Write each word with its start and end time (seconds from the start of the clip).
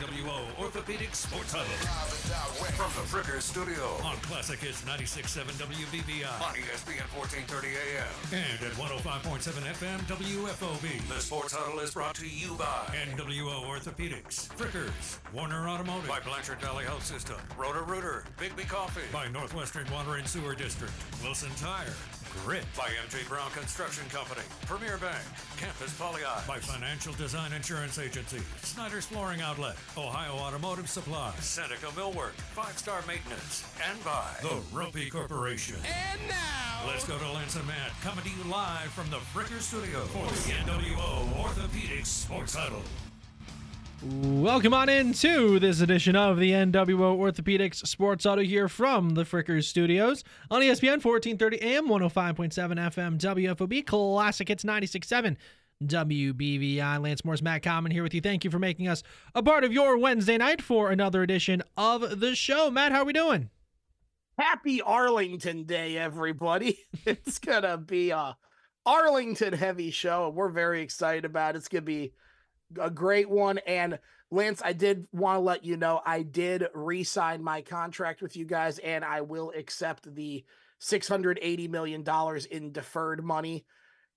NWO 0.00 0.58
Orthopedic 0.58 1.14
Sports 1.14 1.52
Huddle. 1.52 1.68
From 2.72 2.88
the 2.96 3.04
Fricker 3.04 3.38
Studio. 3.42 3.84
On 4.02 4.16
Classic 4.24 4.58
Hits 4.58 4.80
96.7 4.82 5.44
WBVI. 5.60 6.40
On 6.40 6.54
ESPN 6.56 7.04
1430 7.12 7.68
AM. 7.76 8.08
And 8.32 8.64
at 8.64 8.72
105.7 8.80 9.60
FM 9.76 9.98
WFOB. 10.08 11.08
The 11.08 11.20
Sports 11.20 11.52
Huddle 11.52 11.80
is 11.80 11.92
brought 11.92 12.14
to 12.14 12.26
you 12.26 12.54
by 12.54 12.88
NWO 13.12 13.66
Orthopedics. 13.66 14.48
Frickers. 14.56 15.18
Warner 15.34 15.68
Automotive. 15.68 16.08
By 16.08 16.20
Blanchard 16.20 16.60
Valley 16.62 16.86
Health 16.86 17.04
System. 17.04 17.36
Roto-Rooter. 17.58 18.24
Bigby 18.38 18.66
Coffee. 18.66 19.02
By 19.12 19.28
Northwestern 19.28 19.84
Water 19.92 20.16
and 20.16 20.26
Sewer 20.26 20.54
District. 20.54 20.94
Wilson 21.22 21.50
Tire. 21.58 21.92
Grit 22.44 22.64
by 22.76 22.88
MJ 23.06 23.28
Brown 23.28 23.50
Construction 23.50 24.04
Company, 24.08 24.42
Premier 24.66 24.96
Bank, 24.98 25.22
Campus 25.56 25.92
Poly 25.98 26.22
by 26.46 26.58
Financial 26.58 27.12
Design 27.14 27.52
Insurance 27.52 27.98
Agency, 27.98 28.40
Snyder's 28.62 29.06
Flooring 29.06 29.40
Outlet, 29.40 29.76
Ohio 29.96 30.32
Automotive 30.32 30.88
Supply, 30.88 31.32
Seneca 31.40 31.86
Millwork, 31.96 32.32
Five 32.54 32.78
Star 32.78 33.02
Maintenance, 33.06 33.64
and 33.88 34.02
by 34.04 34.28
the 34.42 34.48
Rumpy 34.72 35.10
Corporation. 35.10 35.76
And 35.76 36.20
now, 36.28 36.86
Let's 36.86 37.06
go 37.06 37.18
to 37.18 37.32
Lance 37.32 37.56
and 37.56 37.66
Matt, 37.66 37.90
coming 38.02 38.24
to 38.24 38.30
you 38.30 38.50
live 38.50 38.90
from 38.90 39.10
the 39.10 39.18
Fricker 39.18 39.60
Studio 39.60 40.00
for 40.06 40.26
the 40.26 40.54
NWO 40.64 41.32
Orthopedics 41.34 42.06
Sports 42.06 42.54
Huddle. 42.54 42.82
Welcome 44.02 44.72
on 44.72 44.88
into 44.88 45.58
this 45.58 45.80
edition 45.80 46.16
of 46.16 46.38
the 46.38 46.52
NWO 46.52 47.18
Orthopedics 47.18 47.86
Sports 47.86 48.24
Huddle 48.24 48.44
here 48.44 48.68
from 48.68 49.10
the 49.10 49.24
Frickers 49.24 49.64
Studios 49.64 50.24
on 50.50 50.62
ESPN 50.62 51.04
1430 51.04 51.60
AM, 51.60 51.86
105.7 51.86 52.48
FM, 52.50 53.18
WFOB, 53.18 53.86
Classic 53.86 54.48
Hits 54.48 54.64
96.7 54.64 55.36
WBVI. 55.84 57.02
Lance 57.02 57.24
Morris, 57.24 57.42
Matt 57.42 57.62
Common 57.62 57.92
here 57.92 58.02
with 58.02 58.14
you. 58.14 58.20
Thank 58.22 58.44
you 58.44 58.50
for 58.50 58.58
making 58.58 58.88
us 58.88 59.02
a 59.34 59.42
part 59.42 59.64
of 59.64 59.72
your 59.72 59.98
Wednesday 59.98 60.38
night 60.38 60.62
for 60.62 60.90
another 60.90 61.22
edition 61.22 61.62
of 61.76 62.20
the 62.20 62.34
show. 62.34 62.70
Matt, 62.70 62.92
how 62.92 63.02
are 63.02 63.04
we 63.04 63.12
doing? 63.12 63.50
happy 64.40 64.80
Arlington 64.80 65.64
Day, 65.64 65.96
everybody. 65.96 66.78
It's 67.06 67.38
gonna 67.38 67.76
be 67.76 68.10
a 68.10 68.36
Arlington 68.86 69.52
heavy 69.52 69.90
show, 69.90 70.28
and 70.28 70.34
we're 70.34 70.48
very 70.48 70.82
excited 70.82 71.24
about 71.24 71.54
it. 71.54 71.58
It's 71.58 71.68
gonna 71.68 71.82
be 71.82 72.12
a 72.78 72.90
great 72.90 73.28
one. 73.28 73.58
And 73.58 73.98
Lance, 74.30 74.62
I 74.64 74.72
did 74.72 75.06
want 75.12 75.36
to 75.36 75.40
let 75.40 75.64
you 75.64 75.76
know 75.76 76.00
I 76.04 76.22
did 76.22 76.66
re-sign 76.74 77.42
my 77.42 77.62
contract 77.62 78.22
with 78.22 78.36
you 78.36 78.44
guys, 78.44 78.78
and 78.78 79.04
I 79.04 79.22
will 79.22 79.52
accept 79.56 80.14
the 80.14 80.44
$680 80.80 81.68
million 81.68 82.04
in 82.50 82.72
deferred 82.72 83.24
money 83.24 83.64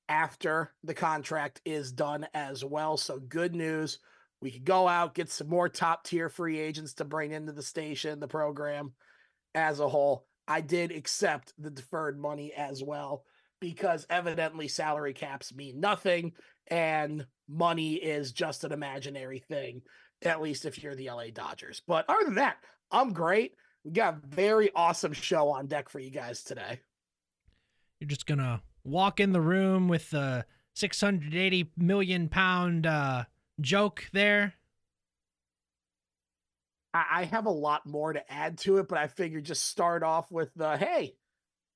after 0.07 0.71
the 0.83 0.93
contract 0.93 1.61
is 1.65 1.91
done 1.91 2.27
as 2.33 2.63
well. 2.63 2.97
So 2.97 3.19
good 3.19 3.55
news. 3.55 3.99
We 4.41 4.51
could 4.51 4.65
go 4.65 4.87
out, 4.87 5.15
get 5.15 5.29
some 5.29 5.47
more 5.47 5.69
top 5.69 6.03
tier 6.03 6.29
free 6.29 6.59
agents 6.59 6.95
to 6.95 7.05
bring 7.05 7.31
into 7.31 7.53
the 7.53 7.63
station, 7.63 8.19
the 8.19 8.27
program 8.27 8.93
as 9.55 9.79
a 9.79 9.87
whole. 9.87 10.25
I 10.47 10.61
did 10.61 10.91
accept 10.91 11.53
the 11.57 11.69
deferred 11.69 12.19
money 12.19 12.51
as 12.53 12.83
well 12.83 13.23
because 13.61 14.05
evidently 14.09 14.67
salary 14.67 15.13
caps 15.13 15.55
mean 15.55 15.79
nothing 15.79 16.33
and 16.67 17.25
money 17.47 17.95
is 17.95 18.31
just 18.31 18.63
an 18.63 18.71
imaginary 18.71 19.39
thing, 19.39 19.81
at 20.21 20.41
least 20.41 20.65
if 20.65 20.81
you're 20.81 20.95
the 20.95 21.09
LA 21.09 21.27
Dodgers. 21.33 21.81
But 21.87 22.05
other 22.09 22.25
than 22.25 22.35
that, 22.35 22.57
I'm 22.91 23.13
great. 23.13 23.55
We 23.83 23.91
got 23.91 24.15
a 24.15 24.27
very 24.35 24.71
awesome 24.75 25.13
show 25.13 25.49
on 25.49 25.67
deck 25.67 25.89
for 25.89 25.99
you 25.99 26.09
guys 26.09 26.43
today. 26.43 26.79
You're 27.99 28.07
just 28.07 28.25
going 28.25 28.39
to 28.39 28.61
walk 28.83 29.19
in 29.19 29.31
the 29.31 29.41
room 29.41 29.87
with 29.87 30.09
the 30.09 30.45
680 30.75 31.71
million 31.77 32.29
pound 32.29 32.85
uh, 32.85 33.25
joke 33.61 34.05
there. 34.13 34.53
I 36.95 37.23
have 37.23 37.47
a 37.47 37.51
lot 37.51 37.87
more 37.87 38.13
to 38.13 38.31
add 38.31 38.59
to 38.59 38.77
it, 38.77 38.87
but 38.87 38.99
I 38.99 39.07
figured 39.07 39.45
just 39.45 39.67
start 39.67 40.03
off 40.03 40.31
with 40.31 40.53
the 40.55 40.77
hey, 40.77 41.15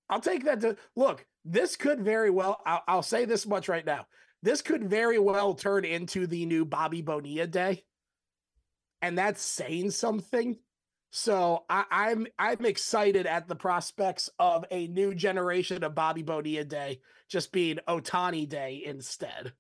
I'll 0.09 0.22
take 0.22 0.46
that 0.46 0.62
to 0.62 0.78
look. 0.96 1.25
This 1.44 1.75
could 1.75 2.02
very 2.02 2.30
well, 2.30 2.62
I'll, 2.66 2.84
I'll 2.88 3.02
say 3.02 3.25
this 3.25 3.48
much 3.48 3.68
right 3.68 3.86
now. 3.86 4.06
This 4.44 4.62
could 4.62 4.90
very 4.90 5.20
well 5.20 5.53
turn 5.53 5.86
into 5.86 6.28
the 6.28 6.46
new 6.46 6.66
Bobby 6.66 7.02
Bonilla 7.02 7.48
day. 7.48 7.84
And 9.02 9.18
that's 9.18 9.42
saying 9.42 9.92
something. 9.92 10.58
So 11.12 11.64
I, 11.70 11.86
I'm 11.90 12.28
I'm 12.38 12.66
excited 12.66 13.25
at 13.25 13.48
the 13.48 13.56
prospects 13.56 14.30
of 14.40 14.66
a 14.70 14.88
new 14.88 15.16
generation 15.16 15.84
of 15.84 15.96
Bobby 15.96 16.24
Bonilla 16.24 16.66
Day 16.66 17.00
just 17.28 17.52
being 17.52 17.80
Ohtani 17.88 18.48
Day 18.48 18.84
instead. 18.86 19.53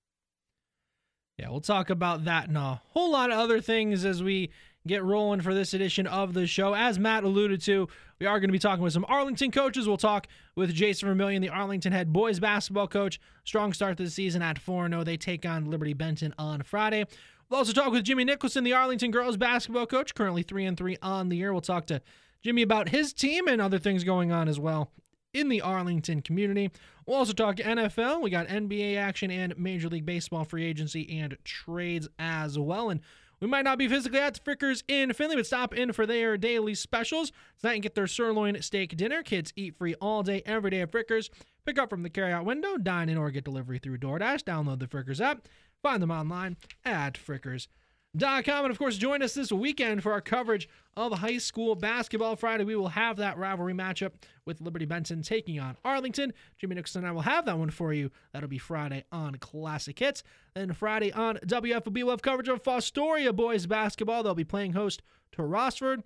Yeah, 1.37 1.49
we'll 1.49 1.61
talk 1.61 1.89
about 1.89 2.25
that 2.25 2.47
and 2.47 2.57
a 2.57 2.81
whole 2.89 3.11
lot 3.11 3.31
of 3.31 3.37
other 3.37 3.61
things 3.61 4.05
as 4.05 4.23
we 4.23 4.51
get 4.87 5.03
rolling 5.03 5.41
for 5.41 5.53
this 5.53 5.73
edition 5.73 6.07
of 6.07 6.33
the 6.33 6.47
show. 6.47 6.73
As 6.73 6.97
Matt 6.97 7.23
alluded 7.23 7.61
to, 7.63 7.87
we 8.19 8.25
are 8.25 8.39
going 8.39 8.49
to 8.49 8.53
be 8.53 8.59
talking 8.59 8.83
with 8.83 8.93
some 8.93 9.05
Arlington 9.07 9.51
coaches. 9.51 9.87
We'll 9.87 9.97
talk 9.97 10.27
with 10.55 10.73
Jason 10.73 11.07
Vermillion, 11.07 11.41
the 11.41 11.49
Arlington 11.49 11.91
head 11.91 12.11
boys 12.11 12.39
basketball 12.39 12.87
coach. 12.87 13.19
Strong 13.43 13.73
start 13.73 13.97
to 13.97 14.03
the 14.03 14.09
season 14.09 14.41
at 14.41 14.59
4 14.59 14.89
0. 14.89 15.03
They 15.03 15.17
take 15.17 15.45
on 15.45 15.69
Liberty 15.69 15.93
Benton 15.93 16.33
on 16.37 16.63
Friday. 16.63 17.05
We'll 17.49 17.59
also 17.59 17.73
talk 17.73 17.91
with 17.91 18.03
Jimmy 18.03 18.25
Nicholson, 18.25 18.63
the 18.63 18.73
Arlington 18.73 19.11
girls 19.11 19.37
basketball 19.37 19.85
coach, 19.85 20.15
currently 20.15 20.43
3 20.43 20.65
and 20.65 20.77
3 20.77 20.97
on 21.01 21.29
the 21.29 21.37
year. 21.37 21.53
We'll 21.53 21.61
talk 21.61 21.85
to 21.87 22.01
Jimmy 22.41 22.61
about 22.61 22.89
his 22.89 23.13
team 23.13 23.47
and 23.47 23.61
other 23.61 23.79
things 23.79 24.03
going 24.03 24.31
on 24.31 24.47
as 24.47 24.59
well 24.59 24.91
in 25.33 25.49
the 25.49 25.61
Arlington 25.61 26.21
community. 26.21 26.71
We'll 27.05 27.17
also 27.17 27.33
talk 27.33 27.57
NFL. 27.57 28.21
We 28.21 28.29
got 28.29 28.47
NBA 28.47 28.97
action 28.97 29.31
and 29.31 29.57
Major 29.57 29.87
League 29.87 30.05
Baseball 30.05 30.43
free 30.43 30.65
agency 30.65 31.19
and 31.19 31.37
trades 31.43 32.07
as 32.19 32.57
well. 32.57 32.89
And 32.89 33.01
we 33.39 33.47
might 33.47 33.63
not 33.63 33.77
be 33.77 33.87
physically 33.87 34.19
at 34.19 34.33
the 34.33 34.39
Frickers 34.39 34.83
in 34.87 35.13
Findlay, 35.13 35.35
but 35.35 35.45
stop 35.45 35.73
in 35.73 35.93
for 35.93 36.05
their 36.05 36.37
daily 36.37 36.75
specials 36.75 37.31
tonight 37.59 37.73
and 37.73 37.83
get 37.83 37.95
their 37.95 38.07
sirloin 38.07 38.61
steak 38.61 38.95
dinner. 38.97 39.21
Kids 39.23 39.53
eat 39.55 39.77
free 39.77 39.95
all 39.95 40.23
day, 40.23 40.41
every 40.45 40.71
day 40.71 40.81
at 40.81 40.91
Frickers. 40.91 41.29
Pick 41.65 41.77
up 41.77 41.89
from 41.89 42.03
the 42.03 42.09
carryout 42.09 42.45
window, 42.45 42.77
dine 42.77 43.09
in, 43.09 43.17
or 43.17 43.29
get 43.29 43.43
delivery 43.43 43.77
through 43.77 43.97
DoorDash. 43.97 44.43
Download 44.43 44.79
the 44.79 44.87
Frickers 44.87 45.19
app. 45.19 45.47
Find 45.83 46.01
them 46.01 46.11
online 46.11 46.57
at 46.83 47.13
Frickers. 47.15 47.67
Com. 48.19 48.65
And 48.65 48.71
of 48.71 48.79
course, 48.79 48.97
join 48.97 49.21
us 49.21 49.33
this 49.33 49.51
weekend 49.51 50.01
for 50.01 50.11
our 50.11 50.21
coverage 50.21 50.67
of 50.95 51.11
high 51.13 51.37
school 51.37 51.75
basketball. 51.75 52.35
Friday, 52.35 52.63
we 52.63 52.75
will 52.75 52.87
have 52.89 53.17
that 53.17 53.37
rivalry 53.37 53.73
matchup 53.73 54.13
with 54.45 54.59
Liberty 54.59 54.85
Benton 54.85 55.21
taking 55.21 55.59
on 55.59 55.77
Arlington. 55.85 56.33
Jimmy 56.57 56.75
Nicholson 56.75 57.01
and 57.03 57.09
I 57.09 57.11
will 57.11 57.21
have 57.21 57.45
that 57.45 57.59
one 57.59 57.69
for 57.69 57.93
you. 57.93 58.09
That'll 58.33 58.49
be 58.49 58.57
Friday 58.57 59.03
on 59.11 59.35
Classic 59.35 59.97
Hits. 59.97 60.23
Then 60.55 60.73
Friday 60.73 61.11
on 61.11 61.37
WFOB, 61.45 61.93
we'll 61.93 62.09
have 62.09 62.21
coverage 62.23 62.47
of 62.47 62.63
Fostoria 62.63 63.35
boys 63.35 63.67
basketball. 63.67 64.23
They'll 64.23 64.33
be 64.33 64.43
playing 64.43 64.73
host 64.73 65.03
to 65.33 65.43
Rossford. 65.43 66.01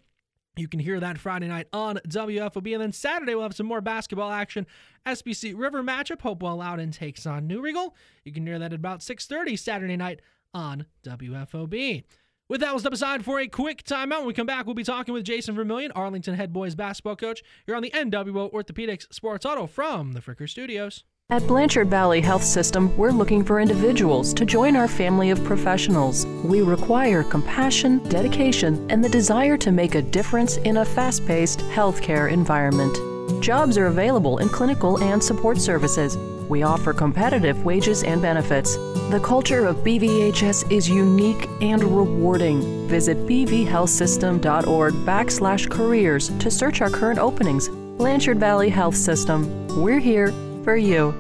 You 0.58 0.68
can 0.68 0.82
hear 0.82 1.00
that 1.00 1.18
Friday 1.18 1.48
night 1.48 1.68
on 1.72 2.00
WFOB. 2.08 2.74
And 2.74 2.82
then 2.82 2.92
Saturday, 2.92 3.36
we'll 3.36 3.44
have 3.44 3.56
some 3.56 3.68
more 3.68 3.80
basketball 3.80 4.32
action. 4.32 4.68
SBC 5.06 5.58
River 5.58 5.82
matchup. 5.82 6.22
Hopewell 6.22 6.58
Loudon 6.58 6.92
takes 6.92 7.26
on 7.26 7.48
New 7.48 7.62
Riegel. 7.62 7.96
You 8.26 8.34
can 8.34 8.46
hear 8.46 8.60
that 8.60 8.74
at 8.74 8.80
about 8.80 9.00
6.30 9.00 9.58
Saturday 9.58 9.96
night 9.96 10.22
on 10.54 10.86
WFOB. 11.04 12.04
With 12.50 12.60
that, 12.60 12.72
we'll 12.72 12.80
step 12.80 12.92
aside 12.92 13.24
for 13.24 13.40
a 13.40 13.48
quick 13.48 13.84
timeout. 13.84 14.20
When 14.20 14.28
we 14.28 14.34
come 14.34 14.46
back, 14.46 14.66
we'll 14.66 14.76
be 14.76 14.84
talking 14.84 15.14
with 15.14 15.24
Jason 15.24 15.56
Vermillion, 15.56 15.92
Arlington 15.94 16.36
head 16.36 16.52
boys 16.52 16.76
basketball 16.76 17.16
coach, 17.16 17.42
here 17.66 17.76
on 17.76 17.82
the 17.82 17.92
NWO 17.92 18.52
Orthopedics 18.52 19.12
Sports 19.14 19.46
Huddle 19.46 19.68
from 19.68 20.12
the 20.12 20.20
Fricker 20.20 20.50
Studios. 20.50 21.06
At 21.30 21.48
Blanchard 21.48 21.90
Valley 21.90 22.20
Health 22.20 22.44
System, 22.44 22.96
we're 22.98 23.12
looking 23.12 23.46
for 23.46 23.62
individuals 23.62 24.34
to 24.34 24.44
join 24.44 24.76
our 24.76 24.90
family 24.90 25.30
of 25.30 25.42
professionals. 25.46 26.26
We 26.44 26.62
require 26.62 27.24
compassion, 27.24 28.00
dedication, 28.10 28.86
and 28.92 29.02
the 29.02 29.08
desire 29.08 29.56
to 29.56 29.72
make 29.72 29.96
a 29.96 30.02
difference 30.02 30.58
in 30.58 30.76
a 30.76 30.84
fast 30.84 31.26
paced 31.26 31.60
healthcare 31.60 32.30
environment. 32.30 33.42
Jobs 33.42 33.78
are 33.78 33.86
available 33.86 34.40
in 34.40 34.50
clinical 34.50 35.02
and 35.02 35.24
support 35.24 35.58
services. 35.58 36.18
We 36.52 36.64
offer 36.64 36.92
competitive 36.92 37.64
wages 37.64 38.04
and 38.04 38.22
benefits. 38.22 38.76
The 39.10 39.22
culture 39.24 39.66
of 39.66 39.78
BVHS 39.86 40.70
is 40.70 40.90
unique 40.90 41.48
and 41.62 41.82
rewarding. 41.82 42.90
Visit 42.90 43.16
bvhealthsystem.org 43.20 44.94
backslash 45.06 45.72
careers 45.72 46.28
to 46.40 46.52
search 46.52 46.82
our 46.82 46.90
current 46.90 47.20
openings. 47.20 47.70
Blanchard 47.70 48.38
Valley 48.38 48.68
Health 48.68 48.98
System. 48.98 49.66
We're 49.82 50.02
here 50.02 50.34
for 50.66 50.76
you. 50.76 51.16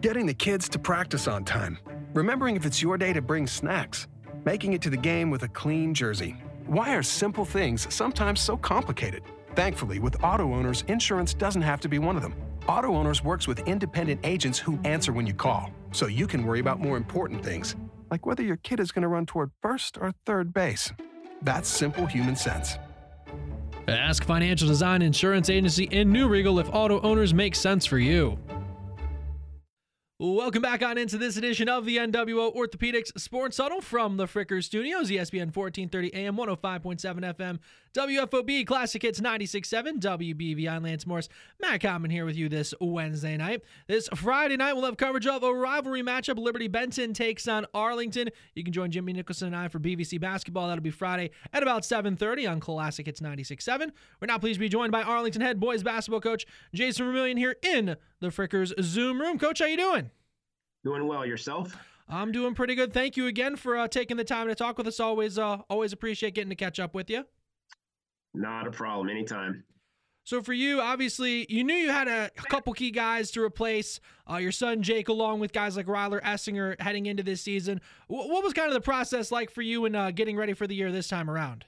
Getting 0.00 0.24
the 0.24 0.32
kids 0.32 0.66
to 0.70 0.78
practice 0.78 1.28
on 1.28 1.44
time. 1.44 1.76
Remembering 2.14 2.56
if 2.56 2.64
it's 2.64 2.80
your 2.80 2.96
day 2.96 3.12
to 3.12 3.20
bring 3.20 3.46
snacks. 3.46 4.08
Making 4.46 4.72
it 4.72 4.80
to 4.80 4.88
the 4.88 4.96
game 4.96 5.28
with 5.28 5.42
a 5.42 5.48
clean 5.48 5.92
jersey. 5.92 6.42
Why 6.64 6.94
are 6.94 7.02
simple 7.02 7.44
things 7.44 7.86
sometimes 7.94 8.40
so 8.40 8.56
complicated? 8.56 9.24
Thankfully, 9.54 9.98
with 9.98 10.24
auto 10.24 10.54
owners, 10.54 10.84
insurance 10.88 11.34
doesn't 11.34 11.60
have 11.60 11.80
to 11.80 11.88
be 11.90 11.98
one 11.98 12.16
of 12.16 12.22
them. 12.22 12.34
Auto 12.70 12.94
Owners 12.94 13.24
works 13.24 13.48
with 13.48 13.66
independent 13.66 14.20
agents 14.22 14.56
who 14.56 14.78
answer 14.84 15.12
when 15.12 15.26
you 15.26 15.34
call, 15.34 15.72
so 15.90 16.06
you 16.06 16.28
can 16.28 16.46
worry 16.46 16.60
about 16.60 16.78
more 16.78 16.96
important 16.96 17.44
things, 17.44 17.74
like 18.12 18.26
whether 18.26 18.44
your 18.44 18.58
kid 18.58 18.78
is 18.78 18.92
going 18.92 19.02
to 19.02 19.08
run 19.08 19.26
toward 19.26 19.50
first 19.60 19.98
or 20.00 20.14
third 20.24 20.54
base. 20.54 20.92
That's 21.42 21.68
simple 21.68 22.06
human 22.06 22.36
sense. 22.36 22.76
Ask 23.88 24.22
Financial 24.22 24.68
Design 24.68 25.02
Insurance 25.02 25.50
Agency 25.50 25.88
in 25.90 26.12
New 26.12 26.28
Riegel 26.28 26.60
if 26.60 26.72
auto 26.72 27.00
owners 27.00 27.34
make 27.34 27.56
sense 27.56 27.86
for 27.86 27.98
you. 27.98 28.38
Welcome 30.22 30.60
back 30.60 30.82
on 30.82 30.98
into 30.98 31.16
this 31.16 31.38
edition 31.38 31.70
of 31.70 31.86
the 31.86 31.96
NWO 31.96 32.54
Orthopedics 32.54 33.18
Sports 33.18 33.56
Huddle 33.56 33.80
from 33.80 34.18
the 34.18 34.26
Fricker 34.26 34.62
Studios, 34.62 35.08
ESPN 35.08 35.56
1430 35.56 36.14
AM, 36.14 36.36
105.7 36.36 37.34
FM, 37.34 37.58
WFOB, 37.94 38.66
Classic 38.66 39.00
Hits 39.00 39.18
96.7, 39.18 39.98
WBVI, 39.98 40.84
Lance 40.84 41.06
Morris, 41.06 41.30
Matt 41.58 41.80
Common 41.80 42.10
here 42.10 42.26
with 42.26 42.36
you 42.36 42.50
this 42.50 42.74
Wednesday 42.82 43.38
night. 43.38 43.62
This 43.86 44.10
Friday 44.14 44.58
night, 44.58 44.74
we'll 44.74 44.84
have 44.84 44.98
coverage 44.98 45.26
of 45.26 45.42
a 45.42 45.54
rivalry 45.54 46.02
matchup. 46.02 46.36
Liberty 46.36 46.68
Benton 46.68 47.14
takes 47.14 47.48
on 47.48 47.64
Arlington. 47.72 48.28
You 48.54 48.62
can 48.62 48.74
join 48.74 48.90
Jimmy 48.90 49.14
Nicholson 49.14 49.46
and 49.46 49.56
I 49.56 49.68
for 49.68 49.78
BVC 49.78 50.20
basketball. 50.20 50.68
That'll 50.68 50.82
be 50.82 50.90
Friday 50.90 51.30
at 51.54 51.62
about 51.62 51.80
7.30 51.84 52.46
on 52.46 52.60
Classic 52.60 53.06
Hits 53.06 53.20
96.7. 53.20 53.90
We're 54.20 54.26
now 54.26 54.36
pleased 54.36 54.56
to 54.56 54.60
be 54.60 54.68
joined 54.68 54.92
by 54.92 55.02
Arlington 55.02 55.40
head 55.40 55.58
boys 55.58 55.82
basketball 55.82 56.20
coach 56.20 56.44
Jason 56.74 57.06
Vermillion 57.06 57.38
here 57.38 57.56
in 57.62 57.96
the 58.20 58.28
Frickers 58.28 58.72
Zoom 58.82 59.20
room. 59.20 59.38
Coach, 59.38 59.58
how 59.58 59.66
you 59.66 59.76
doing? 59.76 60.10
Doing 60.84 61.06
well 61.06 61.26
yourself. 61.26 61.76
I'm 62.08 62.32
doing 62.32 62.54
pretty 62.54 62.74
good. 62.74 62.92
Thank 62.92 63.16
you 63.16 63.26
again 63.26 63.56
for 63.56 63.76
uh, 63.76 63.88
taking 63.88 64.16
the 64.16 64.24
time 64.24 64.48
to 64.48 64.54
talk 64.54 64.78
with 64.78 64.86
us. 64.86 64.98
Always, 64.98 65.38
uh, 65.38 65.58
always 65.68 65.92
appreciate 65.92 66.34
getting 66.34 66.50
to 66.50 66.56
catch 66.56 66.80
up 66.80 66.94
with 66.94 67.08
you. 67.08 67.24
Not 68.34 68.66
a 68.66 68.70
problem. 68.70 69.08
Anytime. 69.08 69.64
So 70.24 70.42
for 70.42 70.52
you, 70.52 70.80
obviously, 70.80 71.46
you 71.48 71.64
knew 71.64 71.74
you 71.74 71.90
had 71.90 72.06
a, 72.06 72.30
a 72.36 72.42
couple 72.42 72.72
key 72.72 72.90
guys 72.90 73.30
to 73.32 73.42
replace 73.42 74.00
uh, 74.30 74.36
your 74.36 74.52
son 74.52 74.82
Jake, 74.82 75.08
along 75.08 75.40
with 75.40 75.52
guys 75.52 75.76
like 75.76 75.86
Ryler 75.86 76.22
Essinger 76.22 76.80
heading 76.80 77.06
into 77.06 77.22
this 77.22 77.40
season. 77.40 77.80
W- 78.08 78.30
what 78.30 78.44
was 78.44 78.52
kind 78.52 78.68
of 78.68 78.74
the 78.74 78.80
process 78.80 79.32
like 79.32 79.50
for 79.50 79.62
you 79.62 79.86
in 79.86 79.94
uh, 79.94 80.10
getting 80.10 80.36
ready 80.36 80.52
for 80.52 80.66
the 80.66 80.74
year 80.74 80.92
this 80.92 81.08
time 81.08 81.30
around? 81.30 81.64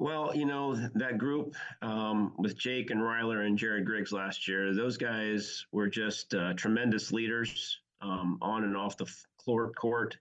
Well, 0.00 0.34
you 0.34 0.46
know, 0.46 0.74
that 0.94 1.18
group 1.18 1.54
um, 1.82 2.32
with 2.38 2.56
Jake 2.56 2.88
and 2.88 3.02
Ryler 3.02 3.44
and 3.44 3.58
Jared 3.58 3.84
Griggs 3.84 4.12
last 4.12 4.48
year, 4.48 4.74
those 4.74 4.96
guys 4.96 5.66
were 5.72 5.88
just 5.88 6.34
uh, 6.34 6.54
tremendous 6.54 7.12
leaders 7.12 7.78
um, 8.00 8.38
on 8.40 8.64
and 8.64 8.74
off 8.74 8.96
the 8.96 9.04
floor 9.44 9.70
court. 9.72 10.16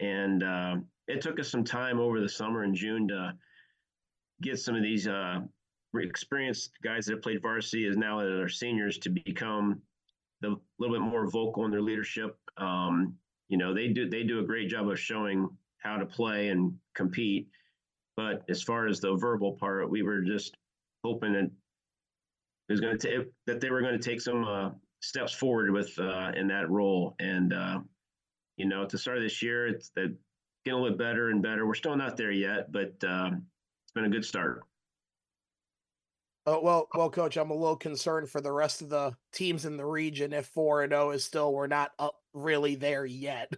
And 0.00 0.42
uh, 0.42 0.76
it 1.06 1.20
took 1.20 1.38
us 1.38 1.48
some 1.48 1.62
time 1.62 2.00
over 2.00 2.20
the 2.20 2.28
summer 2.28 2.64
in 2.64 2.74
June 2.74 3.06
to 3.08 3.34
get 4.42 4.58
some 4.58 4.74
of 4.74 4.82
these 4.82 5.06
uh, 5.06 5.38
experienced 5.94 6.72
guys 6.82 7.06
that 7.06 7.12
have 7.12 7.22
played 7.22 7.42
varsity 7.42 7.86
as 7.86 7.96
now 7.96 8.18
that 8.18 8.26
are 8.28 8.48
seniors 8.48 8.98
to 8.98 9.08
become 9.08 9.80
a 10.42 10.48
little 10.80 10.96
bit 10.96 11.00
more 11.00 11.30
vocal 11.30 11.64
in 11.64 11.70
their 11.70 11.80
leadership. 11.80 12.36
Um, 12.56 13.14
you 13.48 13.56
know, 13.56 13.72
they 13.72 13.86
do 13.86 14.10
they 14.10 14.24
do 14.24 14.40
a 14.40 14.44
great 14.44 14.68
job 14.68 14.88
of 14.88 14.98
showing 14.98 15.48
how 15.78 15.96
to 15.96 16.06
play 16.06 16.48
and 16.48 16.74
compete 16.94 17.46
but 18.16 18.42
as 18.48 18.62
far 18.62 18.86
as 18.86 19.00
the 19.00 19.14
verbal 19.16 19.52
part, 19.52 19.90
we 19.90 20.02
were 20.02 20.20
just 20.20 20.56
hoping 21.04 21.32
that 21.32 21.44
it 21.44 22.72
was 22.72 22.80
going 22.80 22.98
to 22.98 23.26
that 23.46 23.60
they 23.60 23.70
were 23.70 23.80
going 23.80 23.98
to 23.98 24.10
take 24.10 24.20
some 24.20 24.44
uh, 24.44 24.70
steps 25.00 25.32
forward 25.32 25.70
with 25.70 25.98
uh, 25.98 26.32
in 26.36 26.46
that 26.48 26.70
role. 26.70 27.14
And 27.18 27.52
uh, 27.52 27.80
you 28.56 28.66
know, 28.66 28.82
at 28.82 28.88
the 28.88 28.98
start 28.98 29.18
of 29.18 29.22
this 29.22 29.42
year, 29.42 29.66
it's 29.66 29.90
that 29.96 30.14
getting 30.64 30.78
a 30.78 30.82
little 30.82 30.96
better 30.96 31.30
and 31.30 31.42
better. 31.42 31.66
We're 31.66 31.74
still 31.74 31.96
not 31.96 32.16
there 32.16 32.30
yet, 32.30 32.70
but 32.70 32.92
um, 33.04 33.46
it's 33.84 33.92
been 33.94 34.04
a 34.04 34.10
good 34.10 34.24
start. 34.24 34.62
Oh 36.44 36.60
well, 36.60 36.88
well, 36.94 37.10
coach, 37.10 37.36
I'm 37.36 37.50
a 37.50 37.54
little 37.54 37.76
concerned 37.76 38.28
for 38.28 38.40
the 38.40 38.50
rest 38.50 38.82
of 38.82 38.88
the 38.88 39.12
teams 39.32 39.64
in 39.64 39.76
the 39.76 39.86
region. 39.86 40.32
If 40.32 40.46
four 40.46 40.82
and 40.82 40.90
zero 40.90 41.08
oh 41.08 41.10
is 41.10 41.24
still, 41.24 41.52
we're 41.52 41.68
not 41.68 41.92
up 41.98 42.16
really 42.34 42.74
there 42.74 43.04
yet. 43.04 43.52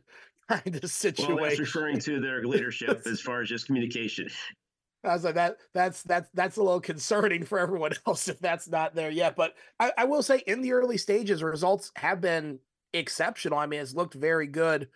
kind 0.48 0.82
of 0.82 0.90
situation. 0.90 1.36
Well, 1.36 1.44
that's 1.44 1.58
referring 1.58 1.98
to 2.00 2.20
their 2.20 2.42
leadership 2.44 3.02
as 3.06 3.20
far 3.20 3.42
as 3.42 3.48
just 3.48 3.66
communication. 3.66 4.28
I 5.04 5.12
was 5.12 5.24
like 5.24 5.34
that. 5.34 5.58
That's 5.74 6.02
that's 6.02 6.28
that's 6.34 6.56
a 6.56 6.62
little 6.62 6.80
concerning 6.80 7.44
for 7.44 7.58
everyone 7.58 7.92
else 8.06 8.28
if 8.28 8.38
that's 8.38 8.68
not 8.68 8.94
there 8.94 9.10
yet. 9.10 9.36
But 9.36 9.54
I, 9.78 9.92
I 9.98 10.04
will 10.04 10.22
say, 10.22 10.42
in 10.46 10.62
the 10.62 10.72
early 10.72 10.96
stages, 10.96 11.42
results 11.42 11.92
have 11.96 12.20
been 12.20 12.58
exceptional. 12.92 13.58
I 13.58 13.66
mean, 13.66 13.80
it's 13.80 13.94
looked 13.94 14.14
very 14.14 14.46
good 14.46 14.88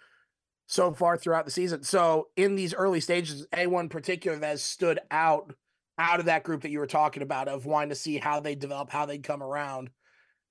so 0.66 0.92
far 0.92 1.16
throughout 1.16 1.44
the 1.44 1.50
season. 1.50 1.82
So, 1.82 2.28
in 2.36 2.54
these 2.54 2.74
early 2.74 3.00
stages, 3.00 3.46
anyone 3.52 3.88
particular 3.88 4.38
that 4.38 4.46
has 4.46 4.62
stood 4.62 5.00
out 5.10 5.54
out 5.98 6.20
of 6.20 6.26
that 6.26 6.44
group 6.44 6.62
that 6.62 6.70
you 6.70 6.78
were 6.78 6.86
talking 6.86 7.22
about 7.22 7.48
of 7.48 7.66
wanting 7.66 7.88
to 7.90 7.94
see 7.94 8.18
how 8.18 8.40
they 8.40 8.54
develop, 8.54 8.90
how 8.90 9.04
they 9.04 9.18
come 9.18 9.42
around, 9.42 9.90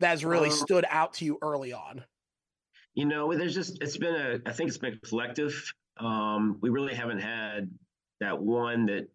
that 0.01 0.09
has 0.09 0.25
really 0.25 0.49
um, 0.49 0.55
stood 0.55 0.85
out 0.89 1.13
to 1.13 1.25
you 1.25 1.39
early 1.41 1.73
on 1.73 2.03
you 2.97 3.05
know, 3.05 3.31
there's 3.31 3.53
just 3.53 3.77
it's 3.79 3.95
been 3.95 4.15
a 4.15 4.49
I 4.49 4.53
think 4.53 4.69
it's 4.69 4.79
been 4.79 4.99
collective. 5.07 5.71
Um, 5.97 6.57
we 6.61 6.71
really 6.71 6.95
haven't 6.95 7.19
had 7.19 7.69
that 8.19 8.41
one 8.41 8.87
that 8.87 9.07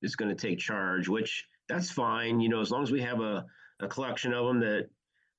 is 0.00 0.14
going 0.14 0.28
to 0.28 0.40
take 0.40 0.60
charge, 0.60 1.08
which 1.08 1.44
that's 1.68 1.90
fine. 1.90 2.38
You 2.38 2.48
know, 2.48 2.60
as 2.60 2.70
long 2.70 2.84
as 2.84 2.92
we 2.92 3.02
have 3.02 3.20
a, 3.20 3.44
a 3.80 3.88
collection 3.88 4.32
of 4.32 4.46
them 4.46 4.60
that 4.60 4.90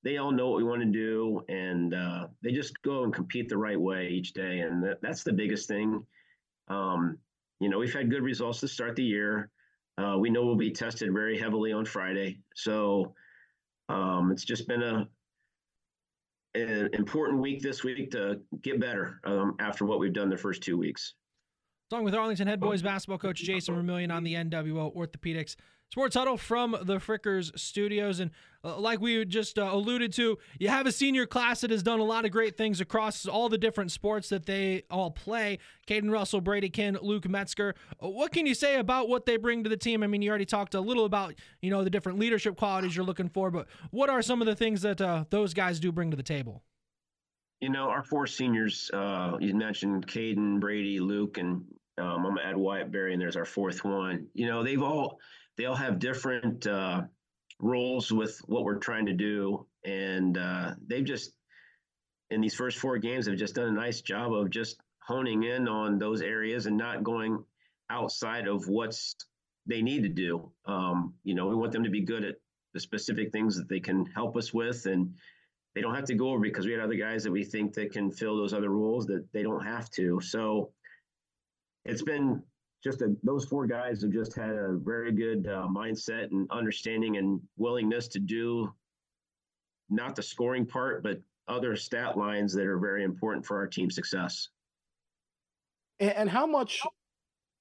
they 0.04 0.18
all 0.18 0.30
know 0.30 0.50
what 0.50 0.58
we 0.58 0.64
want 0.64 0.82
to 0.82 0.86
do 0.86 1.40
and 1.48 1.94
uh, 1.94 2.26
they 2.42 2.52
just 2.52 2.80
go 2.82 3.04
and 3.04 3.14
compete 3.14 3.48
the 3.48 3.56
right 3.56 3.80
way 3.80 4.08
each 4.08 4.34
day. 4.34 4.58
And 4.58 4.84
that, 4.84 5.00
that's 5.00 5.22
the 5.22 5.32
biggest 5.32 5.66
thing. 5.66 6.04
Um, 6.68 7.16
you 7.58 7.70
know, 7.70 7.78
we've 7.78 7.94
had 7.94 8.10
good 8.10 8.22
results 8.22 8.60
to 8.60 8.68
start 8.68 8.96
the 8.96 9.02
year. 9.02 9.50
Uh, 9.96 10.18
we 10.18 10.28
know 10.28 10.44
we'll 10.44 10.56
be 10.56 10.72
tested 10.72 11.10
very 11.10 11.38
heavily 11.38 11.72
on 11.72 11.86
Friday. 11.86 12.40
So 12.54 13.14
um, 13.88 14.30
it's 14.30 14.44
just 14.44 14.68
been 14.68 14.82
a, 14.82 15.08
an 16.58 16.90
important 16.92 17.40
week 17.40 17.62
this 17.62 17.84
week 17.84 18.10
to 18.12 18.40
get 18.62 18.80
better 18.80 19.20
um, 19.24 19.56
after 19.60 19.84
what 19.84 19.98
we've 19.98 20.12
done 20.12 20.28
the 20.28 20.36
first 20.36 20.62
two 20.62 20.76
weeks. 20.76 21.14
Talking 21.90 22.04
with 22.04 22.14
Arlington 22.14 22.46
head 22.46 22.60
boys 22.60 22.82
basketball 22.82 23.16
coach 23.16 23.42
Jason 23.42 23.74
Vermillion 23.74 24.10
on 24.10 24.22
the 24.22 24.34
NWO 24.34 24.94
Orthopedics 24.94 25.56
Sports 25.90 26.16
Huddle 26.16 26.36
from 26.36 26.76
the 26.82 26.98
Frickers 26.98 27.58
studios. 27.58 28.20
And 28.20 28.30
uh, 28.62 28.78
like 28.78 29.00
we 29.00 29.24
just 29.24 29.58
uh, 29.58 29.70
alluded 29.72 30.12
to, 30.12 30.36
you 30.58 30.68
have 30.68 30.86
a 30.86 30.92
senior 30.92 31.24
class 31.24 31.62
that 31.62 31.70
has 31.70 31.82
done 31.82 31.98
a 31.98 32.04
lot 32.04 32.26
of 32.26 32.30
great 32.30 32.58
things 32.58 32.82
across 32.82 33.24
all 33.24 33.48
the 33.48 33.56
different 33.56 33.90
sports 33.90 34.28
that 34.28 34.44
they 34.44 34.82
all 34.90 35.10
play. 35.10 35.60
Caden 35.86 36.10
Russell, 36.10 36.42
Brady 36.42 36.68
Ken, 36.68 36.98
Luke 37.00 37.26
Metzger. 37.26 37.74
Uh, 38.04 38.10
what 38.10 38.32
can 38.32 38.44
you 38.44 38.54
say 38.54 38.76
about 38.76 39.08
what 39.08 39.24
they 39.24 39.38
bring 39.38 39.64
to 39.64 39.70
the 39.70 39.76
team? 39.78 40.02
I 40.02 40.08
mean, 40.08 40.20
you 40.20 40.28
already 40.28 40.44
talked 40.44 40.74
a 40.74 40.80
little 40.82 41.06
about, 41.06 41.36
you 41.62 41.70
know, 41.70 41.84
the 41.84 41.90
different 41.90 42.18
leadership 42.18 42.58
qualities 42.58 42.94
you're 42.94 43.06
looking 43.06 43.30
for, 43.30 43.50
but 43.50 43.66
what 43.92 44.10
are 44.10 44.20
some 44.20 44.42
of 44.42 44.46
the 44.46 44.54
things 44.54 44.82
that 44.82 45.00
uh, 45.00 45.24
those 45.30 45.54
guys 45.54 45.80
do 45.80 45.90
bring 45.90 46.10
to 46.10 46.18
the 46.18 46.22
table? 46.22 46.62
You 47.60 47.70
know, 47.70 47.88
our 47.88 48.04
four 48.04 48.26
seniors, 48.26 48.90
uh, 48.92 49.38
you 49.40 49.54
mentioned 49.54 50.06
Caden, 50.06 50.60
Brady, 50.60 51.00
Luke, 51.00 51.38
and 51.38 51.64
um, 51.98 52.26
I'm 52.26 52.34
gonna 52.34 52.48
add 52.48 52.56
Wyatt 52.56 52.90
Berry, 52.90 53.12
and 53.12 53.20
there's 53.20 53.36
our 53.36 53.44
fourth 53.44 53.84
one. 53.84 54.28
You 54.34 54.46
know, 54.46 54.62
they've 54.62 54.82
all 54.82 55.18
they 55.56 55.66
all 55.66 55.76
have 55.76 55.98
different 55.98 56.66
uh, 56.66 57.02
roles 57.60 58.12
with 58.12 58.40
what 58.46 58.64
we're 58.64 58.78
trying 58.78 59.06
to 59.06 59.12
do, 59.12 59.66
and 59.84 60.36
uh, 60.38 60.74
they've 60.86 61.04
just 61.04 61.32
in 62.30 62.40
these 62.40 62.54
first 62.54 62.78
four 62.78 62.98
games 62.98 63.26
have 63.26 63.36
just 63.36 63.54
done 63.54 63.68
a 63.68 63.72
nice 63.72 64.02
job 64.02 64.32
of 64.32 64.50
just 64.50 64.76
honing 65.00 65.44
in 65.44 65.66
on 65.66 65.98
those 65.98 66.20
areas 66.20 66.66
and 66.66 66.76
not 66.76 67.02
going 67.02 67.42
outside 67.90 68.46
of 68.46 68.68
what's 68.68 69.14
they 69.66 69.82
need 69.82 70.02
to 70.02 70.08
do. 70.08 70.50
Um, 70.66 71.14
you 71.24 71.34
know, 71.34 71.46
we 71.46 71.54
want 71.54 71.72
them 71.72 71.84
to 71.84 71.90
be 71.90 72.02
good 72.02 72.24
at 72.24 72.36
the 72.74 72.80
specific 72.80 73.32
things 73.32 73.56
that 73.56 73.68
they 73.68 73.80
can 73.80 74.06
help 74.14 74.36
us 74.36 74.52
with, 74.52 74.86
and 74.86 75.14
they 75.74 75.80
don't 75.80 75.94
have 75.94 76.04
to 76.06 76.14
go 76.14 76.30
over 76.30 76.40
because 76.40 76.66
we 76.66 76.72
had 76.72 76.80
other 76.80 76.94
guys 76.94 77.24
that 77.24 77.32
we 77.32 77.44
think 77.44 77.74
that 77.74 77.92
can 77.92 78.10
fill 78.10 78.36
those 78.36 78.52
other 78.52 78.70
roles 78.70 79.06
that 79.06 79.26
they 79.32 79.42
don't 79.42 79.64
have 79.64 79.90
to. 79.90 80.20
So 80.20 80.72
it's 81.88 82.02
been 82.02 82.42
just 82.84 83.02
a, 83.02 83.14
those 83.22 83.44
four 83.46 83.66
guys 83.66 84.02
have 84.02 84.12
just 84.12 84.36
had 84.36 84.50
a 84.50 84.78
very 84.78 85.10
good 85.10 85.48
uh, 85.48 85.66
mindset 85.66 86.30
and 86.30 86.48
understanding 86.50 87.16
and 87.16 87.40
willingness 87.56 88.06
to 88.08 88.20
do 88.20 88.72
not 89.90 90.14
the 90.14 90.22
scoring 90.22 90.66
part, 90.66 91.02
but 91.02 91.20
other 91.48 91.74
stat 91.74 92.16
lines 92.16 92.52
that 92.52 92.66
are 92.66 92.78
very 92.78 93.04
important 93.04 93.44
for 93.44 93.56
our 93.56 93.66
team 93.66 93.90
success. 93.90 94.48
And 95.98 96.28
how 96.28 96.46
much 96.46 96.82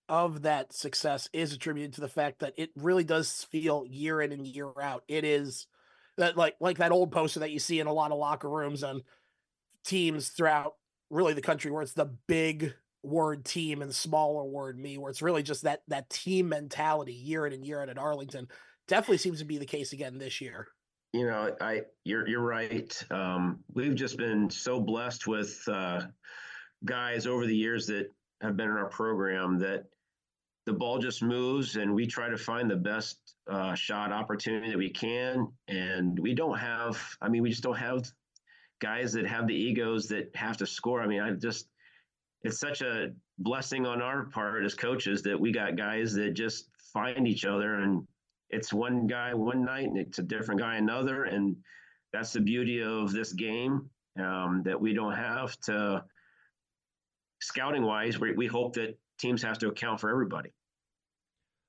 of 0.09 0.43
that 0.43 0.73
success 0.73 1.29
is 1.33 1.53
attributed 1.53 1.93
to 1.93 2.01
the 2.01 2.07
fact 2.07 2.39
that 2.39 2.53
it 2.57 2.69
really 2.75 3.03
does 3.03 3.47
feel 3.49 3.85
year 3.87 4.21
in 4.21 4.31
and 4.31 4.45
year 4.45 4.71
out. 4.81 5.03
It 5.07 5.23
is 5.23 5.67
that 6.17 6.37
like 6.37 6.55
like 6.59 6.77
that 6.77 6.91
old 6.91 7.11
poster 7.11 7.39
that 7.39 7.51
you 7.51 7.59
see 7.59 7.79
in 7.79 7.87
a 7.87 7.93
lot 7.93 8.11
of 8.11 8.17
locker 8.17 8.49
rooms 8.49 8.83
and 8.83 9.01
teams 9.85 10.29
throughout 10.29 10.73
really 11.09 11.33
the 11.33 11.41
country 11.41 11.71
where 11.71 11.81
it's 11.81 11.93
the 11.93 12.13
big 12.27 12.73
word 13.07 13.45
team 13.45 13.81
and 13.81 13.93
smaller 13.93 14.43
word 14.43 14.77
me, 14.77 14.97
where 14.97 15.09
it's 15.09 15.21
really 15.21 15.43
just 15.43 15.63
that 15.63 15.81
that 15.87 16.09
team 16.09 16.49
mentality 16.49 17.13
year 17.13 17.45
in 17.45 17.53
and 17.53 17.65
year 17.65 17.81
out 17.81 17.89
at 17.89 17.97
Arlington. 17.97 18.47
Definitely 18.87 19.17
seems 19.17 19.39
to 19.39 19.45
be 19.45 19.57
the 19.57 19.65
case 19.65 19.93
again 19.93 20.17
this 20.17 20.39
year. 20.41 20.67
You 21.13 21.27
know, 21.27 21.55
I 21.61 21.81
you're 22.03 22.27
you're 22.27 22.41
right. 22.41 23.03
Um, 23.11 23.59
we've 23.73 23.95
just 23.95 24.17
been 24.17 24.49
so 24.49 24.79
blessed 24.79 25.27
with 25.27 25.61
uh, 25.67 26.01
guys 26.85 27.27
over 27.27 27.45
the 27.45 27.55
years 27.55 27.87
that 27.87 28.13
have 28.41 28.55
been 28.55 28.69
in 28.69 28.77
our 28.77 28.89
program 28.89 29.59
that 29.59 29.85
the 30.65 30.73
ball 30.73 30.99
just 30.99 31.23
moves 31.23 31.77
and 31.77 31.93
we 31.93 32.05
try 32.05 32.29
to 32.29 32.37
find 32.37 32.69
the 32.69 32.75
best 32.75 33.35
uh, 33.49 33.73
shot 33.73 34.11
opportunity 34.11 34.69
that 34.69 34.77
we 34.77 34.89
can. 34.89 35.47
And 35.69 36.19
we 36.19 36.35
don't 36.35 36.57
have, 36.57 37.01
I 37.21 37.29
mean, 37.29 37.41
we 37.41 37.49
just 37.49 37.63
don't 37.63 37.77
have 37.77 38.05
guys 38.79 39.13
that 39.13 39.25
have 39.25 39.47
the 39.47 39.55
egos 39.55 40.09
that 40.09 40.35
have 40.35 40.57
to 40.57 40.67
score. 40.67 41.01
I 41.01 41.07
mean, 41.07 41.21
I 41.21 41.31
just 41.31 41.69
it's 42.43 42.59
such 42.59 42.81
a 42.81 43.11
blessing 43.39 43.85
on 43.85 44.01
our 44.01 44.25
part 44.25 44.63
as 44.63 44.73
coaches 44.73 45.21
that 45.23 45.39
we 45.39 45.51
got 45.51 45.75
guys 45.75 46.13
that 46.13 46.33
just 46.33 46.69
find 46.93 47.27
each 47.27 47.45
other 47.45 47.75
and 47.75 48.07
it's 48.49 48.71
one 48.71 49.07
guy 49.07 49.33
one 49.33 49.65
night 49.65 49.87
and 49.87 49.97
it's 49.97 50.19
a 50.19 50.23
different 50.23 50.59
guy 50.59 50.75
another 50.75 51.25
and 51.25 51.55
that's 52.13 52.33
the 52.33 52.41
beauty 52.41 52.81
of 52.81 53.11
this 53.11 53.33
game 53.33 53.89
um, 54.19 54.61
that 54.65 54.79
we 54.79 54.93
don't 54.93 55.15
have 55.15 55.59
to 55.61 56.03
scouting 57.41 57.83
wise. 57.83 58.19
We, 58.19 58.33
we 58.33 58.47
hope 58.47 58.73
that 58.73 58.97
teams 59.19 59.43
have 59.43 59.59
to 59.59 59.67
account 59.67 59.99
for 59.99 60.09
everybody. 60.09 60.49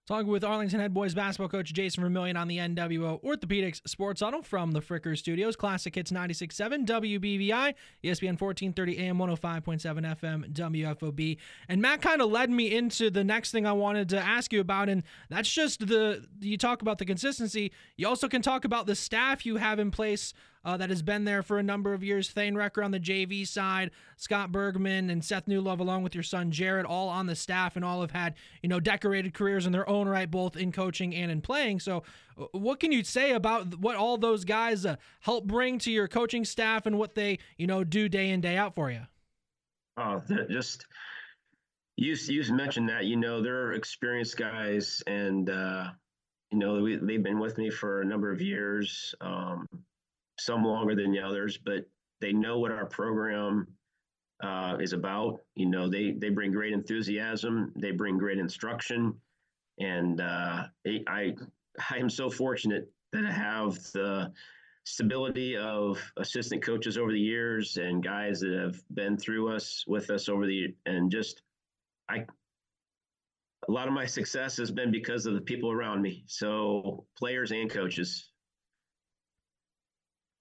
Talking 0.08 0.28
with 0.28 0.42
Arlington 0.42 0.80
Head 0.80 0.94
Boys 0.94 1.12
basketball 1.12 1.50
coach 1.50 1.70
Jason 1.74 2.02
Vermillion 2.02 2.34
on 2.34 2.48
the 2.48 2.56
NWO 2.56 3.22
Orthopedics 3.22 3.86
Sports 3.86 4.22
Huddle 4.22 4.40
from 4.40 4.72
the 4.72 4.80
Fricker 4.80 5.14
Studios. 5.18 5.54
Classic 5.54 5.94
Hits 5.94 6.10
96.7 6.10 6.86
WBVI, 6.86 7.74
ESPN 8.02 8.40
1430 8.40 8.98
AM 9.00 9.18
105.7 9.18 10.16
FM 10.18 10.50
WFOB. 10.54 11.36
And 11.68 11.82
Matt 11.82 12.00
kind 12.00 12.22
of 12.22 12.30
led 12.30 12.48
me 12.48 12.74
into 12.74 13.10
the 13.10 13.22
next 13.22 13.52
thing 13.52 13.66
I 13.66 13.72
wanted 13.72 14.08
to 14.08 14.18
ask 14.18 14.50
you 14.50 14.60
about, 14.60 14.88
and 14.88 15.02
that's 15.28 15.52
just 15.52 15.86
the 15.86 16.24
you 16.40 16.56
talk 16.56 16.80
about 16.80 16.96
the 16.96 17.04
consistency. 17.04 17.70
You 17.98 18.08
also 18.08 18.28
can 18.28 18.40
talk 18.40 18.64
about 18.64 18.86
the 18.86 18.94
staff 18.94 19.44
you 19.44 19.56
have 19.56 19.78
in 19.78 19.90
place 19.90 20.32
uh, 20.64 20.76
that 20.76 20.90
has 20.90 21.02
been 21.02 21.24
there 21.24 21.42
for 21.42 21.58
a 21.58 21.62
number 21.62 21.92
of 21.92 22.02
years. 22.02 22.30
Thane 22.30 22.54
Recker 22.54 22.84
on 22.84 22.90
the 22.90 23.00
JV 23.00 23.46
side, 23.46 23.90
Scott 24.16 24.52
Bergman 24.52 25.10
and 25.10 25.24
Seth 25.24 25.46
Newlove, 25.46 25.80
along 25.80 26.02
with 26.02 26.14
your 26.14 26.24
son 26.24 26.50
Jared, 26.50 26.86
all 26.86 27.08
on 27.08 27.26
the 27.26 27.36
staff 27.36 27.76
and 27.76 27.84
all 27.84 28.00
have 28.00 28.10
had 28.10 28.34
you 28.62 28.68
know 28.68 28.80
decorated 28.80 29.34
careers 29.34 29.66
in 29.66 29.72
their 29.72 29.88
own 29.88 30.08
right, 30.08 30.30
both 30.30 30.56
in 30.56 30.72
coaching 30.72 31.14
and 31.14 31.30
in 31.30 31.40
playing. 31.40 31.80
So, 31.80 32.02
uh, 32.38 32.46
what 32.52 32.80
can 32.80 32.92
you 32.92 33.04
say 33.04 33.32
about 33.32 33.78
what 33.78 33.96
all 33.96 34.18
those 34.18 34.44
guys 34.44 34.84
uh, 34.84 34.96
help 35.20 35.44
bring 35.44 35.78
to 35.80 35.90
your 35.90 36.08
coaching 36.08 36.44
staff 36.44 36.86
and 36.86 36.98
what 36.98 37.14
they 37.14 37.38
you 37.56 37.66
know 37.66 37.84
do 37.84 38.08
day 38.08 38.30
in 38.30 38.40
day 38.40 38.56
out 38.56 38.74
for 38.74 38.90
you? 38.90 39.02
Oh, 39.96 40.22
just 40.50 40.86
you 41.96 42.14
you 42.14 42.54
mentioned 42.54 42.88
that 42.88 43.04
you 43.04 43.16
know 43.16 43.42
they're 43.42 43.72
experienced 43.72 44.36
guys 44.36 45.02
and. 45.06 45.50
uh 45.50 45.88
you 46.50 46.58
know, 46.58 46.80
we, 46.80 46.96
they've 46.96 47.22
been 47.22 47.38
with 47.38 47.58
me 47.58 47.70
for 47.70 48.00
a 48.00 48.04
number 48.04 48.32
of 48.32 48.40
years. 48.40 49.14
Um, 49.20 49.66
some 50.38 50.64
longer 50.64 50.94
than 50.94 51.12
the 51.12 51.20
others, 51.20 51.58
but 51.58 51.84
they 52.20 52.32
know 52.32 52.58
what 52.58 52.72
our 52.72 52.86
program 52.86 53.66
uh, 54.42 54.76
is 54.80 54.92
about. 54.92 55.40
You 55.54 55.66
know, 55.66 55.88
they 55.88 56.12
they 56.12 56.30
bring 56.30 56.52
great 56.52 56.72
enthusiasm, 56.72 57.72
they 57.76 57.90
bring 57.90 58.18
great 58.18 58.38
instruction, 58.38 59.14
and 59.78 60.20
uh, 60.20 60.66
I 60.86 61.34
I 61.90 61.96
am 61.96 62.10
so 62.10 62.30
fortunate 62.30 62.90
that 63.12 63.24
I 63.24 63.32
have 63.32 63.74
the 63.92 64.32
stability 64.84 65.56
of 65.56 66.00
assistant 66.16 66.62
coaches 66.62 66.96
over 66.96 67.12
the 67.12 67.20
years 67.20 67.76
and 67.76 68.02
guys 68.02 68.40
that 68.40 68.52
have 68.52 68.80
been 68.94 69.18
through 69.18 69.54
us 69.54 69.84
with 69.86 70.08
us 70.10 70.28
over 70.28 70.46
the 70.46 70.74
and 70.86 71.10
just 71.10 71.42
I 72.08 72.24
a 73.68 73.72
lot 73.72 73.86
of 73.86 73.92
my 73.92 74.06
success 74.06 74.56
has 74.56 74.70
been 74.70 74.90
because 74.90 75.26
of 75.26 75.34
the 75.34 75.40
people 75.40 75.70
around 75.70 76.00
me. 76.00 76.24
So 76.26 77.04
players 77.18 77.52
and 77.52 77.70
coaches. 77.70 78.27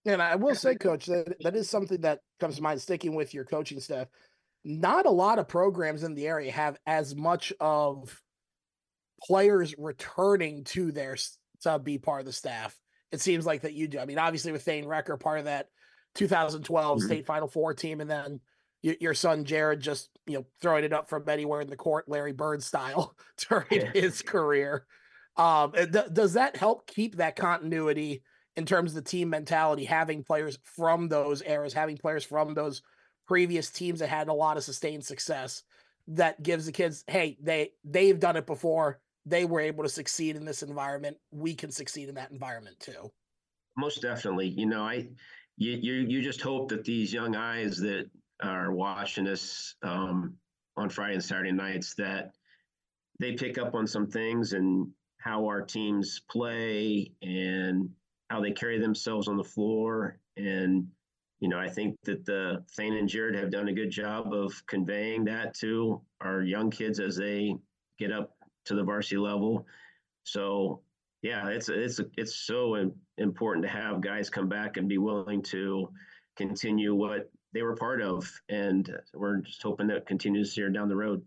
And 0.08 0.22
I 0.22 0.36
will 0.36 0.56
say, 0.56 0.76
coach, 0.76 1.06
that 1.08 1.36
that 1.42 1.56
is 1.56 1.70
something 1.70 2.02
that 2.02 2.20
comes 2.40 2.56
to 2.56 2.64
mind 2.64 2.82
sticking 2.82 3.16
with 3.16 3.34
your 3.34 3.44
coaching 3.44 3.80
staff. 3.80 4.08
Not 4.64 5.06
a 5.06 5.12
lot 5.12 5.40
of 5.40 5.48
programs 5.48 6.04
in 6.04 6.14
the 6.14 6.28
area 6.28 6.52
have 6.52 6.78
as 6.86 7.16
much 7.16 7.54
of 7.60 8.22
players 9.24 9.76
returning 9.78 10.64
to 10.66 10.92
their 10.92 11.18
to 11.62 11.80
be 11.80 11.98
part 11.98 12.22
of 12.22 12.26
the 12.26 12.34
staff. 12.34 12.78
It 13.12 13.22
seems 13.22 13.46
like 13.46 13.62
that 13.62 13.74
you 13.74 13.88
do. 13.88 14.00
I 14.00 14.06
mean, 14.06 14.20
obviously 14.20 14.52
with 14.52 14.64
Thane 14.64 14.86
Recker, 14.86 15.20
part 15.20 15.40
of 15.40 15.46
that 15.46 15.68
2012 16.16 16.98
mm-hmm. 16.98 17.06
state 17.06 17.26
final 17.26 17.48
four 17.48 17.74
team, 17.74 18.02
and 18.02 18.10
then 18.10 18.40
your 18.82 19.14
son 19.14 19.44
Jared 19.44 19.80
just 19.80 20.10
you 20.26 20.38
know 20.38 20.46
throwing 20.62 20.84
it 20.84 20.94
up 20.94 21.10
from 21.10 21.28
anywhere 21.28 21.62
in 21.62 21.70
the 21.70 21.76
court, 21.76 22.10
Larry 22.10 22.34
Bird 22.34 22.64
style 22.64 23.16
during 23.50 23.66
yeah. 23.72 23.92
his 23.94 24.22
career. 24.22 24.86
Um, 25.36 25.74
does 26.12 26.34
that 26.34 26.56
help 26.56 26.88
keep 26.88 27.18
that 27.18 27.36
continuity? 27.36 28.24
In 28.58 28.66
terms 28.66 28.92
of 28.92 28.96
the 28.96 29.10
team 29.10 29.30
mentality, 29.30 29.86
having 29.86 30.24
players 30.24 30.58
from 30.64 31.08
those 31.08 31.44
eras, 31.44 31.74
having 31.74 31.96
players 31.96 32.26
from 32.26 32.56
those 32.56 32.82
previous 33.28 33.70
teams 33.70 34.00
that 34.00 34.10
had 34.10 34.28
a 34.28 34.34
lot 34.34 34.58
of 34.58 34.64
sustained 34.64 35.06
success 35.06 35.64
that 36.08 36.42
gives 36.42 36.66
the 36.66 36.72
kids, 36.72 37.04
hey, 37.08 37.38
they 37.42 37.72
they've 37.86 38.20
done 38.20 38.36
it 38.36 38.48
before. 38.48 39.00
They 39.26 39.46
were 39.46 39.60
able 39.60 39.84
to 39.84 39.90
succeed 39.90 40.36
in 40.36 40.46
this 40.46 40.64
environment. 40.64 41.18
We 41.32 41.54
can 41.54 41.70
succeed 41.70 42.10
in 42.10 42.16
that 42.16 42.32
environment 42.32 42.80
too. 42.80 43.12
Most 43.78 44.02
definitely. 44.02 44.48
You 44.48 44.66
know, 44.66 44.84
I 44.84 45.10
you 45.58 45.74
you, 45.74 45.94
you 45.94 46.22
just 46.22 46.42
hope 46.42 46.70
that 46.70 46.84
these 46.84 47.14
young 47.14 47.36
eyes 47.36 47.78
that 47.78 48.10
are 48.42 48.72
watching 48.72 49.28
us 49.28 49.76
um, 49.84 50.36
on 50.76 50.90
Friday 50.90 51.16
and 51.16 51.24
Saturday 51.24 51.52
nights 51.52 51.94
that 51.96 52.32
they 53.20 53.34
pick 53.34 53.58
up 53.58 53.76
on 53.76 53.86
some 53.86 54.08
things 54.08 54.54
and 54.54 54.88
how 55.20 55.46
our 55.46 55.62
teams 55.62 56.22
play 56.30 57.12
and 57.22 57.90
how 58.30 58.42
they 58.42 58.52
carry 58.52 58.80
themselves 58.80 59.28
on 59.28 59.38
the 59.38 59.44
floor. 59.44 60.20
And, 60.36 60.88
you 61.40 61.50
know, 61.50 61.58
I 61.58 61.70
think 61.70 61.98
that 62.04 62.26
the 62.26 62.64
Thane 62.76 62.96
and 62.96 63.08
Jared 63.08 63.36
have 63.36 63.52
done 63.52 63.68
a 63.68 63.74
good 63.74 63.92
job 63.92 64.34
of 64.34 64.66
conveying 64.68 65.26
that 65.26 65.54
to 65.56 66.02
our 66.22 66.42
young 66.42 66.70
kids 66.70 67.00
as 67.00 67.16
they 67.16 67.56
get 68.00 68.12
up 68.12 68.36
to 68.66 68.76
the 68.76 68.84
varsity 68.84 69.18
level. 69.18 69.66
So, 70.24 70.82
yeah, 71.22 71.48
it's 71.48 71.70
it's 71.70 72.00
it's 72.16 72.36
so 72.36 72.92
important 73.18 73.66
to 73.66 73.72
have 73.72 74.02
guys 74.02 74.30
come 74.30 74.50
back 74.50 74.78
and 74.78 74.88
be 74.88 74.98
willing 74.98 75.42
to 75.44 75.90
continue 76.36 76.94
what 76.94 77.32
they 77.54 77.64
were 77.64 77.76
part 77.76 78.02
of, 78.02 78.30
and 78.50 78.90
we're 79.14 79.38
just 79.38 79.64
hoping 79.64 79.88
that 79.88 80.06
continues 80.06 80.54
here 80.54 80.70
down 80.70 80.90
the 80.90 80.96
road. 80.96 81.24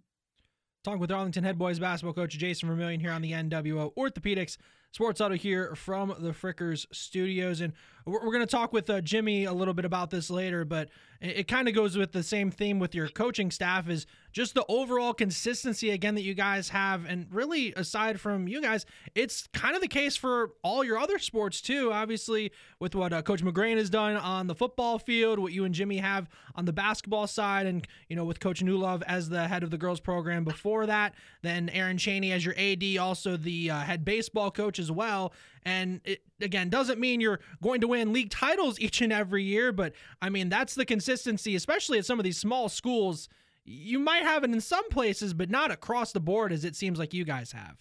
Talking 0.84 1.00
with 1.00 1.10
Arlington 1.10 1.44
Head 1.44 1.58
Boys 1.58 1.78
basketball 1.78 2.14
coach 2.14 2.38
Jason 2.38 2.68
Vermillion 2.68 3.00
here 3.00 3.10
on 3.10 3.20
the 3.20 3.32
NWO 3.32 3.92
Orthopedics 3.96 4.56
Sports 4.92 5.20
Huddle 5.20 5.36
here 5.36 5.74
from 5.76 6.14
the 6.18 6.32
Frickers 6.32 6.86
Studios. 6.92 7.60
And 7.60 7.72
we're, 8.04 8.24
we're 8.24 8.32
going 8.32 8.40
to 8.40 8.50
talk 8.50 8.72
with 8.72 8.90
uh, 8.90 9.00
Jimmy 9.00 9.44
a 9.44 9.52
little 9.52 9.74
bit 9.74 9.84
about 9.84 10.10
this 10.10 10.30
later, 10.30 10.64
but 10.64 10.88
it, 11.20 11.38
it 11.38 11.48
kind 11.48 11.68
of 11.68 11.74
goes 11.74 11.96
with 11.96 12.12
the 12.12 12.24
same 12.24 12.50
theme 12.50 12.80
with 12.80 12.94
your 12.94 13.08
coaching 13.08 13.50
staff 13.50 13.88
is 13.88 14.06
just 14.32 14.54
the 14.54 14.64
overall 14.68 15.12
consistency 15.12 15.90
again 15.90 16.14
that 16.14 16.22
you 16.22 16.34
guys 16.34 16.70
have. 16.70 17.04
And 17.04 17.26
really, 17.30 17.72
aside 17.74 18.20
from 18.20 18.48
you 18.48 18.60
guys, 18.60 18.84
it's 19.14 19.48
kind 19.52 19.74
of 19.74 19.80
the 19.80 19.88
case 19.88 20.16
for 20.16 20.52
all 20.62 20.82
your 20.82 20.98
other 20.98 21.18
sports 21.18 21.60
too. 21.60 21.92
Obviously, 21.92 22.52
with 22.80 22.94
what 22.94 23.12
uh, 23.12 23.22
Coach 23.22 23.44
McGrain 23.44 23.76
has 23.76 23.90
done 23.90 24.16
on 24.16 24.46
the 24.46 24.54
football 24.54 24.98
field, 24.98 25.38
what 25.38 25.52
you 25.52 25.64
and 25.64 25.74
Jimmy 25.74 25.98
have 25.98 26.28
on 26.56 26.64
the 26.64 26.72
basketball 26.72 27.26
side, 27.26 27.66
and, 27.66 27.86
you 28.08 28.16
know, 28.16 28.24
with 28.24 28.40
Coach 28.40 28.62
Newlove 28.62 29.02
as 29.06 29.28
the 29.28 29.46
head 29.46 29.62
of 29.62 29.70
the 29.70 29.78
girls 29.78 30.00
program 30.00 30.44
before 30.44 30.86
that, 30.86 31.14
then 31.42 31.68
Aaron 31.68 31.98
Cheney 31.98 32.32
as 32.32 32.44
your 32.44 32.54
AD, 32.56 32.98
also 32.98 33.36
the 33.36 33.70
uh, 33.70 33.80
head 33.80 34.04
baseball 34.04 34.50
coach 34.50 34.79
as 34.80 34.90
well. 34.90 35.32
And 35.64 36.00
it, 36.04 36.22
again, 36.40 36.68
doesn't 36.70 36.98
mean 36.98 37.20
you're 37.20 37.38
going 37.62 37.80
to 37.82 37.88
win 37.88 38.12
league 38.12 38.30
titles 38.30 38.80
each 38.80 39.00
and 39.00 39.12
every 39.12 39.44
year, 39.44 39.70
but 39.70 39.92
I 40.20 40.28
mean, 40.30 40.48
that's 40.48 40.74
the 40.74 40.84
consistency, 40.84 41.54
especially 41.54 41.98
at 41.98 42.06
some 42.06 42.18
of 42.18 42.24
these 42.24 42.38
small 42.38 42.68
schools. 42.68 43.28
You 43.64 44.00
might 44.00 44.24
have 44.24 44.42
it 44.42 44.50
in 44.50 44.60
some 44.60 44.88
places, 44.88 45.34
but 45.34 45.50
not 45.50 45.70
across 45.70 46.12
the 46.12 46.20
board 46.20 46.52
as 46.52 46.64
it 46.64 46.74
seems 46.74 46.98
like 46.98 47.14
you 47.14 47.24
guys 47.24 47.52
have. 47.52 47.76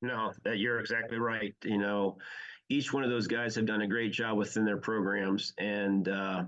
No, 0.00 0.32
you're 0.54 0.80
exactly 0.80 1.18
right. 1.18 1.54
You 1.62 1.76
know, 1.76 2.16
each 2.70 2.92
one 2.92 3.04
of 3.04 3.10
those 3.10 3.26
guys 3.26 3.54
have 3.56 3.66
done 3.66 3.82
a 3.82 3.86
great 3.86 4.12
job 4.12 4.38
within 4.38 4.64
their 4.64 4.78
programs. 4.78 5.52
And, 5.58 6.08
uh, 6.08 6.44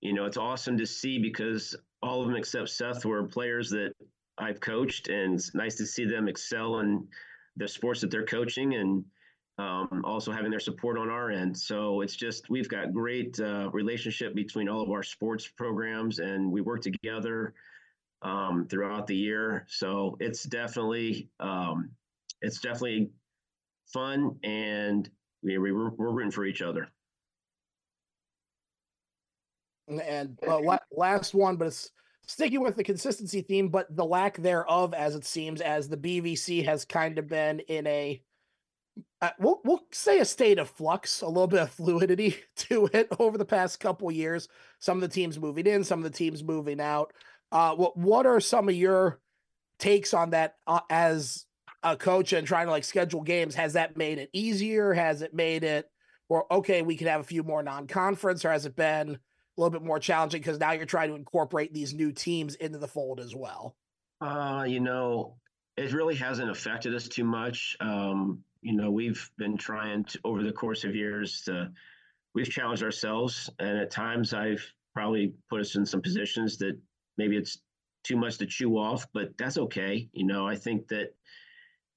you 0.00 0.14
know, 0.14 0.24
it's 0.24 0.36
awesome 0.38 0.78
to 0.78 0.86
see 0.86 1.18
because 1.18 1.76
all 2.00 2.22
of 2.22 2.28
them 2.28 2.36
except 2.36 2.70
Seth 2.70 3.04
were 3.04 3.24
players 3.24 3.68
that 3.70 3.92
I've 4.38 4.60
coached, 4.60 5.08
and 5.08 5.34
it's 5.34 5.54
nice 5.54 5.74
to 5.76 5.86
see 5.86 6.04
them 6.04 6.28
excel 6.28 6.78
in 6.78 7.08
the 7.58 7.68
sports 7.68 8.00
that 8.00 8.10
they're 8.10 8.24
coaching 8.24 8.74
and 8.74 9.04
um, 9.58 10.02
also 10.04 10.30
having 10.30 10.50
their 10.50 10.60
support 10.60 10.96
on 10.96 11.10
our 11.10 11.30
end. 11.30 11.56
So 11.56 12.00
it's 12.00 12.14
just 12.14 12.48
we've 12.48 12.68
got 12.68 12.92
great 12.92 13.38
uh, 13.40 13.70
relationship 13.72 14.34
between 14.34 14.68
all 14.68 14.82
of 14.82 14.90
our 14.90 15.02
sports 15.02 15.46
programs, 15.46 16.20
and 16.20 16.50
we 16.50 16.60
work 16.60 16.80
together 16.80 17.54
um, 18.22 18.66
throughout 18.68 19.06
the 19.06 19.16
year. 19.16 19.66
So 19.68 20.16
it's 20.20 20.44
definitely 20.44 21.28
um, 21.40 21.90
it's 22.40 22.60
definitely 22.60 23.10
fun, 23.86 24.38
and 24.44 25.10
we, 25.42 25.58
we're, 25.58 25.90
we're 25.90 26.10
rooting 26.10 26.30
for 26.30 26.44
each 26.44 26.62
other. 26.62 26.88
And 29.88 30.38
uh, 30.46 30.60
last 30.92 31.34
one, 31.34 31.56
but 31.56 31.68
it's 31.68 31.90
sticking 32.28 32.60
with 32.60 32.76
the 32.76 32.84
consistency 32.84 33.40
theme, 33.40 33.68
but 33.68 33.94
the 33.96 34.04
lack 34.04 34.36
thereof, 34.36 34.94
as 34.94 35.14
it 35.14 35.24
seems, 35.24 35.60
as 35.60 35.88
the 35.88 35.96
BVC 35.96 36.64
has 36.64 36.84
kind 36.84 37.18
of 37.18 37.26
been 37.26 37.60
in 37.60 37.86
a 37.86 38.22
uh, 39.20 39.30
we'll 39.38 39.60
we'll 39.64 39.84
say 39.92 40.18
a 40.18 40.24
state 40.24 40.58
of 40.58 40.68
flux, 40.68 41.22
a 41.22 41.26
little 41.26 41.46
bit 41.46 41.62
of 41.62 41.70
fluidity 41.70 42.36
to 42.56 42.88
it 42.92 43.08
over 43.18 43.38
the 43.38 43.44
past 43.44 43.80
couple 43.80 44.10
years. 44.12 44.48
Some 44.78 44.98
of 44.98 45.00
the 45.02 45.08
teams 45.08 45.38
moving 45.38 45.66
in, 45.66 45.82
some 45.84 46.00
of 46.00 46.04
the 46.04 46.16
teams 46.16 46.44
moving 46.44 46.80
out. 46.80 47.12
Uh, 47.50 47.74
what 47.74 47.96
what 47.96 48.26
are 48.26 48.40
some 48.40 48.68
of 48.68 48.74
your 48.74 49.20
takes 49.78 50.14
on 50.14 50.30
that 50.30 50.56
uh, 50.66 50.80
as 50.90 51.46
a 51.82 51.96
coach 51.96 52.32
and 52.32 52.46
trying 52.46 52.66
to 52.66 52.72
like 52.72 52.84
schedule 52.84 53.22
games? 53.22 53.54
Has 53.54 53.72
that 53.72 53.96
made 53.96 54.18
it 54.18 54.30
easier? 54.32 54.92
Has 54.92 55.22
it 55.22 55.32
made 55.32 55.64
it 55.64 55.88
or 56.28 56.52
okay, 56.52 56.82
we 56.82 56.96
can 56.96 57.06
have 57.06 57.20
a 57.20 57.24
few 57.24 57.42
more 57.42 57.62
non-conference, 57.62 58.44
or 58.44 58.50
has 58.50 58.66
it 58.66 58.76
been 58.76 59.18
a 59.58 59.60
little 59.60 59.78
bit 59.78 59.84
more 59.84 59.98
challenging 59.98 60.40
because 60.40 60.58
now 60.58 60.72
you're 60.72 60.86
trying 60.86 61.08
to 61.10 61.16
incorporate 61.16 61.74
these 61.74 61.92
new 61.92 62.12
teams 62.12 62.54
into 62.54 62.78
the 62.78 62.86
fold 62.86 63.18
as 63.18 63.34
well? 63.34 63.74
Uh, 64.20 64.64
you 64.66 64.80
know, 64.80 65.36
it 65.76 65.92
really 65.92 66.14
hasn't 66.14 66.50
affected 66.50 66.94
us 66.94 67.08
too 67.08 67.24
much. 67.24 67.76
Um, 67.80 68.42
you 68.62 68.74
know, 68.74 68.90
we've 68.90 69.30
been 69.36 69.56
trying 69.56 70.04
to 70.04 70.20
over 70.24 70.42
the 70.42 70.52
course 70.52 70.84
of 70.84 70.94
years 70.94 71.42
to 71.42 71.70
we've 72.34 72.48
challenged 72.48 72.82
ourselves, 72.82 73.50
and 73.58 73.78
at 73.78 73.90
times 73.90 74.32
I've 74.32 74.64
probably 74.94 75.34
put 75.50 75.60
us 75.60 75.74
in 75.76 75.84
some 75.84 76.02
positions 76.02 76.56
that 76.58 76.78
maybe 77.16 77.36
it's 77.36 77.58
too 78.04 78.16
much 78.16 78.38
to 78.38 78.46
chew 78.46 78.78
off, 78.78 79.06
but 79.12 79.36
that's 79.38 79.58
okay. 79.58 80.08
You 80.12 80.26
know, 80.26 80.46
I 80.46 80.56
think 80.56 80.88
that 80.88 81.14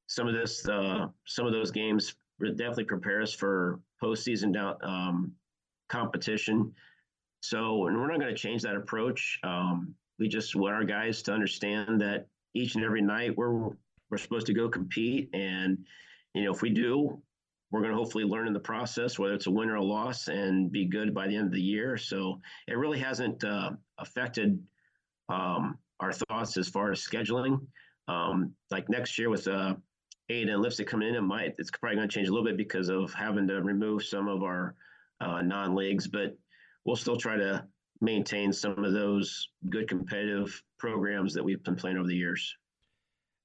some 0.07 0.27
of 0.27 0.33
this, 0.33 0.67
uh, 0.67 1.07
some 1.25 1.45
of 1.45 1.53
those 1.53 1.71
games 1.71 2.15
definitely 2.39 2.85
prepare 2.85 3.21
us 3.21 3.33
for 3.33 3.79
postseason 4.03 4.53
down 4.53 4.75
um, 4.83 5.31
competition. 5.89 6.73
So, 7.41 7.87
and 7.87 7.97
we're 7.97 8.07
not 8.07 8.19
going 8.19 8.33
to 8.33 8.39
change 8.39 8.61
that 8.61 8.75
approach. 8.75 9.39
Um, 9.43 9.93
we 10.19 10.27
just 10.27 10.55
want 10.55 10.75
our 10.75 10.83
guys 10.83 11.21
to 11.23 11.33
understand 11.33 11.99
that 12.01 12.27
each 12.53 12.75
and 12.75 12.83
every 12.83 13.01
night 13.01 13.35
we're 13.35 13.69
we're 14.09 14.17
supposed 14.17 14.47
to 14.47 14.53
go 14.53 14.69
compete, 14.69 15.29
and 15.33 15.77
you 16.33 16.43
know, 16.43 16.51
if 16.51 16.61
we 16.61 16.69
do, 16.69 17.21
we're 17.71 17.79
going 17.79 17.91
to 17.91 17.97
hopefully 17.97 18.25
learn 18.25 18.45
in 18.45 18.53
the 18.53 18.59
process, 18.59 19.17
whether 19.17 19.33
it's 19.33 19.47
a 19.47 19.51
win 19.51 19.69
or 19.69 19.75
a 19.75 19.83
loss, 19.83 20.27
and 20.27 20.71
be 20.71 20.85
good 20.85 21.13
by 21.13 21.27
the 21.27 21.35
end 21.35 21.47
of 21.47 21.53
the 21.53 21.61
year. 21.61 21.97
So 21.97 22.41
it 22.67 22.77
really 22.77 22.99
hasn't 22.99 23.43
uh, 23.43 23.71
affected 23.97 24.61
um, 25.29 25.77
our 26.01 26.11
thoughts 26.11 26.57
as 26.57 26.67
far 26.67 26.91
as 26.91 27.01
scheduling. 27.01 27.65
Um, 28.07 28.53
like 28.69 28.89
next 28.89 29.17
year 29.17 29.29
with 29.29 29.47
uh, 29.47 29.75
and 30.29 30.49
Leipsic 30.49 30.87
coming 30.87 31.09
in, 31.09 31.15
it 31.15 31.21
might 31.21 31.55
it's 31.57 31.71
probably 31.71 31.97
going 31.97 32.07
to 32.07 32.13
change 32.13 32.27
a 32.27 32.31
little 32.31 32.45
bit 32.45 32.57
because 32.57 32.89
of 32.89 33.13
having 33.13 33.47
to 33.47 33.61
remove 33.61 34.03
some 34.03 34.27
of 34.27 34.43
our 34.43 34.75
uh, 35.19 35.41
non-leagues, 35.41 36.07
but 36.07 36.37
we'll 36.85 36.95
still 36.95 37.17
try 37.17 37.37
to 37.37 37.65
maintain 38.01 38.51
some 38.51 38.83
of 38.83 38.93
those 38.93 39.49
good 39.69 39.87
competitive 39.87 40.61
programs 40.77 41.33
that 41.33 41.43
we've 41.43 41.63
been 41.63 41.75
playing 41.75 41.97
over 41.97 42.07
the 42.07 42.15
years. 42.15 42.55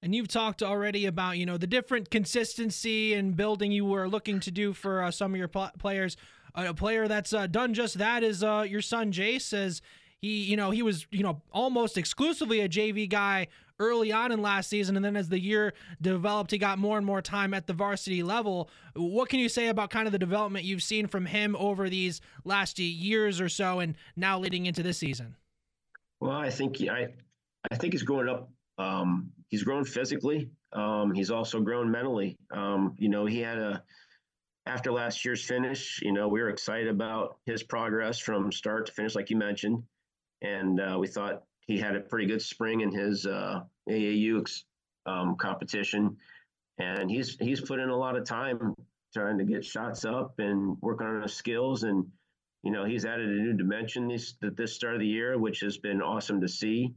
And 0.02 0.14
you've 0.14 0.28
talked 0.28 0.62
already 0.62 1.06
about, 1.06 1.38
you 1.38 1.46
know, 1.46 1.56
the 1.56 1.66
different 1.66 2.10
consistency 2.10 3.14
and 3.14 3.36
building 3.36 3.72
you 3.72 3.84
were 3.84 4.08
looking 4.08 4.40
to 4.40 4.50
do 4.50 4.72
for 4.72 5.02
uh, 5.02 5.10
some 5.10 5.32
of 5.32 5.38
your 5.38 5.48
pl- 5.48 5.72
players. 5.78 6.16
A 6.54 6.72
player 6.72 7.06
that's 7.06 7.34
uh, 7.34 7.46
done 7.46 7.74
just 7.74 7.98
that 7.98 8.22
is 8.22 8.42
uh, 8.42 8.64
your 8.66 8.80
son 8.80 9.12
Jace. 9.12 9.52
As 9.52 9.82
he, 10.22 10.44
you 10.44 10.56
know, 10.56 10.70
he 10.70 10.82
was, 10.82 11.06
you 11.10 11.22
know, 11.22 11.42
almost 11.52 11.98
exclusively 11.98 12.60
a 12.60 12.68
JV 12.68 13.08
guy 13.08 13.48
early 13.78 14.10
on 14.10 14.32
in 14.32 14.40
last 14.40 14.70
season, 14.70 14.96
and 14.96 15.04
then 15.04 15.16
as 15.16 15.28
the 15.28 15.38
year 15.38 15.74
developed, 16.00 16.50
he 16.50 16.58
got 16.58 16.78
more 16.78 16.96
and 16.96 17.06
more 17.06 17.20
time 17.20 17.52
at 17.52 17.66
the 17.66 17.74
varsity 17.74 18.22
level. 18.22 18.70
What 18.94 19.28
can 19.28 19.38
you 19.38 19.48
say 19.48 19.68
about 19.68 19.90
kind 19.90 20.06
of 20.06 20.12
the 20.12 20.18
development 20.18 20.64
you've 20.64 20.82
seen 20.82 21.06
from 21.06 21.26
him 21.26 21.54
over 21.56 21.90
these 21.90 22.20
last 22.44 22.78
years 22.78 23.40
or 23.40 23.48
so, 23.48 23.80
and 23.80 23.94
now 24.16 24.38
leading 24.38 24.66
into 24.66 24.82
this 24.82 24.98
season? 24.98 25.36
Well, 26.20 26.32
I 26.32 26.48
think 26.48 26.80
I, 26.88 27.08
I 27.70 27.76
think 27.76 27.92
he's 27.92 28.02
growing 28.02 28.28
up 28.28 28.48
um, 28.78 29.32
he's 29.48 29.62
grown 29.62 29.84
physically. 29.84 30.50
Um, 30.72 31.12
he's 31.12 31.30
also 31.30 31.60
grown 31.60 31.90
mentally. 31.90 32.36
Um, 32.50 32.94
you 32.98 33.08
know, 33.08 33.26
he 33.26 33.40
had 33.40 33.58
a 33.58 33.82
after 34.66 34.92
last 34.92 35.24
year's 35.24 35.44
finish. 35.44 36.00
You 36.02 36.12
know, 36.12 36.28
we 36.28 36.40
were 36.40 36.50
excited 36.50 36.88
about 36.88 37.38
his 37.46 37.62
progress 37.62 38.18
from 38.18 38.52
start 38.52 38.86
to 38.86 38.92
finish, 38.92 39.14
like 39.14 39.30
you 39.30 39.36
mentioned, 39.36 39.82
and 40.42 40.80
uh, 40.80 40.96
we 40.98 41.06
thought 41.06 41.42
he 41.66 41.78
had 41.78 41.96
a 41.96 42.00
pretty 42.00 42.26
good 42.26 42.42
spring 42.42 42.80
in 42.80 42.92
his 42.92 43.26
uh, 43.26 43.60
AAU 43.88 44.62
um, 45.06 45.36
competition, 45.36 46.16
and 46.78 47.10
he's 47.10 47.36
he's 47.40 47.60
put 47.60 47.80
in 47.80 47.88
a 47.88 47.96
lot 47.96 48.16
of 48.16 48.24
time 48.24 48.74
trying 49.14 49.38
to 49.38 49.44
get 49.44 49.64
shots 49.64 50.04
up 50.04 50.34
and 50.38 50.76
working 50.80 51.06
on 51.06 51.22
his 51.22 51.34
skills 51.34 51.82
and. 51.82 52.06
You 52.62 52.72
know, 52.72 52.84
he's 52.84 53.04
added 53.04 53.28
a 53.28 53.42
new 53.42 53.52
dimension 53.52 54.08
this 54.08 54.34
this 54.40 54.74
start 54.74 54.94
of 54.94 55.00
the 55.00 55.06
year, 55.06 55.38
which 55.38 55.60
has 55.60 55.78
been 55.78 56.02
awesome 56.02 56.40
to 56.40 56.48
see 56.48 56.96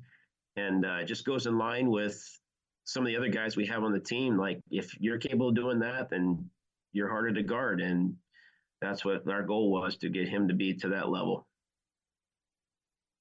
and 0.56 0.86
uh, 0.86 1.04
just 1.04 1.26
goes 1.26 1.46
in 1.46 1.58
line 1.58 1.90
with 1.90 2.22
some 2.86 3.04
of 3.04 3.08
the 3.08 3.18
other 3.18 3.30
guys 3.30 3.56
we 3.56 3.68
have 3.68 3.84
on 3.84 3.92
the 3.92 4.00
team. 4.00 4.38
Like 4.38 4.62
if 4.70 5.00
you're 5.00 5.18
capable 5.18 5.50
of 5.50 5.56
doing 5.56 5.80
that, 5.80 6.10
then 6.10 6.50
you're 6.92 7.10
harder 7.10 7.32
to 7.34 7.44
guard, 7.44 7.82
and 7.82 8.16
that's 8.82 9.06
what 9.06 9.28
our 9.30 9.44
goal 9.44 9.72
was 9.72 9.98
to 9.98 10.10
get 10.10 10.28
him 10.28 10.48
to 10.48 10.54
be 10.54 10.74
to 10.76 10.90
that 10.90 11.10
level. 11.10 11.48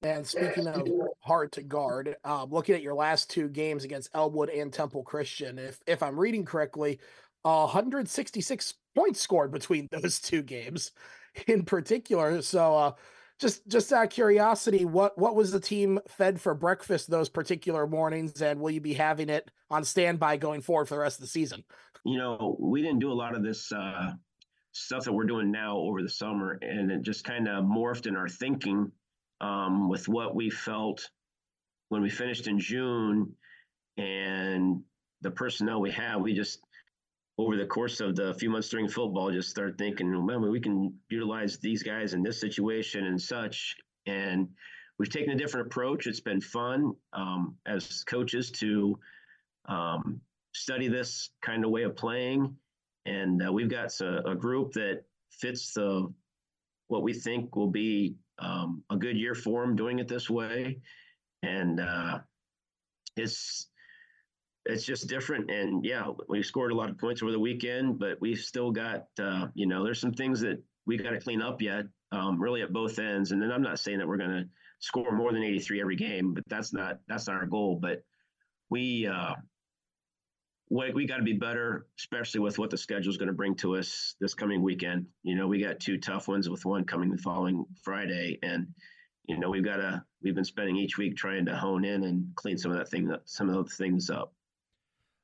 And 0.01 0.25
speaking 0.25 0.67
of 0.67 0.87
hard 1.19 1.51
to 1.53 1.61
guard, 1.61 2.15
um, 2.23 2.49
looking 2.51 2.75
at 2.75 2.81
your 2.81 2.93
last 2.93 3.29
two 3.29 3.49
games 3.49 3.83
against 3.83 4.09
Elmwood 4.13 4.49
and 4.49 4.71
Temple 4.71 5.03
Christian, 5.03 5.59
if 5.59 5.79
if 5.85 6.01
I'm 6.01 6.17
reading 6.17 6.45
correctly, 6.45 6.99
166 7.41 8.73
points 8.95 9.19
scored 9.19 9.51
between 9.51 9.87
those 9.91 10.19
two 10.19 10.41
games 10.41 10.91
in 11.47 11.65
particular. 11.65 12.41
So 12.41 12.75
uh, 12.77 12.91
just 13.39 13.67
just 13.67 13.91
out 13.91 14.05
of 14.05 14.09
curiosity, 14.09 14.85
what 14.85 15.17
what 15.17 15.35
was 15.35 15.51
the 15.51 15.59
team 15.59 15.99
fed 16.07 16.39
for 16.39 16.53
breakfast 16.53 17.09
those 17.09 17.27
particular 17.27 17.85
mornings, 17.85 18.41
and 18.41 18.61
will 18.61 18.71
you 18.71 18.81
be 18.81 18.93
having 18.93 19.27
it 19.27 19.51
on 19.69 19.83
standby 19.83 20.37
going 20.37 20.61
forward 20.61 20.87
for 20.87 20.95
the 20.95 21.01
rest 21.01 21.17
of 21.17 21.21
the 21.21 21.27
season? 21.27 21.63
You 22.05 22.17
know, 22.17 22.55
we 22.57 22.81
didn't 22.81 22.99
do 22.99 23.11
a 23.11 23.13
lot 23.13 23.35
of 23.35 23.43
this 23.43 23.69
uh, 23.73 24.13
stuff 24.71 25.03
that 25.03 25.11
we're 25.11 25.25
doing 25.25 25.51
now 25.51 25.77
over 25.77 26.01
the 26.01 26.09
summer, 26.09 26.57
and 26.61 26.89
it 26.89 27.01
just 27.01 27.25
kind 27.25 27.49
of 27.49 27.65
morphed 27.65 28.07
in 28.07 28.15
our 28.15 28.29
thinking 28.29 28.93
um, 29.41 29.89
with 29.89 30.07
what 30.07 30.35
we 30.35 30.49
felt 30.49 31.09
when 31.89 32.01
we 32.01 32.09
finished 32.09 32.47
in 32.47 32.59
June, 32.59 33.35
and 33.97 34.81
the 35.21 35.31
personnel 35.31 35.81
we 35.81 35.91
have. 35.91 36.21
We 36.21 36.33
just 36.33 36.59
over 37.37 37.55
the 37.55 37.65
course 37.65 38.01
of 38.01 38.15
the 38.15 38.33
few 38.33 38.49
months 38.49 38.67
during 38.67 38.89
football, 38.89 39.31
just 39.31 39.49
start 39.49 39.77
thinking, 39.77 40.11
man, 40.25 40.41
we 40.49 40.59
can 40.59 40.93
utilize 41.09 41.57
these 41.57 41.83
guys 41.83 42.13
in 42.13 42.21
this 42.21 42.39
situation 42.39 43.05
and 43.05 43.21
such. 43.21 43.77
And 44.05 44.49
we've 44.97 45.09
taken 45.09 45.31
a 45.31 45.37
different 45.37 45.67
approach. 45.67 46.05
It's 46.05 46.19
been 46.19 46.41
fun 46.41 46.93
um, 47.13 47.55
as 47.65 48.03
coaches 48.03 48.51
to 48.59 48.99
um, 49.69 50.19
study 50.53 50.89
this 50.89 51.29
kind 51.41 51.63
of 51.63 51.71
way 51.71 51.83
of 51.83 51.95
playing. 51.95 52.57
And 53.05 53.41
uh, 53.41 53.53
we've 53.53 53.69
got 53.69 53.97
a, 54.01 54.31
a, 54.31 54.35
group 54.35 54.73
that 54.73 55.03
fits 55.31 55.73
the 55.73 56.11
what 56.87 57.03
we 57.03 57.13
think 57.13 57.55
will 57.55 57.71
be 57.71 58.15
um, 58.39 58.83
a 58.89 58.97
good 58.97 59.17
year 59.17 59.35
for 59.35 59.61
them 59.61 59.75
doing 59.75 59.99
it 59.99 60.07
this 60.07 60.29
way. 60.29 60.79
And 61.43 61.79
uh, 61.79 62.19
it's 63.15 63.67
it's 64.65 64.85
just 64.85 65.07
different. 65.07 65.49
And 65.49 65.83
yeah, 65.83 66.05
we 66.27 66.43
scored 66.43 66.71
a 66.71 66.75
lot 66.75 66.89
of 66.89 66.97
points 66.97 67.23
over 67.23 67.31
the 67.31 67.39
weekend, 67.39 67.99
but 67.99 68.19
we've 68.21 68.39
still 68.39 68.71
got, 68.71 69.05
uh, 69.21 69.47
you 69.55 69.65
know, 69.65 69.83
there's 69.83 70.01
some 70.01 70.13
things 70.13 70.41
that 70.41 70.61
we 70.85 70.97
got 70.97 71.11
to 71.11 71.19
clean 71.19 71.41
up 71.41 71.61
yet, 71.61 71.85
um, 72.11 72.39
really 72.39 72.61
at 72.61 72.73
both 72.73 72.99
ends. 72.99 73.31
And 73.31 73.41
then 73.41 73.51
I'm 73.51 73.61
not 73.61 73.79
saying 73.79 73.99
that 73.99 74.07
we're 74.07 74.17
going 74.17 74.29
to 74.29 74.49
score 74.79 75.11
more 75.11 75.31
than 75.31 75.43
83 75.43 75.81
every 75.81 75.95
game, 75.95 76.33
but 76.33 76.43
that's 76.47 76.73
not 76.73 76.99
that's 77.07 77.27
not 77.27 77.37
our 77.37 77.45
goal. 77.45 77.79
But 77.81 78.03
we 78.69 79.07
uh, 79.07 79.35
we, 80.69 80.91
we 80.91 81.05
got 81.05 81.17
to 81.17 81.23
be 81.23 81.33
better, 81.33 81.87
especially 81.97 82.41
with 82.41 82.59
what 82.59 82.69
the 82.69 82.77
schedule 82.77 83.09
is 83.09 83.17
going 83.17 83.27
to 83.27 83.33
bring 83.33 83.55
to 83.55 83.75
us 83.75 84.15
this 84.19 84.33
coming 84.33 84.61
weekend. 84.61 85.07
You 85.23 85.35
know, 85.35 85.47
we 85.47 85.61
got 85.61 85.79
two 85.79 85.97
tough 85.97 86.27
ones 86.27 86.49
with 86.49 86.65
one 86.65 86.85
coming 86.85 87.09
the 87.09 87.17
following 87.17 87.65
Friday, 87.83 88.37
and 88.43 88.67
you 89.25 89.39
know 89.39 89.49
we've 89.49 89.65
got 89.65 89.77
to 89.77 90.03
we've 90.21 90.35
been 90.35 90.45
spending 90.45 90.77
each 90.77 90.97
week 90.97 91.17
trying 91.17 91.45
to 91.45 91.55
hone 91.55 91.85
in 91.85 92.03
and 92.03 92.27
clean 92.35 92.57
some 92.57 92.71
of 92.71 92.77
that 92.77 92.89
thing 92.89 93.11
up, 93.11 93.23
some 93.25 93.49
of 93.49 93.55
those 93.55 93.73
things 93.73 94.09
up. 94.09 94.33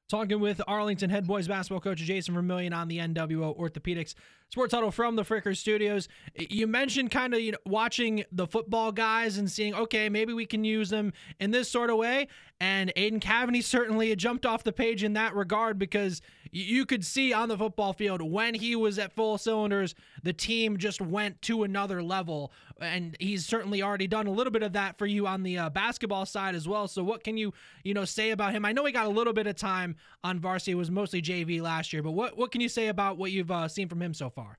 Talking 0.07 0.39
with 0.39 0.61
Arlington 0.67 1.09
head 1.09 1.25
boys 1.25 1.47
basketball 1.47 1.81
coach 1.81 1.97
Jason 1.97 2.35
Vermillion 2.35 2.73
on 2.73 2.87
the 2.87 2.99
NWO 2.99 3.57
Orthopedics 3.57 4.13
Sports 4.49 4.71
Huddle 4.71 4.91
from 4.91 5.15
the 5.15 5.23
Fricker 5.23 5.57
Studios. 5.57 6.07
You 6.37 6.67
mentioned 6.67 7.09
kind 7.09 7.33
of 7.33 7.39
you 7.39 7.53
know, 7.53 7.57
watching 7.65 8.23
the 8.31 8.45
football 8.45 8.91
guys 8.91 9.39
and 9.39 9.49
seeing, 9.49 9.73
okay, 9.73 10.07
maybe 10.09 10.31
we 10.31 10.45
can 10.45 10.63
use 10.63 10.91
them 10.91 11.11
in 11.39 11.49
this 11.49 11.71
sort 11.71 11.89
of 11.89 11.97
way. 11.97 12.27
And 12.61 12.93
Aiden 12.95 13.19
Cavaney 13.19 13.61
certainly 13.61 14.15
jumped 14.15 14.45
off 14.45 14.63
the 14.63 14.71
page 14.71 15.03
in 15.03 15.13
that 15.13 15.35
regard 15.35 15.77
because 15.77 16.21
you 16.51 16.85
could 16.85 17.03
see 17.03 17.33
on 17.33 17.49
the 17.49 17.57
football 17.57 17.91
field 17.91 18.21
when 18.21 18.53
he 18.53 18.77
was 18.77 18.97
at 18.97 19.11
full 19.11 19.37
cylinders, 19.37 19.93
the 20.23 20.31
team 20.31 20.77
just 20.77 21.01
went 21.01 21.41
to 21.43 21.63
another 21.63 22.01
level. 22.01 22.53
And 22.79 23.17
he's 23.19 23.45
certainly 23.45 23.83
already 23.83 24.07
done 24.07 24.27
a 24.27 24.31
little 24.31 24.51
bit 24.51 24.63
of 24.63 24.71
that 24.73 24.97
for 24.97 25.05
you 25.05 25.27
on 25.27 25.43
the 25.43 25.57
uh, 25.57 25.69
basketball 25.69 26.25
side 26.25 26.55
as 26.55 26.65
well. 26.65 26.87
So 26.87 27.03
what 27.03 27.25
can 27.25 27.35
you, 27.35 27.53
you 27.83 27.93
know, 27.93 28.05
say 28.05 28.31
about 28.31 28.53
him? 28.53 28.63
I 28.63 28.71
know 28.71 28.85
he 28.85 28.93
got 28.93 29.05
a 29.05 29.09
little 29.09 29.33
bit 29.33 29.47
of 29.47 29.57
time 29.57 29.97
on 30.23 30.39
varsity. 30.39 30.71
It 30.71 30.75
was 30.75 30.89
mostly 30.89 31.21
JV 31.21 31.61
last 31.61 31.91
year, 31.91 32.01
but 32.01 32.11
what, 32.11 32.37
what 32.37 32.53
can 32.53 32.61
you 32.61 32.69
say 32.69 32.87
about 32.87 33.17
what 33.17 33.31
you've 33.31 33.51
uh, 33.51 33.67
seen 33.67 33.89
from 33.89 34.01
him 34.01 34.13
so 34.13 34.29
far? 34.29 34.57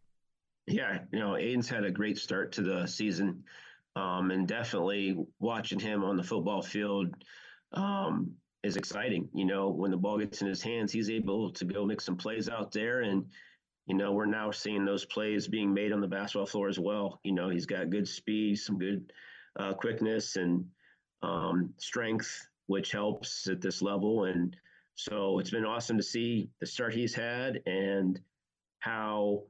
Yeah, 0.66 0.98
you 1.12 1.18
know, 1.18 1.30
Aiden's 1.30 1.68
had 1.68 1.84
a 1.84 1.90
great 1.90 2.18
start 2.18 2.52
to 2.52 2.62
the 2.62 2.86
season. 2.86 3.42
Um, 3.94 4.30
and 4.30 4.46
definitely 4.46 5.16
watching 5.40 5.78
him 5.78 6.04
on 6.04 6.18
the 6.18 6.22
football 6.22 6.60
field 6.60 7.14
um, 7.76 8.32
is 8.62 8.76
exciting. 8.76 9.28
You 9.34 9.44
know, 9.44 9.68
when 9.68 9.90
the 9.90 9.96
ball 9.96 10.18
gets 10.18 10.42
in 10.42 10.48
his 10.48 10.62
hands, 10.62 10.92
he's 10.92 11.10
able 11.10 11.52
to 11.52 11.64
go 11.64 11.86
make 11.86 12.00
some 12.00 12.16
plays 12.16 12.48
out 12.48 12.72
there. 12.72 13.02
And, 13.02 13.26
you 13.86 13.94
know, 13.94 14.12
we're 14.12 14.26
now 14.26 14.50
seeing 14.50 14.84
those 14.84 15.04
plays 15.04 15.46
being 15.46 15.72
made 15.72 15.92
on 15.92 16.00
the 16.00 16.08
basketball 16.08 16.46
floor 16.46 16.68
as 16.68 16.78
well. 16.78 17.20
You 17.22 17.32
know, 17.32 17.48
he's 17.48 17.66
got 17.66 17.90
good 17.90 18.08
speed, 18.08 18.58
some 18.58 18.78
good 18.78 19.12
uh, 19.58 19.74
quickness 19.74 20.36
and 20.36 20.64
um, 21.22 21.74
strength, 21.78 22.48
which 22.66 22.90
helps 22.90 23.46
at 23.48 23.60
this 23.60 23.82
level. 23.82 24.24
And 24.24 24.56
so 24.94 25.38
it's 25.38 25.50
been 25.50 25.64
awesome 25.64 25.98
to 25.98 26.02
see 26.02 26.48
the 26.60 26.66
start 26.66 26.94
he's 26.94 27.14
had 27.14 27.60
and 27.66 28.18
how 28.80 29.44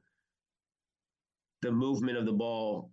the 1.61 1.71
movement 1.71 2.17
of 2.17 2.25
the 2.25 2.33
ball 2.33 2.91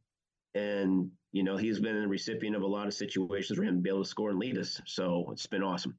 and 0.55 1.11
you 1.35 1.43
know 1.43 1.57
he's 1.57 1.81
been 1.81 1.97
a 1.97 2.07
recipient 2.07 2.55
of 2.55 2.63
a 2.63 2.67
lot 2.67 2.87
of 2.87 2.95
situations 2.95 3.59
for 3.59 3.65
him 3.65 3.77
to 3.77 3.83
be 3.83 3.91
able 3.91 4.05
to 4.05 4.09
score 4.09 4.31
and 4.31 4.39
lead 4.39 4.57
us 4.57 4.81
so 4.87 5.29
it's 5.33 5.47
been 5.47 5.63
awesome 5.63 5.99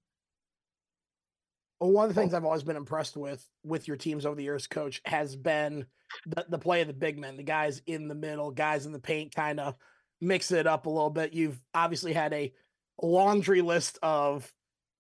Well, 1.79 1.91
one 1.91 2.09
of 2.09 2.15
the 2.15 2.19
things 2.19 2.33
I've 2.33 2.45
always 2.45 2.63
been 2.63 2.77
impressed 2.77 3.17
with 3.17 3.45
with 3.63 3.87
your 3.87 3.97
teams 3.97 4.25
over 4.25 4.35
the 4.35 4.43
years, 4.43 4.65
coach, 4.65 5.01
has 5.05 5.35
been 5.35 5.85
the, 6.25 6.45
the 6.47 6.57
play 6.57 6.81
of 6.81 6.87
the 6.87 6.93
big 6.93 7.19
men, 7.19 7.35
the 7.35 7.43
guys 7.43 7.81
in 7.85 8.07
the 8.07 8.15
middle, 8.15 8.49
guys 8.51 8.85
in 8.85 8.93
the 8.93 8.99
paint, 8.99 9.35
kind 9.35 9.59
of 9.59 9.75
mix 10.21 10.51
it 10.51 10.67
up 10.67 10.85
a 10.85 10.89
little 10.89 11.09
bit. 11.09 11.33
You've 11.33 11.61
obviously 11.73 12.13
had 12.13 12.31
a 12.33 12.53
laundry 13.01 13.61
list 13.61 13.99
of 14.01 14.49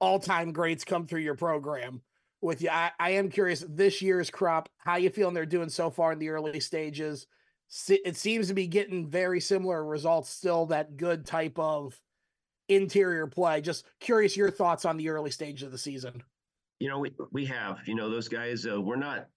all 0.01 0.19
time 0.19 0.51
greats 0.51 0.83
come 0.83 1.07
through 1.07 1.21
your 1.21 1.35
program 1.35 2.01
with 2.41 2.61
you. 2.61 2.69
I, 2.69 2.91
I 2.99 3.11
am 3.11 3.29
curious 3.29 3.63
this 3.67 4.01
year's 4.01 4.29
crop, 4.29 4.67
how 4.77 4.97
you 4.97 5.09
feeling 5.09 5.33
they're 5.33 5.45
doing 5.45 5.69
so 5.69 5.89
far 5.89 6.11
in 6.11 6.19
the 6.19 6.29
early 6.29 6.59
stages? 6.59 7.25
It 7.87 8.15
seems 8.15 8.47
to 8.47 8.53
be 8.53 8.67
getting 8.67 9.09
very 9.09 9.39
similar 9.39 9.83
results, 9.83 10.29
still 10.29 10.67
that 10.67 10.97
good 10.97 11.25
type 11.25 11.57
of 11.57 11.99
interior 12.69 13.27
play. 13.27 13.61
Just 13.61 13.85
curious 13.99 14.37
your 14.37 14.51
thoughts 14.51 14.85
on 14.85 14.97
the 14.97 15.09
early 15.09 15.31
stage 15.31 15.63
of 15.63 15.71
the 15.71 15.77
season. 15.77 16.23
You 16.79 16.89
know, 16.89 16.99
we, 16.99 17.11
we 17.31 17.45
have, 17.45 17.79
you 17.85 17.95
know, 17.95 18.09
those 18.09 18.27
guys, 18.27 18.65
uh, 18.65 18.79
we're 18.79 18.95
not, 18.95 19.27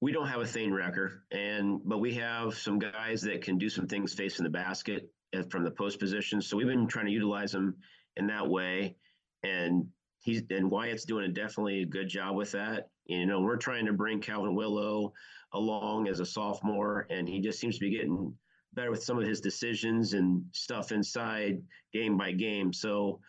we 0.00 0.12
don't 0.12 0.28
have 0.28 0.40
a 0.40 0.46
Thane 0.46 0.70
Recker, 0.70 1.20
and, 1.30 1.80
but 1.84 1.98
we 1.98 2.14
have 2.14 2.56
some 2.56 2.78
guys 2.78 3.22
that 3.22 3.42
can 3.42 3.58
do 3.58 3.68
some 3.68 3.86
things 3.86 4.14
facing 4.14 4.44
the 4.44 4.50
basket 4.50 5.10
from 5.50 5.64
the 5.64 5.70
post 5.70 6.00
position. 6.00 6.42
So 6.42 6.56
we've 6.56 6.66
been 6.66 6.88
trying 6.88 7.06
to 7.06 7.12
utilize 7.12 7.52
them 7.52 7.76
in 8.16 8.26
that 8.26 8.48
way. 8.48 8.96
And 9.42 9.86
he's, 10.18 10.42
and 10.50 10.70
Wyatt's 10.70 11.04
doing 11.04 11.26
a 11.26 11.28
definitely 11.28 11.82
a 11.82 11.86
good 11.86 12.08
job 12.08 12.34
with 12.34 12.52
that. 12.52 12.88
You 13.06 13.26
know, 13.26 13.40
we're 13.40 13.56
trying 13.56 13.86
to 13.86 13.92
bring 13.92 14.20
Calvin 14.20 14.54
Willow 14.54 15.12
along 15.52 16.08
as 16.08 16.20
a 16.20 16.26
sophomore, 16.26 17.06
and 17.10 17.28
he 17.28 17.40
just 17.40 17.58
seems 17.58 17.76
to 17.76 17.80
be 17.80 17.90
getting 17.90 18.34
better 18.74 18.90
with 18.90 19.02
some 19.02 19.18
of 19.18 19.26
his 19.26 19.40
decisions 19.40 20.14
and 20.14 20.44
stuff 20.52 20.92
inside 20.92 21.60
game 21.92 22.16
by 22.16 22.32
game. 22.32 22.72
So, 22.72 23.20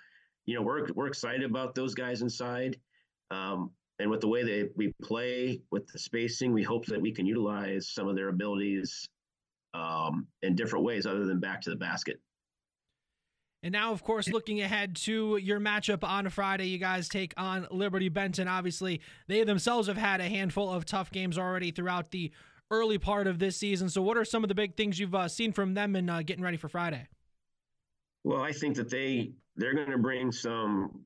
you 0.45 0.55
know, 0.55 0.61
we're 0.61 0.87
we're 0.93 1.07
excited 1.07 1.43
about 1.43 1.75
those 1.75 1.95
guys 1.95 2.21
inside. 2.21 2.77
Um, 3.31 3.71
and 3.99 4.09
with 4.09 4.21
the 4.21 4.27
way 4.27 4.43
that 4.43 4.71
we 4.75 4.93
play 5.03 5.61
with 5.71 5.87
the 5.87 5.99
spacing, 5.99 6.53
we 6.53 6.63
hope 6.63 6.85
that 6.87 7.01
we 7.01 7.11
can 7.11 7.25
utilize 7.25 7.89
some 7.89 8.07
of 8.07 8.15
their 8.15 8.29
abilities 8.29 9.07
um, 9.73 10.27
in 10.41 10.55
different 10.55 10.85
ways 10.85 11.05
other 11.05 11.25
than 11.25 11.39
back 11.39 11.61
to 11.61 11.69
the 11.69 11.75
basket. 11.75 12.19
And 13.63 13.73
now, 13.73 13.91
of 13.91 14.03
course, 14.03 14.27
looking 14.27 14.61
ahead 14.61 14.95
to 14.97 15.37
your 15.37 15.59
matchup 15.59 16.03
on 16.03 16.27
Friday, 16.29 16.67
you 16.67 16.79
guys 16.79 17.07
take 17.07 17.33
on 17.37 17.67
Liberty 17.69 18.09
Benton. 18.09 18.47
Obviously, 18.47 19.01
they 19.27 19.43
themselves 19.43 19.87
have 19.87 19.97
had 19.97 20.19
a 20.19 20.27
handful 20.27 20.71
of 20.71 20.85
tough 20.85 21.11
games 21.11 21.37
already 21.37 21.69
throughout 21.69 22.09
the 22.09 22.31
early 22.71 22.97
part 22.97 23.27
of 23.27 23.37
this 23.37 23.57
season. 23.57 23.87
So, 23.89 24.01
what 24.01 24.17
are 24.17 24.25
some 24.25 24.43
of 24.43 24.47
the 24.47 24.55
big 24.55 24.75
things 24.75 24.99
you've 24.99 25.13
uh, 25.13 25.27
seen 25.27 25.51
from 25.51 25.75
them 25.75 25.95
in 25.95 26.09
uh, 26.09 26.23
getting 26.23 26.43
ready 26.43 26.57
for 26.57 26.69
Friday? 26.69 27.07
Well, 28.23 28.41
I 28.41 28.51
think 28.51 28.77
that 28.77 28.89
they 28.89 29.33
they're 29.55 29.75
going 29.75 29.91
to 29.91 29.97
bring 29.99 30.31
some 30.31 31.03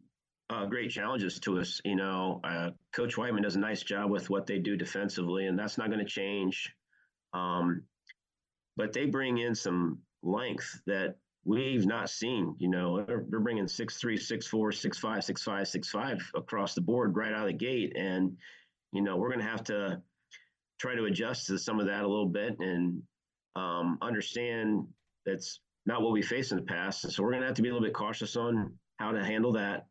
uh, 0.49 0.65
great 0.65 0.91
challenges 0.91 1.39
to 1.41 1.59
us. 1.59 1.81
You 1.83 1.95
know, 1.95 2.39
uh, 2.43 2.69
Coach 2.93 3.17
Whiteman 3.17 3.43
does 3.43 3.57
a 3.57 3.59
nice 3.59 3.83
job 3.83 4.09
with 4.09 4.29
what 4.29 4.47
they 4.47 4.59
do 4.59 4.77
defensively, 4.77 5.47
and 5.47 5.59
that's 5.59 5.77
not 5.77 5.87
going 5.87 5.99
to 5.99 6.05
change. 6.05 6.73
Um, 7.33 7.83
but 8.77 8.93
they 8.93 9.05
bring 9.07 9.39
in 9.39 9.55
some 9.55 9.99
length 10.23 10.81
that 10.85 11.15
we've 11.45 11.85
not 11.85 12.09
seen. 12.09 12.55
You 12.59 12.69
know, 12.69 13.05
they're, 13.05 13.23
they're 13.29 13.39
bringing 13.39 13.67
six 13.67 13.97
three, 13.97 14.17
six 14.17 14.47
four, 14.47 14.71
six 14.71 14.97
five, 14.97 15.23
six 15.23 15.43
five, 15.43 15.67
six 15.67 15.89
five 15.89 16.19
across 16.35 16.73
the 16.73 16.81
board 16.81 17.15
right 17.15 17.31
out 17.31 17.41
of 17.41 17.47
the 17.47 17.53
gate, 17.53 17.93
and 17.95 18.35
you 18.91 19.01
know 19.01 19.15
we're 19.15 19.29
going 19.29 19.43
to 19.43 19.49
have 19.49 19.63
to 19.65 20.01
try 20.79 20.95
to 20.95 21.05
adjust 21.05 21.47
to 21.47 21.57
some 21.57 21.79
of 21.79 21.85
that 21.85 22.03
a 22.03 22.07
little 22.07 22.27
bit 22.27 22.57
and 22.59 23.01
um, 23.55 23.97
understand 24.01 24.85
that's 25.25 25.61
not 25.85 26.01
what 26.01 26.11
we 26.11 26.21
faced 26.21 26.51
in 26.51 26.57
the 26.57 26.63
past. 26.63 27.09
So 27.11 27.23
we're 27.23 27.31
going 27.31 27.41
to 27.41 27.47
have 27.47 27.55
to 27.55 27.61
be 27.61 27.69
a 27.69 27.71
little 27.71 27.87
bit 27.87 27.93
cautious 27.93 28.35
on 28.35 28.73
how 28.97 29.11
to 29.11 29.23
handle 29.23 29.53
that. 29.53 29.85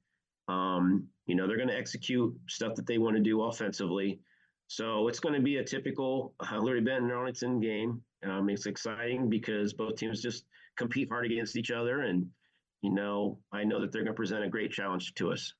Um, 0.48 1.06
you 1.26 1.34
know, 1.34 1.46
they're 1.46 1.56
going 1.56 1.68
to 1.68 1.76
execute 1.76 2.34
stuff 2.48 2.74
that 2.74 2.86
they 2.86 2.98
want 2.98 3.16
to 3.16 3.22
do 3.22 3.42
offensively. 3.42 4.20
So 4.66 5.08
it's 5.08 5.20
going 5.20 5.34
to 5.34 5.40
be 5.40 5.56
a 5.58 5.64
typical 5.64 6.34
uh, 6.40 6.58
Liberty 6.58 6.84
Benton 6.84 7.10
Arlington 7.10 7.60
game. 7.60 8.02
Um, 8.24 8.48
it's 8.48 8.66
exciting 8.66 9.30
because 9.30 9.72
both 9.72 9.96
teams 9.96 10.20
just 10.20 10.44
compete 10.76 11.08
hard 11.08 11.26
against 11.26 11.56
each 11.56 11.70
other. 11.70 12.00
And, 12.00 12.26
you 12.82 12.92
know, 12.92 13.38
I 13.52 13.64
know 13.64 13.80
that 13.80 13.92
they're 13.92 14.02
going 14.02 14.14
to 14.14 14.16
present 14.16 14.44
a 14.44 14.48
great 14.48 14.72
challenge 14.72 15.14
to 15.14 15.32
us. 15.32 15.54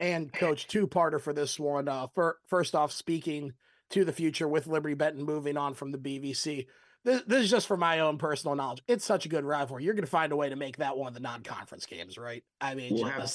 and 0.00 0.32
coach 0.32 0.66
two-parter 0.66 1.20
for 1.20 1.32
this 1.32 1.58
one. 1.58 1.88
Uh, 1.88 2.06
for, 2.14 2.38
first 2.46 2.74
off, 2.74 2.92
speaking 2.92 3.52
to 3.90 4.04
the 4.04 4.12
future 4.12 4.48
with 4.48 4.66
Liberty 4.66 4.94
Benton 4.94 5.24
moving 5.24 5.56
on 5.56 5.74
from 5.74 5.90
the 5.90 5.98
BVC. 5.98 6.66
This, 7.04 7.22
this 7.26 7.44
is 7.44 7.50
just 7.50 7.66
for 7.66 7.76
my 7.76 8.00
own 8.00 8.18
personal 8.18 8.56
knowledge. 8.56 8.82
It's 8.88 9.04
such 9.04 9.26
a 9.26 9.28
good 9.28 9.44
rivalry. 9.44 9.84
You're 9.84 9.94
going 9.94 10.04
to 10.04 10.10
find 10.10 10.32
a 10.32 10.36
way 10.36 10.48
to 10.48 10.56
make 10.56 10.78
that 10.78 10.96
one 10.96 11.08
of 11.08 11.14
the 11.14 11.20
non-conference 11.20 11.86
games, 11.86 12.18
right? 12.18 12.42
I 12.60 12.74
mean, 12.74 12.94
we'll 12.94 13.04
have, 13.04 13.30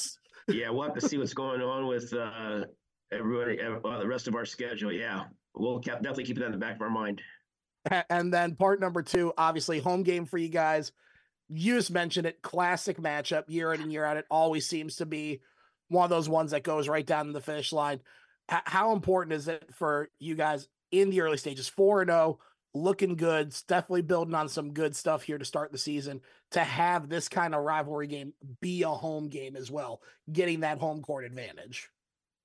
yeah, 0.50 0.70
we'll 0.70 0.84
have 0.84 0.96
to 0.96 1.08
see 1.08 1.18
what's 1.18 1.34
going 1.34 1.62
on 1.62 1.88
with 1.88 2.14
uh, 2.14 2.66
everybody, 3.12 3.60
uh, 3.62 4.00
the 4.00 4.08
rest 4.08 4.28
of 4.28 4.36
our 4.36 4.46
schedule. 4.46 4.92
Yeah, 4.92 5.24
we'll 5.56 5.80
definitely 5.80 6.26
keep 6.26 6.38
that 6.40 6.48
in 6.48 6.52
the 6.52 6.58
back 6.58 6.76
of 6.76 6.82
our 6.82 6.90
mind. 6.90 7.22
And 8.10 8.34
then 8.34 8.56
part 8.56 8.80
number 8.80 9.02
two, 9.02 9.34
obviously, 9.38 9.80
home 9.80 10.04
game 10.04 10.26
for 10.26 10.38
you 10.38 10.50
guys. 10.50 10.92
You 11.50 11.76
just 11.76 11.92
mentioned 11.92 12.28
it, 12.28 12.42
classic 12.42 12.98
matchup 12.98 13.44
year 13.48 13.74
in 13.74 13.82
and 13.82 13.92
year 13.92 14.06
out. 14.06 14.18
It 14.18 14.26
always 14.30 14.68
seems 14.68 14.98
to 14.98 15.06
be 15.06 15.42
one 15.90 16.06
of 16.06 16.10
those 16.10 16.30
ones 16.30 16.52
that 16.52 16.64
goes 16.64 16.88
right 16.88 17.06
down 17.06 17.32
the 17.34 17.42
finish 17.42 17.74
line. 17.74 18.00
H- 18.50 18.62
how 18.66 18.94
important 18.94 19.34
is 19.34 19.48
it 19.48 19.66
for 19.74 20.10
you 20.20 20.36
guys 20.36 20.68
in 20.92 21.10
the 21.10 21.22
early 21.22 21.38
stages? 21.38 21.68
4 21.68 22.06
0, 22.06 22.40
looking 22.74 23.16
good, 23.16 23.54
definitely 23.68 24.04
building 24.04 24.36
on 24.36 24.48
some 24.48 24.74
good 24.74 24.96
stuff 24.96 25.24
here 25.24 25.38
to 25.38 25.46
start 25.46 25.72
the 25.72 25.78
season 25.78 26.22
to 26.52 26.60
have 26.62 27.10
this 27.10 27.28
kind 27.28 27.56
of 27.56 27.64
rivalry 27.64 28.08
game 28.08 28.34
be 28.62 28.84
a 28.84 28.90
home 28.90 29.28
game 29.28 29.56
as 29.56 29.72
well, 29.72 30.02
getting 30.32 30.62
that 30.62 30.80
home 30.80 31.02
court 31.02 31.26
advantage. 31.26 31.90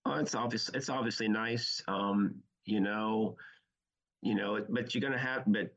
Oh, 0.05 0.15
it's 0.15 0.35
obvious. 0.35 0.71
It's 0.73 0.89
obviously 0.89 1.29
nice. 1.29 1.83
Um, 1.89 2.37
you 2.65 2.81
know, 2.81 3.37
you 4.27 4.35
know, 4.35 4.61
but 4.69 4.93
you're 4.93 5.03
gonna 5.03 5.17
have, 5.17 5.45
but 5.47 5.71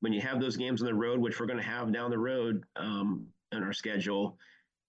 when 0.00 0.12
you 0.12 0.20
have 0.22 0.40
those 0.40 0.56
games 0.56 0.80
on 0.80 0.86
the 0.86 0.94
road, 0.94 1.20
which 1.20 1.38
we're 1.38 1.46
gonna 1.46 1.62
have 1.62 1.92
down 1.92 2.10
the 2.10 2.18
road 2.18 2.64
um, 2.76 3.26
in 3.52 3.62
our 3.62 3.74
schedule, 3.74 4.38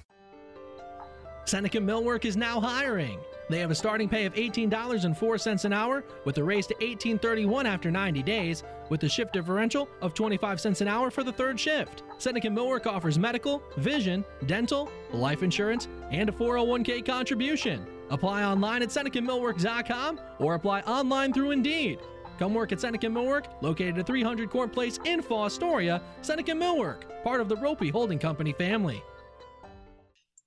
Seneca 1.49 1.79
Millwork 1.79 2.25
is 2.25 2.37
now 2.37 2.61
hiring. 2.61 3.19
They 3.49 3.57
have 3.57 3.71
a 3.71 3.75
starting 3.75 4.07
pay 4.07 4.25
of 4.25 4.35
$18.04 4.35 5.65
an 5.65 5.73
hour 5.73 6.03
with 6.23 6.37
a 6.37 6.43
raise 6.43 6.67
to 6.67 6.75
$18.31 6.75 7.65
after 7.65 7.89
90 7.89 8.21
days 8.21 8.61
with 8.89 9.01
a 9.01 9.09
shift 9.09 9.33
differential 9.33 9.89
of 10.03 10.13
25 10.13 10.61
cents 10.61 10.81
an 10.81 10.87
hour 10.87 11.09
for 11.09 11.23
the 11.23 11.31
third 11.33 11.59
shift. 11.59 12.03
Seneca 12.19 12.49
Millwork 12.49 12.85
offers 12.85 13.17
medical, 13.17 13.63
vision, 13.77 14.23
dental, 14.45 14.91
life 15.11 15.41
insurance, 15.41 15.87
and 16.11 16.29
a 16.29 16.31
401k 16.31 17.03
contribution. 17.03 17.83
Apply 18.11 18.43
online 18.43 18.83
at 18.83 18.89
SenecaMillwork.com 18.89 20.21
or 20.37 20.53
apply 20.53 20.81
online 20.81 21.33
through 21.33 21.49
Indeed. 21.49 21.97
Come 22.37 22.53
work 22.53 22.71
at 22.73 22.79
Seneca 22.79 23.07
Millwork, 23.07 23.45
located 23.63 23.97
at 23.97 24.05
300 24.05 24.51
Court 24.51 24.71
Place 24.71 24.99
in 25.03 25.23
Fostoria. 25.23 25.99
Seneca 26.21 26.51
Millwork, 26.51 27.23
part 27.23 27.41
of 27.41 27.49
the 27.49 27.57
Roppe 27.57 27.89
Holding 27.89 28.19
Company 28.19 28.53
family. 28.53 29.01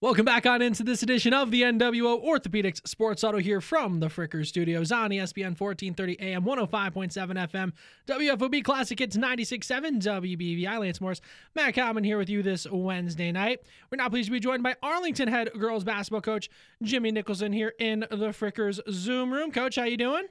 Welcome 0.03 0.25
back 0.25 0.47
on 0.47 0.63
into 0.63 0.83
this 0.83 1.05
edition 1.05 1.33
of 1.33 1.53
the 1.53 1.63
NWO 1.63 2.25
Orthopedics 2.25 2.85
Sports 2.89 3.23
Huddle 3.23 3.39
here 3.39 3.61
from 3.61 4.01
the 4.01 4.09
Fricker 4.09 4.45
Studios 4.45 4.91
on 4.91 5.11
ESPN 5.11 5.57
1430 5.57 6.17
AM 6.21 6.43
105.7 6.43 7.13
FM 7.49 7.73
WFOB 8.09 8.65
Classic 8.65 8.99
Hits 8.99 9.17
96.7 9.17 10.03
WBVI 10.03 10.81
Lance 10.81 11.01
Morris 11.01 11.21
Matt 11.55 11.77
Common 11.77 12.03
here 12.03 12.19
with 12.19 12.29
you 12.29 12.43
this 12.43 12.67
Wednesday 12.69 13.31
night. 13.31 13.61
We're 13.93 13.99
now 13.99 14.09
pleased 14.09 14.27
to 14.27 14.33
be 14.33 14.41
joined 14.41 14.65
by 14.65 14.75
Arlington 14.83 15.29
head 15.29 15.51
girls 15.57 15.85
basketball 15.85 16.21
coach 16.21 16.51
Jimmy 16.83 17.13
Nicholson 17.13 17.53
here 17.53 17.73
in 17.79 18.01
the 18.01 18.31
Frickers 18.31 18.81
Zoom 18.91 19.33
room. 19.33 19.53
Coach, 19.53 19.77
how 19.77 19.85
you 19.85 19.97
doing? 19.97 20.25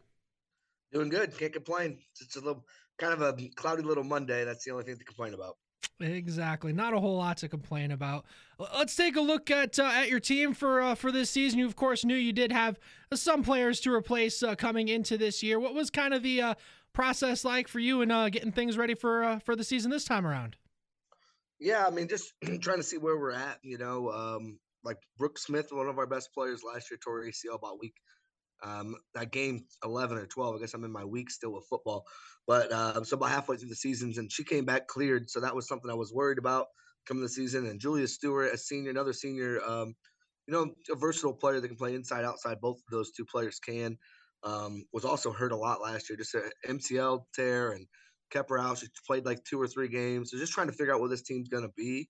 Doing 0.91 1.07
good. 1.07 1.37
Can't 1.37 1.53
complain. 1.53 1.97
It's 2.19 2.35
a 2.35 2.41
little 2.41 2.65
kind 2.97 3.13
of 3.13 3.21
a 3.21 3.49
cloudy 3.55 3.83
little 3.83 4.03
Monday. 4.03 4.43
That's 4.43 4.65
the 4.65 4.71
only 4.71 4.83
thing 4.83 4.97
to 4.97 5.05
complain 5.05 5.33
about. 5.33 5.55
Exactly. 6.01 6.73
Not 6.73 6.93
a 6.93 6.99
whole 6.99 7.17
lot 7.17 7.37
to 7.37 7.49
complain 7.49 7.91
about. 7.91 8.25
Let's 8.59 8.95
take 8.95 9.15
a 9.15 9.21
look 9.21 9.49
at 9.51 9.79
uh, 9.79 9.91
at 9.93 10.09
your 10.09 10.19
team 10.19 10.53
for 10.53 10.81
uh, 10.81 10.95
for 10.95 11.11
this 11.11 11.29
season. 11.29 11.59
You 11.59 11.65
of 11.65 11.75
course 11.75 12.03
knew 12.05 12.15
you 12.15 12.33
did 12.33 12.51
have 12.51 12.79
some 13.13 13.43
players 13.43 13.79
to 13.81 13.93
replace 13.93 14.43
uh, 14.43 14.55
coming 14.55 14.87
into 14.87 15.17
this 15.17 15.41
year. 15.41 15.59
What 15.59 15.73
was 15.73 15.89
kind 15.89 16.13
of 16.13 16.23
the 16.23 16.41
uh, 16.41 16.53
process 16.93 17.45
like 17.45 17.67
for 17.67 17.79
you 17.79 18.01
in 18.01 18.11
uh, 18.11 18.29
getting 18.29 18.51
things 18.51 18.77
ready 18.77 18.95
for 18.95 19.23
uh, 19.23 19.39
for 19.39 19.55
the 19.55 19.63
season 19.63 19.91
this 19.91 20.05
time 20.05 20.25
around? 20.25 20.55
Yeah, 21.59 21.85
I 21.85 21.89
mean, 21.91 22.07
just 22.07 22.33
trying 22.61 22.77
to 22.77 22.83
see 22.83 22.97
where 22.97 23.17
we're 23.17 23.31
at. 23.31 23.59
You 23.63 23.77
know, 23.77 24.11
um, 24.11 24.59
like 24.83 24.97
Brooke 25.17 25.37
Smith, 25.37 25.67
one 25.71 25.87
of 25.87 25.97
our 25.97 26.07
best 26.07 26.33
players 26.33 26.61
last 26.63 26.89
year, 26.91 26.99
tore 27.03 27.23
ACL 27.23 27.55
about 27.55 27.79
week 27.79 27.95
um, 28.63 28.95
that 29.15 29.31
game 29.31 29.65
11 29.83 30.17
or 30.17 30.25
12. 30.25 30.55
I 30.55 30.59
guess 30.59 30.73
I'm 30.73 30.83
in 30.83 30.91
my 30.91 31.05
week 31.05 31.29
still 31.29 31.53
with 31.53 31.65
football. 31.69 32.05
But 32.47 32.71
uh, 32.71 33.03
so 33.03 33.17
about 33.17 33.29
halfway 33.29 33.57
through 33.57 33.69
the 33.69 33.75
seasons, 33.75 34.17
and 34.17 34.31
she 34.31 34.43
came 34.43 34.65
back 34.65 34.87
cleared. 34.87 35.29
So 35.29 35.39
that 35.39 35.55
was 35.55 35.67
something 35.67 35.89
I 35.89 35.95
was 35.95 36.13
worried 36.13 36.37
about 36.37 36.67
coming 37.07 37.23
the 37.23 37.29
season. 37.29 37.65
And 37.67 37.79
Julia 37.79 38.07
Stewart, 38.07 38.53
a 38.53 38.57
senior, 38.57 38.91
another 38.91 39.13
senior, 39.13 39.61
um, 39.65 39.95
you 40.47 40.53
know, 40.53 40.73
a 40.91 40.95
versatile 40.95 41.33
player 41.33 41.59
that 41.59 41.67
can 41.67 41.77
play 41.77 41.95
inside, 41.95 42.25
outside. 42.25 42.59
Both 42.61 42.77
of 42.77 42.91
those 42.91 43.11
two 43.11 43.25
players 43.25 43.59
can. 43.59 43.97
Um, 44.43 44.85
was 44.91 45.05
also 45.05 45.31
hurt 45.31 45.51
a 45.51 45.55
lot 45.55 45.81
last 45.81 46.09
year, 46.09 46.17
just 46.17 46.33
an 46.33 46.49
MCL 46.67 47.25
tear, 47.35 47.73
and 47.73 47.85
kept 48.31 48.49
her 48.49 48.57
out. 48.57 48.79
She 48.79 48.87
played 49.05 49.25
like 49.25 49.43
two 49.43 49.61
or 49.61 49.67
three 49.67 49.87
games. 49.87 50.31
So 50.31 50.37
just 50.39 50.53
trying 50.53 50.67
to 50.67 50.73
figure 50.73 50.93
out 50.93 50.99
what 50.99 51.11
this 51.11 51.21
team's 51.21 51.49
going 51.49 51.63
to 51.63 51.73
be. 51.77 52.09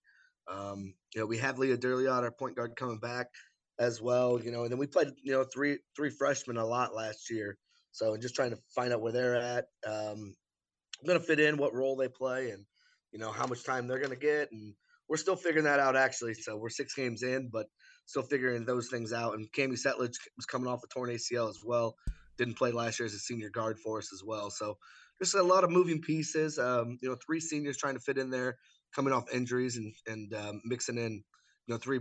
Um, 0.49 0.93
you 1.13 1.21
know, 1.21 1.27
we 1.27 1.37
have 1.39 1.59
Leah 1.59 1.77
Durliot, 1.77 2.23
our 2.23 2.31
point 2.31 2.55
guard, 2.55 2.75
coming 2.77 2.99
back 2.99 3.27
as 3.81 4.01
well. 4.01 4.39
You 4.41 4.51
know, 4.51 4.63
and 4.63 4.71
then 4.71 4.77
we 4.79 4.87
played 4.87 5.11
you 5.23 5.33
know 5.33 5.43
three 5.43 5.79
three 5.95 6.11
freshmen 6.11 6.57
a 6.57 6.65
lot 6.65 6.95
last 6.95 7.29
year. 7.29 7.57
So 7.91 8.15
just 8.15 8.35
trying 8.35 8.51
to 8.51 8.59
find 8.73 8.93
out 8.93 9.01
where 9.01 9.11
they're 9.11 9.35
at. 9.35 9.65
Um, 9.85 10.35
I'm 11.01 11.07
gonna 11.07 11.19
fit 11.19 11.39
in 11.39 11.57
what 11.57 11.73
role 11.73 11.95
they 11.95 12.07
play 12.07 12.51
and 12.51 12.63
you 13.11 13.19
know 13.19 13.31
how 13.31 13.47
much 13.47 13.65
time 13.65 13.87
they're 13.87 13.99
gonna 13.99 14.15
get, 14.15 14.51
and 14.51 14.73
we're 15.09 15.17
still 15.17 15.35
figuring 15.35 15.65
that 15.65 15.79
out 15.79 15.95
actually. 15.95 16.35
So 16.35 16.55
we're 16.55 16.69
six 16.69 16.93
games 16.93 17.23
in, 17.23 17.49
but 17.51 17.65
still 18.05 18.21
figuring 18.21 18.65
those 18.65 18.87
things 18.87 19.11
out. 19.11 19.33
And 19.33 19.51
Cami 19.51 19.73
Setledge 19.73 20.15
was 20.37 20.45
coming 20.45 20.67
off 20.67 20.83
a 20.83 20.87
torn 20.87 21.09
ACL 21.09 21.49
as 21.49 21.59
well. 21.65 21.95
Didn't 22.37 22.57
play 22.57 22.71
last 22.71 22.99
year 22.99 23.07
as 23.07 23.13
a 23.13 23.19
senior 23.19 23.49
guard 23.49 23.79
for 23.79 23.97
us 23.97 24.13
as 24.13 24.23
well. 24.23 24.49
So 24.51 24.77
just 25.21 25.35
a 25.35 25.43
lot 25.43 25.63
of 25.63 25.69
moving 25.69 26.01
pieces. 26.01 26.57
Um, 26.57 26.97
you 27.01 27.09
know, 27.09 27.17
three 27.25 27.39
seniors 27.39 27.77
trying 27.77 27.95
to 27.95 27.99
fit 27.99 28.17
in 28.17 28.29
there, 28.29 28.57
coming 28.95 29.13
off 29.13 29.33
injuries 29.33 29.77
and 29.77 29.93
and 30.07 30.33
um, 30.33 30.61
mixing 30.65 30.97
in, 30.97 31.23
you 31.67 31.73
know, 31.73 31.77
three 31.77 31.99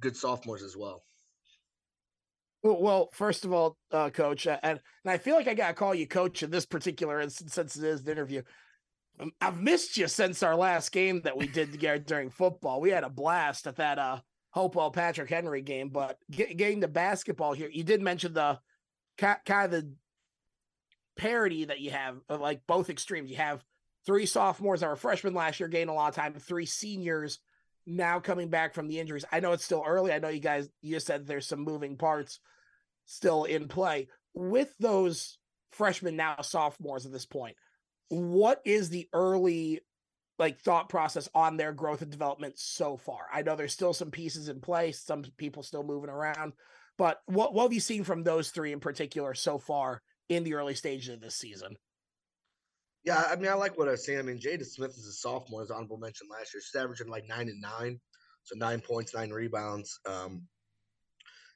good 0.00 0.16
sophomores 0.16 0.62
as 0.62 0.76
well. 0.76 1.02
Well, 2.62 3.08
first 3.12 3.44
of 3.44 3.52
all, 3.52 3.78
uh, 3.90 4.10
coach, 4.10 4.46
and, 4.46 4.60
and 4.62 4.80
I 5.06 5.16
feel 5.16 5.34
like 5.34 5.48
I 5.48 5.54
got 5.54 5.68
to 5.68 5.74
call 5.74 5.94
you 5.94 6.06
coach 6.06 6.42
in 6.42 6.50
this 6.50 6.66
particular 6.66 7.20
instance 7.20 7.54
since 7.54 7.76
it 7.76 7.84
is 7.84 8.02
the 8.02 8.12
interview. 8.12 8.42
Um, 9.18 9.32
I've 9.40 9.60
missed 9.60 9.96
you 9.96 10.08
since 10.08 10.42
our 10.42 10.56
last 10.56 10.92
game 10.92 11.22
that 11.22 11.36
we 11.36 11.46
did 11.46 11.72
together 11.72 11.98
during 11.98 12.28
football. 12.28 12.80
We 12.80 12.90
had 12.90 13.04
a 13.04 13.10
blast 13.10 13.66
at 13.66 13.76
that 13.76 13.98
uh, 13.98 14.20
Hopewell 14.50 14.90
Patrick 14.90 15.30
Henry 15.30 15.62
game, 15.62 15.88
but 15.88 16.18
get, 16.30 16.56
getting 16.56 16.82
to 16.82 16.88
basketball 16.88 17.54
here, 17.54 17.70
you 17.72 17.84
did 17.84 18.02
mention 18.02 18.34
the 18.34 18.58
kind 19.16 19.38
of 19.48 19.70
the 19.70 19.94
parity 21.16 21.64
that 21.64 21.80
you 21.80 21.90
have, 21.90 22.16
like 22.28 22.60
both 22.66 22.90
extremes. 22.90 23.30
You 23.30 23.36
have 23.36 23.64
three 24.06 24.26
sophomores 24.26 24.80
that 24.80 24.88
were 24.88 24.96
freshmen 24.96 25.34
last 25.34 25.60
year, 25.60 25.68
gained 25.68 25.90
a 25.90 25.94
lot 25.94 26.08
of 26.08 26.14
time, 26.14 26.34
three 26.34 26.66
seniors 26.66 27.38
now 27.86 28.20
coming 28.20 28.48
back 28.48 28.74
from 28.74 28.88
the 28.88 28.98
injuries. 28.98 29.24
I 29.30 29.40
know 29.40 29.52
it's 29.52 29.64
still 29.64 29.84
early. 29.86 30.12
I 30.12 30.18
know 30.18 30.28
you 30.28 30.40
guys 30.40 30.68
you 30.82 30.98
said 31.00 31.26
there's 31.26 31.46
some 31.46 31.60
moving 31.60 31.96
parts 31.96 32.40
still 33.06 33.44
in 33.44 33.68
play. 33.68 34.08
With 34.34 34.72
those 34.78 35.38
freshmen 35.72 36.16
now 36.16 36.36
sophomores 36.42 37.06
at 37.06 37.12
this 37.12 37.26
point, 37.26 37.56
what 38.08 38.60
is 38.64 38.90
the 38.90 39.08
early 39.12 39.80
like 40.38 40.60
thought 40.60 40.88
process 40.88 41.28
on 41.34 41.56
their 41.56 41.72
growth 41.72 42.02
and 42.02 42.10
development 42.10 42.58
so 42.58 42.96
far? 42.96 43.26
I 43.32 43.42
know 43.42 43.56
there's 43.56 43.72
still 43.72 43.92
some 43.92 44.10
pieces 44.10 44.48
in 44.48 44.60
place, 44.60 45.00
some 45.00 45.24
people 45.36 45.62
still 45.62 45.82
moving 45.82 46.10
around, 46.10 46.52
but 46.98 47.20
what 47.26 47.54
what 47.54 47.64
have 47.64 47.72
you 47.72 47.80
seen 47.80 48.04
from 48.04 48.22
those 48.22 48.50
three 48.50 48.72
in 48.72 48.80
particular 48.80 49.34
so 49.34 49.58
far 49.58 50.02
in 50.28 50.44
the 50.44 50.54
early 50.54 50.74
stages 50.74 51.08
of 51.14 51.20
this 51.20 51.36
season? 51.36 51.76
Yeah, 53.04 53.22
I 53.30 53.36
mean, 53.36 53.48
I 53.48 53.54
like 53.54 53.78
what 53.78 53.88
I've 53.88 53.98
seen. 53.98 54.18
I 54.18 54.22
mean, 54.22 54.38
Jada 54.38 54.64
Smith 54.64 54.90
is 54.90 55.06
a 55.06 55.12
sophomore, 55.12 55.62
as 55.62 55.70
honorable 55.70 55.96
mention 55.96 56.28
last 56.30 56.52
year. 56.52 56.60
She's 56.60 56.80
averaging 56.80 57.08
like 57.08 57.26
nine 57.28 57.48
and 57.48 57.60
nine, 57.60 57.98
so 58.42 58.56
nine 58.56 58.80
points, 58.80 59.14
nine 59.14 59.30
rebounds. 59.30 59.98
Um, 60.06 60.42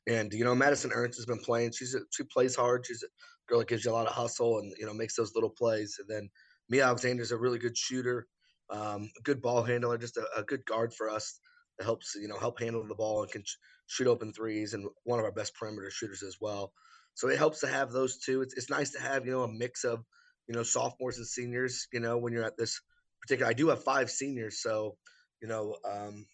and 0.07 0.33
you 0.33 0.45
know, 0.45 0.55
Madison 0.55 0.91
Ernst 0.93 1.19
has 1.19 1.27
been 1.27 1.39
playing. 1.39 1.73
She's 1.73 1.95
a, 1.95 2.01
she 2.11 2.25
plays 2.25 2.57
hard. 2.57 2.87
She's 2.87 3.03
a 3.03 3.09
girl 3.49 3.59
that 3.59 3.69
gives 3.69 3.85
you 3.85 3.91
a 3.91 3.93
lot 3.93 4.07
of 4.07 4.15
hustle 4.15 4.59
and 4.59 4.73
you 4.79 4.87
know 4.87 4.95
makes 4.95 5.17
those 5.17 5.35
little 5.35 5.51
plays. 5.51 5.97
And 5.99 6.09
then 6.09 6.31
Mia 6.69 6.85
Alexander's 6.85 7.33
a 7.33 7.37
really 7.37 7.59
good 7.59 7.77
shooter, 7.77 8.27
um, 8.71 9.11
good 9.23 9.43
ball 9.43 9.63
handler, 9.63 9.99
just 9.99 10.17
a, 10.17 10.27
a, 10.37 10.43
good 10.43 10.65
guard 10.65 10.95
for 10.95 11.11
us 11.11 11.39
that 11.79 11.85
helps 11.85 12.15
you 12.15 12.29
know 12.29 12.39
help 12.39 12.59
handle 12.59 12.87
the 12.87 12.95
ball 12.95 13.23
and 13.23 13.33
can 13.33 13.43
sh- 13.45 13.57
shoot 13.87 14.07
open 14.07 14.33
threes, 14.33 14.73
and 14.73 14.87
one 15.05 15.19
of 15.19 15.27
our 15.27 15.33
best 15.33 15.55
perimeter 15.55 15.91
shooters 15.91 16.23
as 16.23 16.39
well. 16.41 16.73
So 17.15 17.29
it 17.29 17.39
helps 17.39 17.61
to 17.61 17.67
have 17.67 17.91
those 17.91 18.19
two. 18.19 18.41
It's 18.41 18.55
it's 18.55 18.71
nice 18.71 18.91
to 18.93 19.01
have 19.01 19.27
you 19.27 19.33
know 19.33 19.43
a 19.43 19.53
mix 19.53 19.85
of 19.85 20.05
you 20.49 20.55
know, 20.55 20.63
sophomores 20.63 21.19
and 21.19 21.27
seniors, 21.27 21.89
you 21.93 22.01
know, 22.01 22.19
when 22.19 22.33
you're 22.33 22.45
at 22.45 22.57
this 22.57 22.81
particular, 23.21 23.51
I 23.51 23.55
do 23.55 23.69
have 23.69 23.83
five 23.83 24.11
seniors. 24.11 24.61
So, 24.63 24.97
you 25.41 25.49
know, 25.49 25.77
um, 25.85 26.27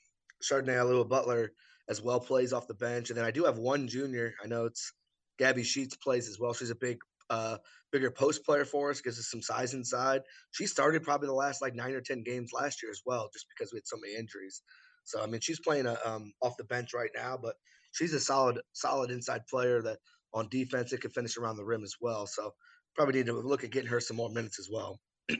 Chardonnay 0.43 0.77
Alua 0.77 1.09
Butler 1.09 1.53
as 1.89 2.03
well 2.03 2.21
plays 2.21 2.53
off 2.53 2.69
the 2.69 2.75
bench. 2.75 3.11
And 3.11 3.19
then 3.19 3.25
I 3.25 3.31
do 3.31 3.45
have 3.45 3.59
one 3.59 3.89
junior. 3.89 4.35
I 4.43 4.47
know 4.47 4.67
it's 4.67 4.93
Gabby 5.39 5.65
Sheets 5.65 5.97
plays 5.97 6.29
as 6.29 6.39
well. 6.39 6.53
She's 6.53 6.71
a 6.71 6.77
big, 6.77 6.99
uh, 7.29 7.59
bigger 7.93 8.11
post 8.11 8.45
player 8.45 8.65
for 8.65 8.91
us, 8.91 9.01
gives 9.01 9.19
us 9.19 9.31
some 9.31 9.43
size 9.43 9.75
inside. 9.75 10.23
She 10.53 10.67
started 10.67 11.03
probably 11.03 11.27
the 11.27 11.35
last 11.35 11.63
like 11.63 11.75
nine 11.75 11.95
or 11.95 12.01
10 12.01 12.23
games 12.23 12.51
last 12.53 12.83
year 12.83 12.91
as 12.91 13.03
well, 13.05 13.29
just 13.33 13.47
because 13.49 13.73
we 13.73 13.79
had 13.79 13.87
so 13.87 13.97
many 14.01 14.17
injuries. 14.17 14.63
So, 15.05 15.23
I 15.23 15.27
mean, 15.27 15.41
she's 15.41 15.61
playing 15.61 15.87
a, 15.87 15.97
um, 16.05 16.33
off 16.43 16.57
the 16.57 16.65
bench 16.65 16.95
right 16.95 17.11
now, 17.15 17.39
but 17.41 17.55
she's 17.93 18.15
a 18.15 18.21
solid, 18.21 18.61
solid 18.73 19.11
inside 19.11 19.47
player 19.49 19.83
that 19.83 19.99
on 20.33 20.49
defense, 20.49 20.93
it 20.93 21.01
can 21.01 21.11
finish 21.11 21.37
around 21.37 21.57
the 21.57 21.65
rim 21.65 21.83
as 21.83 21.97
well. 22.01 22.27
So, 22.27 22.53
probably 22.97 23.15
need 23.15 23.27
to 23.27 23.35
look 23.35 23.65
at 23.65 23.71
getting 23.71 23.91
her 23.91 24.01
some 24.01 24.17
more 24.17 24.31
minutes 24.31 24.59
as 24.59 24.69
well. 24.71 25.01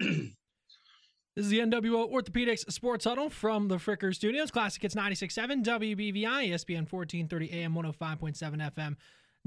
This 1.37 1.45
is 1.45 1.53
the 1.53 1.61
NWO 1.61 2.13
Orthopedics 2.13 2.71
Sports 2.73 3.05
Huddle 3.05 3.31
from 3.31 3.69
the 3.69 3.77
Fricker 3.77 4.13
Studios. 4.13 4.51
Classic 4.51 4.83
Hits 4.83 4.97
96.7 4.97 5.65
WBVI, 5.65 6.51
ESPN 6.51 6.91
1430 6.93 7.53
AM, 7.53 7.73
105.7 7.73 8.73
FM. 8.73 8.97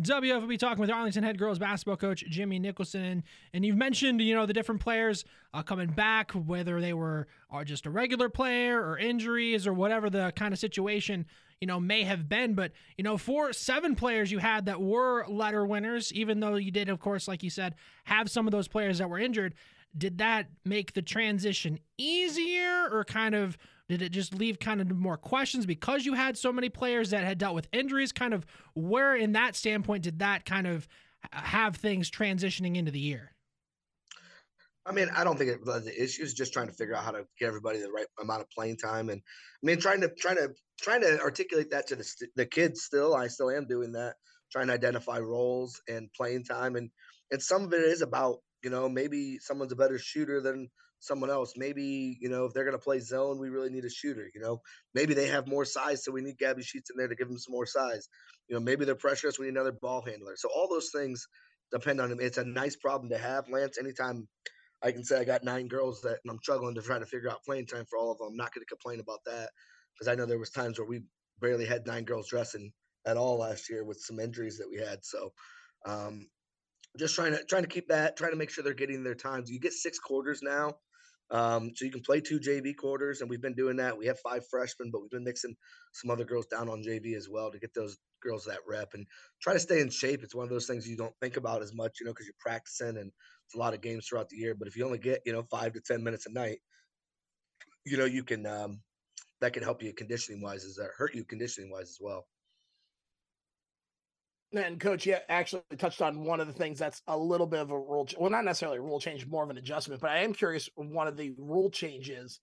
WF 0.01 0.41
will 0.41 0.47
be 0.47 0.57
talking 0.57 0.79
with 0.79 0.89
Arlington 0.89 1.23
head 1.23 1.37
girls 1.37 1.59
basketball 1.59 1.97
coach 1.97 2.23
Jimmy 2.27 2.57
Nicholson, 2.57 3.23
and 3.53 3.63
you've 3.63 3.75
mentioned 3.75 4.21
you 4.21 4.33
know 4.33 4.47
the 4.47 4.53
different 4.53 4.81
players 4.81 5.23
uh, 5.53 5.61
coming 5.61 5.89
back, 5.89 6.31
whether 6.31 6.81
they 6.81 6.93
were 6.93 7.27
are 7.51 7.63
just 7.63 7.85
a 7.85 7.91
regular 7.91 8.27
player 8.27 8.81
or 8.81 8.97
injuries 8.97 9.67
or 9.67 9.73
whatever 9.73 10.09
the 10.09 10.33
kind 10.35 10.51
of 10.51 10.59
situation 10.59 11.27
you 11.63 11.67
know, 11.67 11.79
may 11.79 12.03
have 12.03 12.27
been. 12.27 12.55
But, 12.55 12.73
you 12.97 13.05
know, 13.05 13.17
for 13.17 13.53
seven 13.53 13.95
players 13.95 14.29
you 14.29 14.39
had 14.39 14.65
that 14.65 14.81
were 14.81 15.25
letter 15.29 15.65
winners, 15.65 16.11
even 16.11 16.41
though 16.41 16.55
you 16.55 16.71
did, 16.71 16.89
of 16.89 16.99
course, 16.99 17.25
like 17.25 17.41
you 17.41 17.49
said, 17.49 17.75
have 18.03 18.29
some 18.29 18.45
of 18.45 18.51
those 18.51 18.67
players 18.67 18.97
that 18.97 19.09
were 19.09 19.17
injured, 19.17 19.53
did 19.97 20.17
that 20.17 20.47
make 20.65 20.91
the 20.91 21.01
transition 21.01 21.79
easier 21.97 22.89
or 22.91 23.05
kind 23.05 23.33
of 23.33 23.57
did 23.87 24.01
it 24.01 24.09
just 24.09 24.33
leave 24.35 24.59
kind 24.59 24.81
of 24.81 24.91
more 24.91 25.15
questions 25.15 25.65
because 25.65 26.05
you 26.05 26.15
had 26.15 26.37
so 26.37 26.51
many 26.51 26.67
players 26.67 27.11
that 27.11 27.23
had 27.23 27.37
dealt 27.37 27.55
with 27.55 27.69
injuries? 27.71 28.11
Kind 28.11 28.33
of 28.33 28.45
where, 28.73 29.15
in 29.15 29.31
that 29.31 29.55
standpoint, 29.55 30.03
did 30.03 30.19
that 30.19 30.43
kind 30.43 30.67
of 30.67 30.85
have 31.31 31.77
things 31.77 32.11
transitioning 32.11 32.75
into 32.75 32.91
the 32.91 32.99
year? 32.99 33.31
I 34.85 34.91
mean, 34.91 35.09
I 35.15 35.23
don't 35.23 35.37
think 35.37 35.49
it, 35.49 35.63
the 35.63 35.93
issue 35.97 36.23
is 36.23 36.33
just 36.33 36.51
trying 36.51 36.67
to 36.67 36.73
figure 36.73 36.93
out 36.93 37.05
how 37.05 37.11
to 37.11 37.25
get 37.39 37.47
everybody 37.47 37.79
the 37.79 37.89
right 37.89 38.07
amount 38.21 38.41
of 38.41 38.49
playing 38.49 38.75
time, 38.75 39.09
and 39.09 39.21
I 39.21 39.65
mean, 39.65 39.79
trying 39.79 40.01
to 40.01 40.09
trying 40.09 40.35
to 40.35 40.53
trying 40.83 41.01
to 41.01 41.19
articulate 41.21 41.71
that 41.71 41.87
to 41.87 41.95
the 41.95 42.27
the 42.35 42.45
kids. 42.45 42.83
Still, 42.83 43.15
I 43.15 43.27
still 43.27 43.49
am 43.49 43.65
doing 43.65 43.93
that. 43.93 44.15
trying 44.51 44.67
to 44.67 44.73
identify 44.73 45.17
roles 45.17 45.81
and 45.87 46.11
playing 46.13 46.43
time, 46.43 46.75
and 46.75 46.89
and 47.31 47.41
some 47.41 47.63
of 47.63 47.73
it 47.73 47.81
is 47.81 48.01
about 48.01 48.37
you 48.63 48.69
know 48.69 48.87
maybe 48.89 49.39
someone's 49.39 49.71
a 49.71 49.77
better 49.77 49.97
shooter 49.97 50.41
than 50.41 50.69
someone 50.99 51.29
else. 51.29 51.53
Maybe, 51.57 52.17
you 52.21 52.29
know, 52.29 52.45
if 52.45 52.53
they're 52.53 52.63
going 52.63 52.77
to 52.77 52.83
play 52.83 52.99
zone, 52.99 53.37
we 53.37 53.49
really 53.49 53.69
need 53.69 53.83
a 53.85 53.89
shooter. 53.89 54.29
You 54.33 54.41
know, 54.41 54.61
maybe 54.93 55.13
they 55.13 55.27
have 55.27 55.47
more 55.47 55.65
size, 55.65 56.03
so 56.03 56.11
we 56.11 56.21
need 56.21 56.37
Gabby 56.37 56.63
Sheets 56.63 56.89
in 56.89 56.97
there 56.97 57.09
to 57.09 57.15
give 57.15 57.27
them 57.27 57.37
some 57.37 57.51
more 57.51 57.65
size. 57.65 58.07
You 58.47 58.55
know, 58.55 58.61
maybe 58.61 58.85
they're 58.85 58.95
pressurous, 58.95 59.37
we 59.39 59.45
need 59.47 59.55
another 59.55 59.73
ball 59.73 60.03
handler. 60.05 60.35
So 60.37 60.49
all 60.55 60.69
those 60.69 60.91
things 60.95 61.27
depend 61.71 61.99
on 61.99 62.11
him. 62.11 62.19
It's 62.21 62.37
a 62.37 62.45
nice 62.45 62.75
problem 62.77 63.09
to 63.09 63.17
have, 63.17 63.49
Lance. 63.49 63.77
Anytime 63.77 64.27
I 64.81 64.91
can 64.91 65.03
say 65.03 65.19
I 65.19 65.23
got 65.23 65.43
nine 65.43 65.67
girls 65.67 66.01
that 66.01 66.19
and 66.23 66.31
I'm 66.31 66.39
struggling 66.41 66.75
to 66.75 66.81
try 66.81 66.99
to 66.99 67.05
figure 67.05 67.29
out 67.29 67.43
playing 67.45 67.67
time 67.67 67.85
for 67.89 67.97
all 67.97 68.11
of 68.11 68.17
them, 68.17 68.29
I'm 68.31 68.37
not 68.37 68.53
going 68.53 68.65
to 68.65 68.75
complain 68.75 68.99
about 69.01 69.19
that 69.25 69.49
because 69.93 70.11
I 70.11 70.15
know 70.15 70.25
there 70.25 70.39
was 70.39 70.49
times 70.49 70.79
where 70.79 70.87
we 70.87 71.01
barely 71.39 71.65
had 71.65 71.85
nine 71.85 72.03
girls 72.03 72.29
dressing 72.29 72.71
at 73.05 73.17
all 73.17 73.39
last 73.39 73.69
year 73.69 73.83
with 73.83 73.99
some 73.99 74.19
injuries 74.19 74.57
that 74.57 74.69
we 74.69 74.77
had. 74.77 75.03
So 75.03 75.33
um, 75.85 76.27
just 76.97 77.15
trying 77.15 77.33
to 77.33 77.43
trying 77.45 77.63
to 77.63 77.69
keep 77.69 77.87
that, 77.89 78.17
trying 78.17 78.31
to 78.31 78.37
make 78.37 78.49
sure 78.49 78.63
they're 78.63 78.73
getting 78.73 79.03
their 79.03 79.15
times. 79.15 79.49
You 79.49 79.59
get 79.59 79.73
six 79.73 79.99
quarters 79.99 80.41
now. 80.41 80.75
Um, 81.31 81.71
so 81.75 81.85
you 81.85 81.91
can 81.91 82.01
play 82.01 82.21
two 82.21 82.39
JV 82.39 82.75
quarters, 82.75 83.21
and 83.21 83.29
we've 83.29 83.41
been 83.41 83.55
doing 83.55 83.77
that. 83.77 83.97
We 83.97 84.05
have 84.05 84.19
five 84.19 84.43
freshmen, 84.51 84.91
but 84.91 85.01
we've 85.01 85.09
been 85.09 85.23
mixing 85.23 85.55
some 85.93 86.11
other 86.11 86.25
girls 86.25 86.45
down 86.45 86.69
on 86.69 86.83
JV 86.83 87.15
as 87.15 87.27
well 87.29 87.51
to 87.51 87.57
get 87.57 87.73
those 87.73 87.97
girls 88.21 88.45
that 88.45 88.59
rep 88.67 88.93
and 88.93 89.05
try 89.41 89.53
to 89.53 89.59
stay 89.59 89.81
in 89.81 89.89
shape. 89.89 90.23
It's 90.23 90.35
one 90.35 90.43
of 90.43 90.49
those 90.49 90.67
things 90.67 90.87
you 90.87 90.95
don't 90.95 91.15
think 91.21 91.37
about 91.37 91.61
as 91.63 91.73
much, 91.73 91.97
you 91.99 92.05
know, 92.05 92.11
because 92.11 92.27
you're 92.27 92.35
practicing 92.39 92.97
and 92.97 93.11
it's 93.45 93.55
a 93.55 93.57
lot 93.57 93.73
of 93.73 93.81
games 93.81 94.07
throughout 94.07 94.29
the 94.29 94.37
year. 94.37 94.53
But 94.53 94.67
if 94.67 94.75
you 94.75 94.85
only 94.85 94.99
get, 94.99 95.21
you 95.25 95.33
know, 95.33 95.43
five 95.49 95.73
to 95.73 95.81
ten 95.81 96.03
minutes 96.03 96.27
a 96.27 96.31
night, 96.31 96.59
you 97.85 97.97
know, 97.97 98.05
you 98.05 98.23
can 98.23 98.45
um, 98.45 98.81
that 99.43 99.51
can 99.51 99.61
help 99.61 99.83
you 99.83 99.91
conditioning 99.93 100.41
wise, 100.41 100.63
is 100.63 100.77
that 100.77 100.91
hurt 100.97 101.13
you 101.13 101.25
conditioning 101.25 101.69
wise 101.69 101.89
as 101.89 101.97
well. 101.99 102.25
And 104.53 104.79
coach, 104.79 105.05
yeah, 105.05 105.19
actually 105.27 105.63
touched 105.77 106.01
on 106.01 106.23
one 106.23 106.39
of 106.39 106.47
the 106.47 106.53
things 106.53 106.79
that's 106.79 107.01
a 107.07 107.17
little 107.17 107.47
bit 107.47 107.59
of 107.59 107.71
a 107.71 107.77
rule. 107.77 108.07
Well, 108.17 108.29
not 108.29 108.45
necessarily 108.45 108.77
a 108.77 108.81
rule 108.81 109.01
change, 109.01 109.27
more 109.27 109.43
of 109.43 109.49
an 109.49 109.57
adjustment. 109.57 109.99
But 109.99 110.11
I 110.11 110.19
am 110.19 110.31
curious. 110.33 110.69
One 110.75 111.07
of 111.07 111.17
the 111.17 111.33
rule 111.37 111.69
changes 111.69 112.39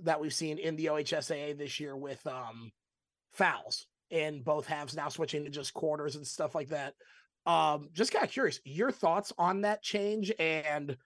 that 0.00 0.18
we've 0.18 0.32
seen 0.32 0.56
in 0.56 0.76
the 0.76 0.86
OHSAA 0.86 1.58
this 1.58 1.78
year 1.78 1.94
with 1.96 2.26
um, 2.26 2.70
fouls 3.32 3.86
in 4.08 4.42
both 4.42 4.66
halves 4.66 4.96
now 4.96 5.10
switching 5.10 5.44
to 5.44 5.50
just 5.50 5.74
quarters 5.74 6.16
and 6.16 6.26
stuff 6.26 6.54
like 6.54 6.68
that. 6.68 6.94
Um, 7.44 7.90
just 7.92 8.12
kind 8.12 8.24
of 8.24 8.30
curious, 8.30 8.60
your 8.64 8.90
thoughts 8.90 9.34
on 9.36 9.62
that 9.62 9.82
change, 9.82 10.32
and 10.38 10.96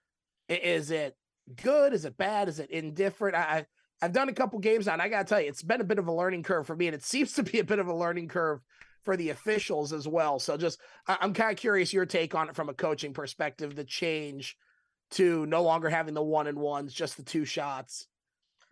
is 0.49 0.93
it 0.93 1.17
good? 1.61 1.95
Is 1.95 2.05
it 2.05 2.17
bad? 2.17 2.49
Is 2.49 2.61
it 2.61 2.71
indifferent? 2.71 3.35
I, 3.35 3.67
I've 4.03 4.13
done 4.13 4.29
a 4.29 4.33
couple 4.33 4.59
games 4.59 4.87
now, 4.87 4.95
and 4.95 5.03
I 5.03 5.09
gotta 5.09 5.25
tell 5.25 5.41
you, 5.41 5.49
it's 5.49 5.63
been 5.63 5.81
a 5.81 5.85
bit 5.85 6.01
of 6.01 6.09
a 6.09 6.13
learning 6.13 6.43
curve 6.43 6.67
for 6.67 6.75
me, 6.75 6.89
and 6.89 6.95
it 6.95 7.05
seems 7.05 7.33
to 7.35 7.45
be 7.45 7.61
a 7.61 7.65
bit 7.65 7.79
of 7.79 7.87
a 7.87 7.95
learning 7.95 8.29
curve 8.29 8.61
for 9.05 9.17
the 9.17 9.31
officials 9.31 9.93
as 9.93 10.07
well. 10.09 10.41
So 10.41 10.57
just 10.57 10.81
I'm 11.07 11.33
kind 11.33 11.53
of 11.53 11.57
curious 11.57 11.93
your 11.93 12.05
take 12.05 12.35
on 12.35 12.49
it 12.49 12.57
from 12.57 12.69
a 12.69 12.75
coaching 12.75 13.15
perspective, 13.15 13.77
the 13.77 13.85
change 13.85 14.57
to 15.13 15.47
no 15.47 15.63
longer 15.63 15.89
having 15.89 16.15
the 16.15 16.23
one 16.23 16.49
and 16.49 16.59
ones, 16.59 16.93
just 16.93 17.17
the 17.17 17.23
two 17.23 17.45
shots, 17.45 18.09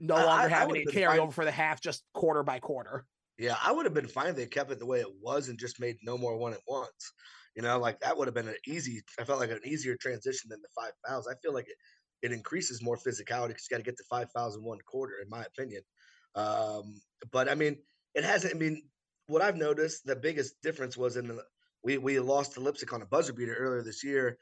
no 0.00 0.14
longer 0.16 0.46
I, 0.46 0.48
having 0.48 0.76
I 0.76 0.78
it 0.80 0.92
carry 0.92 1.16
fine. 1.16 1.20
over 1.20 1.32
for 1.32 1.44
the 1.44 1.50
half, 1.52 1.80
just 1.80 2.02
quarter 2.12 2.42
by 2.42 2.58
quarter. 2.58 3.06
Yeah, 3.38 3.56
I 3.62 3.72
would 3.72 3.86
have 3.86 3.94
been 3.94 4.08
fine 4.08 4.28
if 4.28 4.36
they 4.36 4.46
kept 4.46 4.70
it 4.70 4.80
the 4.80 4.86
way 4.86 5.00
it 5.00 5.14
was 5.22 5.48
and 5.48 5.58
just 5.58 5.80
made 5.80 5.96
no 6.02 6.18
more 6.18 6.36
one 6.36 6.52
at 6.52 6.60
once. 6.66 7.12
You 7.54 7.62
know, 7.62 7.78
like 7.78 8.00
that 8.00 8.16
would 8.16 8.28
have 8.28 8.34
been 8.34 8.48
an 8.48 8.56
easy. 8.66 9.02
I 9.18 9.24
felt 9.24 9.40
like 9.40 9.50
an 9.50 9.60
easier 9.64 9.96
transition 9.96 10.50
than 10.50 10.60
the 10.60 10.68
five 10.74 10.92
fouls. 11.06 11.28
I 11.28 11.34
feel 11.42 11.52
like 11.54 11.68
it 11.68 11.76
it 12.22 12.32
increases 12.32 12.82
more 12.82 12.96
physicality 12.96 13.48
because 13.48 13.66
you 13.70 13.74
got 13.74 13.78
to 13.78 13.90
get 13.90 13.96
to 13.96 14.04
five 14.08 14.30
fouls 14.32 14.56
in 14.56 14.62
one 14.62 14.78
quarter, 14.86 15.14
in 15.22 15.28
my 15.28 15.42
opinion. 15.42 15.82
Um, 16.34 17.00
but 17.32 17.48
I 17.48 17.54
mean, 17.54 17.78
it 18.14 18.24
hasn't. 18.24 18.54
I 18.54 18.58
mean, 18.58 18.82
what 19.26 19.42
I've 19.42 19.56
noticed, 19.56 20.04
the 20.04 20.16
biggest 20.16 20.60
difference 20.62 20.96
was 20.96 21.16
in 21.16 21.28
the 21.28 21.42
we 21.82 21.98
we 21.98 22.18
lost 22.20 22.54
to 22.54 22.60
Leipsic 22.60 22.92
on 22.92 23.02
a 23.02 23.06
buzzer 23.06 23.32
beater 23.32 23.54
earlier 23.54 23.82
this 23.82 24.04
year. 24.04 24.38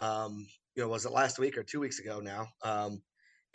Um, 0.00 0.46
you 0.74 0.82
know, 0.82 0.88
was 0.88 1.04
it 1.04 1.12
last 1.12 1.38
week 1.38 1.58
or 1.58 1.62
two 1.62 1.80
weeks 1.80 1.98
ago 1.98 2.20
now? 2.20 2.48
Um, 2.62 3.02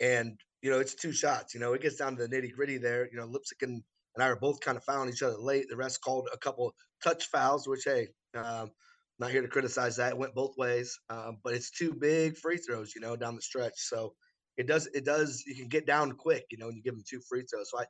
and 0.00 0.38
you 0.62 0.70
know, 0.70 0.80
it's 0.80 0.94
two 0.94 1.12
shots. 1.12 1.54
You 1.54 1.60
know, 1.60 1.72
it 1.72 1.82
gets 1.82 1.96
down 1.96 2.16
to 2.16 2.26
the 2.26 2.34
nitty 2.34 2.52
gritty 2.52 2.78
there. 2.78 3.08
You 3.10 3.18
know, 3.18 3.26
Leipsic 3.26 3.62
and, 3.62 3.82
and 4.14 4.24
I 4.24 4.28
were 4.28 4.36
both 4.36 4.60
kind 4.60 4.76
of 4.76 4.84
fouling 4.84 5.08
each 5.08 5.22
other 5.22 5.36
late. 5.38 5.66
The 5.68 5.76
rest 5.76 6.02
called 6.02 6.28
a 6.32 6.38
couple 6.38 6.74
touch 7.02 7.26
fouls, 7.26 7.66
which 7.66 7.84
hey, 7.84 8.08
um, 8.34 8.70
not 9.18 9.30
here 9.30 9.42
to 9.42 9.48
criticize 9.48 9.96
that. 9.96 10.12
It 10.12 10.18
went 10.18 10.34
both 10.34 10.56
ways, 10.58 10.98
um, 11.08 11.38
but 11.42 11.54
it's 11.54 11.70
two 11.70 11.94
big 11.94 12.36
free 12.36 12.58
throws. 12.58 12.94
You 12.94 13.00
know, 13.00 13.16
down 13.16 13.36
the 13.36 13.42
stretch. 13.42 13.74
So 13.76 14.14
it 14.56 14.66
does 14.66 14.86
it 14.94 15.04
does 15.04 15.42
you 15.46 15.54
can 15.54 15.68
get 15.68 15.86
down 15.86 16.12
quick. 16.12 16.44
You 16.50 16.58
know, 16.58 16.66
when 16.66 16.76
you 16.76 16.82
give 16.82 16.94
them 16.94 17.04
two 17.08 17.20
free 17.28 17.44
throws. 17.50 17.70
So 17.70 17.80
I 17.80 17.84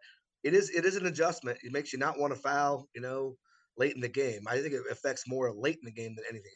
it 0.45 0.55
is 0.55 0.71
it 0.71 0.85
is 0.85 0.97
an 0.97 1.07
adjustment. 1.07 1.59
It 1.63 1.73
makes 1.73 1.93
you 1.93 1.99
not 1.99 2.19
want 2.19 2.35
to 2.35 2.41
foul, 2.41 2.89
you 2.95 3.01
know, 3.01 3.37
late 3.77 3.95
in 3.95 4.01
the 4.01 4.09
game. 4.09 4.43
I 4.47 4.61
think 4.61 4.75
it 4.75 4.83
affects 4.91 5.25
more 5.27 5.53
late 5.53 5.79
in 5.83 5.85
the 5.85 5.93
game 5.93 6.15
than 6.17 6.25
anything. 6.31 6.53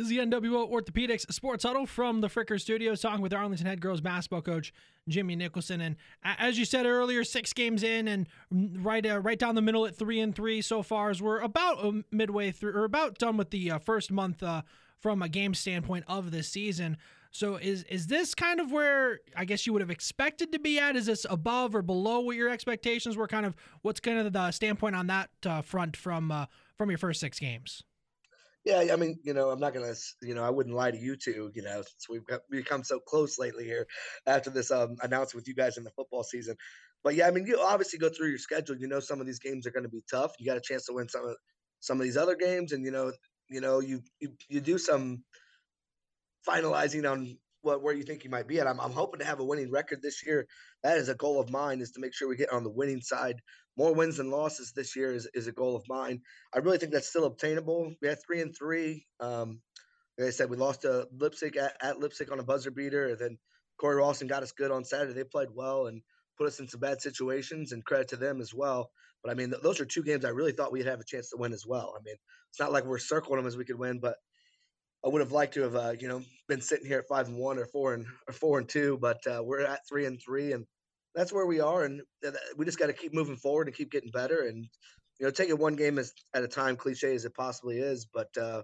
This 0.00 0.10
is 0.10 0.16
the 0.16 0.24
NWO 0.24 0.72
Orthopedics 0.72 1.30
Sports 1.30 1.62
Huddle 1.62 1.84
from 1.84 2.22
the 2.22 2.28
Fricker 2.28 2.58
Studios, 2.58 3.02
talking 3.02 3.20
with 3.20 3.34
Arlington 3.34 3.66
head 3.66 3.82
girls 3.82 4.00
basketball 4.00 4.40
coach 4.40 4.72
Jimmy 5.06 5.36
Nicholson. 5.36 5.82
And 5.82 5.96
as 6.24 6.58
you 6.58 6.64
said 6.64 6.86
earlier, 6.86 7.22
six 7.22 7.52
games 7.52 7.82
in, 7.82 8.08
and 8.08 8.26
right 8.50 9.04
uh, 9.04 9.20
right 9.20 9.38
down 9.38 9.56
the 9.56 9.60
middle 9.60 9.84
at 9.84 9.94
three 9.94 10.18
and 10.20 10.34
three 10.34 10.62
so 10.62 10.82
far. 10.82 11.10
As 11.10 11.20
we're 11.20 11.40
about 11.40 11.84
uh, 11.84 11.92
midway 12.10 12.50
through, 12.50 12.72
or 12.72 12.84
about 12.84 13.18
done 13.18 13.36
with 13.36 13.50
the 13.50 13.72
uh, 13.72 13.78
first 13.78 14.10
month 14.10 14.42
uh, 14.42 14.62
from 14.98 15.20
a 15.20 15.28
game 15.28 15.52
standpoint 15.52 16.06
of 16.08 16.30
this 16.30 16.48
season. 16.48 16.96
So 17.30 17.56
is 17.56 17.82
is 17.82 18.06
this 18.06 18.34
kind 18.34 18.58
of 18.58 18.72
where 18.72 19.20
I 19.36 19.44
guess 19.44 19.66
you 19.66 19.74
would 19.74 19.82
have 19.82 19.90
expected 19.90 20.50
to 20.52 20.58
be 20.58 20.78
at? 20.78 20.96
Is 20.96 21.04
this 21.04 21.26
above 21.28 21.74
or 21.74 21.82
below 21.82 22.20
what 22.20 22.36
your 22.36 22.48
expectations 22.48 23.18
were? 23.18 23.26
Kind 23.26 23.44
of 23.44 23.54
what's 23.82 24.00
kind 24.00 24.16
of 24.18 24.32
the 24.32 24.50
standpoint 24.50 24.96
on 24.96 25.08
that 25.08 25.28
uh, 25.44 25.60
front 25.60 25.94
from 25.94 26.32
uh, 26.32 26.46
from 26.78 26.88
your 26.88 26.96
first 26.96 27.20
six 27.20 27.38
games? 27.38 27.82
Yeah, 28.64 28.88
I 28.92 28.96
mean, 28.96 29.18
you 29.24 29.32
know, 29.32 29.50
I'm 29.50 29.58
not 29.60 29.72
gonna, 29.72 29.94
you 30.22 30.34
know, 30.34 30.44
I 30.44 30.50
wouldn't 30.50 30.74
lie 30.76 30.90
to 30.90 30.98
you 30.98 31.16
two, 31.16 31.50
you 31.54 31.62
know, 31.62 31.76
since 31.82 32.08
we've 32.10 32.22
become 32.50 32.84
so 32.84 33.00
close 33.00 33.38
lately 33.38 33.64
here 33.64 33.86
after 34.26 34.50
this 34.50 34.70
um, 34.70 34.96
announcement 35.02 35.34
with 35.42 35.48
you 35.48 35.54
guys 35.54 35.78
in 35.78 35.84
the 35.84 35.90
football 35.90 36.22
season. 36.22 36.56
But 37.02 37.14
yeah, 37.14 37.26
I 37.26 37.30
mean, 37.30 37.46
you 37.46 37.58
obviously 37.58 37.98
go 37.98 38.10
through 38.10 38.28
your 38.28 38.38
schedule. 38.38 38.76
You 38.76 38.86
know, 38.88 39.00
some 39.00 39.18
of 39.20 39.26
these 39.26 39.38
games 39.38 39.66
are 39.66 39.70
going 39.70 39.84
to 39.84 39.88
be 39.88 40.02
tough. 40.10 40.32
You 40.38 40.44
got 40.44 40.58
a 40.58 40.60
chance 40.60 40.84
to 40.86 40.92
win 40.92 41.08
some 41.08 41.26
of 41.26 41.36
some 41.80 41.98
of 41.98 42.04
these 42.04 42.18
other 42.18 42.36
games, 42.36 42.72
and 42.72 42.84
you 42.84 42.90
know, 42.90 43.12
you 43.48 43.62
know, 43.62 43.80
you 43.80 44.02
you 44.20 44.34
you 44.48 44.60
do 44.60 44.76
some 44.76 45.24
finalizing 46.48 47.10
on 47.10 47.36
what 47.62 47.82
where 47.82 47.94
you 47.94 48.02
think 48.02 48.24
you 48.24 48.30
might 48.30 48.48
be 48.48 48.60
at. 48.60 48.66
I'm, 48.66 48.80
I'm 48.80 48.92
hoping 48.92 49.20
to 49.20 49.26
have 49.26 49.40
a 49.40 49.44
winning 49.44 49.70
record 49.70 50.02
this 50.02 50.24
year. 50.26 50.46
That 50.82 50.98
is 50.98 51.08
a 51.08 51.14
goal 51.14 51.40
of 51.40 51.50
mine 51.50 51.80
is 51.80 51.92
to 51.92 52.00
make 52.00 52.14
sure 52.14 52.28
we 52.28 52.36
get 52.36 52.52
on 52.52 52.64
the 52.64 52.70
winning 52.70 53.00
side. 53.00 53.36
More 53.76 53.94
wins 53.94 54.16
than 54.16 54.30
losses 54.30 54.72
this 54.72 54.96
year 54.96 55.12
is, 55.12 55.28
is 55.32 55.46
a 55.46 55.52
goal 55.52 55.76
of 55.76 55.84
mine. 55.88 56.20
I 56.54 56.58
really 56.58 56.78
think 56.78 56.92
that's 56.92 57.08
still 57.08 57.24
obtainable. 57.24 57.94
We 58.02 58.08
had 58.08 58.18
three 58.24 58.42
and 58.42 58.54
three. 58.56 59.06
Um, 59.20 59.60
like 60.18 60.28
I 60.28 60.30
said, 60.30 60.50
we 60.50 60.56
lost 60.56 60.82
to 60.82 61.06
Leipsic 61.16 61.56
at, 61.56 61.76
at 61.80 61.98
Leipsic 61.98 62.30
on 62.30 62.40
a 62.40 62.44
buzzer 62.44 62.70
beater, 62.70 63.08
and 63.08 63.18
then 63.18 63.38
Cory 63.78 63.96
Rawson 63.96 64.26
got 64.26 64.42
us 64.42 64.52
good 64.52 64.70
on 64.70 64.84
Saturday. 64.84 65.14
They 65.14 65.24
played 65.24 65.48
well 65.54 65.86
and 65.86 66.02
put 66.36 66.46
us 66.46 66.60
in 66.60 66.68
some 66.68 66.80
bad 66.80 67.00
situations, 67.00 67.72
and 67.72 67.84
credit 67.84 68.08
to 68.08 68.16
them 68.16 68.40
as 68.40 68.52
well. 68.52 68.90
But 69.22 69.30
I 69.30 69.34
mean, 69.34 69.50
th- 69.50 69.62
those 69.62 69.80
are 69.80 69.86
two 69.86 70.02
games 70.02 70.24
I 70.24 70.30
really 70.30 70.52
thought 70.52 70.72
we'd 70.72 70.86
have 70.86 71.00
a 71.00 71.04
chance 71.04 71.30
to 71.30 71.36
win 71.36 71.52
as 71.52 71.64
well. 71.66 71.94
I 71.98 72.00
mean, 72.04 72.16
it's 72.50 72.60
not 72.60 72.72
like 72.72 72.84
we're 72.84 72.98
circling 72.98 73.38
them 73.38 73.46
as 73.46 73.56
we 73.56 73.64
could 73.64 73.78
win, 73.78 74.00
but 74.00 74.16
I 75.04 75.08
would 75.08 75.20
have 75.20 75.32
liked 75.32 75.54
to 75.54 75.62
have, 75.62 75.76
uh, 75.76 75.94
you 75.98 76.08
know, 76.08 76.22
been 76.48 76.60
sitting 76.60 76.86
here 76.86 76.98
at 76.98 77.08
five 77.08 77.28
and 77.28 77.38
one 77.38 77.58
or 77.58 77.66
four 77.66 77.94
and 77.94 78.06
or 78.28 78.34
four 78.34 78.58
and 78.58 78.68
two, 78.68 78.98
but 79.00 79.26
uh, 79.26 79.42
we're 79.42 79.60
at 79.60 79.86
three 79.88 80.04
and 80.04 80.20
three, 80.20 80.52
and 80.52 80.66
that's 81.14 81.32
where 81.32 81.46
we 81.46 81.60
are. 81.60 81.84
And 81.84 82.02
we 82.56 82.64
just 82.64 82.78
got 82.78 82.86
to 82.86 82.92
keep 82.92 83.14
moving 83.14 83.36
forward 83.36 83.66
and 83.66 83.76
keep 83.76 83.90
getting 83.90 84.10
better, 84.10 84.46
and 84.46 84.66
you 85.18 85.26
know, 85.26 85.30
take 85.30 85.48
it 85.48 85.58
one 85.58 85.76
game 85.76 85.98
at 85.98 86.44
a 86.44 86.48
time. 86.48 86.76
Cliche 86.76 87.14
as 87.14 87.24
it 87.24 87.34
possibly 87.34 87.78
is, 87.78 88.06
but 88.12 88.28
uh, 88.40 88.62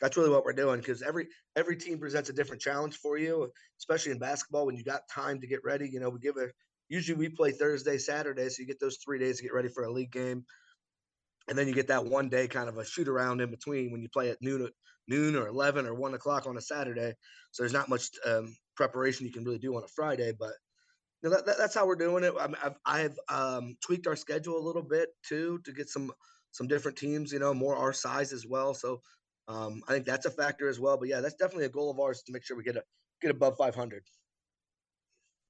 that's 0.00 0.16
really 0.16 0.30
what 0.30 0.44
we're 0.44 0.52
doing 0.52 0.80
because 0.80 1.02
every 1.02 1.28
every 1.56 1.76
team 1.76 1.98
presents 1.98 2.28
a 2.28 2.32
different 2.32 2.62
challenge 2.62 2.96
for 2.96 3.18
you, 3.18 3.50
especially 3.78 4.12
in 4.12 4.18
basketball 4.18 4.66
when 4.66 4.76
you 4.76 4.84
got 4.84 5.02
time 5.12 5.40
to 5.40 5.46
get 5.46 5.60
ready. 5.64 5.88
You 5.88 6.00
know, 6.00 6.10
we 6.10 6.20
give 6.20 6.36
a 6.36 6.48
usually 6.88 7.18
we 7.18 7.28
play 7.28 7.52
Thursday, 7.52 7.98
Saturday, 7.98 8.48
so 8.48 8.60
you 8.60 8.66
get 8.66 8.80
those 8.80 8.98
three 9.04 9.18
days 9.18 9.38
to 9.38 9.42
get 9.42 9.54
ready 9.54 9.68
for 9.68 9.84
a 9.84 9.92
league 9.92 10.12
game 10.12 10.44
and 11.48 11.56
then 11.56 11.68
you 11.68 11.74
get 11.74 11.88
that 11.88 12.04
one 12.04 12.28
day 12.28 12.48
kind 12.48 12.68
of 12.68 12.78
a 12.78 12.84
shoot 12.84 13.08
around 13.08 13.40
in 13.40 13.50
between 13.50 13.90
when 13.90 14.02
you 14.02 14.08
play 14.08 14.30
at 14.30 14.38
noon 14.40 14.68
noon 15.08 15.36
or 15.36 15.46
11 15.46 15.86
or 15.86 15.94
1 15.94 16.14
o'clock 16.14 16.46
on 16.46 16.56
a 16.56 16.60
saturday 16.60 17.14
so 17.52 17.62
there's 17.62 17.72
not 17.72 17.88
much 17.88 18.10
um, 18.24 18.54
preparation 18.76 19.26
you 19.26 19.32
can 19.32 19.44
really 19.44 19.58
do 19.58 19.76
on 19.76 19.84
a 19.84 19.88
friday 19.88 20.32
but 20.38 20.52
that, 21.30 21.46
that, 21.46 21.58
that's 21.58 21.74
how 21.74 21.86
we're 21.86 21.96
doing 21.96 22.24
it 22.24 22.34
I've, 22.38 22.76
I've 22.84 23.18
um, 23.28 23.76
tweaked 23.82 24.06
our 24.06 24.16
schedule 24.16 24.58
a 24.58 24.66
little 24.66 24.82
bit 24.82 25.10
too 25.26 25.60
to 25.64 25.72
get 25.72 25.88
some 25.88 26.12
some 26.52 26.66
different 26.66 26.96
teams 26.96 27.32
you 27.32 27.38
know 27.38 27.54
more 27.54 27.76
our 27.76 27.92
size 27.92 28.32
as 28.32 28.46
well 28.46 28.74
so 28.74 29.00
um, 29.48 29.82
i 29.88 29.92
think 29.92 30.06
that's 30.06 30.26
a 30.26 30.30
factor 30.30 30.68
as 30.68 30.80
well 30.80 30.96
but 30.96 31.08
yeah 31.08 31.20
that's 31.20 31.34
definitely 31.34 31.66
a 31.66 31.70
goal 31.70 31.90
of 31.90 32.00
ours 32.00 32.22
to 32.22 32.32
make 32.32 32.44
sure 32.44 32.56
we 32.56 32.62
get 32.62 32.76
a 32.76 32.82
get 33.22 33.30
above 33.30 33.56
500 33.56 34.02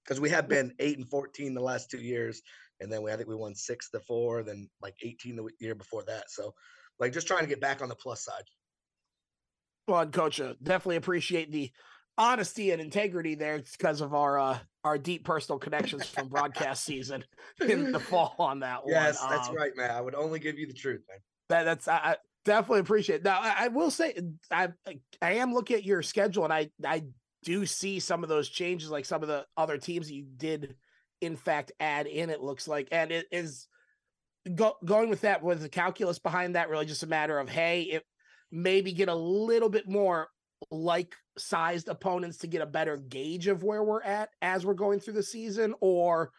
because 0.04 0.20
we 0.20 0.30
have 0.30 0.48
been 0.48 0.72
8 0.78 0.98
and 0.98 1.08
14 1.08 1.54
the 1.54 1.60
last 1.60 1.90
two 1.90 1.98
years 1.98 2.42
and 2.80 2.92
then 2.92 3.02
we 3.02 3.12
I 3.12 3.16
think 3.16 3.28
we 3.28 3.34
won 3.34 3.54
six 3.54 3.90
to 3.90 4.00
four, 4.00 4.42
then 4.42 4.68
like 4.82 4.94
18 5.02 5.36
the 5.36 5.48
year 5.60 5.74
before 5.74 6.04
that. 6.04 6.30
So 6.30 6.54
like 6.98 7.12
just 7.12 7.26
trying 7.26 7.42
to 7.42 7.48
get 7.48 7.60
back 7.60 7.82
on 7.82 7.88
the 7.88 7.94
plus 7.94 8.24
side. 8.24 8.44
Well, 9.88 10.06
coach, 10.06 10.40
uh, 10.40 10.54
definitely 10.62 10.96
appreciate 10.96 11.52
the 11.52 11.70
honesty 12.18 12.72
and 12.72 12.82
integrity 12.82 13.34
there. 13.34 13.56
It's 13.56 13.76
because 13.76 14.00
of 14.00 14.14
our 14.14 14.38
uh, 14.38 14.58
our 14.86 14.96
deep 14.96 15.24
personal 15.24 15.58
connections 15.58 16.06
from 16.10 16.28
broadcast 16.28 16.84
season 16.84 17.24
in 17.60 17.92
the 17.92 18.00
fall 18.00 18.34
on 18.38 18.60
that 18.60 18.82
yes, 18.86 19.20
one. 19.20 19.30
Yes, 19.30 19.38
that's 19.38 19.48
um, 19.48 19.56
right, 19.56 19.76
man. 19.76 19.90
I 19.90 20.00
would 20.00 20.14
only 20.14 20.38
give 20.38 20.58
you 20.58 20.66
the 20.66 20.72
truth, 20.72 21.02
man. 21.08 21.18
That 21.48 21.64
that's 21.64 21.88
I 21.88 22.16
definitely 22.44 22.80
appreciate. 22.80 23.16
It. 23.16 23.24
Now 23.24 23.40
I, 23.40 23.54
I 23.58 23.68
will 23.68 23.90
say 23.90 24.14
I 24.50 24.68
I 25.20 25.32
am 25.32 25.52
looking 25.52 25.76
at 25.76 25.84
your 25.84 26.02
schedule 26.02 26.44
and 26.44 26.52
I 26.52 26.70
I 26.84 27.04
do 27.44 27.66
see 27.66 28.00
some 28.00 28.22
of 28.22 28.28
those 28.28 28.48
changes, 28.48 28.90
like 28.90 29.04
some 29.04 29.22
of 29.22 29.28
the 29.28 29.44
other 29.56 29.78
teams 29.78 30.08
that 30.08 30.14
you 30.14 30.26
did 30.36 30.74
in 31.20 31.36
fact 31.36 31.72
add 31.78 32.06
in. 32.06 32.30
It 32.30 32.42
looks 32.42 32.66
like, 32.66 32.88
and 32.90 33.12
it 33.12 33.26
is 33.30 33.68
go, 34.54 34.74
going 34.84 35.10
with 35.10 35.20
that 35.22 35.42
with 35.42 35.60
the 35.60 35.68
calculus 35.68 36.18
behind 36.18 36.56
that. 36.56 36.68
Really, 36.68 36.86
just 36.86 37.02
a 37.02 37.08
matter 37.08 37.38
of 37.38 37.48
hey, 37.48 37.82
it 37.82 38.04
maybe 38.50 38.92
get 38.92 39.08
a 39.08 39.14
little 39.14 39.68
bit 39.68 39.88
more 39.88 40.28
like 40.70 41.14
sized 41.38 41.88
opponents 41.88 42.38
to 42.38 42.46
get 42.46 42.62
a 42.62 42.66
better 42.66 42.96
gauge 42.96 43.46
of 43.46 43.62
where 43.62 43.82
we're 43.82 44.02
at 44.02 44.30
as 44.42 44.64
we're 44.64 44.74
going 44.74 45.00
through 45.00 45.14
the 45.14 45.22
season, 45.22 45.74
or 45.80 46.30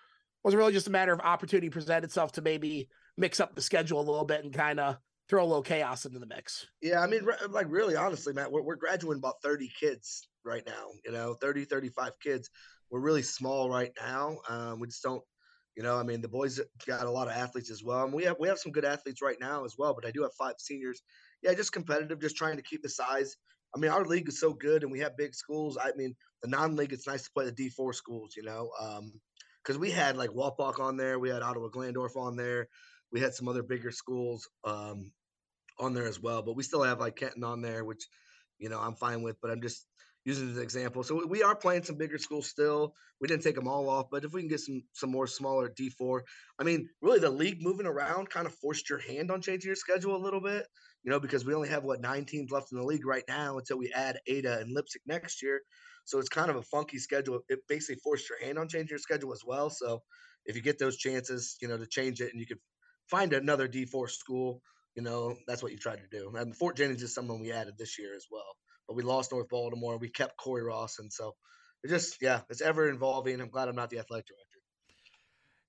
was 0.44 0.54
it 0.54 0.58
really 0.58 0.74
just 0.74 0.88
a 0.88 0.92
matter 0.92 1.14
of 1.14 1.20
opportunity 1.20 1.70
present 1.70 2.06
itself 2.06 2.32
to 2.34 2.42
maybe 2.42 2.90
mix 3.18 3.40
up 3.40 3.56
the 3.56 3.62
schedule 3.62 4.00
a 4.00 4.02
little 4.02 4.26
bit 4.26 4.44
and 4.44 4.54
kind 4.54 4.80
of 4.80 4.98
throw 5.30 5.44
a 5.44 5.46
little 5.46 5.64
chaos 5.64 6.06
into 6.06 6.20
the 6.20 6.26
mix? 6.26 6.66
Yeah, 6.82 7.02
I 7.02 7.08
mean, 7.08 7.28
like 7.50 7.68
really 7.70 7.96
honestly, 7.96 8.34
Matt, 8.34 8.52
we're, 8.52 8.62
we're 8.62 8.76
graduating 8.76 9.20
about 9.20 9.42
30 9.44 9.72
kids 9.80 10.28
right 10.46 10.64
now, 10.66 10.88
you 11.06 11.12
know, 11.12 11.34
30, 11.36 11.66
35 11.66 12.14
kids. 12.24 12.50
We're 12.90 13.02
really 13.02 13.24
small 13.24 13.70
right 13.70 13.92
now. 14.00 14.38
Um, 14.48 14.80
we 14.80 14.88
just 14.88 15.04
don't, 15.04 15.22
you 15.76 15.84
know, 15.84 15.98
I 15.98 16.04
mean, 16.04 16.22
the 16.22 16.30
boys 16.30 16.60
got 16.88 17.06
a 17.06 17.12
lot 17.12 17.28
of 17.28 17.34
athletes 17.34 17.70
as 17.70 17.84
well. 17.84 18.06
And 18.06 18.14
we 18.14 18.24
have, 18.24 18.38
we 18.40 18.48
have 18.48 18.58
some 18.58 18.72
good 18.72 18.86
athletes 18.86 19.22
right 19.22 19.38
now 19.40 19.66
as 19.66 19.76
well, 19.78 19.94
but 19.94 20.08
I 20.08 20.12
do 20.12 20.24
have 20.24 20.34
five 20.34 20.56
seniors. 20.58 21.02
Yeah, 21.44 21.54
just 21.54 21.74
competitive, 21.74 22.20
just 22.20 22.38
trying 22.38 22.56
to 22.56 22.64
keep 22.64 22.82
the 22.82 22.90
size 22.90 23.36
I 23.76 23.80
mean, 23.80 23.92
our 23.92 24.06
league 24.06 24.28
is 24.28 24.40
so 24.40 24.54
good, 24.54 24.84
and 24.84 24.92
we 24.92 25.00
have 25.00 25.18
big 25.18 25.36
schools. 25.36 25.78
I 25.82 25.92
mean, 25.96 26.16
the 26.42 26.50
non-league, 26.50 26.94
it's 26.94 27.08
nice 27.08 27.24
to 27.24 27.32
play 27.32 27.46
the 27.46 27.52
D 27.52 27.70
four 27.70 27.94
schools, 27.94 28.36
you 28.36 28.44
know, 28.44 28.70
because 29.64 29.76
um, 29.76 29.82
we 29.82 29.92
had 29.92 30.18
like 30.18 30.32
Wapak 30.32 30.80
on 30.80 30.98
there, 30.98 31.20
we 31.20 31.30
had 31.30 31.42
Ottawa 31.42 31.70
Glandorf 31.70 32.16
on 32.16 32.36
there, 32.36 32.68
we 33.12 33.20
had 33.20 33.34
some 33.34 33.48
other 33.48 33.64
bigger 33.64 33.92
schools 33.92 34.48
um, 34.64 35.12
on 35.80 35.94
there 35.94 36.08
as 36.08 36.22
well. 36.22 36.42
But 36.42 36.56
we 36.56 36.64
still 36.64 36.84
have 36.84 37.00
like 37.00 37.16
Kenton 37.16 37.44
on 37.44 37.62
there, 37.62 37.84
which 37.84 38.04
you 38.58 38.70
know 38.70 38.80
I'm 38.80 38.96
fine 38.96 39.22
with. 39.22 39.38
But 39.42 39.52
I'm 39.52 39.62
just 39.62 39.86
using 40.26 40.50
as 40.50 40.58
an 40.58 40.64
example. 40.64 41.04
So 41.04 41.26
we 41.26 41.42
are 41.44 41.56
playing 41.56 41.84
some 41.84 41.98
bigger 41.98 42.18
schools 42.18 42.48
still. 42.48 42.94
We 43.22 43.28
didn't 43.28 43.44
take 43.44 43.56
them 43.56 43.68
all 43.68 43.90
off, 43.90 44.08
but 44.12 44.26
if 44.26 44.34
we 44.34 44.42
can 44.42 44.50
get 44.50 44.60
some 44.60 44.84
some 44.94 45.12
more 45.12 45.28
smaller 45.28 45.70
D4, 45.70 46.22
I 46.60 46.64
mean, 46.64 46.90
really 47.02 47.20
the 47.20 47.30
league 47.30 47.62
moving 47.62 47.86
around 47.86 48.30
kind 48.30 48.46
of 48.46 48.54
forced 48.56 48.90
your 48.90 49.00
hand 49.00 49.32
on 49.32 49.42
changing 49.42 49.70
your 49.70 49.76
schedule 49.76 50.16
a 50.16 50.24
little 50.24 50.42
bit 50.42 50.68
you 51.08 51.14
know, 51.14 51.22
because 51.22 51.46
we 51.46 51.54
only 51.54 51.70
have 51.70 51.86
what 51.86 52.02
nine 52.02 52.26
teams 52.26 52.52
left 52.52 52.74
in 52.74 52.78
the 52.78 52.84
league 52.84 53.06
right 53.06 53.24
now 53.30 53.58
until 53.58 53.78
we 53.78 53.94
add 53.94 54.20
Ada 54.28 54.60
and 54.60 54.76
Leipsic 54.76 55.00
next 55.06 55.42
year. 55.42 55.62
So 56.04 56.20
it's 56.20 56.28
kind 56.28 56.50
of 56.50 56.58
a 56.58 56.62
funky 56.64 57.00
schedule. 57.00 57.40
It 57.48 57.60
basically 57.70 58.02
forced 58.04 58.30
your 58.30 58.44
hand 58.44 58.60
on 58.60 58.68
changing 58.68 58.90
your 58.90 59.00
schedule 59.00 59.32
as 59.32 59.42
well. 59.48 59.70
So 59.70 60.02
if 60.46 60.58
you 60.58 60.62
get 60.62 60.80
those 60.80 60.98
chances, 60.98 61.56
you 61.62 61.70
know, 61.70 61.78
to 61.78 61.88
change 61.88 62.20
it 62.20 62.32
and 62.34 62.42
you 62.42 62.46
could 62.46 62.60
find 63.10 63.32
another 63.32 63.70
D4 63.70 64.10
school, 64.10 64.62
you 64.96 65.02
know, 65.02 65.38
that's 65.48 65.64
what 65.64 65.72
you 65.72 65.78
try 65.78 65.96
to 65.96 66.08
do. 66.12 66.34
And 66.36 66.54
Fort 66.54 66.76
Jennings 66.76 67.02
is 67.02 67.14
someone 67.14 67.40
we 67.40 67.54
added 67.54 67.76
this 67.78 67.98
year 67.98 68.14
as 68.14 68.26
well. 68.30 68.58
But 68.86 68.98
we 68.98 69.04
lost 69.04 69.32
North 69.32 69.48
Baltimore. 69.48 69.98
We 69.98 70.10
kept 70.10 70.36
Cory 70.36 70.64
Rawson. 70.64 71.06
And 71.06 71.14
so 71.14 71.36
it 71.86 71.88
just, 71.88 72.18
yeah, 72.22 72.42
it's 72.50 72.62
ever 72.62 72.90
involving. 72.90 73.40
I'm 73.40 73.50
glad 73.50 73.70
I'm 73.70 73.76
not 73.78 73.90
the 73.92 74.00
athletic 74.00 74.28
director. 74.28 74.57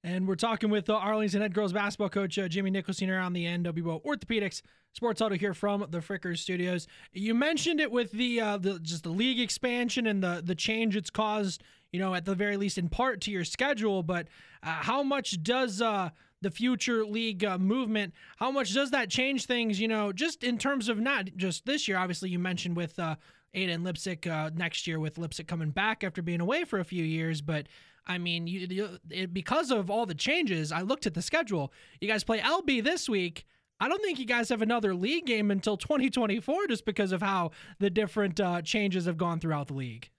And 0.05 0.29
we're 0.29 0.37
talking 0.37 0.71
with 0.71 0.87
the 0.87 0.95
Arlington 0.95 1.43
head 1.43 1.55
girls 1.55 1.73
basketball 1.73 2.09
coach 2.09 2.39
uh, 2.39 2.47
Jimmy 2.49 2.71
Nicholson 2.71 3.11
on 3.11 3.33
the 3.33 3.47
NWO 3.47 4.03
Orthopedics 4.05 4.63
Sports 4.93 5.21
Huddle 5.21 5.39
here 5.39 5.55
from 5.55 5.85
the 5.91 5.99
Frickers 5.99 6.39
Studios. 6.39 6.87
You 7.13 7.35
mentioned 7.35 7.81
it 7.81 7.91
with 7.91 8.13
the 8.13 8.41
uh, 8.41 8.59
the 8.59 8.79
just 8.79 9.03
the 9.03 9.11
league 9.11 9.41
expansion 9.41 10.07
and 10.07 10.23
the 10.23 10.41
the 10.45 10.55
change 10.55 10.97
it's 10.97 11.11
caused. 11.11 11.63
You 11.93 11.99
know, 11.99 12.15
at 12.15 12.27
the 12.27 12.35
very 12.35 12.59
least, 12.59 12.77
in 12.77 12.89
part 12.91 13.23
to 13.23 13.31
your 13.31 13.45
schedule. 13.45 14.03
But 14.03 14.29
uh, 14.63 14.71
how 14.71 15.03
much 15.03 15.43
does 15.43 15.81
uh, 15.81 16.11
the 16.43 16.51
future 16.51 17.05
league 17.05 17.45
uh, 17.45 17.59
movement? 17.59 18.13
How 18.37 18.51
much 18.51 18.75
does 18.75 18.91
that 18.91 19.09
change 19.09 19.47
things? 19.47 19.81
You 19.81 19.89
know, 19.89 20.13
just 20.13 20.45
in 20.45 20.59
terms 20.59 20.89
of 20.89 20.99
not 20.99 21.31
just 21.37 21.65
this 21.65 21.89
year. 21.89 21.97
Obviously, 21.97 22.29
you 22.31 22.39
mentioned 22.39 22.77
with 22.77 22.99
uh, 22.99 23.17
Leipsic 23.55 24.27
uh, 24.27 24.51
next 24.55 24.87
year, 24.87 25.01
with 25.01 25.17
Leipsic 25.17 25.49
coming 25.49 25.71
back 25.71 26.05
after 26.05 26.23
being 26.23 26.41
away 26.41 26.65
for 26.65 26.79
a 26.79 26.85
few 26.85 27.05
years, 27.05 27.41
but. 27.41 27.67
I 28.09 28.19
mean, 28.19 28.47
you, 28.47 28.67
you 28.71 28.99
it, 29.11 29.35
because 29.35 29.71
of 29.71 29.91
all 29.91 30.07
the 30.07 30.15
changes, 30.15 30.73
I 30.73 30.81
looked 30.81 31.07
at 31.07 31.15
the 31.15 31.23
schedule. 31.23 31.73
You 32.01 32.09
guys 32.09 32.25
play 32.25 32.41
LB 32.41 32.83
this 32.83 33.09
week. 33.09 33.45
I 33.81 33.89
don't 33.89 34.03
think 34.03 34.19
you 34.19 34.25
guys 34.25 34.49
have 34.49 34.63
another 34.63 34.95
league 34.95 35.27
game 35.27 35.51
until 35.51 35.77
2024 35.77 36.67
just 36.67 36.85
because 36.85 37.13
of 37.13 37.23
how 37.23 37.53
the 37.79 37.91
different 37.91 38.41
uh, 38.41 38.63
changes 38.63 39.05
have 39.07 39.17
gone 39.17 39.39
throughout 39.39 39.69
the 39.69 39.75
league. 39.75 40.11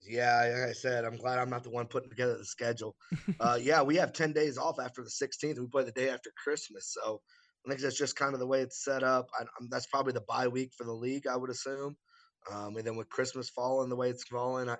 Yeah, 0.00 0.50
like 0.52 0.70
I 0.70 0.72
said, 0.72 1.04
I'm 1.04 1.16
glad 1.16 1.38
I'm 1.38 1.50
not 1.50 1.62
the 1.62 1.70
one 1.70 1.86
putting 1.86 2.08
together 2.08 2.36
the 2.36 2.44
schedule. 2.44 2.96
Uh, 3.40 3.58
yeah, 3.60 3.80
we 3.82 3.94
have 3.94 4.12
10 4.12 4.32
days 4.32 4.58
off 4.58 4.80
after 4.80 5.02
the 5.02 5.10
16th. 5.10 5.60
We 5.60 5.66
play 5.68 5.84
the 5.84 5.92
day 5.92 6.08
after 6.08 6.30
Christmas. 6.42 6.96
So 7.00 7.20
I 7.64 7.68
think 7.68 7.80
that's 7.80 7.96
just 7.96 8.16
kind 8.16 8.34
of 8.34 8.40
the 8.40 8.46
way 8.46 8.62
it's 8.62 8.82
set 8.82 9.04
up. 9.04 9.28
I, 9.38 9.44
that's 9.70 9.86
probably 9.86 10.12
the 10.12 10.24
bye 10.26 10.48
week 10.48 10.72
for 10.76 10.84
the 10.84 10.92
league, 10.92 11.26
I 11.28 11.36
would 11.36 11.50
assume. 11.50 11.96
Um, 12.52 12.76
and 12.76 12.84
then 12.84 12.96
with 12.96 13.08
Christmas 13.10 13.50
falling 13.50 13.90
the 13.90 13.96
way 13.96 14.10
it's 14.10 14.24
falling, 14.24 14.68
I, 14.68 14.76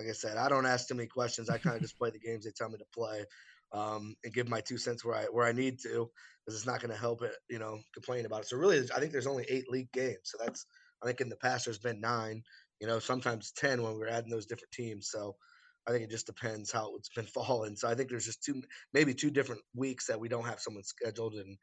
like 0.00 0.08
I 0.08 0.12
said, 0.12 0.38
I 0.38 0.48
don't 0.48 0.64
ask 0.64 0.88
too 0.88 0.94
many 0.94 1.08
questions. 1.08 1.50
I 1.50 1.58
kind 1.58 1.76
of 1.76 1.82
just 1.82 1.98
play 1.98 2.10
the 2.10 2.18
games 2.18 2.44
they 2.44 2.52
tell 2.56 2.70
me 2.70 2.78
to 2.78 2.84
play 2.94 3.24
um, 3.72 4.14
and 4.24 4.32
give 4.32 4.48
my 4.48 4.60
two 4.60 4.78
cents 4.78 5.04
where 5.04 5.16
I 5.16 5.24
where 5.24 5.46
I 5.46 5.52
need 5.52 5.78
to 5.80 6.10
because 6.44 6.58
it's 6.58 6.66
not 6.66 6.80
going 6.80 6.90
to 6.90 7.00
help 7.00 7.22
it, 7.22 7.34
you 7.50 7.58
know, 7.58 7.78
complain 7.92 8.24
about 8.24 8.42
it. 8.42 8.48
So 8.48 8.56
really, 8.56 8.78
I 8.94 8.98
think 8.98 9.12
there's 9.12 9.26
only 9.26 9.44
eight 9.48 9.70
league 9.70 9.92
games. 9.92 10.20
So 10.24 10.38
that's 10.42 10.64
I 11.02 11.06
think 11.06 11.20
in 11.20 11.28
the 11.28 11.36
past 11.36 11.66
there's 11.66 11.78
been 11.78 12.00
nine, 12.00 12.42
you 12.80 12.86
know, 12.86 12.98
sometimes 12.98 13.52
ten 13.52 13.82
when 13.82 13.94
we're 13.94 14.08
adding 14.08 14.30
those 14.30 14.46
different 14.46 14.72
teams. 14.72 15.10
So 15.10 15.36
I 15.86 15.90
think 15.90 16.04
it 16.04 16.10
just 16.10 16.26
depends 16.26 16.72
how 16.72 16.96
it's 16.96 17.10
been 17.10 17.26
falling. 17.34 17.76
So 17.76 17.88
I 17.88 17.94
think 17.94 18.08
there's 18.08 18.26
just 18.26 18.42
two, 18.42 18.62
maybe 18.94 19.12
two 19.12 19.30
different 19.30 19.62
weeks 19.74 20.06
that 20.06 20.20
we 20.20 20.28
don't 20.28 20.46
have 20.46 20.60
someone 20.60 20.84
scheduled, 20.84 21.34
and 21.34 21.58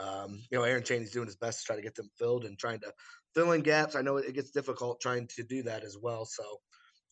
um, 0.00 0.42
you 0.50 0.58
know, 0.58 0.64
Aaron 0.64 0.82
Cheney's 0.82 1.12
doing 1.12 1.26
his 1.26 1.36
best 1.36 1.60
to 1.60 1.66
try 1.66 1.76
to 1.76 1.82
get 1.82 1.94
them 1.94 2.08
filled 2.18 2.46
and 2.46 2.58
trying 2.58 2.80
to 2.80 2.92
fill 3.34 3.52
in 3.52 3.60
gaps. 3.60 3.94
I 3.94 4.02
know 4.02 4.16
it 4.16 4.34
gets 4.34 4.50
difficult 4.50 5.00
trying 5.00 5.28
to 5.36 5.42
do 5.42 5.62
that 5.64 5.84
as 5.84 5.98
well. 6.00 6.24
So 6.24 6.42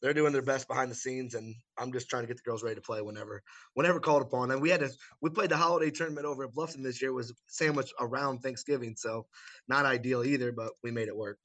they're 0.01 0.15
doing 0.15 0.33
their 0.33 0.43
best 0.43 0.67
behind 0.67 0.91
the 0.91 0.95
scenes, 0.95 1.35
and 1.35 1.55
I'm 1.79 1.93
just 1.93 2.09
trying 2.09 2.23
to 2.23 2.27
get 2.27 2.37
the 2.37 2.43
girls 2.43 2.63
ready 2.63 2.77
to 2.77 2.81
play 2.81 3.03
whenever 3.03 3.43
whenever 3.75 4.01
called 4.01 4.23
upon. 4.23 4.51
And 4.51 4.61
we 4.61 4.71
had 4.71 4.81
to 4.81 4.91
we 5.21 5.31
played 5.31 5.51
the 5.51 5.57
holiday 5.57 5.91
tournament 5.91 6.27
over 6.27 6.45
at 6.45 6.53
Bluffton 6.53 6.83
this 6.83 7.01
year. 7.03 7.11
It 7.11 7.15
was 7.15 7.35
sandwiched 7.47 7.93
around 8.01 8.39
Thanksgiving, 8.39 8.95
so 8.97 9.27
not 9.69 9.87
ideal 9.87 10.25
either, 10.25 10.53
but 10.53 10.73
we 10.83 10.91
made 10.91 11.09
it 11.09 11.17
work. 11.17 11.39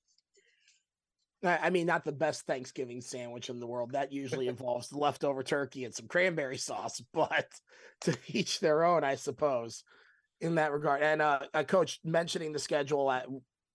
I 1.43 1.70
mean, 1.70 1.86
not 1.86 2.06
the 2.06 2.12
best 2.12 2.47
Thanksgiving 2.47 3.01
sandwich 3.01 3.49
in 3.49 3.60
the 3.60 3.68
world. 3.68 3.91
That 3.91 4.12
usually 4.12 4.47
involves 4.49 4.91
leftover 4.93 5.43
turkey 5.43 5.86
and 5.86 5.93
some 5.93 6.08
cranberry 6.08 6.58
sauce, 6.58 7.01
but 7.14 7.47
to 8.01 8.18
each 8.28 8.60
their 8.60 8.84
own, 8.84 9.03
I 9.03 9.16
suppose, 9.16 9.84
in 10.41 10.56
that 10.56 10.72
regard. 10.72 11.03
And 11.03 11.22
uh, 11.22 11.39
a 11.53 11.64
coach 11.64 11.99
mentioning 12.03 12.53
the 12.53 12.60
schedule 12.60 13.12
at, 13.12 13.28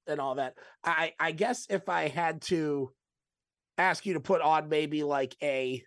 and 0.07 0.20
all 0.20 0.37
that. 0.37 0.55
I 0.83 1.12
I 1.20 1.33
guess 1.33 1.66
if 1.68 1.89
I 1.89 2.09
had 2.09 2.43
to 2.43 2.93
ask 3.81 4.07
you 4.07 4.14
to 4.14 4.20
put 4.20 4.41
on 4.41 4.68
maybe 4.68 5.03
like 5.03 5.37
a 5.43 5.83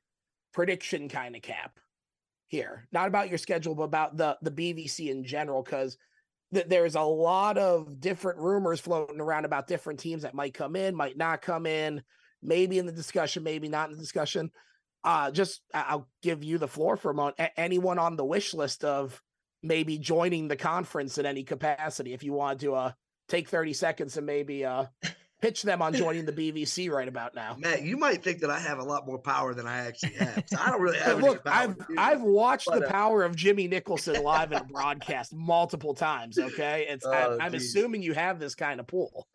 prediction 0.54 1.10
kind 1.10 1.36
of 1.36 1.42
cap 1.42 1.80
here, 2.48 2.88
not 2.92 3.08
about 3.08 3.30
your 3.30 3.38
schedule, 3.38 3.76
but 3.76 3.84
about 3.84 4.18
the 4.18 4.38
the 4.42 4.52
BVC 4.52 5.10
in 5.10 5.24
general, 5.24 5.64
because 5.64 5.98
th- 6.54 6.68
there's 6.68 6.96
a 6.96 7.02
lot 7.02 7.58
of 7.58 8.00
different 8.00 8.40
rumors 8.40 8.80
floating 8.80 9.20
around 9.20 9.46
about 9.46 9.68
different 9.68 10.00
teams 10.00 10.24
that 10.24 10.36
might 10.36 10.54
come 10.54 10.76
in, 10.76 10.96
might 10.96 11.18
not 11.18 11.42
come 11.42 11.66
in, 11.66 12.02
maybe 12.42 12.78
in 12.78 12.86
the 12.86 12.92
discussion, 12.92 13.44
maybe 13.44 13.68
not 13.68 13.90
in 13.90 13.96
the 13.96 14.02
discussion. 14.02 14.52
Uh, 15.04 15.32
just 15.32 15.62
I'll 15.74 16.08
give 16.22 16.44
you 16.44 16.58
the 16.58 16.68
floor 16.68 16.96
for 16.96 17.12
a 17.12 17.14
moment. 17.14 17.36
A- 17.40 17.60
anyone 17.60 18.00
on 18.00 18.16
the 18.16 18.26
wish 18.26 18.54
list 18.54 18.84
of 18.84 19.22
maybe 19.64 19.98
joining 19.98 20.48
the 20.48 20.56
conference 20.56 21.18
in 21.18 21.26
any 21.26 21.44
capacity, 21.44 22.14
if 22.14 22.24
you 22.24 22.34
want 22.34 22.62
to 22.62 22.76
uh, 22.76 22.92
take 23.28 23.50
30 23.50 23.74
seconds 23.74 24.18
and 24.18 24.26
maybe 24.26 24.64
uh, 24.64 24.86
pitch 25.44 25.62
them 25.64 25.82
on 25.82 25.94
joining 25.94 26.24
the 26.26 26.32
BVC 26.32 26.90
right 26.90 27.08
about 27.08 27.36
now. 27.36 27.58
Matt, 27.60 27.82
you 27.82 27.98
might 27.98 28.24
think 28.24 28.40
that 28.40 28.50
I 28.50 28.60
have 28.60 28.80
a 28.80 28.84
lot 28.84 29.06
more 29.06 29.20
power 29.20 29.54
than 29.54 29.68
I 29.68 29.88
actually 29.88 30.14
have. 30.14 30.42
So 30.48 30.58
I 30.58 30.70
don't 30.70 30.82
really 30.82 31.00
have. 31.00 31.20
Look, 31.20 31.42
I've 31.46 31.76
I've 31.98 32.22
watched 32.22 32.68
but, 32.68 32.80
the 32.80 32.88
uh, 32.88 32.90
power 32.90 33.24
of 33.24 33.36
Jimmy 33.36 33.68
Nicholson 33.68 34.24
live 34.24 34.54
in 34.54 34.60
a 34.60 34.64
broadcast 34.64 35.34
multiple 35.36 35.94
times. 35.94 36.40
Okay, 36.40 36.88
it's 36.90 37.06
oh, 37.06 37.12
I, 37.12 37.46
am 37.46 37.54
assuming 37.56 38.02
you 38.02 38.14
have 38.14 38.40
this 38.40 38.56
kind 38.56 38.80
of 38.80 38.88
pool. 38.88 39.28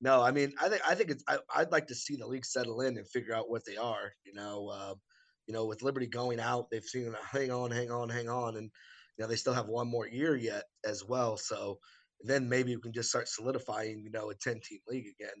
No, 0.00 0.20
I 0.22 0.32
mean, 0.32 0.52
I 0.60 0.68
think 0.68 0.82
I 0.88 0.96
think 0.96 1.10
it's. 1.10 1.22
I, 1.28 1.38
would 1.60 1.70
like 1.70 1.86
to 1.86 1.94
see 1.94 2.16
the 2.16 2.26
league 2.26 2.44
settle 2.44 2.80
in 2.80 2.96
and 2.98 3.08
figure 3.08 3.34
out 3.34 3.48
what 3.48 3.62
they 3.64 3.76
are. 3.76 4.12
You 4.26 4.34
know, 4.34 4.72
uh, 4.74 4.94
you 5.46 5.54
know, 5.54 5.66
with 5.66 5.82
Liberty 5.82 6.08
going 6.08 6.40
out, 6.40 6.68
they've 6.72 6.82
seen 6.82 7.14
hang 7.30 7.52
on, 7.52 7.70
hang 7.70 7.92
on, 7.92 8.08
hang 8.08 8.28
on, 8.28 8.56
and 8.56 8.70
you 9.16 9.22
know 9.22 9.28
they 9.28 9.36
still 9.36 9.54
have 9.54 9.68
one 9.68 9.86
more 9.86 10.08
year 10.08 10.34
yet 10.34 10.64
as 10.84 11.04
well. 11.04 11.36
So 11.36 11.78
then 12.22 12.48
maybe 12.48 12.74
we 12.74 12.82
can 12.82 12.92
just 12.92 13.10
start 13.10 13.28
solidifying, 13.28 14.00
you 14.02 14.10
know, 14.10 14.30
a 14.30 14.34
10 14.34 14.60
team 14.64 14.78
league 14.88 15.06
again 15.18 15.34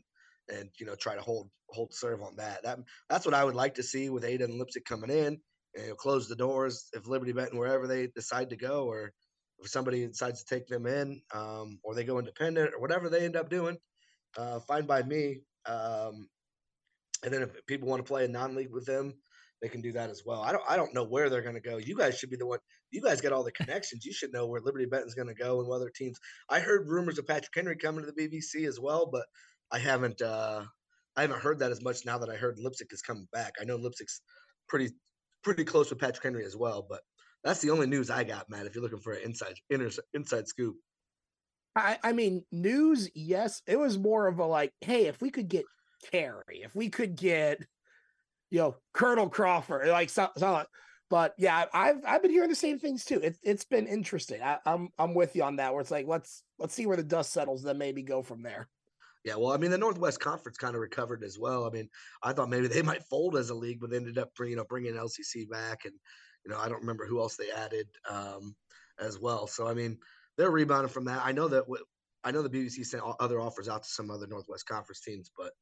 and, 0.48 0.68
you 0.78 0.86
know, 0.86 0.94
try 0.94 1.14
to 1.14 1.20
hold, 1.20 1.48
hold 1.70 1.92
serve 1.94 2.22
on 2.22 2.36
that. 2.36 2.62
That 2.62 2.78
That's 3.08 3.24
what 3.24 3.34
I 3.34 3.44
would 3.44 3.54
like 3.54 3.74
to 3.74 3.82
see 3.82 4.10
with 4.10 4.24
Ada 4.24 4.44
and 4.44 4.60
Leipsic 4.60 4.84
coming 4.84 5.10
in 5.10 5.38
and 5.74 5.96
close 5.96 6.28
the 6.28 6.36
doors 6.36 6.88
if 6.92 7.06
Liberty 7.06 7.32
Benton, 7.32 7.58
wherever 7.58 7.86
they 7.86 8.08
decide 8.08 8.50
to 8.50 8.56
go, 8.56 8.84
or 8.84 9.12
if 9.60 9.70
somebody 9.70 10.06
decides 10.06 10.42
to 10.42 10.54
take 10.54 10.66
them 10.66 10.86
in 10.86 11.20
um, 11.34 11.78
or 11.82 11.94
they 11.94 12.04
go 12.04 12.18
independent 12.18 12.74
or 12.74 12.80
whatever 12.80 13.08
they 13.08 13.24
end 13.24 13.36
up 13.36 13.48
doing, 13.48 13.76
uh, 14.36 14.60
fine 14.60 14.86
by 14.86 15.02
me. 15.02 15.40
Um, 15.66 16.28
and 17.24 17.32
then 17.32 17.42
if 17.42 17.66
people 17.66 17.88
want 17.88 18.04
to 18.04 18.08
play 18.08 18.24
a 18.24 18.28
non 18.28 18.54
league 18.54 18.72
with 18.72 18.84
them, 18.84 19.14
they 19.64 19.70
can 19.70 19.80
do 19.80 19.92
that 19.92 20.10
as 20.10 20.24
well. 20.26 20.42
I 20.42 20.52
don't 20.52 20.62
I 20.68 20.76
don't 20.76 20.92
know 20.92 21.04
where 21.04 21.30
they're 21.30 21.40
going 21.40 21.54
to 21.54 21.60
go. 21.60 21.78
You 21.78 21.96
guys 21.96 22.18
should 22.18 22.28
be 22.28 22.36
the 22.36 22.46
one. 22.46 22.58
You 22.90 23.00
guys 23.00 23.22
got 23.22 23.32
all 23.32 23.42
the 23.42 23.50
connections. 23.50 24.04
You 24.04 24.12
should 24.12 24.30
know 24.30 24.46
where 24.46 24.60
Liberty 24.60 24.84
Benton's 24.84 25.14
going 25.14 25.28
to 25.28 25.34
go 25.34 25.58
and 25.58 25.72
other 25.72 25.88
teams. 25.88 26.18
I 26.50 26.60
heard 26.60 26.86
rumors 26.86 27.18
of 27.18 27.26
Patrick 27.26 27.54
Henry 27.54 27.74
coming 27.74 28.04
to 28.04 28.12
the 28.12 28.28
BVC 28.28 28.68
as 28.68 28.78
well, 28.78 29.08
but 29.10 29.24
I 29.72 29.78
haven't 29.78 30.20
uh 30.20 30.64
I 31.16 31.22
haven't 31.22 31.40
heard 31.40 31.60
that 31.60 31.70
as 31.70 31.82
much 31.82 32.04
now 32.04 32.18
that 32.18 32.28
I 32.28 32.36
heard 32.36 32.58
Leipsic 32.58 32.92
is 32.92 33.00
coming 33.00 33.26
back. 33.32 33.54
I 33.58 33.64
know 33.64 33.78
Leipsic's 33.78 34.20
pretty 34.68 34.90
pretty 35.42 35.64
close 35.64 35.88
with 35.88 35.98
Patrick 35.98 36.24
Henry 36.24 36.44
as 36.44 36.58
well, 36.58 36.86
but 36.86 37.00
that's 37.42 37.62
the 37.62 37.70
only 37.70 37.86
news 37.86 38.10
I 38.10 38.22
got, 38.22 38.50
Matt. 38.50 38.66
If 38.66 38.74
you're 38.74 38.84
looking 38.84 39.00
for 39.00 39.14
an 39.14 39.22
inside 39.24 39.54
inner, 39.70 39.88
inside 40.12 40.46
scoop. 40.46 40.76
I, 41.74 41.98
I 42.04 42.12
mean, 42.12 42.44
news, 42.52 43.08
yes. 43.14 43.62
It 43.66 43.78
was 43.78 43.96
more 43.98 44.28
of 44.28 44.40
a 44.40 44.44
like, 44.44 44.72
hey, 44.82 45.06
if 45.06 45.22
we 45.22 45.30
could 45.30 45.48
get 45.48 45.64
Carey, 46.10 46.60
if 46.62 46.74
we 46.74 46.90
could 46.90 47.16
get, 47.16 47.58
you 48.50 48.58
know, 48.58 48.76
Colonel 48.92 49.28
Crawford, 49.28 49.88
like 49.88 50.10
something. 50.10 50.66
But 51.10 51.34
yeah, 51.38 51.66
I've 51.72 52.04
I've 52.06 52.22
been 52.22 52.30
hearing 52.30 52.48
the 52.48 52.54
same 52.54 52.78
things 52.78 53.04
too. 53.04 53.20
It, 53.20 53.36
it's 53.42 53.64
been 53.64 53.86
interesting. 53.86 54.42
I, 54.42 54.58
I'm 54.64 54.88
I'm 54.98 55.14
with 55.14 55.36
you 55.36 55.42
on 55.42 55.56
that. 55.56 55.72
Where 55.72 55.80
it's 55.80 55.90
like 55.90 56.06
let's 56.06 56.42
let's 56.58 56.74
see 56.74 56.86
where 56.86 56.96
the 56.96 57.02
dust 57.02 57.32
settles, 57.32 57.62
then 57.62 57.78
maybe 57.78 58.02
go 58.02 58.22
from 58.22 58.42
there. 58.42 58.68
Yeah, 59.24 59.36
well, 59.36 59.52
I 59.52 59.56
mean, 59.56 59.70
the 59.70 59.78
Northwest 59.78 60.20
Conference 60.20 60.58
kind 60.58 60.74
of 60.74 60.82
recovered 60.82 61.24
as 61.24 61.38
well. 61.38 61.64
I 61.64 61.70
mean, 61.70 61.88
I 62.22 62.34
thought 62.34 62.50
maybe 62.50 62.66
they 62.66 62.82
might 62.90 63.02
fold 63.04 63.36
as 63.36 63.50
a 63.50 63.54
league, 63.54 63.80
but 63.80 63.90
they 63.90 63.96
ended 63.96 64.18
up, 64.18 64.34
bringing, 64.34 64.52
you 64.52 64.56
know, 64.56 64.64
bringing 64.68 64.94
LCC 64.94 65.48
back, 65.48 65.84
and 65.84 65.94
you 66.44 66.50
know, 66.50 66.58
I 66.58 66.68
don't 66.68 66.80
remember 66.80 67.06
who 67.06 67.20
else 67.20 67.36
they 67.36 67.50
added 67.50 67.86
um, 68.08 68.54
as 69.00 69.18
well. 69.18 69.46
So, 69.46 69.66
I 69.66 69.74
mean, 69.74 69.98
they're 70.36 70.50
rebounding 70.50 70.90
from 70.90 71.06
that. 71.06 71.22
I 71.24 71.32
know 71.32 71.48
that 71.48 71.64
I 72.22 72.30
know 72.30 72.42
the 72.42 72.50
BVC 72.50 72.84
sent 72.84 73.02
other 73.20 73.40
offers 73.40 73.68
out 73.68 73.82
to 73.82 73.88
some 73.88 74.10
other 74.10 74.26
Northwest 74.26 74.66
Conference 74.66 75.00
teams, 75.00 75.30
but 75.36 75.52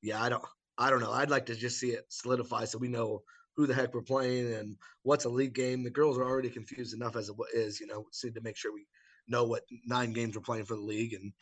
yeah, 0.00 0.22
I 0.22 0.28
don't, 0.28 0.44
I 0.78 0.90
don't 0.90 1.00
know. 1.00 1.12
I'd 1.12 1.30
like 1.30 1.46
to 1.46 1.54
just 1.54 1.78
see 1.78 1.90
it 1.90 2.06
solidify 2.08 2.64
so 2.64 2.78
we 2.78 2.88
know 2.88 3.22
who 3.56 3.66
the 3.66 3.74
heck 3.74 3.94
we're 3.94 4.02
playing 4.02 4.52
and 4.54 4.76
what's 5.02 5.26
a 5.26 5.28
league 5.28 5.54
game. 5.54 5.82
The 5.82 5.90
girls 5.90 6.16
are 6.18 6.24
already 6.24 6.50
confused 6.50 6.94
enough 6.94 7.16
as 7.16 7.28
it 7.28 7.36
is, 7.54 7.80
you 7.80 7.86
know. 7.86 8.06
Need 8.24 8.34
to 8.34 8.40
make 8.40 8.56
sure 8.56 8.72
we 8.72 8.86
know 9.28 9.44
what 9.44 9.62
nine 9.86 10.12
games 10.12 10.34
we're 10.34 10.42
playing 10.42 10.64
for 10.64 10.74
the 10.74 10.80
league 10.82 11.14
and 11.14 11.32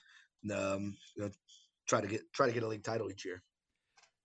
um, 0.53 0.97
you 1.17 1.23
know, 1.23 1.31
try 1.87 2.01
to 2.01 2.07
get 2.07 2.23
try 2.33 2.47
to 2.47 2.53
get 2.53 2.63
a 2.63 2.69
league 2.69 2.85
title 2.85 3.11
each 3.11 3.25
year. 3.25 3.43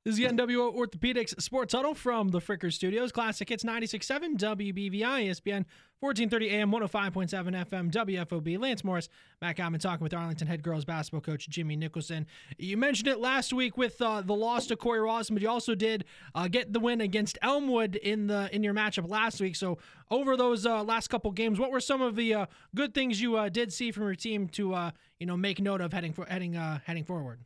This 0.06 0.20
is 0.20 0.20
the 0.20 0.28
NWO 0.28 0.72
Orthopedics 0.76 1.42
Sports 1.42 1.74
Huddle 1.74 1.96
from 1.96 2.30
the 2.30 2.38
Fricker 2.38 2.72
Studios. 2.72 3.12
Classic 3.12 3.50
Hits 3.50 3.64
96.7 3.64 4.38
WBVI, 4.38 5.02
ESPN 5.02 5.66
1430 6.00 6.50
AM, 6.52 6.72
105.7 6.72 7.66
FM, 7.66 7.92
WFOB. 7.92 8.60
Lance 8.60 8.84
Morris 8.84 9.10
back 9.42 9.60
out 9.60 9.72
and 9.72 9.82
talking 9.82 10.04
with 10.04 10.14
Arlington 10.14 10.46
head 10.46 10.62
girls 10.62 10.86
basketball 10.86 11.22
coach 11.22 11.50
Jimmy 11.50 11.76
Nicholson. 11.76 12.28
You 12.60 12.78
mentioned 12.78 13.08
it 13.08 13.18
last 13.18 13.52
week 13.52 13.78
with 13.78 14.00
uh, 14.00 14.22
the 14.22 14.36
loss 14.36 14.68
to 14.68 14.76
Cory 14.76 15.00
Rawson, 15.00 15.34
but 15.34 15.42
you 15.42 15.50
also 15.50 15.74
did 15.74 16.06
uh, 16.36 16.48
get 16.50 16.72
the 16.72 16.80
win 16.80 17.02
against 17.02 17.40
Elmwood 17.42 17.96
in 17.96 18.28
the 18.28 18.48
in 18.56 18.62
your 18.62 18.76
matchup 18.76 19.10
last 19.10 19.42
week. 19.42 19.56
So 19.56 19.80
over 20.12 20.38
those 20.38 20.68
uh, 20.68 20.84
last 20.84 21.08
couple 21.08 21.32
games, 21.32 21.58
what 21.58 21.72
were 21.72 21.80
some 21.80 22.04
of 22.04 22.16
the 22.16 22.32
uh, 22.32 22.46
good 22.76 22.94
things 22.94 23.20
you 23.20 23.38
uh, 23.38 23.50
did 23.50 23.74
see 23.74 23.90
from 23.90 24.04
your 24.04 24.14
team 24.14 24.50
to 24.50 24.76
uh, 24.76 24.92
you 25.20 25.26
know 25.26 25.36
make 25.36 25.60
note 25.60 25.82
of 25.82 25.94
heading 25.94 26.14
for, 26.14 26.28
heading 26.28 26.54
heading 26.54 27.06
forward? 27.06 27.40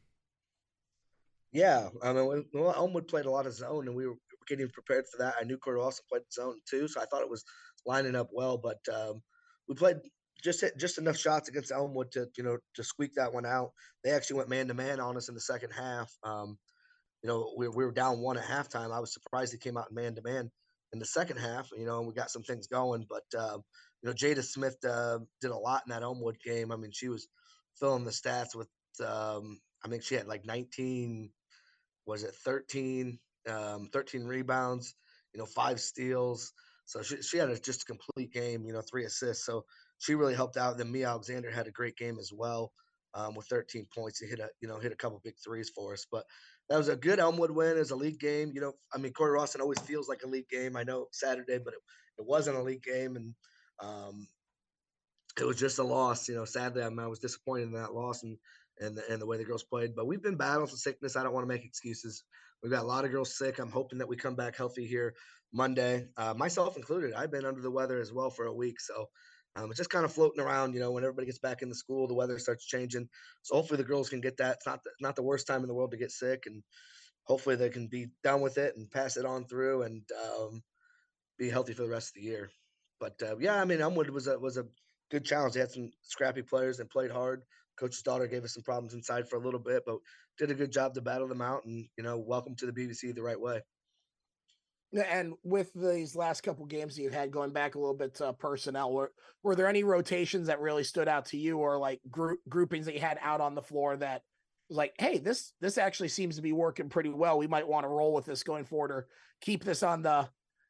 Yeah, 1.51 1.89
I 2.03 2.13
mean, 2.13 2.45
well, 2.53 2.73
Elmwood 2.75 3.07
played 3.07 3.25
a 3.25 3.31
lot 3.31 3.47
of 3.47 3.53
zone, 3.53 3.87
and 3.87 3.95
we 3.95 4.07
were 4.07 4.17
getting 4.47 4.69
prepared 4.69 5.05
for 5.11 5.23
that. 5.23 5.35
I 5.39 5.45
knew 5.45 5.57
Cory 5.57 5.79
also 5.79 6.03
played 6.09 6.21
zone 6.31 6.59
too, 6.69 6.87
so 6.87 7.01
I 7.01 7.05
thought 7.05 7.23
it 7.23 7.29
was 7.29 7.43
lining 7.85 8.15
up 8.15 8.29
well. 8.31 8.57
But 8.57 8.79
um, 8.93 9.21
we 9.67 9.75
played 9.75 9.97
just 10.43 10.61
hit 10.61 10.77
just 10.77 10.97
enough 10.97 11.17
shots 11.17 11.49
against 11.49 11.71
Elmwood 11.71 12.11
to 12.11 12.27
you 12.37 12.43
know 12.43 12.57
to 12.75 12.83
squeak 12.83 13.15
that 13.15 13.33
one 13.33 13.45
out. 13.45 13.71
They 14.03 14.11
actually 14.11 14.37
went 14.37 14.49
man 14.49 14.67
to 14.67 14.73
man 14.75 14.99
on 14.99 15.17
us 15.17 15.29
in 15.29 15.35
the 15.35 15.41
second 15.41 15.71
half. 15.71 16.11
Um, 16.23 16.57
you 17.23 17.29
know, 17.29 17.53
we, 17.57 17.67
we 17.67 17.83
were 17.83 17.91
down 17.91 18.19
one 18.19 18.37
at 18.37 18.45
halftime. 18.45 18.93
I 18.93 18.99
was 18.99 19.13
surprised 19.13 19.53
they 19.53 19.57
came 19.57 19.77
out 19.77 19.91
man 19.91 20.15
to 20.15 20.21
man 20.23 20.51
in 20.93 20.99
the 20.99 21.05
second 21.05 21.37
half. 21.37 21.69
You 21.75 21.85
know, 21.85 22.01
we 22.01 22.13
got 22.13 22.31
some 22.31 22.43
things 22.43 22.67
going, 22.67 23.05
but 23.09 23.23
uh, 23.37 23.57
you 24.01 24.09
know, 24.09 24.13
Jada 24.13 24.43
Smith 24.43 24.77
uh, 24.87 25.19
did 25.41 25.51
a 25.51 25.57
lot 25.57 25.81
in 25.87 25.91
that 25.91 26.03
Elmwood 26.03 26.37
game. 26.45 26.71
I 26.71 26.75
mean, 26.75 26.91
she 26.93 27.09
was 27.09 27.27
filling 27.79 28.05
the 28.05 28.11
stats 28.11 28.55
with. 28.55 28.69
Um, 29.05 29.59
I 29.83 29.87
think 29.87 30.03
she 30.03 30.15
had 30.15 30.27
like 30.27 30.45
19 30.45 31.31
was 32.09 32.23
it 32.23 32.33
13, 32.43 33.19
um, 33.47 33.89
13 33.93 34.23
rebounds, 34.23 34.95
you 35.33 35.39
know, 35.39 35.45
five 35.45 35.79
steals. 35.79 36.51
So 36.85 37.03
she, 37.03 37.21
she 37.21 37.37
had 37.37 37.49
a, 37.49 37.59
just 37.59 37.83
a 37.83 37.85
complete 37.85 38.33
game, 38.33 38.65
you 38.65 38.73
know, 38.73 38.81
three 38.81 39.05
assists. 39.05 39.45
So 39.45 39.63
she 39.99 40.15
really 40.15 40.33
helped 40.33 40.57
out. 40.57 40.77
Then 40.77 40.91
Mia 40.91 41.07
Alexander 41.07 41.51
had 41.51 41.67
a 41.67 41.71
great 41.71 41.95
game 41.97 42.17
as 42.19 42.31
well 42.35 42.71
um, 43.13 43.35
with 43.35 43.45
13 43.45 43.85
points. 43.95 44.19
He 44.19 44.27
hit 44.27 44.39
a, 44.39 44.49
you 44.59 44.67
know, 44.67 44.79
hit 44.79 44.91
a 44.91 44.95
couple 44.95 45.21
big 45.23 45.35
threes 45.43 45.71
for 45.73 45.93
us. 45.93 46.07
But 46.11 46.25
that 46.69 46.77
was 46.77 46.89
a 46.89 46.95
good 46.95 47.19
Elmwood 47.19 47.51
win 47.51 47.77
as 47.77 47.91
a 47.91 47.95
league 47.95 48.19
game. 48.19 48.51
You 48.55 48.61
know, 48.61 48.73
I 48.93 48.97
mean, 48.97 49.13
Cory 49.13 49.31
Rawson 49.31 49.61
always 49.61 49.79
feels 49.79 50.09
like 50.09 50.21
a 50.25 50.27
league 50.27 50.49
game. 50.49 50.75
I 50.75 50.83
know 50.83 51.07
Saturday, 51.11 51.59
but 51.63 51.75
it, 51.75 51.79
it 52.17 52.25
wasn't 52.25 52.57
a 52.57 52.63
league 52.63 52.83
game. 52.83 53.15
And 53.15 53.35
um, 53.79 54.27
it 55.39 55.45
was 55.45 55.57
just 55.57 55.79
a 55.79 55.83
loss. 55.83 56.27
You 56.27 56.35
know, 56.35 56.45
sadly, 56.45 56.81
I, 56.81 56.89
mean, 56.89 56.99
I 56.99 57.07
was 57.07 57.19
disappointed 57.19 57.67
in 57.67 57.73
that 57.73 57.93
loss. 57.93 58.23
And 58.23 58.37
and 58.79 58.97
the, 58.97 59.03
and 59.11 59.21
the 59.21 59.25
way 59.25 59.37
the 59.37 59.43
girls 59.43 59.63
played. 59.63 59.95
But 59.95 60.07
we've 60.07 60.21
been 60.21 60.37
battling 60.37 60.67
some 60.67 60.77
sickness. 60.77 61.15
I 61.15 61.23
don't 61.23 61.33
want 61.33 61.43
to 61.43 61.53
make 61.53 61.65
excuses. 61.65 62.23
We've 62.61 62.71
got 62.71 62.83
a 62.83 62.87
lot 62.87 63.05
of 63.05 63.11
girls 63.11 63.37
sick. 63.37 63.59
I'm 63.59 63.71
hoping 63.71 63.99
that 63.99 64.07
we 64.07 64.17
come 64.17 64.35
back 64.35 64.55
healthy 64.55 64.85
here 64.85 65.13
Monday, 65.51 66.05
uh, 66.17 66.33
myself 66.35 66.77
included. 66.77 67.13
I've 67.13 67.31
been 67.31 67.45
under 67.45 67.61
the 67.61 67.71
weather 67.71 67.99
as 67.99 68.13
well 68.13 68.29
for 68.29 68.45
a 68.45 68.53
week, 68.53 68.79
so 68.79 69.07
um, 69.55 69.69
it's 69.69 69.77
just 69.77 69.89
kind 69.89 70.05
of 70.05 70.13
floating 70.13 70.43
around. 70.43 70.73
You 70.73 70.79
know, 70.79 70.91
when 70.91 71.03
everybody 71.03 71.25
gets 71.25 71.39
back 71.39 71.61
in 71.61 71.69
the 71.69 71.75
school, 71.75 72.07
the 72.07 72.13
weather 72.13 72.37
starts 72.37 72.65
changing. 72.65 73.09
So 73.41 73.55
hopefully 73.55 73.77
the 73.77 73.87
girls 73.87 74.09
can 74.09 74.21
get 74.21 74.37
that. 74.37 74.57
It's 74.57 74.67
not 74.67 74.83
the, 74.83 74.91
not 75.01 75.15
the 75.15 75.23
worst 75.23 75.47
time 75.47 75.61
in 75.61 75.67
the 75.67 75.73
world 75.73 75.91
to 75.91 75.97
get 75.97 76.11
sick, 76.11 76.43
and 76.45 76.61
hopefully 77.23 77.55
they 77.55 77.69
can 77.69 77.87
be 77.87 78.07
done 78.23 78.41
with 78.41 78.57
it 78.57 78.75
and 78.77 78.91
pass 78.91 79.17
it 79.17 79.25
on 79.25 79.45
through 79.45 79.83
and 79.83 80.03
um, 80.37 80.61
be 81.37 81.49
healthy 81.49 81.73
for 81.73 81.83
the 81.83 81.89
rest 81.89 82.09
of 82.09 82.21
the 82.21 82.27
year. 82.27 82.51
But 82.99 83.21
uh, 83.23 83.37
yeah, 83.39 83.59
I 83.59 83.65
mean, 83.65 83.81
Elmwood 83.81 84.09
was 84.09 84.27
a 84.27 84.37
was 84.37 84.57
a 84.57 84.65
good 85.09 85.25
challenge. 85.25 85.55
They 85.55 85.61
had 85.61 85.71
some 85.71 85.89
scrappy 86.03 86.43
players 86.43 86.79
and 86.79 86.89
played 86.89 87.11
hard. 87.11 87.41
Coach's 87.79 88.01
daughter 88.01 88.27
gave 88.27 88.43
us 88.43 88.53
some 88.53 88.63
problems 88.63 88.93
inside 88.93 89.27
for 89.29 89.37
a 89.37 89.43
little 89.43 89.59
bit, 89.59 89.83
but 89.85 89.97
did 90.37 90.51
a 90.51 90.55
good 90.55 90.71
job 90.71 90.93
to 90.93 91.01
battle 91.01 91.27
them 91.27 91.41
out. 91.41 91.65
And 91.65 91.87
you 91.97 92.03
know, 92.03 92.17
welcome 92.17 92.55
to 92.57 92.65
the 92.65 92.71
BVC 92.71 93.13
the 93.15 93.23
right 93.23 93.39
way. 93.39 93.61
And 94.91 95.33
with 95.43 95.71
these 95.75 96.15
last 96.15 96.41
couple 96.41 96.65
games 96.65 96.95
that 96.95 97.03
you've 97.03 97.13
had, 97.13 97.31
going 97.31 97.51
back 97.51 97.75
a 97.75 97.79
little 97.79 97.95
bit 97.95 98.15
to 98.15 98.33
personnel, 98.33 98.91
were 98.91 99.11
were 99.43 99.55
there 99.55 99.67
any 99.67 99.83
rotations 99.83 100.47
that 100.47 100.59
really 100.59 100.83
stood 100.83 101.07
out 101.07 101.25
to 101.27 101.37
you, 101.37 101.59
or 101.59 101.77
like 101.77 102.01
group 102.09 102.39
groupings 102.49 102.85
that 102.87 102.95
you 102.95 103.01
had 103.01 103.19
out 103.21 103.41
on 103.41 103.55
the 103.55 103.61
floor 103.61 103.95
that 103.97 104.23
was 104.67 104.77
like, 104.77 104.95
hey, 104.97 105.19
this 105.19 105.53
this 105.61 105.77
actually 105.77 106.07
seems 106.07 106.35
to 106.37 106.41
be 106.41 106.53
working 106.53 106.89
pretty 106.89 107.09
well. 107.09 107.37
We 107.37 107.47
might 107.47 107.67
want 107.67 107.83
to 107.83 107.89
roll 107.89 108.13
with 108.13 108.25
this 108.25 108.43
going 108.43 108.65
forward, 108.65 108.91
or 108.91 109.07
keep 109.41 109.63
this 109.63 109.83
on 109.83 110.01
the 110.01 110.27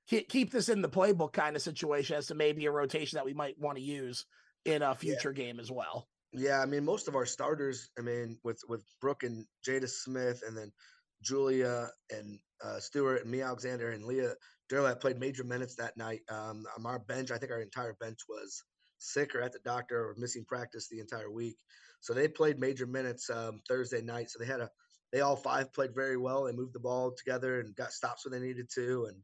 keep, 0.10 0.52
this 0.52 0.70
in 0.70 0.82
the 0.82 0.90
playbook 0.90 1.34
kind 1.34 1.56
of 1.56 1.62
situation 1.62 2.16
as 2.18 2.28
to 2.28 2.36
maybe 2.36 2.66
a 2.66 2.72
rotation 2.72 3.18
that 3.18 3.26
we 3.26 3.34
might 3.34 3.60
want 3.60 3.78
to 3.78 3.84
use 3.84 4.26
in 4.66 4.82
a 4.82 4.96
future 4.96 5.34
yeah. 5.36 5.46
game 5.46 5.60
as 5.60 5.72
well. 5.72 6.08
Yeah, 6.32 6.62
I 6.62 6.66
mean, 6.66 6.86
most 6.86 7.08
of 7.08 7.16
our 7.16 7.26
starters, 7.26 7.90
I 7.98 8.02
mean, 8.02 8.38
with 8.44 8.62
with 8.68 8.84
Brooke 9.02 9.24
and 9.24 9.46
Jada 9.68 9.90
Smith, 9.90 10.44
and 10.48 10.56
then 10.56 10.72
Julia 11.24 11.90
and 12.12 12.40
uh, 12.64 12.80
Stewart 12.80 13.22
and 13.24 13.32
Mia, 13.32 13.46
Alexander 13.46 13.92
and 13.92 14.06
Leah 14.06 14.36
Durlap 14.70 15.02
played 15.02 15.20
major 15.20 15.44
minutes 15.44 15.76
that 15.76 15.98
night. 15.98 16.22
Um, 16.30 16.66
on 16.78 16.86
our 16.86 17.00
bench, 17.00 17.32
I 17.32 17.38
think 17.38 17.52
our 17.52 17.62
entire 17.62 17.96
bench 18.00 18.20
was 18.30 18.64
sick 19.00 19.34
or 19.34 19.42
at 19.42 19.54
the 19.54 19.60
doctor 19.66 19.98
or 19.98 20.16
missing 20.18 20.46
practice 20.48 20.88
the 20.88 21.00
entire 21.00 21.32
week. 21.32 21.58
So 22.02 22.14
they 22.14 22.28
played 22.28 22.60
major 22.60 22.86
minutes 22.86 23.30
um, 23.30 23.62
Thursday 23.68 24.02
night. 24.02 24.30
So 24.30 24.40
they 24.40 24.46
had 24.46 24.62
a, 24.62 24.70
they 25.12 25.22
all 25.22 25.36
five 25.36 25.74
played 25.74 25.96
very 25.96 26.18
well. 26.18 26.44
They 26.44 26.52
moved 26.52 26.74
the 26.74 26.80
ball 26.80 27.14
together 27.18 27.60
and 27.60 27.76
got 27.76 27.92
stops 27.92 28.26
when 28.26 28.40
they 28.40 28.46
needed 28.46 28.68
to, 28.76 29.10
and 29.10 29.18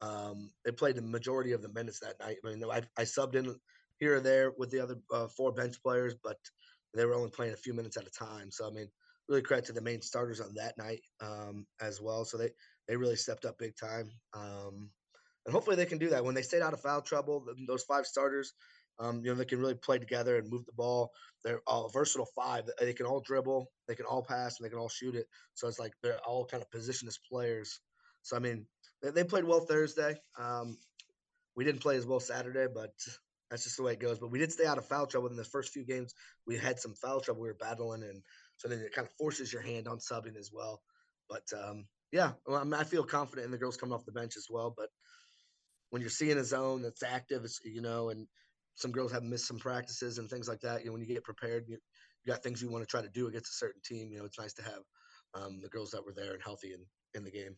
um, 0.00 0.50
they 0.64 0.72
played 0.72 0.96
the 0.96 1.02
majority 1.02 1.52
of 1.52 1.62
the 1.62 1.72
minutes 1.72 2.00
that 2.00 2.18
night. 2.20 2.38
I 2.44 2.48
mean, 2.48 2.64
I, 2.64 2.82
I 2.98 3.02
subbed 3.02 3.34
in 3.34 3.54
here 3.98 4.16
or 4.16 4.20
there 4.20 4.52
with 4.56 4.70
the 4.70 4.80
other 4.80 4.96
uh, 5.12 5.28
four 5.28 5.52
bench 5.52 5.82
players, 5.82 6.14
but 6.22 6.38
they 6.94 7.04
were 7.04 7.14
only 7.14 7.30
playing 7.30 7.52
a 7.52 7.56
few 7.56 7.74
minutes 7.74 7.96
at 7.96 8.06
a 8.06 8.10
time. 8.10 8.50
So 8.50 8.66
I 8.66 8.70
mean, 8.70 8.88
really 9.28 9.42
credit 9.42 9.66
to 9.66 9.72
the 9.72 9.80
main 9.80 10.02
starters 10.02 10.40
on 10.40 10.54
that 10.54 10.78
night 10.78 11.00
um, 11.20 11.66
as 11.80 12.00
well. 12.00 12.24
So 12.24 12.36
they 12.36 12.50
they 12.88 12.96
really 12.96 13.16
stepped 13.16 13.44
up 13.44 13.58
big 13.58 13.76
time, 13.76 14.10
um, 14.34 14.90
and 15.44 15.52
hopefully 15.52 15.76
they 15.76 15.86
can 15.86 15.98
do 15.98 16.10
that 16.10 16.24
when 16.24 16.34
they 16.34 16.42
stayed 16.42 16.62
out 16.62 16.72
of 16.72 16.80
foul 16.80 17.02
trouble. 17.02 17.44
Those 17.66 17.82
five 17.84 18.06
starters, 18.06 18.52
um, 18.98 19.22
you 19.24 19.30
know, 19.30 19.34
they 19.36 19.44
can 19.44 19.60
really 19.60 19.74
play 19.74 19.98
together 19.98 20.36
and 20.36 20.50
move 20.50 20.64
the 20.66 20.72
ball. 20.72 21.10
They're 21.44 21.62
all 21.66 21.88
versatile 21.88 22.28
five. 22.34 22.64
They 22.80 22.92
can 22.92 23.06
all 23.06 23.20
dribble, 23.20 23.70
they 23.88 23.94
can 23.94 24.06
all 24.06 24.22
pass, 24.22 24.58
and 24.58 24.64
they 24.64 24.70
can 24.70 24.78
all 24.78 24.88
shoot 24.88 25.14
it. 25.14 25.26
So 25.54 25.68
it's 25.68 25.78
like 25.78 25.92
they're 26.02 26.20
all 26.26 26.44
kind 26.46 26.62
of 26.62 26.70
position 26.70 27.08
as 27.08 27.18
players. 27.30 27.80
So 28.22 28.36
I 28.36 28.40
mean, 28.40 28.66
they, 29.02 29.10
they 29.10 29.24
played 29.24 29.44
well 29.44 29.60
Thursday. 29.60 30.16
Um, 30.38 30.78
we 31.56 31.64
didn't 31.64 31.80
play 31.80 31.96
as 31.96 32.06
well 32.06 32.20
Saturday, 32.20 32.66
but 32.72 32.92
that's 33.50 33.64
just 33.64 33.76
the 33.76 33.82
way 33.82 33.92
it 33.92 34.00
goes. 34.00 34.18
But 34.18 34.30
we 34.30 34.38
did 34.38 34.52
stay 34.52 34.66
out 34.66 34.78
of 34.78 34.86
foul 34.86 35.06
trouble 35.06 35.28
in 35.28 35.36
the 35.36 35.44
first 35.44 35.72
few 35.72 35.84
games. 35.84 36.14
We 36.46 36.56
had 36.56 36.80
some 36.80 36.94
foul 36.94 37.20
trouble 37.20 37.42
we 37.42 37.48
were 37.48 37.54
battling, 37.54 38.02
and 38.02 38.22
so 38.56 38.68
then 38.68 38.78
it 38.78 38.92
kind 38.92 39.06
of 39.06 39.12
forces 39.14 39.52
your 39.52 39.62
hand 39.62 39.86
on 39.88 39.98
subbing 39.98 40.36
as 40.36 40.50
well. 40.52 40.80
But 41.28 41.44
um, 41.56 41.86
yeah, 42.12 42.32
well, 42.46 42.58
I, 42.58 42.64
mean, 42.64 42.74
I 42.74 42.84
feel 42.84 43.04
confident 43.04 43.46
in 43.46 43.52
the 43.52 43.58
girls 43.58 43.76
coming 43.76 43.94
off 43.94 44.04
the 44.04 44.12
bench 44.12 44.36
as 44.36 44.46
well. 44.50 44.74
But 44.76 44.88
when 45.90 46.00
you're 46.00 46.10
seeing 46.10 46.38
a 46.38 46.44
zone 46.44 46.82
that's 46.82 47.02
active, 47.02 47.44
it's, 47.44 47.60
you 47.64 47.82
know, 47.82 48.10
and 48.10 48.26
some 48.74 48.92
girls 48.92 49.12
have 49.12 49.22
missed 49.22 49.46
some 49.46 49.58
practices 49.58 50.18
and 50.18 50.28
things 50.28 50.48
like 50.48 50.60
that. 50.60 50.80
You 50.80 50.86
know, 50.86 50.92
when 50.92 51.02
you 51.02 51.08
get 51.08 51.24
prepared, 51.24 51.64
you, 51.68 51.78
you 52.24 52.32
got 52.32 52.42
things 52.42 52.60
you 52.60 52.70
want 52.70 52.82
to 52.82 52.90
try 52.90 53.02
to 53.02 53.08
do 53.08 53.28
against 53.28 53.50
a 53.50 53.56
certain 53.56 53.80
team. 53.84 54.10
You 54.10 54.18
know, 54.18 54.24
it's 54.24 54.38
nice 54.38 54.54
to 54.54 54.62
have 54.62 54.82
um, 55.34 55.60
the 55.62 55.68
girls 55.68 55.90
that 55.92 56.04
were 56.04 56.14
there 56.14 56.34
and 56.34 56.42
healthy 56.42 56.72
in, 56.72 56.84
in 57.14 57.24
the 57.24 57.30
game. 57.30 57.56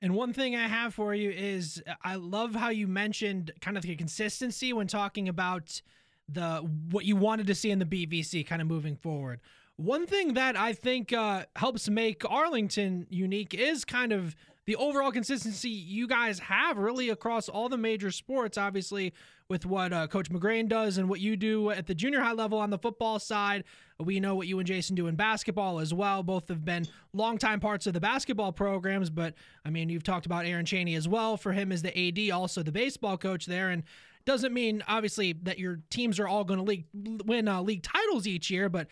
And 0.00 0.14
one 0.14 0.32
thing 0.32 0.54
I 0.54 0.68
have 0.68 0.94
for 0.94 1.14
you 1.14 1.30
is 1.30 1.82
I 2.04 2.14
love 2.14 2.54
how 2.54 2.68
you 2.68 2.86
mentioned 2.86 3.52
kind 3.60 3.76
of 3.76 3.82
the 3.82 3.96
consistency 3.96 4.72
when 4.72 4.86
talking 4.86 5.28
about 5.28 5.82
the 6.28 6.58
what 6.90 7.04
you 7.04 7.16
wanted 7.16 7.46
to 7.48 7.54
see 7.54 7.70
in 7.70 7.78
the 7.78 7.84
BVC 7.84 8.46
kind 8.46 8.62
of 8.62 8.68
moving 8.68 8.96
forward. 8.96 9.40
One 9.76 10.06
thing 10.06 10.34
that 10.34 10.56
I 10.56 10.72
think 10.72 11.12
uh, 11.12 11.44
helps 11.56 11.88
make 11.88 12.28
Arlington 12.28 13.06
unique 13.10 13.54
is 13.54 13.84
kind 13.84 14.12
of 14.12 14.36
the 14.68 14.76
overall 14.76 15.10
consistency 15.10 15.70
you 15.70 16.06
guys 16.06 16.38
have 16.38 16.76
really 16.76 17.08
across 17.08 17.48
all 17.48 17.70
the 17.70 17.78
major 17.78 18.10
sports. 18.10 18.58
Obviously, 18.58 19.14
with 19.48 19.64
what 19.64 19.94
uh, 19.94 20.06
Coach 20.08 20.28
McGrain 20.28 20.68
does 20.68 20.98
and 20.98 21.08
what 21.08 21.20
you 21.20 21.36
do 21.38 21.70
at 21.70 21.86
the 21.86 21.94
junior 21.94 22.20
high 22.20 22.34
level 22.34 22.58
on 22.58 22.68
the 22.68 22.76
football 22.76 23.18
side, 23.18 23.64
we 23.98 24.20
know 24.20 24.34
what 24.34 24.46
you 24.46 24.58
and 24.58 24.66
Jason 24.66 24.94
do 24.94 25.06
in 25.06 25.16
basketball 25.16 25.78
as 25.78 25.94
well. 25.94 26.22
Both 26.22 26.48
have 26.48 26.66
been 26.66 26.86
longtime 27.14 27.60
parts 27.60 27.86
of 27.86 27.94
the 27.94 28.00
basketball 28.00 28.52
programs, 28.52 29.08
but 29.08 29.32
I 29.64 29.70
mean, 29.70 29.88
you've 29.88 30.02
talked 30.02 30.26
about 30.26 30.44
Aaron 30.44 30.66
Cheney 30.66 30.96
as 30.96 31.08
well. 31.08 31.38
For 31.38 31.52
him 31.52 31.72
as 31.72 31.80
the 31.80 31.98
AD, 31.98 32.30
also 32.30 32.62
the 32.62 32.70
baseball 32.70 33.16
coach 33.16 33.46
there, 33.46 33.70
and 33.70 33.84
doesn't 34.26 34.52
mean 34.52 34.84
obviously 34.86 35.32
that 35.44 35.58
your 35.58 35.80
teams 35.88 36.20
are 36.20 36.28
all 36.28 36.44
going 36.44 36.62
to 36.62 37.24
win 37.24 37.48
uh, 37.48 37.62
league 37.62 37.82
titles 37.82 38.26
each 38.26 38.50
year, 38.50 38.68
but 38.68 38.86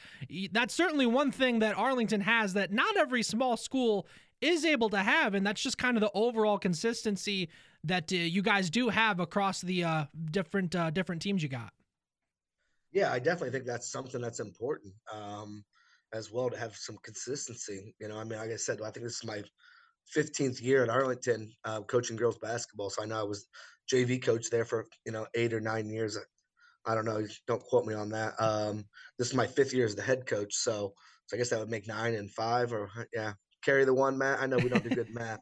that's 0.51 0.73
certainly 0.73 1.05
one 1.05 1.31
thing 1.31 1.59
that 1.59 1.77
Arlington 1.77 2.23
has 2.23 2.55
that 2.55 2.73
not 2.73 2.97
every 2.97 3.23
small 3.23 3.59
school 3.59 4.07
is 4.41 4.65
able 4.65 4.91
to 4.91 4.99
have, 4.99 5.35
and 5.35 5.47
that's 5.47 5.63
just 5.63 5.79
kind 5.79 5.97
of 5.97 6.01
the 6.01 6.11
overall 6.15 6.59
consistency 6.59 7.49
that 7.85 8.13
uh, 8.13 8.17
you 8.17 8.43
guys 8.43 8.71
do 8.71 8.89
have 8.89 9.21
across 9.21 9.61
the 9.61 9.85
uh, 9.85 10.05
different 10.31 10.75
uh, 10.75 10.91
different 10.91 11.23
teams 11.23 11.43
you 11.43 11.49
got. 11.49 11.73
Yeah, 12.93 13.13
I 13.13 13.19
definitely 13.19 13.51
think 13.51 13.67
that's 13.67 13.91
something 13.91 14.21
that's 14.21 14.41
important 14.41 14.95
um, 15.13 15.65
as 16.13 16.33
well 16.33 16.49
to 16.51 16.57
have 16.57 16.75
some 16.77 16.97
consistency. 17.03 17.95
You 18.01 18.09
know, 18.09 18.19
I 18.19 18.25
mean, 18.25 18.39
like 18.39 18.51
I 18.51 18.57
said, 18.57 18.81
I 18.81 18.91
think 18.91 19.05
this 19.05 19.17
is 19.17 19.25
my 19.25 19.43
15th 20.17 20.63
year 20.63 20.83
at 20.83 20.89
Arlington 20.89 21.53
uh, 21.65 21.83
coaching 21.83 22.17
girls 22.17 22.39
basketball, 22.39 22.91
so 22.91 23.03
I 23.03 23.07
know 23.07 23.21
I 23.21 23.25
was 23.25 23.47
JV 23.93 24.23
coach 24.23 24.51
there 24.51 24.65
for 24.65 24.87
you 25.05 25.13
know 25.13 25.27
eight 25.35 25.53
or 25.53 25.61
nine 25.61 25.89
years. 25.89 26.19
I 26.87 26.95
don't 26.95 27.05
know. 27.05 27.27
Don't 27.47 27.63
quote 27.63 27.87
me 27.87 27.95
on 27.95 28.11
that. 28.11 28.35
Um, 28.39 28.85
this 29.19 29.29
is 29.29 29.35
my 29.35 29.47
fifth 29.47 29.75
year 29.75 29.87
as 29.87 29.97
the 29.97 30.03
head 30.03 30.27
coach, 30.27 30.55
so 30.55 30.95
so 31.27 31.37
I 31.37 31.39
guess 31.39 31.51
that 31.51 31.59
would 31.59 31.71
make 31.71 31.89
nine 31.89 32.15
and 32.15 32.31
five, 32.31 32.73
or 32.73 32.91
yeah, 33.13 33.33
carry 33.65 33.85
the 33.85 33.95
one, 33.95 34.19
Matt. 34.19 34.41
I 34.41 34.47
know 34.47 34.57
we 34.57 34.69
don't 34.69 34.83
do 34.83 34.91
good 34.91 35.11
math, 35.15 35.41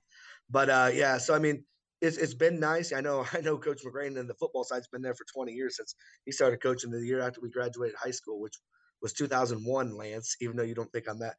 but 0.51 0.71
uh, 0.71 0.91
yeah. 0.93 1.19
So 1.19 1.35
I 1.35 1.39
mean, 1.39 1.65
it's 2.01 2.17
it's 2.17 2.35
been 2.35 2.61
nice. 2.61 2.93
I 2.93 3.01
know 3.01 3.25
I 3.33 3.41
know 3.41 3.57
Coach 3.59 3.83
McGrain 3.85 4.19
and 4.19 4.29
the 4.29 4.35
football 4.35 4.65
side's 4.65 4.89
been 4.89 5.03
there 5.03 5.15
for 5.15 5.25
20 5.33 5.53
years 5.53 5.77
since 5.77 5.95
he 6.25 6.33
started 6.33 6.63
coaching 6.63 6.91
the 6.91 7.01
year 7.01 7.21
after 7.21 7.41
we 7.41 7.51
graduated 7.51 7.97
high 7.97 8.11
school, 8.11 8.41
which 8.41 8.55
was 9.03 9.13
2001. 9.13 9.97
Lance, 9.97 10.37
even 10.41 10.57
though 10.57 10.63
you 10.63 10.75
don't 10.75 10.91
think 10.93 11.09
I'm 11.09 11.19
that, 11.21 11.37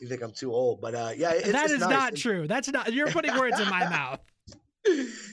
you 0.00 0.08
think 0.08 0.22
I'm 0.22 0.32
too 0.32 0.52
old, 0.52 0.80
but 0.80 0.94
uh, 0.94 1.12
yeah, 1.16 1.32
it's, 1.32 1.52
that 1.52 1.64
it's 1.64 1.74
is 1.74 1.80
nice. 1.80 1.90
not 1.90 2.16
true. 2.16 2.46
That's 2.46 2.70
not. 2.70 2.92
You're 2.92 3.10
putting 3.10 3.36
words 3.38 3.60
in 3.60 3.68
my 3.68 3.88
mouth. 3.88 4.20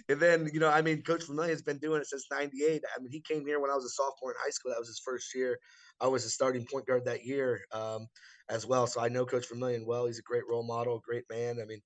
and 0.10 0.20
then 0.20 0.50
you 0.54 0.60
know, 0.60 0.70
I 0.70 0.82
mean, 0.82 1.02
Coach 1.02 1.26
Vermillion's 1.26 1.62
been 1.62 1.78
doing 1.78 2.02
it 2.02 2.08
since 2.08 2.26
'98. 2.32 2.84
I 2.96 3.02
mean, 3.02 3.12
he 3.12 3.22
came 3.22 3.46
here 3.46 3.60
when 3.60 3.72
I 3.72 3.76
was 3.76 3.86
a 3.86 3.90
sophomore 3.90 4.32
in 4.32 4.38
high 4.44 4.50
school. 4.50 4.72
That 4.72 4.80
was 4.80 4.90
his 4.90 5.00
first 5.00 5.34
year. 5.34 5.58
I 6.00 6.08
was 6.08 6.26
a 6.26 6.30
starting 6.30 6.66
point 6.70 6.86
guard 6.86 7.06
that 7.06 7.26
year. 7.26 7.62
Um, 7.72 8.08
as 8.50 8.66
well. 8.66 8.88
So 8.88 9.02
I 9.02 9.10
know 9.10 9.26
Coach 9.26 9.48
Vermillion 9.50 9.86
well. 9.86 10.06
He's 10.06 10.20
a 10.20 10.24
great 10.24 10.48
role 10.50 10.64
model, 10.64 11.02
great 11.06 11.26
man. 11.30 11.60
I 11.62 11.66
mean, 11.66 11.82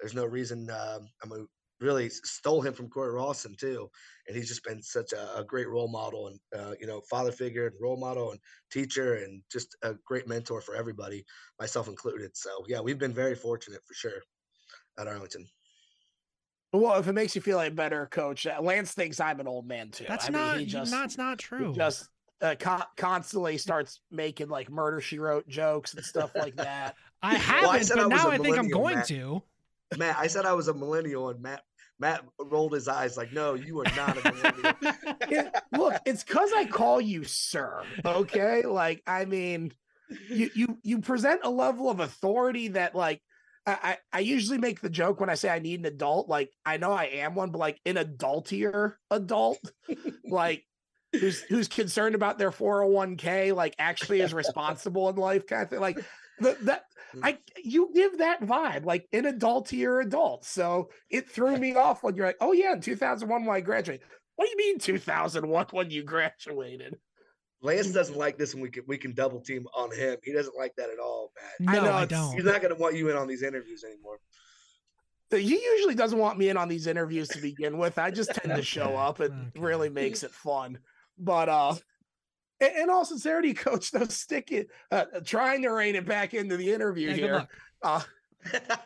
there's 0.00 0.14
no 0.14 0.24
reason 0.24 0.70
um, 0.70 1.08
I'm 1.22 1.32
a, 1.32 1.44
really 1.80 2.08
stole 2.08 2.62
him 2.62 2.72
from 2.72 2.88
Cory 2.88 3.12
Rawson 3.12 3.54
too, 3.58 3.88
and 4.26 4.36
he's 4.36 4.48
just 4.48 4.64
been 4.64 4.82
such 4.82 5.12
a, 5.12 5.38
a 5.38 5.44
great 5.44 5.68
role 5.68 5.88
model 5.88 6.28
and 6.28 6.40
uh, 6.58 6.74
you 6.80 6.86
know 6.86 7.02
father 7.10 7.32
figure 7.32 7.66
and 7.66 7.76
role 7.80 7.98
model 7.98 8.30
and 8.30 8.40
teacher 8.70 9.14
and 9.16 9.42
just 9.50 9.76
a 9.82 9.94
great 10.06 10.28
mentor 10.28 10.60
for 10.60 10.74
everybody, 10.74 11.24
myself 11.60 11.88
included. 11.88 12.30
So 12.34 12.50
yeah, 12.66 12.80
we've 12.80 12.98
been 12.98 13.14
very 13.14 13.34
fortunate 13.34 13.80
for 13.86 13.94
sure 13.94 14.22
at 14.98 15.08
Arlington. 15.08 15.46
Well, 16.72 16.98
if 16.98 17.08
it 17.08 17.12
makes 17.12 17.34
you 17.34 17.40
feel 17.40 17.56
like 17.56 17.74
better, 17.74 18.06
Coach, 18.06 18.46
uh, 18.46 18.60
Lance 18.60 18.92
thinks 18.92 19.20
I'm 19.20 19.40
an 19.40 19.46
old 19.46 19.66
man 19.66 19.90
too. 19.90 20.04
That's 20.08 20.28
I 20.28 20.32
not. 20.32 20.56
Mean, 20.58 20.68
just, 20.68 20.90
that's 20.90 21.16
not 21.16 21.38
true. 21.38 21.72
Just 21.74 22.08
uh, 22.42 22.54
con- 22.58 22.84
constantly 22.96 23.58
starts 23.58 24.00
making 24.10 24.48
like 24.48 24.70
murder 24.70 25.00
she 25.00 25.18
wrote 25.18 25.48
jokes 25.48 25.94
and 25.94 26.04
stuff 26.04 26.32
like 26.34 26.56
that. 26.56 26.94
I 27.22 27.34
haven't, 27.34 27.62
well, 27.62 27.70
I 27.70 27.78
but 27.78 27.98
I 27.98 28.08
now 28.08 28.30
I 28.30 28.38
think 28.38 28.58
I'm 28.58 28.68
going 28.68 28.96
Matt. 28.96 29.08
to. 29.08 29.42
Matt, 29.96 30.16
I 30.18 30.26
said 30.26 30.44
I 30.44 30.52
was 30.52 30.68
a 30.68 30.74
millennial, 30.74 31.30
and 31.30 31.40
Matt 31.40 31.62
Matt 31.98 32.24
rolled 32.38 32.72
his 32.72 32.88
eyes 32.88 33.16
like, 33.16 33.32
"No, 33.32 33.54
you 33.54 33.80
are 33.80 33.96
not 33.96 34.18
a 34.18 34.32
millennial." 34.32 34.72
it, 35.22 35.54
look, 35.76 35.94
it's 36.04 36.24
because 36.24 36.52
I 36.54 36.66
call 36.66 37.00
you 37.00 37.24
sir. 37.24 37.82
Okay, 38.04 38.62
like 38.62 39.02
I 39.06 39.24
mean, 39.24 39.72
you 40.28 40.50
you 40.54 40.78
you 40.82 41.00
present 41.00 41.40
a 41.44 41.50
level 41.50 41.88
of 41.88 42.00
authority 42.00 42.68
that 42.68 42.94
like 42.94 43.22
I, 43.66 43.98
I 44.12 44.20
usually 44.20 44.58
make 44.58 44.80
the 44.80 44.88
joke 44.88 45.18
when 45.18 45.28
I 45.28 45.34
say 45.34 45.48
I 45.48 45.58
need 45.58 45.80
an 45.80 45.86
adult. 45.86 46.28
Like 46.28 46.52
I 46.64 46.76
know 46.76 46.92
I 46.92 47.04
am 47.04 47.34
one, 47.34 47.50
but 47.50 47.58
like 47.58 47.80
an 47.84 47.96
adultier 47.96 48.94
adult. 49.10 49.58
like 50.28 50.64
who's 51.12 51.42
who's 51.42 51.68
concerned 51.68 52.14
about 52.14 52.38
their 52.38 52.50
401k, 52.50 53.54
like 53.54 53.74
actually 53.78 54.20
is 54.20 54.34
responsible 54.34 55.08
in 55.08 55.16
life, 55.16 55.46
kind 55.46 55.62
of 55.62 55.70
thing. 55.70 55.80
Like 55.80 55.96
the, 56.40 56.56
that 56.62 56.84
mm. 57.14 57.20
I 57.22 57.38
you 57.62 57.90
give 57.94 58.18
that 58.18 58.42
vibe, 58.42 58.84
like 58.84 59.06
an 59.12 59.26
adult 59.26 59.66
to 59.68 59.76
your 59.76 60.00
adult. 60.00 60.44
So 60.44 60.90
it 61.10 61.28
threw 61.28 61.56
me 61.56 61.74
off 61.74 62.02
when 62.02 62.14
you're 62.16 62.26
like, 62.26 62.38
oh 62.40 62.52
yeah, 62.52 62.72
in 62.72 62.80
2001 62.80 63.44
when 63.44 63.56
I 63.56 63.60
graduated. 63.60 64.06
What 64.36 64.46
do 64.46 64.50
you 64.50 64.72
mean 64.72 64.78
2001 64.78 65.66
when 65.70 65.90
you 65.90 66.02
graduated? 66.02 66.98
Lance 67.62 67.90
doesn't 67.90 68.18
like 68.18 68.36
this, 68.36 68.52
and 68.52 68.62
we 68.62 68.70
can 68.70 68.84
we 68.86 68.98
can 68.98 69.14
double 69.14 69.40
team 69.40 69.66
on 69.74 69.90
him. 69.94 70.18
He 70.22 70.32
doesn't 70.32 70.56
like 70.56 70.74
that 70.76 70.90
at 70.90 70.98
all, 70.98 71.32
man. 71.60 71.74
No, 71.74 71.80
I, 71.80 71.84
know, 71.84 71.92
I 71.94 72.04
don't. 72.04 72.34
He's 72.34 72.44
not 72.44 72.60
going 72.60 72.74
to 72.74 72.80
want 72.80 72.96
you 72.96 73.10
in 73.10 73.16
on 73.16 73.26
these 73.26 73.42
interviews 73.42 73.82
anymore. 73.82 74.18
He 75.30 75.60
usually 75.60 75.94
doesn't 75.94 76.18
want 76.18 76.38
me 76.38 76.50
in 76.50 76.56
on 76.56 76.68
these 76.68 76.86
interviews 76.86 77.28
to 77.28 77.40
begin 77.40 77.78
with. 77.78 77.98
I 77.98 78.10
just 78.10 78.32
tend 78.34 78.54
to 78.54 78.62
show 78.76 78.96
up. 78.96 79.20
It 79.20 79.32
okay. 79.32 79.50
really 79.58 79.88
makes 79.88 80.22
it 80.22 80.30
fun. 80.30 80.78
But 81.18 81.48
uh 81.48 81.74
in 82.60 82.90
all 82.90 83.04
sincerity, 83.04 83.54
coach, 83.54 83.90
though 83.90 84.06
sticking 84.06 84.66
uh, 84.90 85.04
trying 85.24 85.62
to 85.62 85.68
rein 85.68 85.94
it 85.94 86.06
back 86.06 86.34
into 86.34 86.56
the 86.56 86.72
interview 86.72 87.12
here. 87.12 87.46
Uh, 87.82 88.00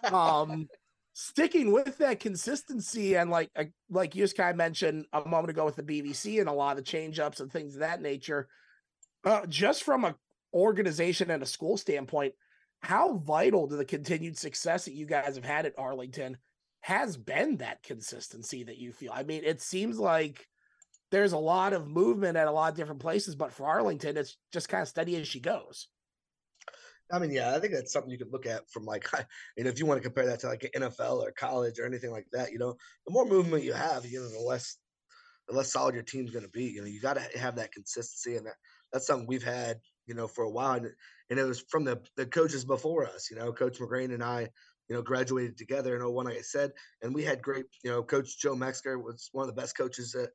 um 0.05 0.69
sticking 1.13 1.71
with 1.71 1.99
that 1.99 2.21
consistency 2.21 3.17
and 3.17 3.31
like 3.31 3.51
uh, 3.57 3.65
like 3.91 4.15
you 4.15 4.25
just 4.25 4.37
kind 4.37 4.51
of 4.51 4.57
mentioned 4.57 5.05
a 5.13 5.27
moment 5.29 5.51
ago 5.51 5.65
with 5.65 5.77
the 5.77 5.83
BVC 5.83 6.41
and 6.41 6.49
a 6.49 6.53
lot 6.53 6.79
of 6.79 6.85
change 6.85 7.19
ups 7.19 7.41
and 7.41 7.53
things 7.53 7.75
of 7.75 7.81
that 7.81 8.01
nature. 8.01 8.49
Uh, 9.25 9.45
just 9.47 9.83
from 9.83 10.05
a 10.05 10.15
organization 10.55 11.31
and 11.31 11.43
a 11.43 11.47
school 11.47 11.77
standpoint, 11.77 12.35
how 12.81 13.19
vital 13.19 13.69
to 13.69 13.77
the 13.77 13.85
continued 13.85 14.39
success 14.39 14.87
that 14.87 14.95
you 14.95 15.07
guys 15.07 15.37
have 15.37 15.45
had 15.45 15.67
at 15.67 15.79
Arlington 15.79 16.37
has 16.81 17.17
been 17.17 17.59
that 17.59 17.83
consistency 17.83 18.65
that 18.65 18.79
you 18.79 18.93
feel? 18.93 19.13
I 19.15 19.23
mean, 19.23 19.45
it 19.45 19.61
seems 19.61 19.99
like 19.99 20.49
there's 21.11 21.33
a 21.33 21.39
lot 21.39 21.73
of 21.73 21.89
movement 21.89 22.37
at 22.37 22.49
a 22.49 22.53
lot 22.53 22.71
of 22.71 22.77
different 22.77 23.01
places, 23.01 23.35
but 23.35 23.53
for 23.53 23.67
Arlington, 23.67 24.17
it's 24.17 24.37
just 24.53 24.69
kind 24.69 24.83
of 24.83 24.89
steady 24.89 25.17
as 25.17 25.27
she 25.27 25.41
goes. 25.41 25.89
I 27.13 27.19
mean, 27.19 27.33
yeah, 27.33 27.55
I 27.55 27.59
think 27.59 27.73
that's 27.73 27.93
something 27.93 28.11
you 28.11 28.19
could 28.19 28.33
look 28.33 28.47
at 28.47 28.71
from 28.71 28.85
like, 28.85 29.07
you 29.57 29.65
know, 29.65 29.71
if 29.71 29.79
you 29.79 29.87
want 29.87 29.99
to 30.01 30.09
compare 30.09 30.27
that 30.27 30.41
to 30.41 30.49
like 30.49 30.71
NFL 30.77 31.21
or 31.21 31.33
college 31.33 31.79
or 31.79 31.87
anything 31.87 32.11
like 32.11 32.27
that, 32.33 32.53
you 32.53 32.59
know, 32.59 32.77
the 33.07 33.13
more 33.13 33.27
movement 33.27 33.65
you 33.65 33.73
have, 33.73 34.07
you 34.07 34.21
know, 34.21 34.29
the 34.29 34.41
less, 34.41 34.77
the 35.49 35.57
less 35.57 35.73
solid 35.73 35.95
your 35.95 36.05
team's 36.05 36.31
going 36.31 36.45
to 36.45 36.51
be. 36.51 36.65
You 36.65 36.83
know, 36.83 36.87
you 36.87 37.01
got 37.01 37.17
to 37.17 37.39
have 37.39 37.57
that 37.57 37.73
consistency, 37.73 38.37
and 38.37 38.47
that 38.47 38.55
that's 38.93 39.07
something 39.07 39.27
we've 39.27 39.43
had, 39.43 39.79
you 40.07 40.15
know, 40.15 40.29
for 40.29 40.45
a 40.45 40.51
while, 40.51 40.75
and, 40.77 40.91
and 41.29 41.39
it 41.39 41.45
was 41.45 41.65
from 41.69 41.85
the 41.85 42.01
the 42.17 42.27
coaches 42.27 42.65
before 42.65 43.05
us. 43.07 43.29
You 43.31 43.37
know, 43.37 43.53
Coach 43.53 43.81
McGrain 43.81 44.15
and 44.15 44.23
I, 44.23 44.49
you 44.89 44.97
know, 44.97 45.03
graduated 45.03 45.57
together 45.57 45.97
in 45.97 46.03
01, 46.03 46.27
like 46.27 46.39
I 46.39 46.43
said, 46.43 46.71
and 47.03 47.15
we 47.15 47.25
had 47.25 47.43
great, 47.43 47.65
you 47.83 47.91
know, 47.91 48.03
Coach 48.03 48.39
Joe 48.39 48.55
Metzger 48.55 48.99
was 48.99 49.29
one 49.33 49.49
of 49.49 49.55
the 49.55 49.61
best 49.61 49.77
coaches 49.77 50.13
that 50.13 50.31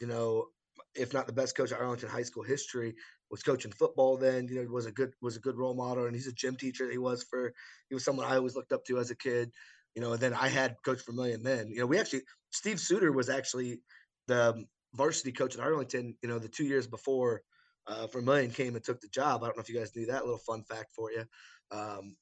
you 0.00 0.06
know, 0.06 0.46
if 0.94 1.12
not 1.12 1.26
the 1.26 1.32
best 1.32 1.56
coach 1.56 1.72
at 1.72 1.80
Arlington 1.80 2.08
high 2.08 2.22
school 2.22 2.42
history, 2.42 2.94
was 3.30 3.42
coaching 3.42 3.70
football 3.72 4.16
then, 4.16 4.48
you 4.48 4.56
know, 4.56 4.70
was 4.70 4.86
a 4.86 4.92
good 4.92 5.12
was 5.22 5.36
a 5.36 5.40
good 5.40 5.56
role 5.56 5.74
model 5.74 6.06
and 6.06 6.14
he's 6.14 6.26
a 6.26 6.32
gym 6.32 6.56
teacher 6.56 6.90
he 6.90 6.98
was 6.98 7.22
for 7.22 7.52
he 7.88 7.94
was 7.94 8.04
someone 8.04 8.26
I 8.26 8.36
always 8.36 8.56
looked 8.56 8.72
up 8.72 8.84
to 8.86 8.98
as 8.98 9.10
a 9.10 9.16
kid. 9.16 9.50
You 9.94 10.02
know, 10.02 10.12
and 10.12 10.20
then 10.20 10.34
I 10.34 10.48
had 10.48 10.76
Coach 10.84 11.04
Vermillion 11.04 11.42
then. 11.42 11.68
You 11.68 11.80
know, 11.80 11.86
we 11.86 11.98
actually 11.98 12.22
Steve 12.50 12.80
Suter 12.80 13.12
was 13.12 13.28
actually 13.28 13.80
the 14.28 14.64
varsity 14.94 15.32
coach 15.32 15.54
at 15.54 15.60
Arlington, 15.60 16.16
you 16.22 16.28
know, 16.28 16.38
the 16.38 16.48
two 16.48 16.64
years 16.64 16.86
before 16.86 17.42
uh, 17.86 18.06
Vermillion 18.06 18.50
came 18.50 18.74
and 18.74 18.84
took 18.84 19.00
the 19.00 19.08
job. 19.08 19.42
I 19.42 19.46
don't 19.46 19.56
know 19.56 19.62
if 19.62 19.68
you 19.68 19.78
guys 19.78 19.94
knew 19.94 20.06
that 20.06 20.24
little 20.24 20.38
fun 20.38 20.62
fact 20.64 20.92
for 20.94 21.10
you. 21.10 21.24
Um, 21.72 22.16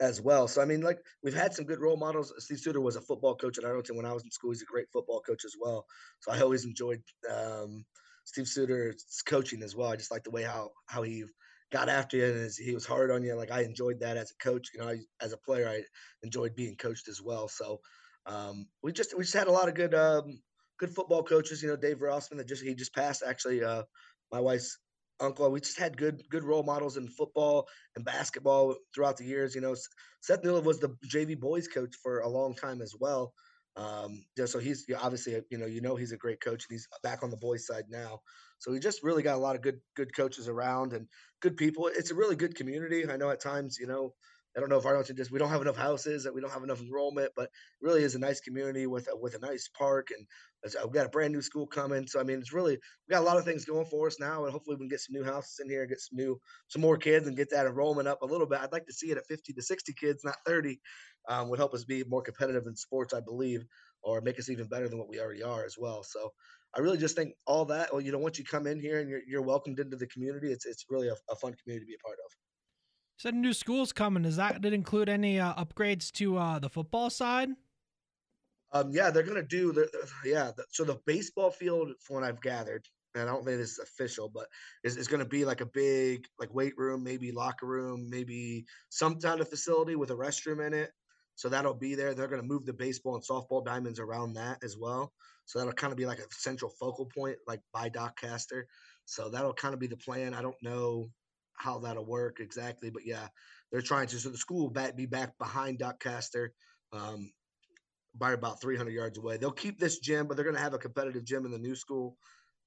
as 0.00 0.20
well. 0.20 0.48
So 0.48 0.62
I 0.62 0.64
mean, 0.64 0.80
like 0.80 0.98
we've 1.22 1.34
had 1.34 1.52
some 1.54 1.64
good 1.64 1.80
role 1.80 1.96
models. 1.96 2.32
Steve 2.38 2.58
Suter 2.58 2.80
was 2.80 2.96
a 2.96 3.00
football 3.00 3.34
coach 3.34 3.58
at 3.58 3.64
Arlington 3.64 3.96
when 3.96 4.06
I 4.06 4.12
was 4.12 4.24
in 4.24 4.30
school. 4.30 4.50
He's 4.50 4.62
a 4.62 4.66
great 4.66 4.90
football 4.92 5.20
coach 5.20 5.44
as 5.44 5.54
well. 5.60 5.86
So 6.20 6.32
I 6.32 6.40
always 6.40 6.64
enjoyed 6.64 7.02
um, 7.30 7.84
Steve 8.24 8.48
Suter's 8.48 9.22
coaching 9.26 9.62
as 9.62 9.74
well. 9.74 9.90
I 9.90 9.96
just 9.96 10.10
like 10.10 10.24
the 10.24 10.30
way 10.30 10.42
how 10.42 10.70
how 10.86 11.02
he 11.02 11.24
got 11.70 11.88
after 11.88 12.16
you 12.16 12.24
and 12.24 12.50
he 12.58 12.74
was 12.74 12.86
hard 12.86 13.10
on 13.10 13.22
you. 13.22 13.34
Like 13.34 13.50
I 13.50 13.62
enjoyed 13.62 14.00
that 14.00 14.16
as 14.16 14.30
a 14.30 14.42
coach. 14.42 14.68
You 14.74 14.80
know, 14.80 14.88
I, 14.88 14.98
as 15.20 15.32
a 15.32 15.38
player, 15.38 15.68
I 15.68 15.82
enjoyed 16.22 16.54
being 16.54 16.76
coached 16.76 17.08
as 17.08 17.20
well. 17.22 17.48
So 17.48 17.80
um, 18.26 18.66
we 18.82 18.92
just 18.92 19.16
we 19.16 19.24
just 19.24 19.34
had 19.36 19.48
a 19.48 19.52
lot 19.52 19.68
of 19.68 19.74
good 19.74 19.94
um, 19.94 20.40
good 20.78 20.90
football 20.90 21.22
coaches. 21.22 21.62
You 21.62 21.68
know, 21.68 21.76
Dave 21.76 21.98
Rossman 21.98 22.36
that 22.38 22.48
just 22.48 22.62
he 22.62 22.74
just 22.74 22.94
passed 22.94 23.22
actually. 23.26 23.64
Uh, 23.64 23.82
my 24.30 24.40
wife's 24.40 24.78
uncle. 25.20 25.50
We 25.50 25.60
just 25.60 25.78
had 25.78 25.96
good 25.96 26.22
good 26.30 26.44
role 26.44 26.62
models 26.62 26.96
in 26.96 27.08
football 27.08 27.68
and 27.96 28.04
basketball 28.04 28.76
throughout 28.94 29.16
the 29.16 29.24
years. 29.24 29.54
You 29.54 29.60
know, 29.60 29.74
Seth 30.20 30.44
Newland 30.44 30.66
was 30.66 30.78
the 30.78 30.96
JV 31.06 31.38
boys 31.38 31.68
coach 31.68 31.94
for 32.02 32.20
a 32.20 32.28
long 32.28 32.54
time 32.54 32.82
as 32.82 32.94
well. 32.98 33.32
Um, 33.76 34.24
so 34.44 34.58
he's 34.58 34.84
obviously, 35.00 35.40
you 35.50 35.58
know, 35.58 35.66
you 35.66 35.80
know, 35.80 35.94
he's 35.94 36.10
a 36.10 36.16
great 36.16 36.40
coach 36.40 36.66
and 36.68 36.74
he's 36.74 36.88
back 37.04 37.22
on 37.22 37.30
the 37.30 37.36
boys 37.36 37.64
side 37.64 37.84
now. 37.88 38.20
So 38.58 38.72
we 38.72 38.80
just 38.80 39.04
really 39.04 39.22
got 39.22 39.36
a 39.36 39.38
lot 39.38 39.54
of 39.54 39.62
good, 39.62 39.78
good 39.94 40.14
coaches 40.16 40.48
around 40.48 40.92
and 40.92 41.06
good 41.40 41.56
people. 41.56 41.86
It's 41.86 42.10
a 42.10 42.16
really 42.16 42.34
good 42.34 42.56
community. 42.56 43.08
I 43.08 43.16
know 43.16 43.30
at 43.30 43.40
times, 43.40 43.78
you 43.78 43.86
know, 43.86 44.14
I 44.58 44.60
don't 44.60 44.70
know 44.70 44.78
if 44.78 44.86
Arlington 44.86 45.16
just 45.16 45.30
we 45.30 45.38
don't 45.38 45.50
have 45.50 45.62
enough 45.62 45.76
houses 45.76 46.26
and 46.26 46.34
we 46.34 46.40
don't 46.40 46.50
have 46.50 46.64
enough 46.64 46.80
enrollment, 46.80 47.30
but 47.36 47.48
really 47.80 48.02
is 48.02 48.16
a 48.16 48.18
nice 48.18 48.40
community 48.40 48.88
with 48.88 49.06
a, 49.06 49.16
with 49.16 49.36
a 49.36 49.38
nice 49.38 49.68
park 49.68 50.08
and 50.10 50.26
we've 50.84 50.92
got 50.92 51.06
a 51.06 51.10
brand 51.10 51.32
new 51.32 51.40
school 51.40 51.66
coming. 51.66 52.08
So 52.08 52.18
I 52.18 52.24
mean, 52.24 52.40
it's 52.40 52.52
really 52.52 52.72
we 52.72 53.12
got 53.12 53.22
a 53.22 53.24
lot 53.24 53.36
of 53.36 53.44
things 53.44 53.64
going 53.64 53.86
for 53.86 54.08
us 54.08 54.18
now, 54.18 54.44
and 54.44 54.52
hopefully 54.52 54.74
we 54.74 54.80
can 54.80 54.88
get 54.88 55.00
some 55.00 55.14
new 55.14 55.24
houses 55.24 55.60
in 55.62 55.70
here, 55.70 55.82
and 55.82 55.88
get 55.88 56.00
some 56.00 56.16
new 56.16 56.40
some 56.68 56.82
more 56.82 56.96
kids, 56.96 57.28
and 57.28 57.36
get 57.36 57.50
that 57.50 57.66
enrollment 57.66 58.08
up 58.08 58.22
a 58.22 58.26
little 58.26 58.46
bit. 58.46 58.60
I'd 58.60 58.72
like 58.72 58.86
to 58.86 58.92
see 58.92 59.10
it 59.10 59.16
at 59.16 59.26
50 59.26 59.52
to 59.52 59.62
60 59.62 59.92
kids, 59.94 60.24
not 60.24 60.36
30. 60.46 60.80
Um, 61.28 61.50
would 61.50 61.58
help 61.58 61.74
us 61.74 61.84
be 61.84 62.04
more 62.04 62.22
competitive 62.22 62.66
in 62.66 62.74
sports, 62.74 63.12
I 63.12 63.20
believe, 63.20 63.62
or 64.02 64.22
make 64.22 64.38
us 64.38 64.48
even 64.48 64.66
better 64.66 64.88
than 64.88 64.98
what 64.98 65.08
we 65.08 65.20
already 65.20 65.42
are 65.42 65.64
as 65.64 65.76
well. 65.78 66.02
So 66.02 66.32
I 66.74 66.80
really 66.80 66.96
just 66.96 67.16
think 67.16 67.34
all 67.46 67.66
that. 67.66 67.92
Well, 67.92 68.00
you 68.00 68.12
know, 68.12 68.18
once 68.18 68.38
you 68.38 68.44
come 68.44 68.66
in 68.66 68.80
here 68.80 69.00
and 69.00 69.10
you're, 69.10 69.20
you're 69.28 69.42
welcomed 69.42 69.78
into 69.78 69.96
the 69.96 70.06
community, 70.06 70.52
it's 70.52 70.64
it's 70.64 70.86
really 70.88 71.08
a, 71.08 71.14
a 71.30 71.36
fun 71.36 71.54
community 71.62 71.84
to 71.84 71.88
be 71.88 71.96
a 72.00 72.06
part 72.06 72.18
of. 72.24 72.47
Said 73.18 73.34
new 73.34 73.52
schools 73.52 73.92
coming. 73.92 74.22
Does 74.22 74.36
that 74.36 74.60
did 74.60 74.72
include 74.72 75.08
any 75.08 75.40
uh, 75.40 75.52
upgrades 75.54 76.12
to 76.12 76.38
uh, 76.38 76.58
the 76.60 76.68
football 76.68 77.10
side? 77.10 77.50
Um, 78.72 78.90
yeah, 78.92 79.10
they're 79.10 79.24
gonna 79.24 79.42
do. 79.42 79.72
The, 79.72 79.88
yeah, 80.24 80.52
the, 80.56 80.64
so 80.70 80.84
the 80.84 81.00
baseball 81.04 81.50
field, 81.50 81.90
from 82.00 82.14
what 82.14 82.24
I've 82.24 82.40
gathered, 82.40 82.86
and 83.14 83.28
I 83.28 83.32
don't 83.32 83.44
think 83.44 83.58
this 83.58 83.72
is 83.72 83.78
official, 83.80 84.30
but 84.32 84.46
is 84.84 85.08
going 85.08 85.22
to 85.22 85.28
be 85.28 85.44
like 85.44 85.60
a 85.60 85.66
big 85.66 86.26
like 86.38 86.54
weight 86.54 86.74
room, 86.76 87.02
maybe 87.02 87.32
locker 87.32 87.66
room, 87.66 88.08
maybe 88.08 88.64
some 88.90 89.18
kind 89.18 89.40
of 89.40 89.48
facility 89.48 89.96
with 89.96 90.10
a 90.10 90.14
restroom 90.14 90.64
in 90.64 90.72
it. 90.72 90.90
So 91.34 91.48
that'll 91.48 91.74
be 91.74 91.94
there. 91.94 92.14
They're 92.14 92.28
to 92.28 92.42
move 92.42 92.66
the 92.66 92.72
baseball 92.72 93.14
and 93.14 93.24
softball 93.24 93.64
diamonds 93.64 93.98
around 94.00 94.34
that 94.34 94.62
as 94.62 94.76
well. 94.76 95.12
So 95.46 95.58
that'll 95.58 95.72
kind 95.72 95.92
of 95.92 95.96
be 95.96 96.06
like 96.06 96.18
a 96.18 96.26
central 96.30 96.70
focal 96.78 97.06
point, 97.06 97.38
like 97.46 97.60
by 97.72 97.88
Doc 97.88 98.20
Caster. 98.20 98.66
So 99.06 99.28
that'll 99.30 99.54
kind 99.54 99.72
of 99.72 99.80
be 99.80 99.86
the 99.86 99.96
plan. 99.96 100.34
I 100.34 100.42
don't 100.42 100.60
know 100.62 101.08
how 101.58 101.78
that'll 101.78 102.04
work 102.04 102.40
exactly, 102.40 102.90
but 102.90 103.04
yeah, 103.04 103.28
they're 103.70 103.82
trying 103.82 104.06
to. 104.08 104.18
So 104.18 104.30
the 104.30 104.38
school 104.38 104.62
will 104.62 104.70
back, 104.70 104.96
be 104.96 105.06
back 105.06 105.36
behind 105.38 105.78
Doc 105.78 106.00
Caster 106.00 106.52
um, 106.92 107.30
by 108.14 108.32
about 108.32 108.60
300 108.60 108.90
yards 108.90 109.18
away. 109.18 109.36
They'll 109.36 109.50
keep 109.50 109.78
this 109.78 109.98
gym, 109.98 110.26
but 110.26 110.36
they're 110.36 110.44
going 110.44 110.56
to 110.56 110.62
have 110.62 110.74
a 110.74 110.78
competitive 110.78 111.24
gym 111.24 111.44
in 111.44 111.50
the 111.50 111.58
new 111.58 111.74
school. 111.74 112.16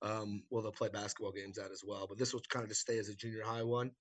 Um, 0.02 0.44
well, 0.50 0.64
they'll 0.64 0.72
play 0.72 0.89
basketball 0.89 1.32
games 1.32 1.58
at 1.58 1.72
as 1.72 1.84
well, 1.86 2.06
but 2.08 2.18
this 2.18 2.34
will 2.34 2.42
kind 2.50 2.64
of 2.64 2.70
just 2.70 2.82
stay 2.82 2.98
as 2.98 3.10
a 3.10 3.16
junior 3.16 3.44
high 3.44 3.64
one. 3.64 3.92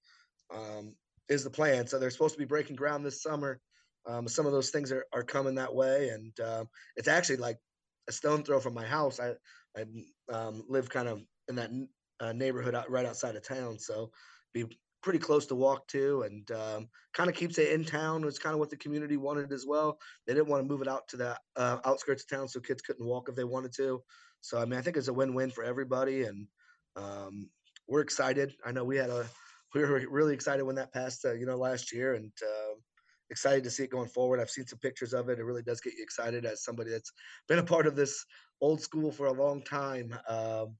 Um, 0.53 0.95
is 1.28 1.45
the 1.45 1.51
plan. 1.51 1.86
So 1.86 1.99
they're 1.99 2.11
supposed 2.11 2.34
to 2.34 2.41
be 2.41 2.45
breaking 2.45 2.74
ground 2.74 3.07
this 3.07 3.22
summer 3.22 3.61
um, 4.07 4.28
some 4.28 4.47
of 4.47 4.53
those 4.53 4.70
things 4.70 4.93
are, 4.93 5.05
are 5.12 5.22
coming 5.22 5.55
that 5.57 5.74
way, 5.74 6.09
and 6.09 6.38
uh, 6.41 6.64
it's 6.97 7.09
actually 7.09 7.36
like 7.36 7.59
a 8.09 8.12
stone 8.12 8.43
throw 8.43 8.61
from 8.61 8.74
my 8.74 8.84
house. 8.84 9.20
I 9.20 9.34
I 9.76 9.84
um, 10.32 10.64
live 10.68 10.88
kind 10.88 11.09
of 11.09 11.22
in 11.49 11.57
that 11.57 11.70
uh, 12.18 12.32
neighborhood 12.32 12.74
out, 12.74 12.91
right 12.91 13.07
outside 13.07 13.36
of 13.36 13.47
town, 13.47 13.78
so 13.78 14.11
be 14.53 14.66
pretty 15.03 15.18
close 15.18 15.46
to 15.46 15.55
walk 15.55 15.86
to, 15.88 16.22
and 16.22 16.51
um, 16.51 16.88
kind 17.14 17.30
of 17.30 17.36
keeps 17.36 17.59
it 17.59 17.72
in 17.72 17.84
town. 17.84 18.24
It's 18.24 18.38
kind 18.38 18.53
of 18.55 18.61
what 18.61 18.70
the 18.70 18.76
community 18.76 19.16
wanted 19.16 19.53
as 19.53 19.66
well. 19.66 19.98
They 20.26 20.34
didn't 20.34 20.48
want 20.48 20.62
to 20.62 20.68
move 20.68 20.82
it 20.82 20.88
out 20.88 21.09
to 21.09 21.16
the 21.16 21.38
uh, 21.57 21.78
outskirts 21.84 22.24
of 22.24 22.28
town, 22.28 22.48
so 22.48 22.61
kids 22.61 22.82
couldn't 22.82 23.07
walk 23.07 23.28
if 23.28 23.34
they 23.34 23.44
wanted 23.44 23.72
to. 23.76 24.03
So 24.40 24.61
I 24.61 24.64
mean, 24.64 24.78
I 24.78 24.82
think 24.82 24.96
it's 24.96 25.09
a 25.09 25.12
win-win 25.12 25.51
for 25.51 25.64
everybody, 25.64 26.24
and 26.24 26.46
um, 26.96 27.48
we're 27.88 28.01
excited. 28.01 28.55
I 28.64 28.72
know 28.72 28.84
we 28.84 28.96
had 28.96 29.11
a 29.11 29.26
we 29.74 29.82
were 29.82 30.03
really 30.11 30.34
excited 30.34 30.64
when 30.64 30.76
that 30.76 30.92
passed, 30.92 31.24
uh, 31.24 31.32
you 31.32 31.46
know, 31.46 31.57
last 31.57 31.92
year, 31.92 32.14
and 32.14 32.32
uh, 32.42 32.74
excited 33.30 33.62
to 33.64 33.70
see 33.70 33.84
it 33.84 33.90
going 33.90 34.09
forward. 34.09 34.40
I've 34.40 34.51
seen 34.51 34.66
some 34.66 34.80
pictures 34.80 35.14
of 35.14 35.28
it. 35.28 35.38
It 35.38 35.44
really 35.44 35.62
does 35.62 35.80
get 35.80 35.94
you 35.94 36.03
excited 36.03 36.44
as 36.44 36.64
somebody 36.64 36.90
that's 36.90 37.12
been 37.48 37.61
a 37.61 37.64
part 37.64 37.86
of 37.86 37.94
this 37.94 38.24
old 38.61 38.80
school 38.80 39.12
for 39.12 39.26
a 39.26 39.32
long 39.32 39.62
time 39.62 40.14
um, 40.28 40.74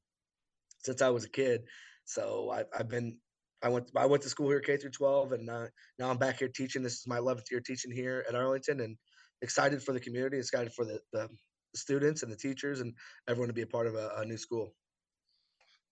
since 0.79 1.01
I 1.03 1.09
was 1.09 1.25
a 1.25 1.31
kid. 1.31 1.63
So 2.05 2.51
I, 2.51 2.65
have 2.77 2.89
been 2.89 3.17
I 3.63 3.69
went 3.69 3.91
I 3.97 4.07
went 4.07 4.23
to 4.23 4.29
school 4.29 4.49
here 4.49 4.61
K 4.61 4.77
through 4.77 4.91
12, 4.91 5.33
and 5.33 5.51
uh, 5.51 5.67
now 5.99 6.11
I'm 6.11 6.19
back 6.19 6.39
here 6.39 6.49
teaching. 6.49 6.83
This 6.83 6.95
is 6.95 7.07
my 7.07 7.19
11th 7.19 7.51
year 7.51 7.61
teaching 7.61 7.93
here 7.93 8.25
at 8.29 8.35
Arlington, 8.35 8.81
and 8.81 8.97
excited 9.43 9.83
for 9.83 9.93
the 9.93 10.01
community, 10.01 10.39
excited 10.39 10.73
for 10.73 10.85
the, 10.85 11.01
the 11.13 11.29
students 11.75 12.23
and 12.23 12.33
the 12.33 12.37
teachers 12.37 12.81
and 12.81 12.95
everyone 13.29 13.49
to 13.49 13.55
be 13.55 13.63
a 13.63 13.67
part 13.67 13.87
of 13.87 13.95
a, 13.95 14.13
a 14.17 14.25
new 14.25 14.37
school. 14.37 14.75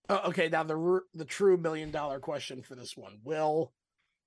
Oh, 0.08 0.28
okay, 0.28 0.48
now 0.48 0.62
the 0.62 1.00
the 1.14 1.24
true 1.24 1.56
million 1.56 1.90
dollar 1.90 2.20
question 2.20 2.62
for 2.62 2.74
this 2.74 2.96
one: 2.96 3.18
Will 3.24 3.72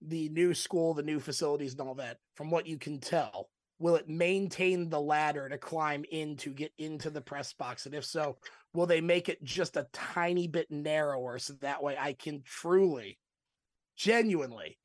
the 0.01 0.29
new 0.29 0.53
school, 0.53 0.93
the 0.93 1.03
new 1.03 1.19
facilities, 1.19 1.73
and 1.73 1.81
all 1.81 1.95
that, 1.95 2.17
from 2.35 2.51
what 2.51 2.67
you 2.67 2.77
can 2.77 2.99
tell, 2.99 3.49
will 3.79 3.95
it 3.95 4.07
maintain 4.07 4.89
the 4.89 5.01
ladder 5.01 5.49
to 5.49 5.57
climb 5.57 6.05
in 6.11 6.37
to 6.37 6.51
get 6.51 6.71
into 6.77 7.09
the 7.09 7.21
press 7.21 7.53
box? 7.53 7.87
And 7.87 7.95
if 7.95 8.05
so, 8.05 8.37
will 8.73 8.85
they 8.85 9.01
make 9.01 9.27
it 9.27 9.43
just 9.43 9.75
a 9.75 9.87
tiny 9.91 10.47
bit 10.47 10.69
narrower 10.69 11.39
so 11.39 11.53
that 11.53 11.81
way 11.81 11.97
I 11.99 12.13
can 12.13 12.43
truly, 12.45 13.17
genuinely 14.01 14.77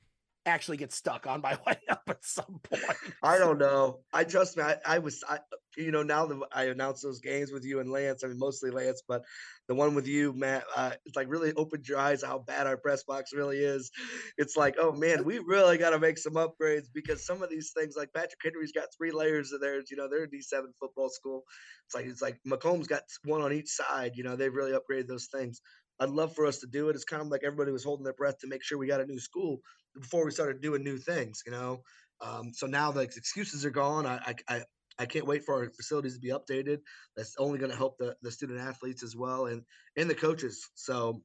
actually 0.45 0.77
get 0.77 0.93
stuck 0.93 1.27
on 1.27 1.41
my 1.41 1.59
way 1.67 1.77
up 1.91 2.03
at 2.09 2.25
some 2.25 2.61
point. 2.63 2.83
I 3.23 3.39
don't 3.39 3.59
know. 3.59 4.01
I 4.13 4.25
trust 4.25 4.57
me. 4.57 4.63
I, 4.63 4.77
I 4.87 4.99
was, 4.99 5.25
I, 5.29 5.39
you 5.77 5.91
know, 5.91 6.03
now 6.03 6.27
that 6.27 6.41
I 6.53 6.65
announced 6.65 7.03
those 7.03 7.21
games 7.21 7.51
with 7.53 7.65
you 7.65 7.81
and 7.81 7.91
Lance, 7.91 8.23
I 8.25 8.29
mean, 8.29 8.39
mostly 8.39 8.71
Lance, 8.71 9.03
but 9.07 9.23
the 9.69 9.75
one 9.75 9.95
with 9.95 10.07
you, 10.07 10.33
Matt, 10.33 10.65
uh, 10.75 10.93
it's 11.05 11.17
like 11.17 11.29
really 11.29 11.53
opened 11.55 11.87
your 11.89 11.99
eyes 11.99 12.23
how 12.23 12.39
bad 12.39 12.67
our 12.67 12.77
press 12.77 13.03
box 13.03 13.33
really 13.35 13.59
is. 13.59 13.91
It's 14.39 14.57
like, 14.57 14.77
oh 14.79 14.93
man, 14.93 15.25
we 15.25 15.39
really 15.41 15.77
got 15.77 15.91
to 15.91 15.99
make 15.99 16.17
some 16.17 16.35
upgrades 16.35 16.87
because 16.95 17.27
some 17.27 17.43
of 17.43 17.51
these 17.51 17.73
things, 17.77 17.95
like 17.97 18.13
Patrick 18.15 18.41
Henry's 18.43 18.73
got 18.73 18.89
three 18.97 19.11
layers 19.11 19.53
of 19.53 19.61
theirs. 19.61 19.89
You 19.91 19.97
know, 19.97 20.09
they're 20.09 20.25
a 20.25 20.29
D7 20.29 20.67
football 20.79 21.11
school. 21.11 21.43
It's 21.87 21.95
like 21.95 22.07
it's 22.07 22.23
like 22.23 22.39
McComb's 22.47 22.87
got 22.87 23.03
one 23.25 23.43
on 23.43 23.53
each 23.53 23.69
side. 23.69 24.13
You 24.15 24.25
know, 24.25 24.37
they've 24.37 24.55
really 24.55 24.73
upgraded 24.73 25.09
those 25.09 25.27
things. 25.27 25.61
I'd 26.01 26.11
love 26.11 26.35
for 26.35 26.47
us 26.47 26.59
to 26.59 26.67
do 26.67 26.89
it. 26.89 26.97
It's 26.97 27.05
kind 27.05 27.23
of 27.23 27.29
like 27.29 27.43
everybody 27.45 27.73
was 27.73 27.85
holding 27.85 28.05
their 28.05 28.13
breath 28.13 28.39
to 28.41 28.49
make 28.49 28.63
sure 28.63 28.79
we 28.79 28.87
got 28.87 29.01
a 29.01 29.07
new 29.07 29.19
school 29.19 29.59
before 29.95 30.25
we 30.25 30.31
started 30.31 30.61
doing 30.61 30.85
new 30.85 30.99
things, 30.99 31.43
you 31.47 31.53
know. 31.53 31.83
Um, 32.21 32.53
so 32.53 32.67
now 32.67 32.93
the 32.93 33.01
excuses 33.01 33.65
are 33.65 33.71
gone. 33.71 34.07
I, 34.07 34.35
I, 34.49 34.63
I 34.99 35.07
can't 35.07 35.27
wait 35.27 35.45
for 35.45 35.55
our 35.55 35.71
facilities 35.71 36.15
to 36.15 36.21
be 36.21 36.31
updated. 36.31 36.79
That's 37.17 37.35
only 37.39 37.59
going 37.59 37.71
to 37.71 37.77
help 37.77 37.99
the, 37.99 38.17
the 38.23 38.31
student 38.31 38.61
athletes 38.61 39.03
as 39.03 39.15
well 39.17 39.47
and 39.47 39.63
and 39.97 40.09
the 40.09 40.15
coaches. 40.15 40.71
So 40.75 41.23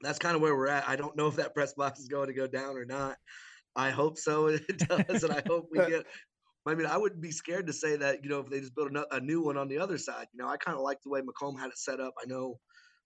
that's 0.00 0.18
kind 0.18 0.36
of 0.36 0.42
where 0.42 0.56
we're 0.56 0.68
at. 0.68 0.88
I 0.88 0.96
don't 0.96 1.16
know 1.16 1.26
if 1.26 1.36
that 1.36 1.54
press 1.54 1.74
box 1.74 2.00
is 2.00 2.08
going 2.08 2.28
to 2.28 2.34
go 2.34 2.46
down 2.46 2.76
or 2.76 2.84
not. 2.84 3.16
I 3.76 3.90
hope 3.90 4.18
so. 4.18 4.46
It 4.68 4.78
does, 4.78 5.24
and 5.24 5.32
I 5.32 5.42
hope 5.46 5.68
we 5.70 5.78
get. 5.78 6.06
I 6.66 6.74
mean, 6.74 6.86
I 6.86 6.98
wouldn't 6.98 7.22
be 7.22 7.30
scared 7.30 7.66
to 7.68 7.72
say 7.72 7.96
that. 7.96 8.22
You 8.22 8.28
know, 8.28 8.40
if 8.40 8.50
they 8.50 8.60
just 8.60 8.74
build 8.74 8.94
a, 8.94 9.14
a 9.14 9.20
new 9.20 9.42
one 9.42 9.56
on 9.56 9.68
the 9.68 9.78
other 9.78 9.96
side. 9.96 10.26
You 10.34 10.42
know, 10.42 10.48
I 10.48 10.58
kind 10.58 10.76
of 10.76 10.82
like 10.82 10.98
the 11.02 11.08
way 11.08 11.20
McComb 11.22 11.58
had 11.58 11.68
it 11.68 11.78
set 11.78 11.98
up. 11.98 12.12
I 12.22 12.26
know 12.26 12.58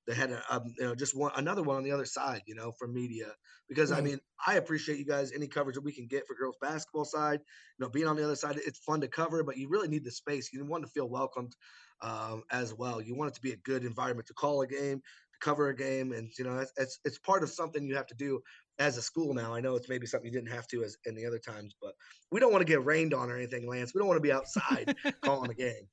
they 0.06 0.14
had 0.14 0.30
a, 0.30 0.42
um, 0.50 0.74
you 0.78 0.84
know 0.84 0.94
just 0.94 1.16
one 1.16 1.32
another 1.36 1.62
one 1.62 1.76
on 1.76 1.84
the 1.84 1.92
other 1.92 2.04
side 2.04 2.42
you 2.46 2.54
know 2.54 2.72
for 2.72 2.88
media 2.88 3.26
because 3.68 3.90
mm-hmm. 3.90 4.00
i 4.00 4.02
mean 4.02 4.18
i 4.46 4.54
appreciate 4.54 4.98
you 4.98 5.04
guys 5.04 5.32
any 5.32 5.46
coverage 5.46 5.74
that 5.74 5.84
we 5.84 5.92
can 5.92 6.06
get 6.06 6.26
for 6.26 6.34
girls 6.34 6.56
basketball 6.60 7.04
side 7.04 7.40
you 7.78 7.84
know 7.84 7.88
being 7.88 8.06
on 8.06 8.16
the 8.16 8.24
other 8.24 8.36
side 8.36 8.58
it's 8.66 8.78
fun 8.80 9.00
to 9.00 9.08
cover 9.08 9.42
but 9.42 9.56
you 9.56 9.68
really 9.68 9.88
need 9.88 10.04
the 10.04 10.10
space 10.10 10.52
you 10.52 10.64
want 10.64 10.84
to 10.84 10.90
feel 10.90 11.08
welcomed 11.08 11.54
um, 12.02 12.42
as 12.50 12.74
well 12.74 13.00
you 13.00 13.14
want 13.14 13.30
it 13.30 13.34
to 13.34 13.42
be 13.42 13.52
a 13.52 13.56
good 13.56 13.84
environment 13.84 14.26
to 14.26 14.34
call 14.34 14.62
a 14.62 14.66
game 14.66 14.98
to 14.98 15.38
cover 15.40 15.68
a 15.68 15.76
game 15.76 16.12
and 16.12 16.30
you 16.38 16.44
know 16.44 16.58
it's, 16.58 16.72
it's, 16.76 16.98
it's 17.04 17.18
part 17.18 17.42
of 17.42 17.50
something 17.50 17.86
you 17.86 17.94
have 17.94 18.06
to 18.06 18.16
do 18.16 18.40
as 18.78 18.96
a 18.96 19.02
school 19.02 19.34
now 19.34 19.54
i 19.54 19.60
know 19.60 19.76
it's 19.76 19.88
maybe 19.88 20.06
something 20.06 20.26
you 20.26 20.36
didn't 20.36 20.52
have 20.52 20.66
to 20.66 20.82
as 20.82 20.96
in 21.04 21.14
the 21.14 21.24
other 21.24 21.38
times 21.38 21.76
but 21.80 21.92
we 22.32 22.40
don't 22.40 22.50
want 22.50 22.62
to 22.62 22.70
get 22.70 22.84
rained 22.84 23.14
on 23.14 23.30
or 23.30 23.36
anything 23.36 23.68
lance 23.68 23.94
we 23.94 24.00
don't 24.00 24.08
want 24.08 24.16
to 24.16 24.22
be 24.22 24.32
outside 24.32 24.96
calling 25.22 25.50
a 25.50 25.54
game 25.54 25.86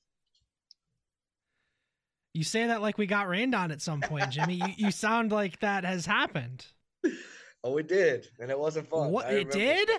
you 2.33 2.43
say 2.43 2.67
that 2.67 2.81
like 2.81 2.97
we 2.97 3.05
got 3.05 3.27
rained 3.27 3.55
on 3.55 3.71
at 3.71 3.81
some 3.81 4.01
point, 4.01 4.29
Jimmy. 4.29 4.55
you, 4.55 4.73
you 4.77 4.91
sound 4.91 5.31
like 5.31 5.59
that 5.59 5.83
has 5.83 6.05
happened. 6.05 6.65
Oh, 7.61 7.75
it 7.75 7.89
did, 7.89 8.25
and 8.39 8.49
it 8.49 8.57
wasn't 8.57 8.89
fun. 8.89 9.11
What 9.11 9.29
it 9.33 9.51
did? 9.51 9.89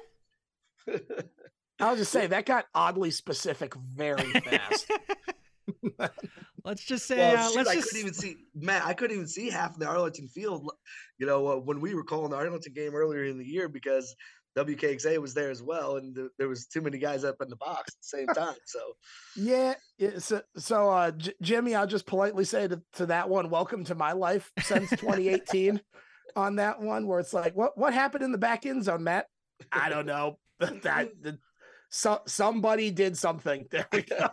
I'll 1.78 1.94
just 1.94 2.10
say 2.10 2.26
that 2.26 2.46
got 2.46 2.64
oddly 2.74 3.10
specific 3.10 3.74
very 3.74 4.32
fast. 4.32 4.90
let's 6.64 6.84
just 6.84 7.06
say, 7.06 7.18
well, 7.18 7.50
uh, 7.50 7.54
let's 7.54 7.68
I 7.68 7.74
just... 7.74 7.88
couldn't 7.88 8.00
even 8.00 8.14
see 8.14 8.36
Matt. 8.54 8.84
I 8.84 8.94
couldn't 8.94 9.16
even 9.16 9.28
see 9.28 9.50
half 9.50 9.74
of 9.74 9.78
the 9.78 9.86
Arlington 9.86 10.28
field. 10.28 10.70
You 11.18 11.26
know, 11.26 11.48
uh, 11.48 11.56
when 11.56 11.80
we 11.80 11.94
were 11.94 12.04
calling 12.04 12.30
the 12.30 12.36
Arlington 12.36 12.72
game 12.72 12.94
earlier 12.94 13.24
in 13.24 13.38
the 13.38 13.44
year 13.44 13.68
because 13.68 14.14
WKXA 14.58 15.18
was 15.18 15.34
there 15.34 15.50
as 15.50 15.62
well, 15.62 15.96
and 15.96 16.14
th- 16.14 16.30
there 16.38 16.48
was 16.48 16.66
too 16.66 16.80
many 16.80 16.98
guys 16.98 17.24
up 17.24 17.36
in 17.40 17.48
the 17.48 17.56
box 17.56 17.94
at 17.94 18.00
the 18.00 18.18
same 18.18 18.26
time. 18.28 18.56
So, 18.66 18.80
yeah, 19.36 19.74
so 20.18 20.42
so 20.56 20.90
uh, 20.90 21.12
J- 21.12 21.34
Jimmy, 21.40 21.74
I'll 21.74 21.86
just 21.86 22.06
politely 22.06 22.44
say 22.44 22.66
to, 22.66 22.82
to 22.94 23.06
that 23.06 23.28
one, 23.28 23.50
welcome 23.50 23.84
to 23.84 23.94
my 23.94 24.12
life 24.12 24.50
since 24.60 24.90
2018. 24.90 25.80
on 26.36 26.56
that 26.56 26.80
one, 26.80 27.06
where 27.06 27.20
it's 27.20 27.32
like, 27.32 27.56
what 27.56 27.76
what 27.76 27.94
happened 27.94 28.24
in 28.24 28.32
the 28.32 28.38
back 28.38 28.66
end 28.66 28.84
zone, 28.84 29.04
Matt? 29.04 29.26
I 29.72 29.88
don't 29.88 30.06
know. 30.06 30.38
that 30.58 31.10
the, 31.20 31.38
so, 31.90 32.20
somebody 32.26 32.90
did 32.90 33.16
something. 33.16 33.66
There 33.70 33.86
we 33.92 34.02
go. 34.02 34.28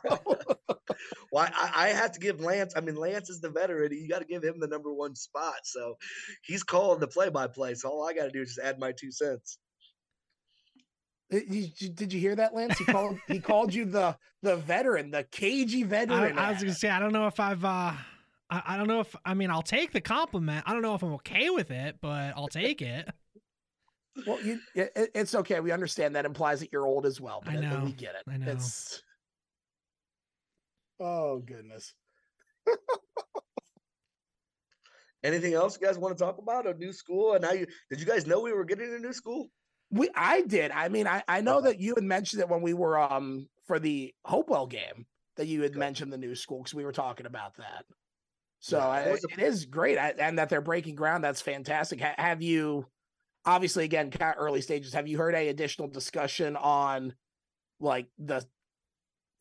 well, 1.31 1.49
I, 1.55 1.71
I 1.75 1.87
have 1.89 2.11
to 2.11 2.19
give 2.19 2.39
Lance. 2.39 2.73
I 2.75 2.81
mean, 2.81 2.95
Lance 2.95 3.29
is 3.29 3.41
the 3.41 3.49
veteran. 3.49 3.91
You 3.93 4.07
got 4.07 4.19
to 4.19 4.25
give 4.25 4.43
him 4.43 4.59
the 4.59 4.67
number 4.67 4.93
one 4.93 5.15
spot. 5.15 5.55
So 5.63 5.97
he's 6.43 6.63
calling 6.63 6.99
the 6.99 7.07
play-by-play. 7.07 7.75
So 7.75 7.89
all 7.89 8.07
I 8.07 8.13
got 8.13 8.25
to 8.25 8.31
do 8.31 8.41
is 8.41 8.55
just 8.55 8.65
add 8.65 8.79
my 8.79 8.91
two 8.91 9.11
cents. 9.11 9.57
Did 11.29 11.81
you, 11.81 11.89
did 11.89 12.13
you 12.13 12.19
hear 12.19 12.35
that, 12.35 12.55
Lance? 12.55 12.77
He 12.77 12.85
called 12.85 13.17
he 13.27 13.39
called 13.39 13.73
you 13.73 13.85
the 13.85 14.17
the 14.43 14.55
veteran, 14.57 15.11
the 15.11 15.23
cagey 15.23 15.83
veteran. 15.83 16.37
I, 16.37 16.47
I 16.47 16.51
was 16.51 16.61
gonna 16.61 16.73
say 16.73 16.89
I 16.89 16.99
don't 16.99 17.13
know 17.13 17.27
if 17.27 17.39
I've 17.39 17.65
uh 17.65 17.93
I, 18.49 18.63
I 18.65 18.77
don't 18.77 18.87
know 18.87 19.01
if 19.01 19.15
I 19.25 19.33
mean 19.33 19.51
I'll 19.51 19.61
take 19.61 19.91
the 19.91 20.01
compliment. 20.01 20.63
I 20.67 20.73
don't 20.73 20.81
know 20.81 20.95
if 20.95 21.03
I'm 21.03 21.13
okay 21.13 21.49
with 21.49 21.71
it, 21.71 21.97
but 22.01 22.33
I'll 22.35 22.47
take 22.47 22.81
it. 22.81 23.09
Well, 24.25 24.41
you, 24.41 24.59
it, 24.73 25.11
it's 25.13 25.35
okay. 25.35 25.59
We 25.59 25.71
understand 25.71 26.15
that 26.15 26.25
implies 26.25 26.59
that 26.61 26.69
you're 26.71 26.87
old 26.87 27.05
as 27.05 27.21
well. 27.21 27.39
But 27.45 27.53
I 27.53 27.57
know. 27.57 27.83
We 27.85 27.91
get 27.91 28.15
it. 28.15 28.23
I 28.27 28.37
know. 28.37 28.51
It's... 28.51 29.03
Oh 30.99 31.37
goodness. 31.37 31.93
Anything 35.23 35.53
else 35.53 35.77
you 35.79 35.85
guys 35.85 35.99
want 35.99 36.17
to 36.17 36.23
talk 36.23 36.39
about? 36.39 36.65
A 36.65 36.73
new 36.73 36.91
school? 36.91 37.33
And 37.33 37.43
now 37.43 37.51
you 37.51 37.67
did 37.91 37.99
you 37.99 38.07
guys 38.07 38.25
know 38.25 38.39
we 38.39 38.53
were 38.53 38.65
getting 38.65 38.91
a 38.91 38.97
new 38.97 39.13
school? 39.13 39.51
We 39.89 40.09
I 40.15 40.41
did. 40.41 40.71
I 40.71 40.89
mean, 40.89 41.07
I 41.07 41.23
I 41.27 41.41
know 41.41 41.57
okay. 41.57 41.69
that 41.69 41.79
you 41.79 41.95
had 41.95 42.03
mentioned 42.03 42.41
it 42.41 42.49
when 42.49 42.61
we 42.61 42.73
were 42.73 42.99
um 42.99 43.47
for 43.67 43.79
the 43.79 44.13
Hopewell 44.25 44.67
game 44.67 45.05
that 45.37 45.47
you 45.47 45.61
had 45.61 45.71
okay. 45.71 45.79
mentioned 45.79 46.11
the 46.11 46.17
new 46.17 46.35
school 46.35 46.59
because 46.59 46.73
we 46.73 46.83
were 46.83 46.91
talking 46.91 47.25
about 47.25 47.55
that. 47.57 47.85
So 48.59 48.79
yeah, 48.79 48.87
I, 48.87 48.99
it, 49.01 49.23
a- 49.23 49.33
it 49.33 49.39
is 49.39 49.65
great, 49.65 49.97
I, 49.97 50.09
and 50.17 50.39
that 50.39 50.49
they're 50.49 50.61
breaking 50.61 50.95
ground. 50.95 51.23
That's 51.23 51.41
fantastic. 51.41 52.01
Ha- 52.01 52.15
have 52.17 52.41
you, 52.41 52.87
obviously, 53.45 53.85
again, 53.85 54.09
kind 54.09 54.35
of 54.35 54.41
early 54.41 54.61
stages. 54.61 54.93
Have 54.93 55.07
you 55.07 55.17
heard 55.17 55.35
any 55.35 55.49
additional 55.49 55.87
discussion 55.87 56.55
on, 56.55 57.13
like 57.79 58.07
the, 58.17 58.43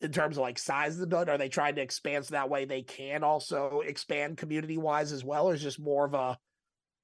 in 0.01 0.11
terms 0.11 0.37
of 0.37 0.43
like 0.43 0.59
size 0.59 0.93
of 0.93 0.99
the 0.99 1.07
building? 1.07 1.33
Are 1.33 1.37
they 1.39 1.49
trying 1.49 1.75
to 1.75 1.81
expand 1.81 2.25
so 2.25 2.33
that 2.33 2.49
way 2.49 2.65
they 2.65 2.83
can 2.83 3.23
also 3.23 3.81
expand 3.83 4.37
community 4.37 4.77
wise 4.77 5.11
as 5.11 5.23
well, 5.23 5.49
or 5.49 5.55
is 5.55 5.63
just 5.63 5.79
more 5.79 6.05
of 6.05 6.13
a 6.13 6.37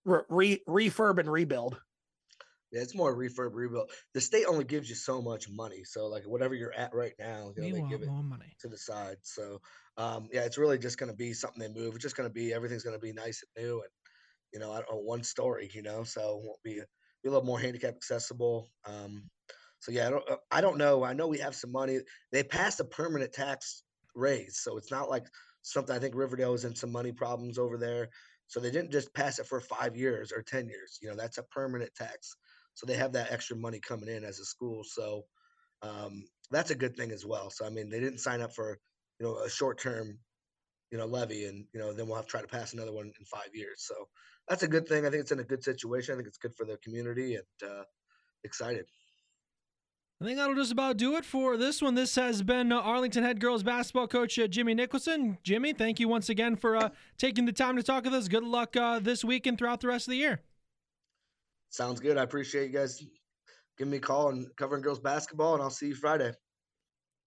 re- 0.05 0.61
refurb 0.67 1.17
and 1.17 1.31
rebuild? 1.31 1.81
Yeah, 2.73 2.81
it's 2.81 2.95
more 2.95 3.15
refurb 3.15 3.51
rebuild. 3.53 3.91
The 4.15 4.21
state 4.21 4.45
only 4.47 4.63
gives 4.63 4.89
you 4.89 4.95
so 4.95 5.21
much 5.21 5.47
money, 5.49 5.83
so 5.83 6.07
like 6.07 6.23
whatever 6.23 6.55
you're 6.55 6.73
at 6.73 6.93
right 6.93 7.13
now, 7.19 7.53
you 7.55 7.61
know, 7.61 7.75
they 7.75 7.81
give 7.89 8.01
it 8.01 8.07
money. 8.07 8.55
to 8.61 8.67
the 8.67 8.77
side. 8.77 9.17
So 9.21 9.61
um, 9.97 10.27
yeah, 10.33 10.41
it's 10.41 10.57
really 10.57 10.79
just 10.79 10.97
going 10.97 11.11
to 11.11 11.15
be 11.15 11.33
something 11.33 11.61
they 11.61 11.79
move. 11.79 11.93
It's 11.93 12.03
just 12.03 12.17
going 12.17 12.27
to 12.27 12.33
be 12.33 12.51
everything's 12.51 12.83
going 12.83 12.95
to 12.95 13.01
be 13.01 13.13
nice 13.13 13.43
and 13.55 13.63
new, 13.63 13.75
and 13.75 13.89
you 14.53 14.59
know, 14.59 14.71
I 14.71 14.77
don't 14.77 14.91
know, 14.91 14.97
one 15.01 15.23
story, 15.23 15.69
you 15.73 15.83
know, 15.83 16.03
so 16.03 16.21
it 16.21 16.45
won't 16.47 16.63
be, 16.63 16.81
be 17.23 17.29
a 17.29 17.31
little 17.31 17.45
more 17.45 17.59
handicap 17.59 17.93
accessible. 17.95 18.69
Um, 18.85 19.29
so 19.79 19.91
yeah, 19.91 20.07
I 20.07 20.09
don't, 20.09 20.29
uh, 20.29 20.35
I 20.51 20.61
don't 20.61 20.77
know. 20.77 21.03
I 21.03 21.13
know 21.13 21.27
we 21.27 21.39
have 21.39 21.55
some 21.55 21.71
money. 21.71 21.99
They 22.31 22.43
passed 22.43 22.79
a 22.79 22.85
permanent 22.85 23.33
tax 23.33 23.83
raise, 24.15 24.59
so 24.61 24.77
it's 24.77 24.91
not 24.91 25.09
like 25.09 25.25
something. 25.61 25.95
I 25.95 25.99
think 25.99 26.15
Riverdale 26.15 26.53
is 26.53 26.65
in 26.65 26.75
some 26.75 26.91
money 26.91 27.11
problems 27.11 27.59
over 27.59 27.77
there, 27.77 28.09
so 28.47 28.59
they 28.59 28.71
didn't 28.71 28.91
just 28.91 29.13
pass 29.13 29.39
it 29.39 29.45
for 29.45 29.59
five 29.59 29.95
years 29.95 30.31
or 30.31 30.41
ten 30.41 30.67
years. 30.67 30.97
You 31.01 31.09
know, 31.09 31.15
that's 31.15 31.37
a 31.37 31.43
permanent 31.43 31.93
tax 31.95 32.35
so 32.73 32.85
they 32.85 32.95
have 32.95 33.13
that 33.13 33.31
extra 33.31 33.55
money 33.55 33.79
coming 33.79 34.09
in 34.09 34.23
as 34.23 34.39
a 34.39 34.45
school. 34.45 34.83
So 34.83 35.23
um, 35.81 36.23
that's 36.51 36.71
a 36.71 36.75
good 36.75 36.95
thing 36.95 37.11
as 37.11 37.25
well. 37.25 37.49
So 37.49 37.65
I 37.65 37.69
mean, 37.69 37.89
they 37.89 37.99
didn't 37.99 38.19
sign 38.19 38.41
up 38.41 38.53
for 38.53 38.77
you 39.19 39.25
know 39.25 39.37
a 39.39 39.49
short 39.49 39.79
term 39.79 40.17
you 40.91 40.97
know 40.97 41.05
levy, 41.05 41.45
and 41.45 41.65
you 41.73 41.79
know 41.79 41.93
then 41.93 42.07
we'll 42.07 42.15
have 42.15 42.25
to 42.25 42.31
try 42.31 42.41
to 42.41 42.47
pass 42.47 42.73
another 42.73 42.93
one 42.93 43.05
in 43.05 43.25
five 43.25 43.49
years. 43.53 43.85
So 43.87 43.95
that's 44.47 44.63
a 44.63 44.67
good 44.67 44.87
thing. 44.87 45.05
I 45.05 45.09
think 45.09 45.21
it's 45.21 45.31
in 45.31 45.39
a 45.39 45.43
good 45.43 45.63
situation. 45.63 46.13
I 46.13 46.17
think 46.17 46.27
it's 46.27 46.37
good 46.37 46.55
for 46.55 46.65
the 46.65 46.77
community 46.77 47.35
and 47.35 47.69
uh, 47.69 47.83
excited. 48.43 48.85
I 50.21 50.25
think 50.25 50.37
that'll 50.37 50.55
just 50.55 50.71
about 50.71 50.97
do 50.97 51.15
it 51.15 51.25
for 51.25 51.57
this 51.57 51.81
one. 51.81 51.95
This 51.95 52.15
has 52.15 52.43
been 52.43 52.71
Arlington 52.71 53.23
head 53.23 53.41
girls 53.41 53.63
basketball 53.63 54.07
coach 54.07 54.39
uh, 54.39 54.47
Jimmy 54.47 54.73
Nicholson. 54.73 55.37
Jimmy, 55.43 55.73
thank 55.73 55.99
you 55.99 56.07
once 56.07 56.29
again 56.29 56.55
for 56.55 56.77
uh, 56.77 56.89
taking 57.17 57.45
the 57.45 57.51
time 57.51 57.75
to 57.75 57.83
talk 57.83 58.05
with 58.05 58.13
us. 58.13 58.27
Good 58.27 58.43
luck 58.43 58.77
uh, 58.77 58.99
this 58.99 59.25
week 59.25 59.47
and 59.47 59.57
throughout 59.57 59.81
the 59.81 59.87
rest 59.87 60.07
of 60.07 60.11
the 60.11 60.17
year. 60.17 60.41
Sounds 61.73 61.99
good. 61.99 62.19
I 62.19 62.21
appreciate 62.21 62.67
you 62.67 62.77
guys 62.77 63.03
giving 63.79 63.89
me 63.89 63.97
a 63.97 63.99
call 63.99 64.29
and 64.29 64.45
covering 64.57 64.83
girls 64.83 64.99
basketball, 64.99 65.55
and 65.55 65.63
I'll 65.63 65.71
see 65.71 65.87
you 65.87 65.95
Friday. 65.95 66.31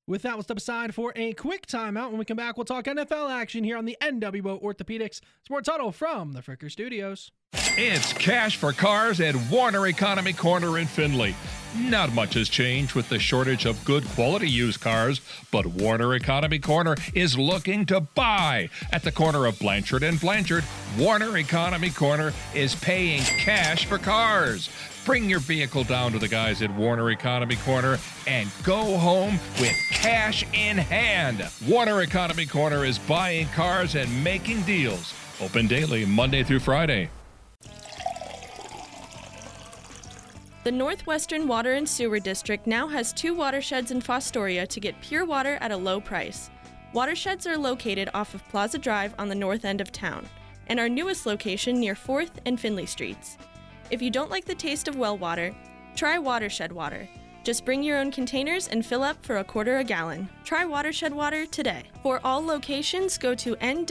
With 0.07 0.23
that, 0.23 0.37
we'll 0.37 0.45
step 0.45 0.59
aside 0.59 0.95
for 0.95 1.13
a 1.17 1.33
quick 1.33 1.67
timeout. 1.67 2.11
When 2.11 2.19
we 2.19 2.25
come 2.25 2.37
back, 2.37 2.57
we'll 2.57 2.65
talk 2.65 2.85
NFL 2.85 3.29
action 3.29 3.65
here 3.65 3.77
on 3.77 3.87
the 3.87 3.97
NWO 4.01 4.63
Orthopedics 4.63 5.21
Sports 5.45 5.69
Huddle 5.69 5.91
from 5.91 6.31
the 6.31 6.43
Fricker 6.43 6.71
Studios. 6.71 7.33
It's 7.79 8.15
cash 8.15 8.57
for 8.57 8.73
cars 8.73 9.21
at 9.21 9.37
Warner 9.51 9.87
Economy 9.87 10.33
Corner 10.33 10.79
in 10.79 10.87
Findlay. 10.87 11.35
Not 11.77 12.11
much 12.15 12.33
has 12.33 12.49
changed 12.49 12.95
with 12.95 13.07
the 13.11 13.19
shortage 13.19 13.67
of 13.67 13.85
good 13.85 14.03
quality 14.15 14.49
used 14.49 14.81
cars, 14.81 15.21
but 15.51 15.67
Warner 15.67 16.15
Economy 16.15 16.59
Corner 16.59 16.97
is 17.13 17.37
looking 17.37 17.85
to 17.85 18.01
buy. 18.01 18.71
At 18.93 19.03
the 19.03 19.13
corner 19.13 19.45
of 19.45 19.59
Blanchard 19.59 20.03
and 20.03 20.19
Blanchard, 20.19 20.65
Warner 20.99 21.37
Economy 21.37 21.91
Corner 21.91 22.33
is 22.55 22.75
paying 22.77 23.21
cash 23.21 23.85
for 23.85 23.99
cars. 23.99 24.71
Bring 25.05 25.29
your 25.29 25.41
vehicle 25.41 25.85
down 25.85 26.13
to 26.13 26.19
the 26.19 26.29
guys 26.29 26.63
at 26.63 26.75
Warner 26.75 27.11
Economy 27.11 27.57
Corner 27.57 27.99
and 28.27 28.49
go 28.63 28.97
home 28.97 29.39
with 29.61 29.77
cash 29.91 30.45
in 30.55 30.79
hand. 30.79 31.47
Warner 31.69 32.01
Economy 32.01 32.47
Corner 32.47 32.87
is 32.87 32.99
buying 32.99 33.49
cars 33.49 33.97
and 33.97 34.25
making 34.25 34.63
deals. 34.63 35.13
Open 35.43 35.67
daily, 35.67 36.07
Monday 36.07 36.43
through 36.43 36.61
Friday. 36.61 37.11
The 40.67 40.73
Northwestern 40.73 41.47
Water 41.47 41.75
and 41.75 41.89
Sewer 41.89 42.19
District 42.19 42.67
now 42.67 42.89
has 42.89 43.13
two 43.13 43.37
watersheds 43.37 43.93
in 43.93 44.01
Fostoria 44.01 44.67
to 44.67 44.81
get 44.81 45.01
pure 45.01 45.25
water 45.25 45.59
at 45.61 45.71
a 45.71 45.77
low 45.77 46.01
price. 46.01 46.51
Watersheds 46.93 47.47
are 47.47 47.57
located 47.57 48.09
off 48.13 48.35
of 48.35 48.43
Plaza 48.49 48.79
Drive 48.79 49.15
on 49.17 49.29
the 49.29 49.35
north 49.37 49.65
end 49.65 49.81
of 49.81 49.93
town, 49.93 50.27
and 50.67 50.81
our 50.81 50.89
newest 50.89 51.25
location 51.25 51.79
near 51.79 51.95
4th 51.95 52.33
and 52.47 52.59
Findlay 52.59 52.87
Streets. 52.87 53.39
If 53.93 54.03
you 54.03 54.11
don't 54.11 54.29
like 54.29 54.45
the 54.45 54.57
taste 54.57 54.89
of 54.89 54.97
well 54.97 55.17
water, 55.17 55.55
try 55.95 56.19
Watershed 56.19 56.73
Water. 56.73 57.09
Just 57.45 57.65
bring 57.65 57.85
your 57.85 57.99
own 57.99 58.11
containers 58.11 58.67
and 58.67 58.85
fill 58.85 59.05
up 59.05 59.25
for 59.25 59.37
a 59.37 59.45
quarter 59.45 59.79
a 59.79 59.85
gallon. 59.85 60.29
Try 60.43 60.65
Watershed 60.65 61.15
Water 61.15 61.47
today. 61.47 61.85
For 62.03 62.21
all 62.25 62.45
locations, 62.45 63.19
go 63.19 63.37
to 63.37 63.55
nwwsd.org. 63.55 63.85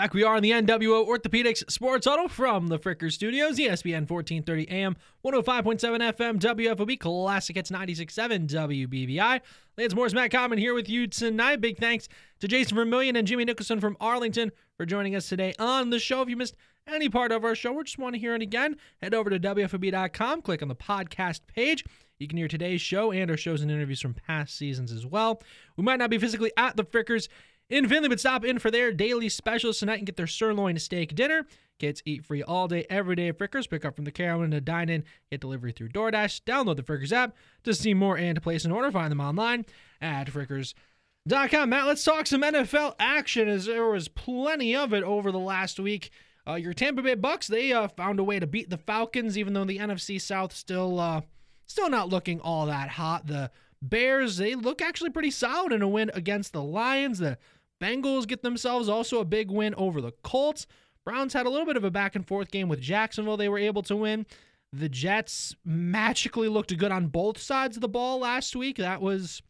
Back 0.00 0.14
we 0.14 0.24
are 0.24 0.34
on 0.34 0.42
the 0.42 0.52
NWO 0.52 1.06
Orthopedics 1.06 1.70
Sports 1.70 2.06
Huddle 2.06 2.26
from 2.26 2.68
the 2.68 2.78
Fricker 2.78 3.12
Studios, 3.12 3.58
ESPN 3.58 4.08
1430 4.08 4.70
AM, 4.70 4.96
105.7 5.22 5.78
FM, 6.14 6.40
WFOB, 6.40 6.98
Classic 6.98 7.54
Hits 7.54 7.70
96.7 7.70 8.48
WBVI. 8.48 9.42
Lance 9.76 9.94
Morris, 9.94 10.14
Matt 10.14 10.30
Common 10.30 10.56
here 10.56 10.72
with 10.72 10.88
you 10.88 11.06
tonight. 11.06 11.60
Big 11.60 11.76
thanks 11.76 12.08
to 12.38 12.48
Jason 12.48 12.76
Vermillion 12.76 13.14
and 13.14 13.28
Jimmy 13.28 13.44
Nicholson 13.44 13.78
from 13.78 13.94
Arlington 14.00 14.52
for 14.78 14.86
joining 14.86 15.14
us 15.14 15.28
today 15.28 15.52
on 15.58 15.90
the 15.90 15.98
show. 15.98 16.22
If 16.22 16.30
you 16.30 16.36
missed 16.38 16.56
any 16.86 17.10
part 17.10 17.30
of 17.30 17.44
our 17.44 17.54
show 17.54 17.74
or 17.74 17.84
just 17.84 17.98
want 17.98 18.14
to 18.14 18.18
hear 18.18 18.34
it 18.34 18.40
again, 18.40 18.76
head 19.02 19.12
over 19.12 19.28
to 19.28 19.38
WFOB.com, 19.38 20.40
click 20.40 20.62
on 20.62 20.68
the 20.68 20.74
podcast 20.74 21.42
page. 21.46 21.84
You 22.18 22.28
can 22.28 22.38
hear 22.38 22.48
today's 22.48 22.80
show 22.80 23.12
and 23.12 23.30
our 23.30 23.36
shows 23.36 23.62
and 23.62 23.70
interviews 23.70 24.00
from 24.00 24.14
past 24.14 24.56
seasons 24.56 24.92
as 24.92 25.06
well. 25.06 25.42
We 25.76 25.84
might 25.84 25.98
not 25.98 26.10
be 26.10 26.18
physically 26.18 26.52
at 26.56 26.76
the 26.76 26.84
Frickers 26.84 27.28
in 27.70 27.88
Findlay, 27.88 28.08
but 28.08 28.20
stop 28.20 28.44
in 28.44 28.58
for 28.58 28.70
their 28.70 28.92
daily 28.92 29.28
specials 29.28 29.78
tonight 29.78 29.98
and 29.98 30.06
get 30.06 30.16
their 30.16 30.26
sirloin 30.26 30.78
steak 30.78 31.14
dinner. 31.14 31.46
Kids 31.78 32.02
eat 32.04 32.26
free 32.26 32.42
all 32.42 32.68
day, 32.68 32.84
every 32.90 33.16
day 33.16 33.28
at 33.28 33.38
Frickers. 33.38 33.68
Pick 33.68 33.86
up 33.86 33.96
from 33.96 34.04
the 34.04 34.10
Carolyn 34.10 34.50
to 34.50 34.60
dine 34.60 34.90
in, 34.90 35.04
get 35.30 35.40
delivery 35.40 35.72
through 35.72 35.88
DoorDash. 35.88 36.42
Download 36.42 36.76
the 36.76 36.82
Frickers 36.82 37.12
app 37.12 37.34
to 37.64 37.72
see 37.72 37.94
more 37.94 38.18
and 38.18 38.34
to 38.34 38.40
place 38.40 38.66
an 38.66 38.72
order. 38.72 38.90
Find 38.90 39.10
them 39.10 39.20
online 39.20 39.64
at 40.00 40.26
Frickers.com. 40.28 41.70
Matt, 41.70 41.86
let's 41.86 42.04
talk 42.04 42.26
some 42.26 42.42
NFL 42.42 42.96
action 42.98 43.48
as 43.48 43.64
there 43.64 43.86
was 43.86 44.08
plenty 44.08 44.76
of 44.76 44.92
it 44.92 45.02
over 45.02 45.32
the 45.32 45.38
last 45.38 45.80
week. 45.80 46.10
Uh, 46.46 46.54
your 46.54 46.74
Tampa 46.74 47.00
Bay 47.02 47.14
Bucks, 47.14 47.46
they 47.46 47.72
uh, 47.72 47.88
found 47.88 48.18
a 48.18 48.24
way 48.24 48.38
to 48.38 48.46
beat 48.46 48.68
the 48.68 48.78
Falcons, 48.78 49.38
even 49.38 49.54
though 49.54 49.64
the 49.64 49.78
NFC 49.78 50.20
South 50.20 50.54
still 50.54 50.98
uh, 50.98 51.22
still 51.66 51.88
not 51.88 52.08
looking 52.08 52.40
all 52.40 52.66
that 52.66 52.90
hot. 52.90 53.26
The 53.26 53.50
Bears, 53.80 54.36
they 54.36 54.54
look 54.54 54.82
actually 54.82 55.10
pretty 55.10 55.30
solid 55.30 55.72
in 55.72 55.80
a 55.80 55.88
win 55.88 56.10
against 56.12 56.52
the 56.52 56.62
Lions. 56.62 57.18
The 57.18 57.38
Bengals 57.80 58.26
get 58.26 58.42
themselves 58.42 58.88
also 58.88 59.20
a 59.20 59.24
big 59.24 59.50
win 59.50 59.74
over 59.76 60.00
the 60.00 60.12
Colts. 60.22 60.66
Browns 61.04 61.32
had 61.32 61.46
a 61.46 61.50
little 61.50 61.66
bit 61.66 61.76
of 61.76 61.84
a 61.84 61.90
back 61.90 62.14
and 62.14 62.26
forth 62.26 62.50
game 62.50 62.68
with 62.68 62.80
Jacksonville. 62.80 63.36
They 63.36 63.48
were 63.48 63.58
able 63.58 63.82
to 63.82 63.96
win. 63.96 64.26
The 64.72 64.88
Jets 64.88 65.56
magically 65.64 66.48
looked 66.48 66.76
good 66.76 66.92
on 66.92 67.08
both 67.08 67.38
sides 67.38 67.76
of 67.76 67.80
the 67.80 67.88
ball 67.88 68.20
last 68.20 68.54
week. 68.54 68.76
That 68.76 69.00
was 69.00 69.42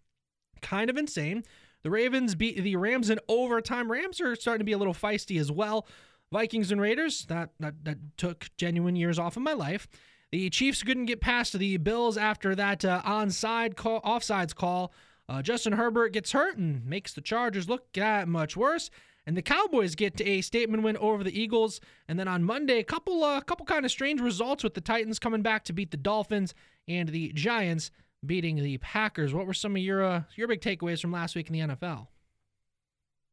kind 0.62 0.88
of 0.88 0.96
insane. 0.96 1.44
The 1.82 1.90
Ravens 1.90 2.34
beat 2.34 2.62
the 2.62 2.76
Rams 2.76 3.10
in 3.10 3.18
overtime. 3.28 3.90
Rams 3.90 4.20
are 4.20 4.36
starting 4.36 4.60
to 4.60 4.64
be 4.64 4.72
a 4.72 4.78
little 4.78 4.94
feisty 4.94 5.40
as 5.40 5.50
well. 5.50 5.86
Vikings 6.32 6.70
and 6.70 6.80
Raiders, 6.80 7.24
that, 7.26 7.50
that, 7.58 7.84
that 7.84 7.98
took 8.16 8.48
genuine 8.56 8.96
years 8.96 9.18
off 9.18 9.36
of 9.36 9.42
my 9.42 9.52
life. 9.52 9.88
The 10.30 10.48
Chiefs 10.48 10.82
couldn't 10.82 11.06
get 11.06 11.20
past 11.20 11.58
the 11.58 11.76
Bills 11.78 12.16
after 12.16 12.54
that 12.54 12.84
uh, 12.84 13.02
onside 13.04 13.74
call, 13.74 14.00
offsides 14.02 14.54
call 14.54 14.92
uh, 15.30 15.42
Justin 15.42 15.74
Herbert 15.74 16.12
gets 16.12 16.32
hurt 16.32 16.56
and 16.56 16.84
makes 16.84 17.12
the 17.12 17.20
Chargers 17.20 17.68
look 17.68 17.92
that 17.92 18.26
much 18.26 18.56
worse. 18.56 18.90
And 19.26 19.36
the 19.36 19.42
Cowboys 19.42 19.94
get 19.94 20.20
a 20.20 20.40
statement 20.40 20.82
win 20.82 20.96
over 20.96 21.22
the 21.22 21.38
Eagles. 21.38 21.80
And 22.08 22.18
then 22.18 22.26
on 22.26 22.42
Monday, 22.42 22.80
a 22.80 22.84
couple, 22.84 23.22
uh, 23.22 23.40
couple 23.42 23.64
kind 23.64 23.84
of 23.84 23.90
strange 23.92 24.20
results 24.20 24.64
with 24.64 24.74
the 24.74 24.80
Titans 24.80 25.18
coming 25.20 25.42
back 25.42 25.64
to 25.64 25.72
beat 25.72 25.92
the 25.92 25.96
Dolphins 25.96 26.52
and 26.88 27.08
the 27.08 27.32
Giants. 27.32 27.90
beating 28.24 28.56
the 28.56 28.78
Packers. 28.78 29.32
What 29.32 29.46
were 29.46 29.54
some 29.54 29.76
of 29.76 29.82
your 29.82 30.02
uh, 30.04 30.22
your 30.36 30.48
big 30.48 30.60
takeaways 30.60 31.00
from 31.00 31.12
last 31.12 31.34
week 31.34 31.48
in 31.48 31.52
the 31.52 31.74
NFL? 31.74 32.08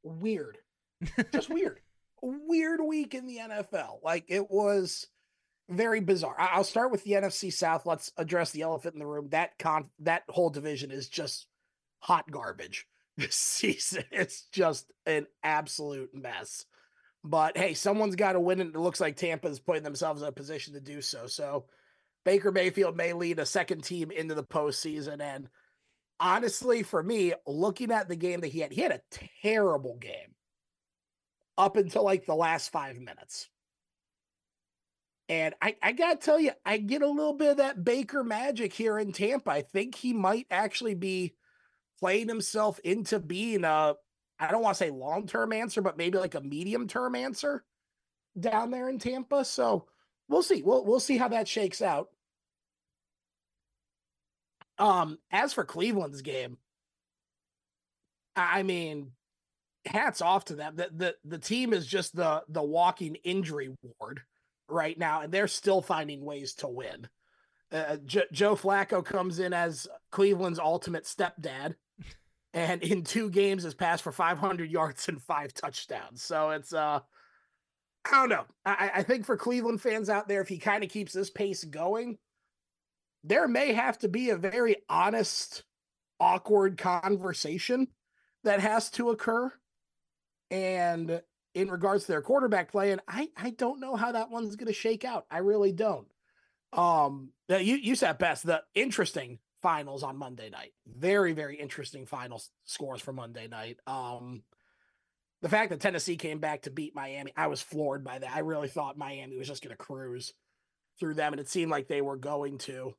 Weird, 0.04 0.60
just 1.34 1.50
weird, 1.50 1.82
weird 2.22 2.80
week 2.82 3.14
in 3.14 3.26
the 3.26 3.38
NFL. 3.38 4.04
Like 4.04 4.26
it 4.28 4.50
was 4.50 5.08
very 5.70 6.00
bizarre. 6.00 6.36
I'll 6.38 6.64
start 6.64 6.92
with 6.92 7.04
the 7.04 7.12
NFC 7.12 7.52
South. 7.52 7.86
Let's 7.86 8.12
address 8.18 8.52
the 8.52 8.62
elephant 8.62 8.96
in 8.96 9.00
the 9.00 9.08
room. 9.08 9.30
That 9.30 9.58
con 9.60 9.90
that 10.00 10.24
whole 10.30 10.50
division 10.50 10.92
is 10.92 11.10
just 11.10 11.48
hot 12.00 12.30
garbage 12.30 12.88
this 13.18 13.36
season. 13.36 14.04
It's 14.12 14.44
just 14.52 14.92
an 15.06 15.28
absolute 15.44 16.14
mess. 16.14 16.66
But 17.24 17.58
hey, 17.58 17.74
someone's 17.74 18.16
got 18.16 18.34
to 18.34 18.40
win, 18.40 18.62
and 18.62 18.74
it 18.74 18.80
looks 18.80 19.02
like 19.02 19.18
Tampa 19.18 19.48
is 19.48 19.60
putting 19.60 19.84
themselves 19.84 20.22
in 20.22 20.28
a 20.28 20.32
position 20.32 20.74
to 20.74 20.80
do 20.80 21.02
so. 21.02 21.28
So 21.28 21.66
Baker 22.28 22.52
Mayfield 22.52 22.96
may 22.96 23.14
lead 23.14 23.40
a 23.40 23.46
second 23.46 23.84
team 23.84 24.12
into 24.12 24.36
the 24.36 24.44
postseason. 24.44 25.22
And 25.22 25.48
honestly, 26.20 26.84
for 26.84 27.02
me, 27.02 27.34
looking 27.46 27.92
at 27.92 28.08
the 28.08 28.16
game 28.16 28.42
that 28.42 28.48
he 28.48 28.60
had, 28.60 28.72
he 28.72 28.82
had 28.82 28.92
a 28.92 29.02
terrible 29.42 29.98
game 29.98 30.36
up 31.58 31.78
until 31.78 32.04
like 32.04 32.26
the 32.26 32.36
last 32.36 32.72
five 32.72 32.98
minutes. 32.98 33.50
And 35.30 35.56
I, 35.62 35.76
I 35.82 35.92
got 35.92 36.20
to 36.20 36.26
tell 36.26 36.40
you, 36.40 36.52
I 36.66 36.78
get 36.78 37.02
a 37.02 37.08
little 37.08 37.34
bit 37.34 37.52
of 37.52 37.58
that 37.58 37.84
Baker 37.84 38.24
magic 38.24 38.72
here 38.72 38.98
in 38.98 39.12
Tampa. 39.12 39.52
I 39.52 39.62
think 39.62 39.96
he 39.96 40.14
might 40.14 40.48
actually 40.50 40.96
be 40.96 41.34
playing 42.00 42.28
himself 42.28 42.80
into 42.80 43.20
being 43.20 43.64
a, 43.64 43.96
I 44.40 44.52
don't 44.52 44.62
want 44.62 44.78
to 44.78 44.84
say 44.84 44.92
long 44.92 45.28
term 45.28 45.52
answer, 45.54 45.82
but 45.82 45.98
maybe 45.98 46.18
like 46.18 46.36
a 46.36 46.42
medium 46.42 46.88
term 46.88 47.16
answer 47.16 47.64
down 48.40 48.72
there 48.72 48.90
in 48.90 49.00
Tampa. 49.00 49.46
So 49.46 49.88
we'll 50.30 50.44
see. 50.44 50.62
We'll 50.62 50.86
we'll 50.86 51.00
see 51.00 51.18
how 51.18 51.30
that 51.30 51.48
shakes 51.48 51.82
out. 51.82 52.10
Um, 54.78 55.18
as 55.32 55.54
for 55.54 55.64
Cleveland's 55.66 56.22
game, 56.22 56.58
I 58.36 58.62
mean, 58.62 59.12
hats 59.86 60.22
off 60.22 60.46
to 60.46 60.56
them. 60.56 60.76
The 60.76 60.90
the 60.96 61.16
the 61.26 61.40
team 61.40 61.74
is 61.74 61.88
just 61.88 62.16
the 62.16 62.44
the 62.48 62.62
walking 62.64 63.16
injury 63.24 63.74
ward 64.00 64.22
right 64.70 64.98
now, 64.98 65.22
and 65.22 65.34
they're 65.34 65.48
still 65.48 65.82
finding 65.82 66.24
ways 66.24 66.54
to 66.56 66.68
win. 66.68 67.08
Uh, 67.72 67.98
J- 68.06 68.28
Joe 68.32 68.56
Flacco 68.56 69.04
comes 69.04 69.40
in 69.40 69.54
as 69.54 69.88
Cleveland's 70.12 70.60
ultimate 70.60 71.06
stepdad, 71.06 71.76
and 72.58 72.82
in 72.82 73.04
two 73.04 73.30
games 73.30 73.64
has 73.66 73.76
passed 73.76 74.04
for 74.04 74.12
500 74.12 74.72
yards 74.72 75.08
and 75.08 75.22
five 75.22 75.54
touchdowns. 75.54 76.24
So 76.24 76.50
it's 76.50 76.74
uh, 76.74 77.02
I 78.06 78.12
don't 78.12 78.30
know. 78.30 78.46
I, 78.66 78.92
I 78.96 79.04
think 79.04 79.26
for 79.26 79.38
Cleveland 79.38 79.80
fans 79.80 80.10
out 80.10 80.28
there, 80.28 80.42
if 80.42 80.48
he 80.48 80.58
kind 80.58 80.84
of 80.84 80.90
keeps 80.90 81.14
this 81.14 81.30
pace 81.30 81.64
going, 81.64 82.18
there 83.24 83.48
may 83.48 83.74
have 83.74 84.00
to 84.00 84.08
be 84.08 84.32
a 84.32 84.38
very 84.38 84.78
honest, 84.90 85.66
awkward 86.20 86.80
conversation 86.80 87.90
that 88.44 88.60
has 88.60 88.90
to 88.92 89.12
occur. 89.12 89.54
And 90.50 91.22
in 91.54 91.70
regards 91.70 92.06
to 92.06 92.12
their 92.12 92.24
quarterback 92.24 92.72
play, 92.72 92.92
and 92.92 93.02
I 93.08 93.30
I 93.38 93.52
don't 93.52 93.80
know 93.80 93.96
how 93.96 94.14
that 94.14 94.32
one's 94.32 94.56
going 94.56 94.68
to 94.68 94.74
shake 94.74 95.06
out. 95.06 95.28
I 95.30 95.40
really 95.40 95.74
don't. 95.74 96.08
Um, 96.74 97.30
you 97.50 97.76
you 97.76 97.96
said 97.96 98.18
best. 98.18 98.48
The 98.48 98.64
interesting 98.74 99.38
finals 99.68 100.02
on 100.02 100.16
Monday 100.16 100.50
night. 100.50 100.72
Very 100.88 101.34
very 101.34 101.58
interesting 101.58 102.06
final 102.06 102.42
scores 102.64 103.02
for 103.02 103.12
Monday 103.12 103.50
night. 103.50 103.80
Um, 103.86 104.44
the 105.42 105.50
fact 105.50 105.72
that 105.72 105.82
Tennessee 105.82 106.16
came 106.16 106.40
back 106.40 106.62
to 106.62 106.72
beat 106.72 106.96
Miami, 106.96 107.34
I 107.36 107.48
was 107.48 107.62
floored 107.62 108.02
by 108.02 108.18
that. 108.18 108.34
I 108.34 108.40
really 108.40 108.70
thought 108.70 108.98
Miami 108.98 109.36
was 109.36 109.50
just 109.50 109.62
going 109.62 109.76
to 109.76 109.84
cruise 109.84 110.34
through 110.98 111.16
them, 111.16 111.34
and 111.34 111.40
it 111.42 111.50
seemed 111.50 111.70
like 111.70 111.90
they 111.90 112.02
were 112.02 112.16
going 112.16 112.60
to. 112.60 112.96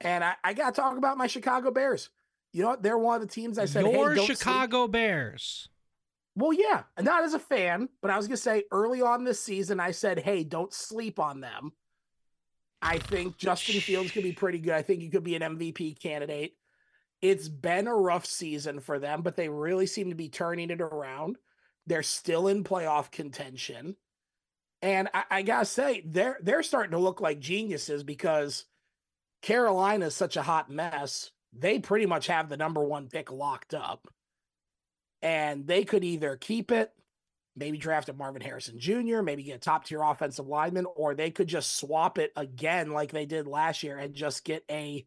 And 0.00 0.24
I, 0.24 0.32
I 0.42 0.54
got 0.54 0.74
to 0.74 0.80
talk 0.80 0.96
about 0.96 1.18
my 1.18 1.26
Chicago 1.26 1.70
Bears. 1.70 2.08
You 2.54 2.62
know 2.62 2.70
what? 2.70 2.82
They're 2.82 2.96
one 2.96 3.20
of 3.20 3.28
the 3.28 3.32
teams 3.32 3.58
I 3.58 3.66
said, 3.66 3.84
Your 3.84 4.14
hey, 4.14 4.24
Chicago 4.24 4.84
sleep. 4.84 4.92
Bears. 4.92 5.68
Well, 6.34 6.54
yeah, 6.54 6.84
not 6.98 7.22
as 7.22 7.34
a 7.34 7.38
fan, 7.38 7.90
but 8.00 8.10
I 8.10 8.16
was 8.16 8.28
gonna 8.28 8.38
say 8.38 8.62
early 8.70 9.02
on 9.02 9.24
this 9.24 9.42
season, 9.42 9.78
I 9.78 9.90
said, 9.90 10.20
"Hey, 10.20 10.42
don't 10.42 10.72
sleep 10.72 11.18
on 11.18 11.40
them." 11.40 11.72
I 12.80 12.98
think 12.98 13.36
Justin 13.36 13.80
Fields 13.80 14.12
could 14.12 14.22
be 14.22 14.32
pretty 14.32 14.58
good. 14.58 14.72
I 14.72 14.82
think 14.82 15.00
he 15.00 15.08
could 15.08 15.24
be 15.24 15.34
an 15.34 15.42
MVP 15.42 16.00
candidate. 16.00 16.54
It's 17.20 17.48
been 17.48 17.88
a 17.88 17.94
rough 17.94 18.26
season 18.26 18.80
for 18.80 18.98
them, 18.98 19.22
but 19.22 19.34
they 19.34 19.48
really 19.48 19.86
seem 19.86 20.10
to 20.10 20.14
be 20.14 20.28
turning 20.28 20.70
it 20.70 20.80
around. 20.80 21.36
They're 21.86 22.04
still 22.04 22.46
in 22.48 22.62
playoff 22.64 23.10
contention, 23.10 23.96
and 24.82 25.08
I, 25.12 25.24
I 25.30 25.42
gotta 25.42 25.64
say, 25.64 26.02
they're 26.06 26.38
they're 26.42 26.62
starting 26.62 26.92
to 26.92 26.98
look 26.98 27.20
like 27.20 27.40
geniuses 27.40 28.04
because 28.04 28.66
Carolina 29.42 30.06
is 30.06 30.14
such 30.14 30.36
a 30.36 30.42
hot 30.42 30.70
mess. 30.70 31.30
They 31.52 31.78
pretty 31.78 32.06
much 32.06 32.26
have 32.26 32.48
the 32.48 32.56
number 32.56 32.84
one 32.84 33.08
pick 33.08 33.32
locked 33.32 33.74
up 33.74 34.06
and 35.22 35.66
they 35.66 35.84
could 35.84 36.04
either 36.04 36.36
keep 36.36 36.70
it, 36.70 36.92
maybe 37.58 37.78
draft 37.78 38.08
a 38.08 38.12
Marvin 38.12 38.42
Harrison 38.42 38.78
Jr., 38.78 39.22
maybe 39.22 39.42
get 39.42 39.56
a 39.56 39.58
top 39.58 39.84
tier 39.84 40.02
offensive 40.02 40.46
lineman, 40.46 40.86
or 40.96 41.14
they 41.14 41.30
could 41.30 41.48
just 41.48 41.76
swap 41.76 42.18
it 42.18 42.32
again 42.36 42.92
like 42.92 43.10
they 43.10 43.26
did 43.26 43.46
last 43.46 43.82
year 43.82 43.98
and 43.98 44.14
just 44.14 44.44
get 44.44 44.64
a 44.70 45.06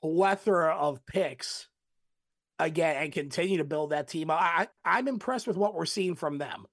plethora 0.00 0.74
of 0.74 1.04
picks 1.06 1.68
again 2.58 2.96
and 2.96 3.12
continue 3.12 3.58
to 3.58 3.64
build 3.64 3.90
that 3.90 4.08
team. 4.08 4.30
I, 4.30 4.68
I'm 4.84 5.08
impressed 5.08 5.46
with 5.46 5.56
what 5.56 5.74
we're 5.74 5.86
seeing 5.86 6.14
from 6.14 6.38
them 6.38 6.66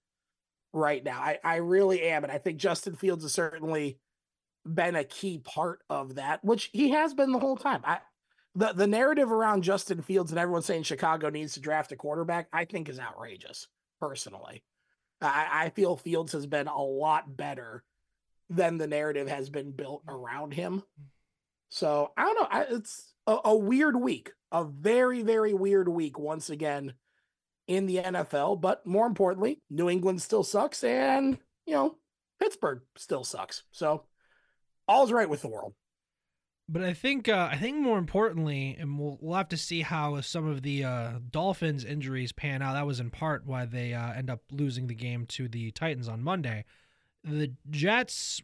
right 0.73 1.03
now. 1.03 1.19
I, 1.19 1.39
I 1.43 1.55
really 1.57 2.01
am. 2.03 2.23
And 2.23 2.31
I 2.31 2.37
think 2.37 2.57
Justin 2.57 2.95
Fields 2.95 3.23
has 3.23 3.33
certainly 3.33 3.99
been 4.65 4.95
a 4.95 5.03
key 5.03 5.39
part 5.39 5.79
of 5.89 6.15
that, 6.15 6.43
which 6.43 6.69
he 6.73 6.91
has 6.91 7.13
been 7.13 7.31
the 7.31 7.39
whole 7.39 7.57
time. 7.57 7.81
I, 7.83 7.99
the 8.53 8.73
the 8.73 8.87
narrative 8.87 9.31
around 9.31 9.63
Justin 9.63 10.01
Fields 10.01 10.31
and 10.31 10.39
everyone 10.39 10.61
saying 10.61 10.83
Chicago 10.83 11.29
needs 11.29 11.53
to 11.53 11.61
draft 11.61 11.91
a 11.91 11.95
quarterback, 11.95 12.47
I 12.51 12.65
think 12.65 12.89
is 12.89 12.99
outrageous. 12.99 13.67
Personally, 14.01 14.63
I, 15.21 15.47
I 15.51 15.69
feel 15.69 15.95
Fields 15.95 16.33
has 16.33 16.47
been 16.47 16.67
a 16.67 16.81
lot 16.81 17.37
better 17.37 17.83
than 18.49 18.77
the 18.77 18.87
narrative 18.87 19.29
has 19.29 19.49
been 19.49 19.71
built 19.71 20.03
around 20.07 20.53
him. 20.53 20.83
So 21.69 22.11
I 22.17 22.23
don't 22.23 22.35
know. 22.35 22.47
I, 22.49 22.61
it's 22.69 23.13
a, 23.27 23.37
a 23.45 23.55
weird 23.55 23.95
week, 23.95 24.31
a 24.51 24.65
very 24.65 25.21
very 25.21 25.53
weird 25.53 25.87
week 25.87 26.19
once 26.19 26.49
again 26.49 26.93
in 27.67 27.85
the 27.85 27.97
NFL. 27.97 28.59
But 28.59 28.85
more 28.85 29.07
importantly, 29.07 29.61
New 29.69 29.89
England 29.89 30.21
still 30.21 30.43
sucks, 30.43 30.83
and 30.83 31.37
you 31.65 31.73
know 31.73 31.95
Pittsburgh 32.39 32.81
still 32.97 33.23
sucks. 33.23 33.63
So 33.71 34.03
all's 34.87 35.11
right 35.11 35.29
with 35.29 35.41
the 35.41 35.47
world. 35.47 35.73
But 36.71 36.83
I 36.83 36.93
think 36.93 37.27
uh, 37.27 37.49
I 37.51 37.57
think 37.57 37.79
more 37.79 37.97
importantly, 37.97 38.77
and 38.79 38.97
we'll 38.97 39.17
we'll 39.19 39.35
have 39.35 39.49
to 39.49 39.57
see 39.57 39.81
how 39.81 40.21
some 40.21 40.47
of 40.47 40.61
the 40.61 40.85
uh, 40.85 41.11
Dolphins 41.29 41.83
injuries 41.83 42.31
pan 42.31 42.61
out. 42.61 42.73
That 42.73 42.87
was 42.87 43.01
in 43.01 43.09
part 43.09 43.45
why 43.45 43.65
they 43.65 43.93
uh, 43.93 44.13
end 44.13 44.29
up 44.29 44.39
losing 44.51 44.87
the 44.87 44.95
game 44.95 45.25
to 45.27 45.49
the 45.49 45.71
Titans 45.71 46.07
on 46.07 46.23
Monday. 46.23 46.63
The 47.25 47.51
Jets 47.69 48.41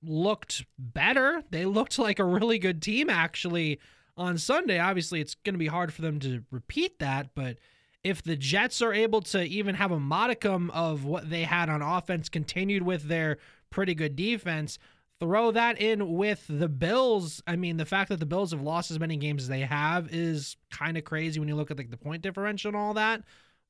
looked 0.00 0.64
better. 0.78 1.42
They 1.50 1.66
looked 1.66 1.98
like 1.98 2.20
a 2.20 2.24
really 2.24 2.60
good 2.60 2.80
team 2.80 3.10
actually 3.10 3.80
on 4.16 4.38
Sunday. 4.38 4.78
Obviously, 4.78 5.20
it's 5.20 5.34
going 5.34 5.54
to 5.54 5.58
be 5.58 5.66
hard 5.66 5.92
for 5.92 6.02
them 6.02 6.20
to 6.20 6.44
repeat 6.52 7.00
that, 7.00 7.30
but 7.34 7.58
if 8.04 8.22
the 8.22 8.36
Jets 8.36 8.80
are 8.80 8.94
able 8.94 9.20
to 9.22 9.42
even 9.42 9.74
have 9.74 9.90
a 9.90 9.98
modicum 9.98 10.70
of 10.70 11.04
what 11.04 11.28
they 11.28 11.42
had 11.42 11.68
on 11.68 11.82
offense 11.82 12.28
continued 12.28 12.84
with 12.84 13.08
their 13.08 13.38
pretty 13.70 13.96
good 13.96 14.14
defense, 14.14 14.78
throw 15.20 15.50
that 15.50 15.80
in 15.80 16.14
with 16.14 16.44
the 16.48 16.68
Bills. 16.68 17.42
I 17.46 17.56
mean, 17.56 17.76
the 17.76 17.86
fact 17.86 18.10
that 18.10 18.20
the 18.20 18.26
Bills 18.26 18.50
have 18.50 18.62
lost 18.62 18.90
as 18.90 19.00
many 19.00 19.16
games 19.16 19.44
as 19.44 19.48
they 19.48 19.60
have 19.60 20.12
is 20.12 20.56
kind 20.70 20.96
of 20.96 21.04
crazy 21.04 21.40
when 21.40 21.48
you 21.48 21.54
look 21.54 21.70
at 21.70 21.78
like 21.78 21.90
the 21.90 21.96
point 21.96 22.22
differential 22.22 22.68
and 22.68 22.76
all 22.76 22.94
that. 22.94 23.22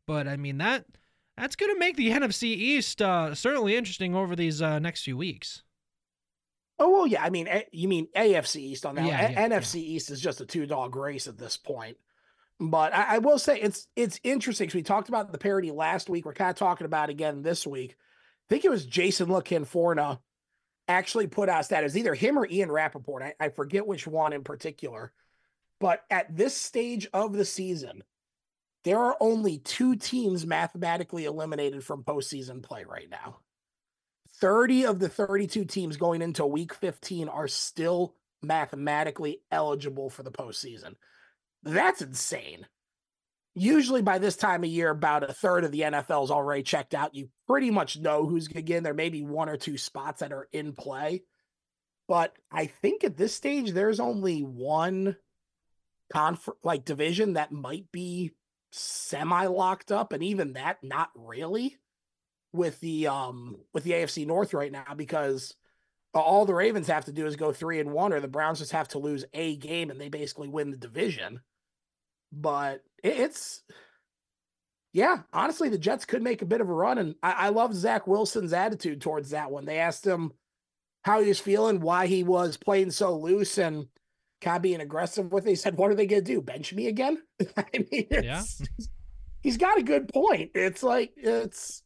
But 0.07 0.29
I 0.29 0.37
mean 0.37 0.59
that 0.59 0.87
that's 1.37 1.57
going 1.57 1.73
to 1.73 1.79
make 1.79 1.97
the 1.97 2.11
NFC 2.13 2.45
East 2.45 3.03
uh, 3.03 3.35
certainly 3.35 3.77
interesting 3.77 4.15
over 4.15 4.35
these 4.35 4.63
uh, 4.63 4.79
next 4.79 5.03
few 5.03 5.17
weeks. 5.17 5.63
Oh 6.79 6.91
well, 6.91 7.07
yeah. 7.07 7.23
I 7.23 7.31
mean, 7.31 7.49
you 7.73 7.89
mean 7.89 8.09
AFC 8.15 8.57
East 8.57 8.85
on 8.85 8.97
that? 8.97 9.07
Yeah, 9.07 9.31
yeah, 9.31 9.49
NFC 9.49 9.77
yeah. 9.77 9.95
East 9.97 10.11
is 10.11 10.21
just 10.21 10.43
a 10.43 10.47
two 10.47 10.67
dog 10.67 10.95
race 10.95 11.27
at 11.27 11.39
this 11.39 11.57
point. 11.57 11.97
But 12.59 12.95
I, 12.95 13.17
I 13.17 13.19
will 13.19 13.39
say 13.39 13.61
it's 13.61 13.87
it's 13.97 14.21
interesting 14.23 14.67
because 14.67 14.75
we 14.75 14.83
talked 14.83 15.09
about 15.09 15.33
the 15.33 15.39
parity 15.39 15.71
last 15.71 16.11
week. 16.11 16.27
We're 16.27 16.35
kind 16.35 16.51
of 16.51 16.57
talking 16.57 16.85
about 16.85 17.09
again 17.09 17.43
this 17.43 17.67
week. 17.67 17.97
I 17.99 18.49
think 18.49 18.65
it 18.65 18.71
was 18.71 18.85
Jason 18.85 19.29
La 19.29 19.41
Canfora 19.41 20.19
actually 20.89 21.27
put 21.27 21.49
out 21.49 21.69
that 21.69 21.97
either 21.97 22.15
him 22.15 22.39
or 22.39 22.47
Ian 22.47 22.71
Rapoport. 22.71 23.23
I, 23.23 23.35
I 23.41 23.49
forget 23.49 23.87
which 23.87 24.07
one 24.07 24.33
in 24.33 24.45
particular. 24.45 25.13
But 25.81 26.03
at 26.11 26.35
this 26.35 26.57
stage 26.57 27.09
of 27.13 27.33
the 27.33 27.45
season, 27.45 28.03
there 28.85 28.99
are 28.99 29.17
only 29.21 29.59
two 29.59 29.97
teams 29.97 30.47
mathematically 30.47 31.25
eliminated 31.25 31.85
from 31.85 32.05
postseason 32.05 32.63
play 32.63 32.85
right 32.85 33.11
now. 33.11 33.39
30 34.41 34.87
of 34.87 34.99
the 34.99 35.09
32 35.09 35.65
teams 35.65 35.97
going 35.97 36.23
into 36.23 36.47
week 36.47 36.75
15 36.75 37.29
are 37.29 37.49
still 37.49 38.15
mathematically 38.43 39.41
eligible 39.51 40.09
for 40.09 40.23
the 40.23 40.31
postseason. 40.31 40.95
That's 41.63 42.03
insane 42.03 42.67
usually 43.57 44.03
by 44.03 44.19
this 44.19 44.37
time 44.37 44.63
of 44.63 44.71
year, 44.71 44.91
about 44.91 45.29
a 45.29 45.33
third 45.33 45.65
of 45.65 45.73
the 45.73 45.81
NFL 45.81 46.25
is 46.25 46.31
already 46.31 46.63
checked 46.63 46.95
out. 46.95 47.15
You 47.15 47.31
pretty 47.47 47.71
much 47.71 47.99
know 47.99 48.27
who's 48.27 48.47
going 48.47 48.63
to 48.63 48.67
get 48.67 48.77
in. 48.77 48.83
There 48.85 48.95
may 48.95 49.09
be 49.09 49.23
one 49.23 49.49
or 49.49 49.57
two 49.57 49.79
spots 49.79 50.21
that 50.21 50.33
are 50.33 50.47
in 50.53 50.75
play. 50.75 51.25
But 52.07 52.37
I 52.53 52.67
think 52.67 53.03
at 53.03 53.17
this 53.17 53.35
stage, 53.35 53.73
there's 53.73 53.99
only 53.99 54.43
one 54.43 55.17
conf 56.13 56.49
like 56.63 56.85
division 56.85 57.33
that 57.33 57.51
might 57.51 57.91
be 57.91 58.33
semi 58.71 59.47
locked 59.47 59.91
up, 59.91 60.13
and 60.13 60.23
even 60.23 60.53
that 60.53 60.77
not 60.85 61.09
really 61.17 61.77
with 62.53 62.79
the 62.81 63.09
um 63.09 63.57
with 63.75 63.83
the 63.83 63.91
AFC 63.93 64.27
North 64.27 64.55
right 64.55 64.71
now 64.71 64.95
because 64.97 65.55
all 66.15 66.47
the 66.47 66.55
Ravens 66.55 66.87
have 66.87 67.07
to 67.07 67.13
do 67.13 67.27
is 67.27 67.37
go 67.37 67.53
three 67.53 67.81
and 67.81 67.93
one, 67.93 68.13
or 68.13 68.21
the 68.21 68.29
Browns 68.29 68.61
just 68.61 68.73
have 68.73 68.89
to 68.89 68.99
lose 68.99 69.25
a 69.35 69.57
game 69.57 69.91
and 69.91 70.01
they 70.01 70.09
basically 70.09 70.49
win 70.49 70.71
the 70.71 70.77
division. 70.77 71.41
But 72.39 72.83
it's 73.03 73.63
yeah, 74.93 75.19
honestly, 75.33 75.69
the 75.69 75.79
Jets 75.79 76.05
could 76.05 76.23
make 76.23 76.43
a 76.43 76.47
bit 76.47 76.61
of 76.61 76.69
a 76.69 76.73
run, 76.73 76.99
and 76.99 77.15
I, 77.23 77.33
I 77.33 77.49
love 77.51 77.75
Zach 77.75 78.07
Wilson's 78.07 78.53
attitude 78.53 79.01
towards 79.01 79.31
that 79.31 79.51
one. 79.51 79.65
They 79.65 79.79
asked 79.79 80.07
him 80.07 80.33
how 81.03 81.21
he 81.21 81.29
was 81.29 81.39
feeling, 81.39 81.81
why 81.81 82.07
he 82.07 82.25
was 82.25 82.57
playing 82.57 82.91
so 82.93 83.17
loose, 83.17 83.59
and 83.59 83.89
kind 84.41 84.57
of 84.57 84.63
being 84.63 84.81
aggressive 84.81 85.33
with 85.33 85.47
it. 85.47 85.51
He 85.51 85.57
said, 85.57 85.77
"What 85.77 85.91
are 85.91 85.95
they 85.95 86.07
going 86.07 86.25
to 86.25 86.33
do? 86.33 86.41
Bench 86.41 86.73
me 86.73 86.87
again?" 86.87 87.23
I 87.57 87.65
mean, 87.91 88.07
yeah, 88.11 88.43
he's 89.43 89.59
got 89.59 89.79
a 89.79 89.83
good 89.83 90.09
point. 90.09 90.53
It's 90.55 90.83
like 90.83 91.13
it's 91.17 91.83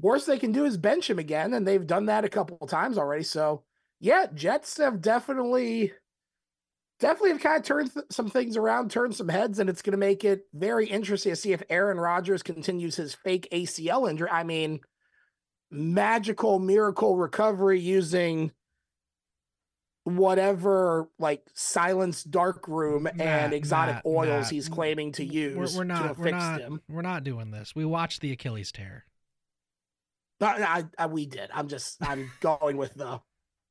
worst 0.00 0.26
they 0.26 0.38
can 0.38 0.52
do 0.52 0.64
is 0.64 0.76
bench 0.76 1.10
him 1.10 1.18
again, 1.18 1.52
and 1.54 1.66
they've 1.66 1.86
done 1.86 2.06
that 2.06 2.24
a 2.24 2.30
couple 2.30 2.58
of 2.60 2.70
times 2.70 2.96
already. 2.96 3.24
So 3.24 3.64
yeah, 4.00 4.26
Jets 4.32 4.78
have 4.78 5.00
definitely 5.00 5.92
definitely 7.00 7.30
have 7.30 7.40
kind 7.40 7.58
of 7.58 7.64
turned 7.64 7.92
th- 7.92 8.06
some 8.10 8.30
things 8.30 8.56
around, 8.56 8.90
turned 8.90 9.14
some 9.14 9.28
heads, 9.28 9.58
and 9.58 9.68
it's 9.68 9.82
going 9.82 9.92
to 9.92 9.98
make 9.98 10.24
it 10.24 10.46
very 10.52 10.86
interesting 10.86 11.32
to 11.32 11.36
see 11.36 11.52
if 11.52 11.62
Aaron 11.68 11.98
Rodgers 11.98 12.42
continues 12.42 12.96
his 12.96 13.14
fake 13.14 13.48
ACL 13.52 14.08
injury. 14.08 14.28
I 14.30 14.44
mean, 14.44 14.80
magical 15.70 16.58
miracle 16.58 17.16
recovery 17.16 17.80
using 17.80 18.52
whatever 20.04 21.08
like 21.18 21.42
silence 21.54 22.22
dark 22.22 22.68
room 22.68 23.04
Matt, 23.04 23.20
and 23.20 23.54
exotic 23.54 23.96
Matt, 23.96 24.06
oils 24.06 24.44
Matt. 24.44 24.50
he's 24.50 24.68
claiming 24.68 25.12
to 25.12 25.24
use 25.24 25.74
we're, 25.74 25.80
we're 25.80 25.84
not 25.84 26.18
we're 26.18 26.30
not 26.30 26.60
him. 26.60 26.82
we're 26.90 27.00
not 27.00 27.24
doing 27.24 27.50
this 27.50 27.74
we 27.74 27.86
watched 27.86 28.20
the 28.20 28.30
achilles 28.30 28.70
tear 28.70 29.06
uh, 30.42 30.56
I, 30.58 30.84
I, 30.98 31.06
we 31.06 31.24
did 31.24 31.48
i'm 31.54 31.68
just 31.68 31.96
i'm 32.02 32.30
going 32.40 32.76
with 32.76 32.92
the 32.92 33.22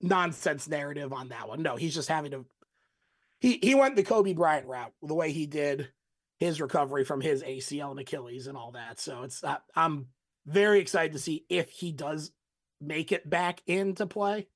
nonsense 0.02 0.68
narrative 0.68 1.14
on 1.14 1.30
that 1.30 1.48
one 1.48 1.62
no 1.62 1.76
he's 1.76 1.94
just 1.94 2.10
having 2.10 2.32
to 2.32 2.46
he 3.44 3.60
he 3.62 3.76
went 3.76 3.98
the 3.98 4.04
Kobe 4.04 4.32
Bryant 4.32 4.68
route 4.68 4.94
the 5.04 5.14
way 5.14 5.34
he 5.34 5.46
did 5.46 5.90
his 6.40 6.62
recovery 6.62 7.04
from 7.04 7.20
his 7.20 7.44
ACL 7.44 7.92
and 7.92 8.00
Achilles 8.00 8.48
and 8.48 8.58
all 8.58 8.72
that. 8.72 9.02
So 9.02 9.24
it's 9.24 9.44
uh, 9.44 9.58
I'm 9.76 10.08
very 10.46 10.80
excited 10.80 11.12
to 11.12 11.20
see 11.20 11.46
if 11.50 11.70
he 11.70 11.92
does 11.92 12.32
make 12.80 13.12
it 13.12 13.30
back 13.30 13.62
into 13.68 14.08
play. 14.08 14.48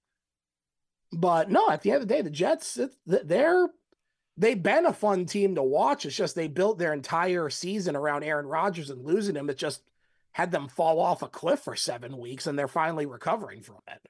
But 1.11 1.51
no, 1.51 1.69
at 1.69 1.81
the 1.81 1.91
end 1.91 2.01
of 2.01 2.07
the 2.07 2.13
day, 2.13 2.21
the 2.21 2.29
Jets 2.29 2.79
they're 3.05 3.67
they've 4.37 4.63
been 4.63 4.85
a 4.85 4.93
fun 4.93 5.25
team 5.25 5.55
to 5.55 5.63
watch. 5.63 6.05
It's 6.05 6.15
just 6.15 6.35
they 6.35 6.47
built 6.47 6.79
their 6.79 6.93
entire 6.93 7.49
season 7.49 7.97
around 7.97 8.23
Aaron 8.23 8.47
Rodgers 8.47 8.89
and 8.89 9.05
losing 9.05 9.35
him. 9.35 9.49
It 9.49 9.57
just 9.57 9.81
had 10.31 10.51
them 10.51 10.69
fall 10.69 11.01
off 11.01 11.21
a 11.21 11.27
cliff 11.27 11.59
for 11.59 11.75
seven 11.75 12.17
weeks, 12.17 12.47
and 12.47 12.57
they're 12.57 12.69
finally 12.69 13.05
recovering 13.05 13.63
from 13.63 13.81
it. 13.89 14.07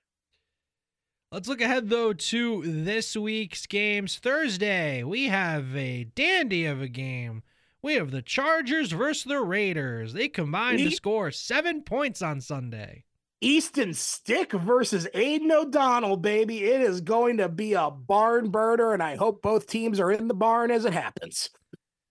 Let's 1.32 1.49
look 1.49 1.59
ahead, 1.59 1.89
though, 1.89 2.13
to 2.13 2.61
this 2.65 3.17
week's 3.17 3.65
games. 3.65 4.17
Thursday, 4.17 5.03
we 5.03 5.25
have 5.25 5.75
a 5.75 6.05
dandy 6.05 6.65
of 6.65 6.82
a 6.82 6.88
game. 6.88 7.43
We 7.82 7.95
have 7.95 8.11
the 8.11 8.21
Chargers 8.21 8.93
versus 8.93 9.25
the 9.25 9.41
Raiders. 9.41 10.13
They 10.13 10.30
combined 10.30 10.80
to 10.80 10.91
score 10.91 11.32
seven 11.32 11.82
points 11.82 12.21
on 12.21 12.39
Sunday. 12.39 13.03
Easton 13.41 13.93
Stick 13.93 14.53
versus 14.53 15.05
Aidan 15.13 15.51
O'Connell, 15.51 16.17
baby. 16.17 16.63
It 16.63 16.82
is 16.82 17.01
going 17.01 17.38
to 17.38 17.49
be 17.49 17.73
a 17.73 17.91
barn 17.91 18.49
burner, 18.49 18.93
and 18.93 19.03
I 19.03 19.15
hope 19.15 19.41
both 19.41 19.67
teams 19.67 19.99
are 19.99 20.11
in 20.11 20.30
the 20.30 20.34
barn 20.34 20.71
as 20.71 20.86
it 20.86 20.93
happens. 20.93 21.49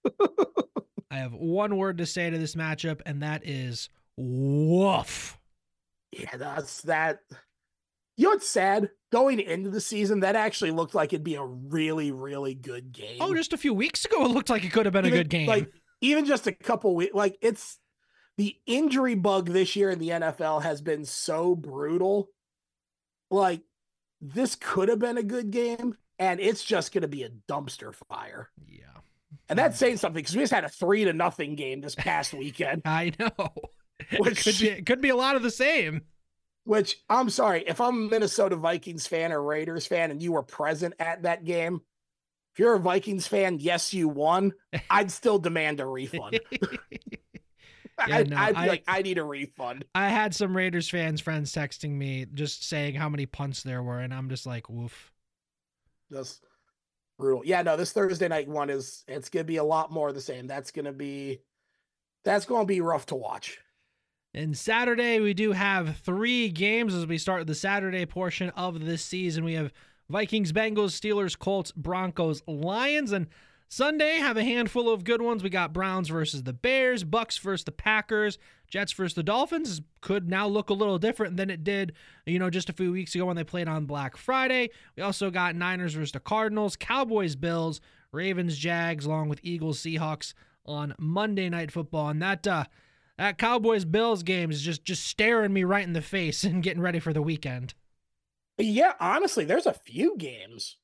I 1.11 1.17
have 1.17 1.33
one 1.33 1.77
word 1.77 1.99
to 1.99 2.07
say 2.07 2.29
to 2.29 2.39
this 2.39 2.55
matchup, 2.55 3.01
and 3.07 3.23
that 3.23 3.47
is 3.47 3.89
woof. 4.17 5.39
Yeah, 6.13 6.37
that's 6.37 6.83
that. 6.83 7.21
You 8.17 8.25
know 8.25 8.31
what's 8.31 8.49
sad? 8.49 8.91
Going 9.13 9.41
into 9.41 9.71
the 9.71 9.81
season, 9.81 10.21
that 10.21 10.37
actually 10.37 10.71
looked 10.71 10.95
like 10.95 11.13
it'd 11.13 11.23
be 11.23 11.35
a 11.35 11.45
really, 11.45 12.13
really 12.13 12.55
good 12.55 12.93
game. 12.93 13.19
Oh, 13.21 13.35
just 13.35 13.53
a 13.53 13.59
few 13.59 13.75
weeks 13.75 14.05
ago, 14.05 14.25
it 14.25 14.31
looked 14.31 14.51
like 14.51 14.65
it 14.65 14.73
could 14.73 14.87
have 14.87 14.93
been 14.93 15.07
even, 15.07 15.19
a 15.19 15.23
good 15.23 15.31
game. 15.31 15.47
Like 15.47 15.71
even 16.01 16.25
just 16.25 16.47
a 16.47 16.53
couple 16.53 16.95
weeks, 16.95 17.15
like 17.15 17.37
it's 17.41 17.79
the 18.37 18.57
injury 18.67 19.15
bug 19.15 19.49
this 19.49 19.77
year 19.77 19.91
in 19.91 19.99
the 19.99 20.09
NFL 20.09 20.63
has 20.63 20.81
been 20.81 21.05
so 21.05 21.55
brutal. 21.55 22.29
Like 23.31 23.63
this 24.21 24.55
could 24.55 24.89
have 24.89 24.99
been 24.99 25.19
a 25.19 25.23
good 25.23 25.51
game, 25.51 25.97
and 26.19 26.41
it's 26.41 26.65
just 26.65 26.93
going 26.93 27.03
to 27.03 27.09
be 27.09 27.23
a 27.23 27.31
dumpster 27.31 27.95
fire. 28.09 28.51
Yeah, 28.67 28.87
and 29.49 29.59
that's 29.59 29.79
saying 29.79 29.99
something 29.99 30.21
because 30.21 30.35
we 30.35 30.43
just 30.43 30.53
had 30.53 30.65
a 30.65 30.69
three 30.69 31.05
to 31.05 31.13
nothing 31.13 31.55
game 31.55 31.81
this 31.81 31.95
past 31.95 32.33
weekend. 32.33 32.83
I 32.87 33.13
know. 33.19 33.31
Which 34.19 34.39
it 34.39 34.45
could 34.45 34.61
be, 34.61 34.69
it 34.69 34.87
could 34.87 35.01
be 35.01 35.09
a 35.09 35.17
lot 35.17 35.37
of 35.37 35.43
the 35.43 35.51
same. 35.51 36.03
Which 36.67 36.99
I'm 37.09 37.31
sorry, 37.31 37.63
if 37.65 37.81
I'm 37.81 38.07
a 38.07 38.11
Minnesota 38.11 38.57
Vikings 38.57 39.07
fan 39.07 39.33
or 39.33 39.41
Raiders 39.41 39.87
fan 39.87 40.11
and 40.11 40.21
you 40.21 40.33
were 40.33 40.43
present 40.43 40.95
at 40.99 41.23
that 41.23 41.45
game, 41.45 41.81
if 42.53 42.59
you're 42.59 42.75
a 42.75 42.81
Vikings 42.81 43.29
fan, 43.29 43.61
yes, 43.61 43.95
you 43.95 44.09
won. 44.09 44.53
I'd 44.91 45.13
still 45.13 45.39
demand 45.39 45.79
a 45.79 45.87
refund. 45.87 46.41
yeah, 46.61 46.79
I'd, 48.01 48.31
no, 48.31 48.37
I'd 48.37 48.55
be 48.57 48.61
I, 48.61 48.67
like, 48.67 48.85
I 48.89 49.03
need 49.03 49.19
a 49.19 49.25
refund. 49.25 49.85
I 49.95 50.09
had 50.09 50.35
some 50.35 50.57
Raiders 50.57 50.89
fans 50.89 51.21
friends 51.21 51.53
texting 51.53 51.93
me 51.93 52.27
just 52.35 52.69
saying 52.69 52.97
how 52.97 53.09
many 53.09 53.27
punts 53.27 53.63
there 53.63 53.85
were, 53.85 54.01
and 54.01 54.13
I'm 54.13 54.29
just 54.29 54.45
like, 54.45 54.69
woof. 54.69 55.13
That's 56.11 56.41
brutal. 57.17 57.43
Yeah, 57.45 57.63
no, 57.63 57.77
this 57.77 57.93
Thursday 57.93 58.27
night 58.27 58.49
one 58.49 58.71
is 58.71 59.05
it's 59.07 59.29
gonna 59.29 59.45
be 59.45 59.59
a 59.59 59.65
lot 59.65 59.93
more 59.93 60.13
the 60.13 60.21
same. 60.21 60.49
That's 60.49 60.73
gonna 60.73 60.93
be 60.93 61.43
that's 62.25 62.45
gonna 62.45 62.67
be 62.67 62.81
rough 62.81 63.07
to 63.07 63.15
watch. 63.15 63.61
And 64.37 64.55
Saturday, 64.55 65.19
we 65.19 65.33
do 65.33 65.53
have 65.53 65.97
three 65.97 66.51
games 66.51 66.95
as 66.95 67.07
we 67.07 67.17
start 67.17 67.47
the 67.47 67.55
Saturday 67.55 68.05
portion 68.05 68.51
of 68.51 68.85
this 68.85 69.03
season. 69.03 69.45
We 69.45 69.55
have 69.55 69.73
Vikings, 70.11 70.53
Bengals, 70.53 70.91
Steelers, 70.91 71.39
Colts, 71.39 71.73
Broncos, 71.73 72.43
Lions, 72.47 73.13
and 73.13 73.29
Sunday 73.71 74.19
have 74.19 74.37
a 74.37 74.45
handful 74.45 74.91
of 74.91 75.05
good 75.05 75.23
ones. 75.23 75.43
We 75.43 75.49
got 75.49 75.73
Browns 75.73 76.11
versus 76.11 76.43
the 76.43 76.53
Bears, 76.53 77.03
Bucks 77.03 77.39
versus 77.39 77.65
the 77.65 77.73
Packers, 77.73 78.37
Jets 78.69 78.93
versus 78.93 79.15
the 79.15 79.23
Dolphins. 79.23 79.81
Could 80.03 80.29
now 80.29 80.47
look 80.47 80.69
a 80.69 80.75
little 80.75 80.99
different 80.99 81.39
than 81.39 81.49
it 81.49 81.65
did, 81.65 81.95
you 82.27 82.39
know, 82.39 82.51
just 82.51 82.69
a 82.69 82.75
few 82.75 82.93
weeks 82.93 83.15
ago 83.15 83.25
when 83.25 83.37
they 83.37 83.43
played 83.43 83.69
on 83.69 83.87
Black 83.87 84.19
Friday. 84.19 84.69
We 84.97 85.03
also 85.03 85.31
got 85.31 85.57
Niners 85.57 85.95
versus 85.95 86.13
the 86.13 86.21
Cardinals, 86.21 86.77
Cowboys, 86.77 87.37
Bills, 87.37 87.81
Ravens, 88.13 88.59
Jags, 88.59 89.07
along 89.07 89.31
with 89.31 89.41
Eagles, 89.43 89.81
Seahawks 89.81 90.35
on 90.67 90.95
Monday 90.99 91.49
Night 91.49 91.73
Football, 91.73 92.11
and 92.11 92.21
that 92.21 92.47
uh, 92.47 92.65
that 93.19 93.39
Cowboys 93.39 93.85
Bills 93.85 94.23
game 94.23 94.51
is 94.51 94.63
just 94.63 94.85
just 94.85 95.05
staring 95.05 95.53
me 95.53 95.65
right 95.65 95.85
in 95.87 95.93
the 95.93 96.03
face 96.03 96.45
and 96.45 96.63
getting 96.63 96.83
ready 96.83 96.99
for 96.99 97.13
the 97.13 97.23
weekend. 97.23 97.75
Yeah, 98.59 98.95
honestly, 99.01 99.45
there's 99.45 99.67
a 99.67 99.75
few 99.75 100.17
games 100.17 100.79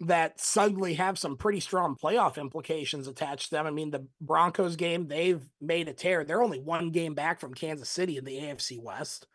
that 0.00 0.38
suddenly 0.38 0.94
have 0.94 1.18
some 1.18 1.36
pretty 1.36 1.58
strong 1.58 1.96
playoff 1.96 2.36
implications 2.36 3.08
attached 3.08 3.48
to 3.48 3.50
them. 3.52 3.66
I 3.66 3.70
mean, 3.70 3.90
the 3.90 4.06
Broncos 4.20 4.76
game, 4.76 5.08
they've 5.08 5.42
made 5.60 5.88
a 5.88 5.94
tear. 5.94 6.22
They're 6.22 6.42
only 6.42 6.60
one 6.60 6.90
game 6.90 7.14
back 7.14 7.40
from 7.40 7.54
Kansas 7.54 7.88
City 7.88 8.16
in 8.18 8.24
the 8.24 8.38
AFC 8.38 8.80
West. 8.80 9.26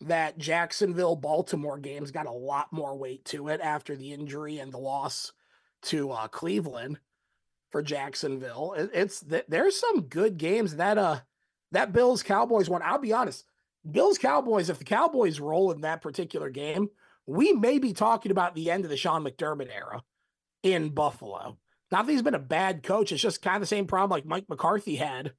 That 0.00 0.38
Jacksonville 0.38 1.14
Baltimore 1.14 1.78
game's 1.78 2.10
got 2.10 2.26
a 2.26 2.32
lot 2.32 2.72
more 2.72 2.96
weight 2.96 3.24
to 3.26 3.48
it 3.48 3.60
after 3.60 3.94
the 3.94 4.12
injury 4.12 4.58
and 4.58 4.72
the 4.72 4.78
loss 4.78 5.32
to 5.82 6.10
uh, 6.10 6.26
Cleveland 6.26 6.98
for 7.70 7.82
Jacksonville. 7.82 8.74
It's 8.76 9.24
there's 9.48 9.78
some 9.78 10.02
good 10.02 10.38
games 10.38 10.76
that 10.76 10.98
uh 10.98 11.20
that 11.72 11.92
Bills 11.92 12.22
Cowboys 12.22 12.68
one, 12.70 12.82
I'll 12.82 12.98
be 12.98 13.12
honest, 13.12 13.44
Bills 13.88 14.18
Cowboys, 14.18 14.70
if 14.70 14.78
the 14.78 14.84
Cowboys 14.84 15.40
roll 15.40 15.72
in 15.72 15.80
that 15.80 16.02
particular 16.02 16.50
game, 16.50 16.88
we 17.26 17.52
may 17.52 17.78
be 17.78 17.92
talking 17.92 18.30
about 18.30 18.54
the 18.54 18.70
end 18.70 18.84
of 18.84 18.90
the 18.90 18.96
Sean 18.96 19.24
McDermott 19.24 19.74
era 19.74 20.02
in 20.62 20.90
Buffalo. 20.90 21.58
Not 21.90 22.06
that 22.06 22.12
he's 22.12 22.22
been 22.22 22.34
a 22.34 22.38
bad 22.38 22.82
coach, 22.82 23.12
it's 23.12 23.22
just 23.22 23.42
kind 23.42 23.56
of 23.56 23.62
the 23.62 23.66
same 23.66 23.86
problem 23.86 24.10
like 24.10 24.24
Mike 24.24 24.48
McCarthy 24.48 24.96
had 24.96 25.32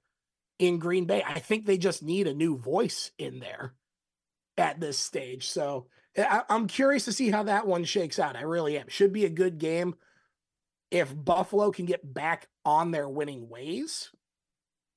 in 0.59 0.77
Green 0.77 1.05
Bay. 1.05 1.23
I 1.25 1.39
think 1.39 1.65
they 1.65 1.77
just 1.77 2.03
need 2.03 2.27
a 2.27 2.33
new 2.33 2.57
voice 2.57 3.11
in 3.17 3.39
there 3.39 3.73
at 4.57 4.79
this 4.79 4.97
stage. 4.97 5.49
So 5.49 5.87
I, 6.17 6.43
am 6.49 6.67
curious 6.67 7.05
to 7.05 7.11
see 7.11 7.31
how 7.31 7.43
that 7.43 7.65
one 7.65 7.85
shakes 7.85 8.19
out. 8.19 8.35
I 8.35 8.41
really 8.41 8.77
am. 8.77 8.87
Should 8.87 9.13
be 9.13 9.25
a 9.25 9.29
good 9.29 9.57
game 9.57 9.95
if 10.91 11.13
Buffalo 11.13 11.71
can 11.71 11.85
get 11.85 12.13
back 12.13 12.47
on 12.65 12.91
their 12.91 13.09
winning 13.09 13.49
ways 13.49 14.11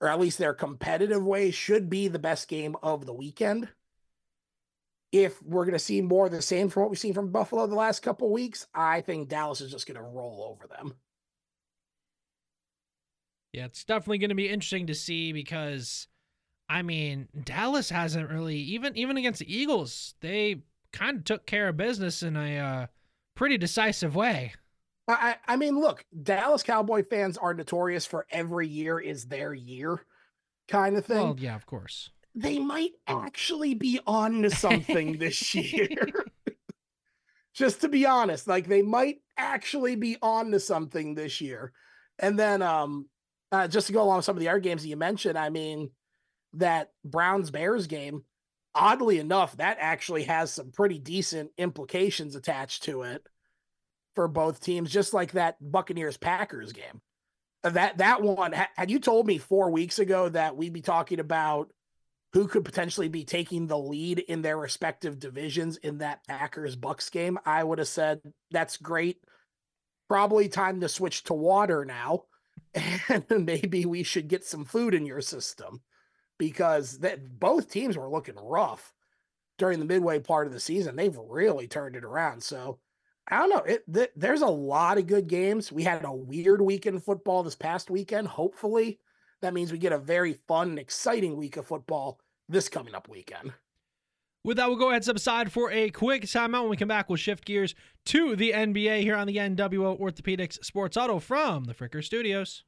or 0.01 0.09
at 0.09 0.20
least 0.20 0.39
their 0.39 0.55
competitive 0.55 1.24
way, 1.24 1.51
should 1.51 1.89
be 1.89 2.09
the 2.09 2.18
best 2.18 2.48
game 2.48 2.77
of 2.82 3.06
the 3.06 3.14
weekend. 3.14 3.68
If 5.12 5.43
we're 5.43 5.64
going 5.64 5.73
to 5.73 5.78
see 5.78 6.02
more 6.02 6.27
of 6.27 6.32
the 6.32 6.43
same 6.43 6.68
from 6.68 6.82
what 6.82 6.90
we've 6.90 6.98
seen 6.98 7.14
from 7.14 7.32
Buffalo 7.32 7.66
the 7.66 7.74
last 7.74 8.01
couple 8.01 8.31
weeks, 8.31 8.66
I 8.74 9.01
think 9.01 9.28
Dallas 9.28 9.60
is 9.60 9.70
just 9.70 9.86
going 9.86 9.97
to 9.97 10.02
roll 10.02 10.47
over 10.51 10.66
them. 10.66 10.94
Yeah, 13.52 13.64
it's 13.64 13.85
definitely 13.85 14.18
going 14.18 14.28
to 14.28 14.35
be 14.35 14.51
interesting 14.51 14.89
to 14.89 14.94
see 14.94 15.32
because, 15.32 16.09
I 16.68 16.82
mean, 16.82 17.28
Dallas 17.44 17.89
hasn't 17.89 18.28
really 18.28 18.59
even 18.59 18.94
even 18.98 19.16
against 19.16 19.40
the 19.40 19.56
Eagles, 19.56 20.14
they 20.20 20.64
kind 20.93 21.18
of 21.18 21.24
took 21.24 21.47
care 21.47 21.68
of 21.68 21.77
business 21.78 22.23
in 22.23 22.36
a 22.36 22.59
uh, 22.59 22.86
pretty 23.35 23.56
decisive 23.56 24.14
way. 24.14 24.52
I, 25.08 25.36
I 25.46 25.56
mean, 25.56 25.78
look, 25.78 26.04
Dallas 26.22 26.62
Cowboy 26.62 27.04
fans 27.08 27.36
are 27.36 27.54
notorious 27.54 28.06
for 28.06 28.26
every 28.30 28.66
year 28.66 28.98
is 28.98 29.26
their 29.26 29.54
year 29.54 30.04
kind 30.68 30.96
of 30.96 31.06
thing. 31.06 31.16
Well, 31.16 31.36
yeah, 31.38 31.54
of 31.54 31.66
course. 31.66 32.10
They 32.34 32.58
might 32.58 32.92
actually 33.06 33.74
be 33.74 34.00
on 34.06 34.42
to 34.42 34.50
something 34.50 35.18
this 35.18 35.54
year. 35.54 36.24
Just 37.54 37.80
to 37.80 37.88
be 37.88 38.04
honest, 38.04 38.46
like 38.46 38.66
they 38.66 38.82
might 38.82 39.22
actually 39.38 39.96
be 39.96 40.18
on 40.20 40.50
to 40.50 40.60
something 40.60 41.14
this 41.14 41.40
year. 41.40 41.72
And 42.18 42.38
then 42.38 42.60
um 42.60 43.06
uh, 43.52 43.68
just 43.68 43.86
to 43.86 43.92
go 43.92 44.02
along 44.02 44.16
with 44.16 44.24
some 44.24 44.36
of 44.36 44.40
the 44.40 44.48
other 44.48 44.58
games 44.58 44.82
that 44.82 44.88
you 44.88 44.96
mentioned, 44.96 45.38
I 45.38 45.50
mean, 45.50 45.90
that 46.54 46.90
Browns 47.04 47.50
Bears 47.50 47.86
game, 47.86 48.24
oddly 48.74 49.18
enough, 49.20 49.56
that 49.58 49.78
actually 49.80 50.24
has 50.24 50.52
some 50.52 50.72
pretty 50.72 50.98
decent 50.98 51.50
implications 51.56 52.34
attached 52.34 52.82
to 52.84 53.02
it 53.02 53.24
for 54.16 54.26
both 54.26 54.60
teams, 54.60 54.90
just 54.90 55.14
like 55.14 55.32
that 55.32 55.56
Buccaneers 55.60 56.16
Packers 56.16 56.72
game. 56.72 57.01
Uh, 57.62 57.70
that 57.70 57.98
that 57.98 58.22
one 58.22 58.52
had 58.52 58.90
you 58.90 58.98
told 58.98 59.26
me 59.26 59.38
four 59.38 59.70
weeks 59.70 60.01
ago 60.01 60.28
that 60.28 60.56
we'd 60.56 60.72
be 60.72 60.80
talking 60.80 61.20
about 61.20 61.70
who 62.32 62.48
could 62.48 62.64
potentially 62.64 63.09
be 63.09 63.24
taking 63.24 63.66
the 63.66 63.78
lead 63.78 64.18
in 64.18 64.43
their 64.43 64.59
respective 64.59 65.18
divisions 65.18 65.76
in 65.78 65.98
that 65.98 66.26
Packers 66.26 66.76
Bucks 66.76 67.09
game, 67.09 67.38
I 67.47 67.62
would 67.62 67.78
have 67.78 67.88
said 67.88 68.20
that's 68.51 68.76
great. 68.76 69.18
Probably 70.09 70.48
time 70.48 70.80
to 70.80 70.88
switch 70.88 71.24
to 71.24 71.34
water 71.34 71.84
now, 71.84 72.24
and 73.09 73.47
maybe 73.47 73.86
we 73.86 74.02
should 74.02 74.28
get 74.28 74.44
some 74.44 74.64
food 74.64 74.94
in 74.94 75.06
your 75.06 75.20
system 75.20 75.82
because 76.38 76.98
that 76.98 77.38
both 77.38 77.70
teams 77.70 77.97
were 77.97 78.10
looking 78.10 78.36
rough 78.36 78.93
during 79.59 79.78
the 79.78 79.84
midway 79.84 80.20
part 80.20 80.47
of 80.47 80.52
the 80.52 80.60
season. 80.60 80.97
They've 80.97 81.16
really 81.16 81.66
turned 81.66 81.97
it 81.97 82.05
around. 82.05 82.43
So 82.43 82.78
I 83.28 83.38
don't 83.38 83.50
know. 83.50 83.58
It 83.58 83.84
th- 83.92 84.12
there's 84.14 84.42
a 84.42 84.46
lot 84.46 84.98
of 84.98 85.06
good 85.06 85.26
games. 85.26 85.72
We 85.72 85.82
had 85.82 86.04
a 86.04 86.12
weird 86.12 86.60
weekend 86.60 87.02
football 87.02 87.42
this 87.42 87.56
past 87.56 87.90
weekend. 87.90 88.28
Hopefully, 88.28 89.00
that 89.42 89.54
means 89.54 89.72
we 89.72 89.78
get 89.78 89.92
a 89.92 89.98
very 89.98 90.34
fun 90.46 90.70
and 90.70 90.78
exciting 90.78 91.36
week 91.36 91.56
of 91.56 91.66
football 91.66 92.20
this 92.48 92.68
coming 92.68 92.94
up 92.94 93.08
weekend. 93.08 93.52
With 94.44 94.58
that, 94.58 94.68
we'll 94.68 94.78
go 94.78 94.86
ahead 94.90 94.96
and 94.96 95.04
step 95.04 95.16
aside 95.16 95.50
for 95.50 95.72
a 95.72 95.90
quick 95.90 96.22
timeout. 96.22 96.60
When 96.60 96.70
we 96.70 96.76
come 96.76 96.86
back, 96.86 97.08
we'll 97.08 97.16
shift 97.16 97.44
gears 97.44 97.74
to 98.06 98.36
the 98.36 98.52
NBA 98.52 99.00
here 99.00 99.16
on 99.16 99.26
the 99.26 99.38
NWO 99.38 99.98
Orthopedics 99.98 100.64
Sports 100.64 100.96
Huddle 100.96 101.18
from 101.18 101.64
the 101.64 101.74
Fricker 101.74 102.04
Studios. 102.04 102.62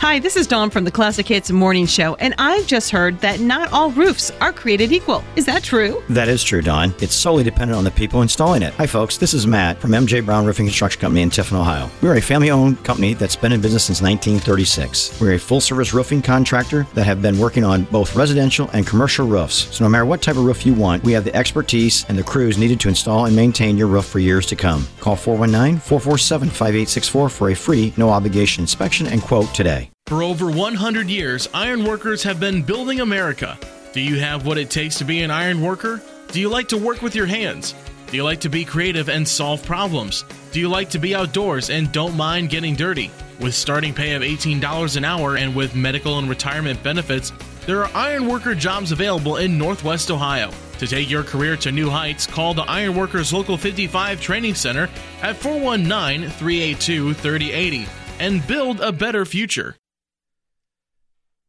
Hi, 0.00 0.18
this 0.18 0.36
is 0.36 0.46
Dawn 0.46 0.68
from 0.68 0.84
the 0.84 0.90
Classic 0.90 1.26
Hits 1.26 1.50
Morning 1.50 1.86
Show, 1.86 2.16
and 2.16 2.34
I've 2.38 2.66
just 2.66 2.90
heard 2.90 3.18
that 3.20 3.40
not 3.40 3.72
all 3.72 3.90
roofs 3.90 4.30
are 4.42 4.52
created 4.52 4.92
equal. 4.92 5.24
Is 5.36 5.46
that 5.46 5.64
true? 5.64 6.02
That 6.10 6.28
is 6.28 6.44
true, 6.44 6.60
Dawn. 6.60 6.94
It's 7.00 7.14
solely 7.14 7.42
dependent 7.42 7.78
on 7.78 7.84
the 7.84 7.90
people 7.90 8.20
installing 8.20 8.62
it. 8.62 8.74
Hi, 8.74 8.86
folks. 8.86 9.16
This 9.16 9.32
is 9.32 9.46
Matt 9.46 9.80
from 9.80 9.92
MJ 9.92 10.24
Brown 10.24 10.44
Roofing 10.44 10.66
Construction 10.66 11.00
Company 11.00 11.22
in 11.22 11.30
Tiffin, 11.30 11.56
Ohio. 11.56 11.90
We're 12.02 12.16
a 12.16 12.20
family 12.20 12.50
owned 12.50 12.84
company 12.84 13.14
that's 13.14 13.36
been 13.36 13.52
in 13.52 13.60
business 13.62 13.84
since 13.84 14.02
1936. 14.02 15.18
We're 15.20 15.32
a 15.32 15.38
full 15.38 15.60
service 15.60 15.94
roofing 15.94 16.20
contractor 16.22 16.86
that 16.94 17.04
have 17.04 17.22
been 17.22 17.38
working 17.38 17.64
on 17.64 17.84
both 17.84 18.14
residential 18.14 18.68
and 18.74 18.86
commercial 18.86 19.26
roofs. 19.26 19.74
So, 19.74 19.84
no 19.84 19.88
matter 19.88 20.04
what 20.04 20.20
type 20.20 20.36
of 20.36 20.44
roof 20.44 20.66
you 20.66 20.74
want, 20.74 21.02
we 21.04 21.12
have 21.12 21.24
the 21.24 21.34
expertise 21.34 22.04
and 22.08 22.18
the 22.18 22.22
crews 22.22 22.58
needed 22.58 22.80
to 22.80 22.88
install 22.88 23.24
and 23.24 23.34
maintain 23.34 23.78
your 23.78 23.88
roof 23.88 24.04
for 24.04 24.18
years 24.18 24.46
to 24.46 24.56
come. 24.56 24.86
Call 25.00 25.16
419 25.16 25.80
447 25.80 26.48
5864 26.48 27.28
for 27.28 27.50
a 27.50 27.54
free, 27.54 27.92
no 27.96 28.10
obligation 28.10 28.62
inspection 28.62 29.06
and 29.06 29.22
quote 29.22 29.52
today. 29.54 29.85
For 30.06 30.22
over 30.22 30.50
100 30.50 31.08
years, 31.08 31.48
ironworkers 31.52 32.22
have 32.22 32.38
been 32.38 32.62
building 32.62 33.00
America. 33.00 33.58
Do 33.92 34.00
you 34.00 34.20
have 34.20 34.46
what 34.46 34.58
it 34.58 34.70
takes 34.70 34.98
to 34.98 35.04
be 35.04 35.22
an 35.22 35.30
iron 35.30 35.60
worker? 35.60 36.00
Do 36.30 36.40
you 36.40 36.48
like 36.48 36.68
to 36.68 36.76
work 36.76 37.02
with 37.02 37.14
your 37.14 37.26
hands? 37.26 37.74
Do 38.06 38.16
you 38.16 38.22
like 38.22 38.40
to 38.42 38.48
be 38.48 38.64
creative 38.64 39.08
and 39.08 39.26
solve 39.26 39.64
problems? 39.64 40.24
Do 40.52 40.60
you 40.60 40.68
like 40.68 40.90
to 40.90 41.00
be 41.00 41.14
outdoors 41.14 41.70
and 41.70 41.90
don't 41.90 42.16
mind 42.16 42.50
getting 42.50 42.76
dirty? 42.76 43.10
With 43.40 43.54
starting 43.54 43.92
pay 43.92 44.14
of 44.14 44.22
$18 44.22 44.96
an 44.96 45.04
hour 45.04 45.36
and 45.36 45.56
with 45.56 45.74
medical 45.74 46.18
and 46.18 46.28
retirement 46.28 46.82
benefits, 46.84 47.32
there 47.66 47.84
are 47.84 47.90
ironworker 47.92 48.54
jobs 48.54 48.92
available 48.92 49.38
in 49.38 49.58
Northwest 49.58 50.10
Ohio. 50.10 50.52
To 50.78 50.86
take 50.86 51.10
your 51.10 51.24
career 51.24 51.56
to 51.56 51.72
new 51.72 51.90
heights, 51.90 52.26
call 52.26 52.54
the 52.54 52.62
Ironworkers 52.62 53.32
Local 53.32 53.56
55 53.56 54.20
Training 54.20 54.54
Center 54.54 54.88
at 55.22 55.36
419 55.36 56.30
382 56.30 57.14
3080 57.14 57.86
and 58.18 58.46
build 58.46 58.80
a 58.80 58.92
better 58.92 59.24
future. 59.24 59.76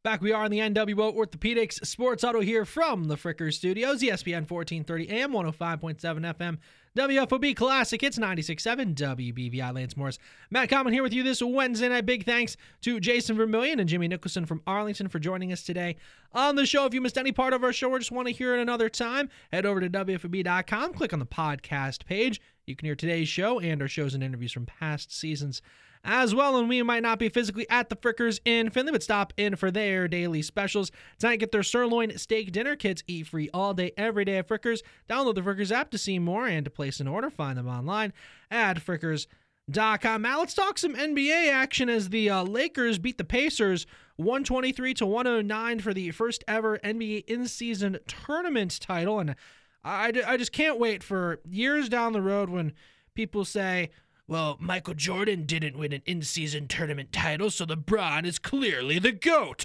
Back 0.03 0.22
we 0.22 0.31
are 0.31 0.45
on 0.45 0.52
the 0.52 0.60
NWO 0.60 1.14
Orthopedics 1.14 1.85
Sports 1.85 2.23
Huddle 2.23 2.39
here 2.39 2.64
from 2.64 3.06
the 3.06 3.18
Fricker 3.18 3.53
Studios, 3.53 4.02
ESPN 4.02 4.49
1430 4.49 5.10
AM, 5.10 5.34
105.7 5.34 5.99
FM, 5.99 6.57
WFOB 6.98 7.53
Classic. 7.53 8.02
It's 8.02 8.18
96.7 8.18 8.95
WBVI 8.95 9.76
Lance 9.76 9.98
Morris. 9.98 10.18
Matt 10.49 10.69
Common 10.69 10.94
here 10.94 11.03
with 11.03 11.11
you 11.11 11.23
this 11.23 11.41
Wednesday 11.41 11.89
night. 11.89 12.06
Big 12.06 12.23
thanks 12.23 12.56
to 12.84 13.02
Jason 13.02 13.35
Vermillion 13.35 13.81
and 13.81 13.89
Jimmy 13.89 14.07
Nicholson 14.07 14.45
from 14.45 14.61
Arlington 14.65 15.10
for 15.10 15.19
joining 15.19 15.52
us 15.52 15.64
today 15.64 15.98
on 16.31 16.56
the 16.56 16.65
show. 16.65 16.85
If 16.85 16.94
you 16.94 17.02
missed 17.02 17.18
any 17.18 17.34
part 17.34 17.53
of 17.53 17.65
our 17.65 17.73
show 17.73 17.89
or 17.89 17.99
just 17.99 18.14
want 18.14 18.30
to 18.30 18.34
hear 18.34 18.56
it 18.56 18.61
another 18.61 18.88
time, 18.88 19.27
head 19.52 19.65
over 19.65 19.81
to 19.81 19.89
WFOB.com, 19.89 20.94
click 20.94 21.11
on 21.11 21.19
the 21.19 21.26
podcast 21.26 22.06
page. 22.06 22.39
You 22.65 22.77
can 22.77 22.85
hear 22.85 22.95
today's 22.95 23.27
show 23.27 23.60
and 23.60 23.81
our 23.81 23.89
shows 23.89 24.14
and 24.14 24.23
interviews 24.23 24.53
from 24.53 24.68
past 24.68 25.14
seasons 25.14 25.61
as 26.07 26.34
well. 26.34 26.57
And 26.57 26.69
we 26.69 26.81
might 26.81 27.03
not 27.03 27.19
be 27.19 27.29
physically 27.29 27.69
at 27.69 27.89
the 27.89 27.95
Frickers 27.95 28.39
in 28.45 28.71
Findlay, 28.71 28.93
but 28.93 29.03
stop 29.03 29.34
in 29.38 29.57
for 29.57 29.69
their 29.69 30.07
daily 30.07 30.41
specials. 30.41 30.89
Tonight, 31.19 31.35
get 31.35 31.51
their 31.51 31.63
sirloin 31.63 32.17
steak 32.17 32.51
dinner 32.51 32.75
kits. 32.75 33.03
Eat 33.07 33.27
free 33.27 33.49
all 33.53 33.73
day, 33.73 33.91
every 33.97 34.25
day 34.25 34.38
at 34.38 34.47
Frickers. 34.47 34.81
Download 35.09 35.35
the 35.35 35.41
Frickers 35.41 35.71
app 35.71 35.91
to 35.91 35.97
see 35.97 36.17
more 36.17 36.47
and 36.47 36.63
to 36.65 36.71
place 36.71 36.99
an 36.99 37.07
order. 37.07 37.29
Find 37.29 37.57
them 37.57 37.67
online 37.67 38.13
at 38.49 38.77
frickers.com. 38.77 40.21
Now 40.21 40.39
let's 40.39 40.53
talk 40.53 40.77
some 40.77 40.95
NBA 40.95 41.51
action 41.51 41.89
as 41.89 42.09
the 42.09 42.29
uh, 42.29 42.43
Lakers 42.43 42.97
beat 42.97 43.17
the 43.17 43.25
Pacers 43.25 43.85
123 44.15 44.93
to 44.95 45.05
109 45.05 45.79
for 45.79 45.93
the 45.93 46.11
first 46.11 46.43
ever 46.47 46.79
NBA 46.79 47.25
in-season 47.25 47.99
tournament 48.07 48.79
title. 48.79 49.19
And 49.19 49.35
I, 49.84 50.13
I 50.25 50.38
just 50.38 50.53
can't 50.53 50.79
wait 50.79 51.03
for 51.03 51.41
years 51.45 51.89
down 51.89 52.13
the 52.13 52.21
road 52.21 52.49
when 52.49 52.73
people 53.13 53.43
say, 53.43 53.91
well, 54.28 54.58
Michael 54.60 54.94
Jordan 54.94 55.45
didn't 55.45 55.78
win 55.78 55.94
an 55.94 56.02
in 56.06 56.22
season 56.22 56.68
tournament 56.68 57.14
title, 57.14 57.49
so 57.49 57.66
LeBron 57.66 58.26
is 58.26 58.40
clearly 58.40 58.99
the 58.99 59.14
GOAT. 59.14 59.64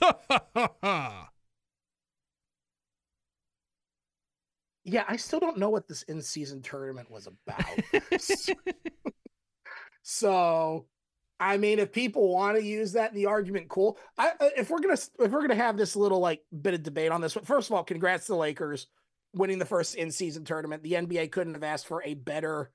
yeah, 4.84 5.04
I 5.08 5.16
still 5.16 5.40
don't 5.40 5.58
know 5.58 5.70
what 5.70 5.88
this 5.88 6.02
in 6.04 6.22
season 6.22 6.62
tournament 6.62 7.10
was 7.10 7.26
about. 7.26 7.64
so, 10.02 10.86
I 11.40 11.56
mean, 11.56 11.80
if 11.80 11.90
people 11.90 12.32
want 12.32 12.56
to 12.56 12.62
use 12.62 12.92
that 12.92 13.10
in 13.10 13.16
the 13.16 13.26
argument, 13.26 13.68
cool. 13.68 13.98
I, 14.16 14.28
uh, 14.38 14.50
if 14.56 14.70
we're 14.70 14.78
gonna 14.78 14.94
if 14.94 15.32
we're 15.32 15.42
gonna 15.42 15.56
have 15.56 15.76
this 15.76 15.96
little 15.96 16.20
like 16.20 16.40
bit 16.60 16.74
of 16.74 16.84
debate 16.84 17.10
on 17.10 17.20
this, 17.20 17.34
but 17.34 17.46
first 17.46 17.68
of 17.68 17.74
all, 17.74 17.82
congrats 17.82 18.26
to 18.26 18.32
the 18.32 18.38
Lakers 18.38 18.86
winning 19.34 19.58
the 19.58 19.64
first 19.64 19.96
in 19.96 20.12
season 20.12 20.44
tournament. 20.44 20.84
The 20.84 20.92
NBA 20.92 21.32
couldn't 21.32 21.54
have 21.54 21.64
asked 21.64 21.88
for 21.88 22.00
a 22.04 22.14
better 22.14 22.70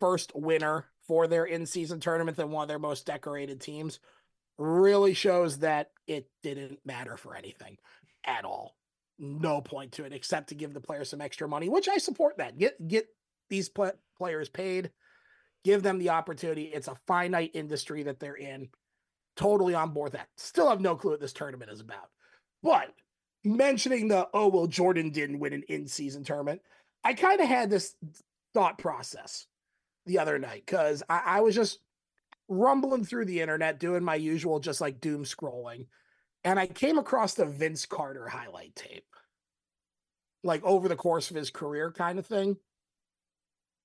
first 0.00 0.32
winner 0.34 0.86
for 1.06 1.26
their 1.26 1.44
in 1.44 1.66
season 1.66 2.00
tournament 2.00 2.36
than 2.36 2.50
one 2.50 2.62
of 2.62 2.68
their 2.68 2.78
most 2.78 3.06
decorated 3.06 3.60
teams 3.60 4.00
really 4.58 5.14
shows 5.14 5.58
that 5.58 5.90
it 6.06 6.28
didn't 6.42 6.78
matter 6.84 7.16
for 7.16 7.34
anything 7.34 7.78
at 8.24 8.44
all. 8.44 8.76
No 9.18 9.60
point 9.60 9.92
to 9.92 10.04
it 10.04 10.12
except 10.12 10.48
to 10.48 10.54
give 10.54 10.74
the 10.74 10.80
players 10.80 11.10
some 11.10 11.20
extra 11.20 11.48
money, 11.48 11.68
which 11.68 11.88
I 11.88 11.98
support 11.98 12.38
that. 12.38 12.58
Get 12.58 12.86
get 12.86 13.06
these 13.48 13.68
pl- 13.68 13.92
players 14.16 14.48
paid, 14.48 14.90
give 15.64 15.82
them 15.82 15.98
the 15.98 16.10
opportunity. 16.10 16.64
It's 16.64 16.88
a 16.88 16.98
finite 17.06 17.50
industry 17.54 18.04
that 18.04 18.20
they're 18.20 18.34
in. 18.34 18.68
Totally 19.36 19.74
on 19.74 19.90
board 19.90 20.12
that. 20.12 20.28
Still 20.36 20.68
have 20.68 20.80
no 20.80 20.96
clue 20.96 21.12
what 21.12 21.20
this 21.20 21.32
tournament 21.32 21.70
is 21.70 21.80
about. 21.80 22.08
But 22.62 22.94
mentioning 23.44 24.08
the 24.08 24.28
oh 24.32 24.48
well 24.48 24.66
Jordan 24.66 25.10
didn't 25.10 25.40
win 25.40 25.52
an 25.52 25.64
in-season 25.68 26.24
tournament, 26.24 26.62
I 27.04 27.14
kind 27.14 27.40
of 27.40 27.48
had 27.48 27.70
this 27.70 27.94
thought 28.54 28.78
process 28.78 29.46
the 30.06 30.18
other 30.18 30.38
night 30.38 30.62
because 30.66 31.02
I, 31.08 31.22
I 31.24 31.40
was 31.40 31.54
just 31.54 31.78
rumbling 32.48 33.04
through 33.04 33.26
the 33.26 33.40
internet 33.40 33.78
doing 33.78 34.02
my 34.02 34.16
usual 34.16 34.58
just 34.58 34.80
like 34.80 35.00
doom 35.00 35.24
scrolling 35.24 35.86
and 36.44 36.58
i 36.58 36.66
came 36.66 36.98
across 36.98 37.34
the 37.34 37.46
vince 37.46 37.86
carter 37.86 38.26
highlight 38.28 38.74
tape. 38.74 39.04
Like 40.42 40.64
over 40.64 40.88
the 40.88 40.96
course 40.96 41.30
of 41.30 41.36
his 41.36 41.50
career 41.50 41.92
kind 41.92 42.18
of 42.18 42.26
thing. 42.26 42.56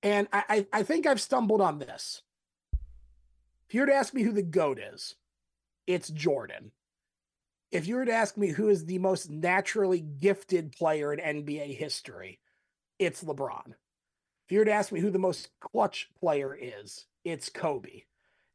And 0.02 0.28
i 0.32 0.44
i, 0.48 0.66
I 0.72 0.82
think 0.82 1.06
i've 1.06 1.20
stumbled 1.20 1.60
on 1.60 1.78
this. 1.78 2.22
If 3.68 3.74
you 3.74 3.80
were 3.80 3.88
to 3.88 3.94
ask 3.94 4.14
me 4.14 4.22
who 4.22 4.32
the 4.32 4.42
goat 4.42 4.78
is 4.78 5.14
it's 5.86 6.08
jordan. 6.08 6.72
If 7.72 7.86
you 7.86 7.96
were 7.96 8.06
to 8.06 8.12
ask 8.12 8.36
me 8.36 8.48
who 8.48 8.68
is 8.68 8.84
the 8.84 8.98
most 8.98 9.28
naturally 9.28 10.00
gifted 10.00 10.72
player 10.72 11.12
in 11.12 11.44
nba 11.44 11.76
history 11.76 12.40
it's 12.98 13.22
lebron 13.22 13.74
if 14.46 14.52
you 14.52 14.60
were 14.60 14.64
to 14.64 14.72
ask 14.72 14.92
me 14.92 15.00
who 15.00 15.10
the 15.10 15.18
most 15.18 15.50
clutch 15.60 16.08
player 16.20 16.56
is, 16.60 17.06
it's 17.24 17.48
Kobe. 17.48 18.02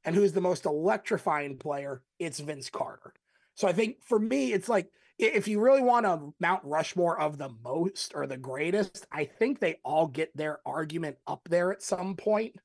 And 0.04 0.16
who's 0.16 0.32
the 0.32 0.42
most 0.42 0.66
electrifying 0.66 1.58
player, 1.58 2.02
it's 2.18 2.40
Vince 2.40 2.70
Carter. 2.70 3.14
So 3.56 3.68
I 3.68 3.74
think 3.74 4.02
for 4.02 4.18
me, 4.18 4.54
it's 4.54 4.70
like 4.70 4.90
if 5.20 5.48
you 5.48 5.60
really 5.60 5.82
want 5.82 6.06
to 6.06 6.34
Mount 6.40 6.64
Rushmore 6.64 7.20
of 7.20 7.38
the 7.38 7.50
most 7.64 8.14
or 8.16 8.26
the 8.26 8.38
greatest, 8.38 9.06
I 9.12 9.26
think 9.26 9.60
they 9.60 9.80
all 9.84 10.08
get 10.08 10.36
their 10.36 10.60
argument 10.66 11.18
up 11.28 11.48
there 11.50 11.72
at 11.72 11.84
some 11.84 12.16
point. 12.16 12.56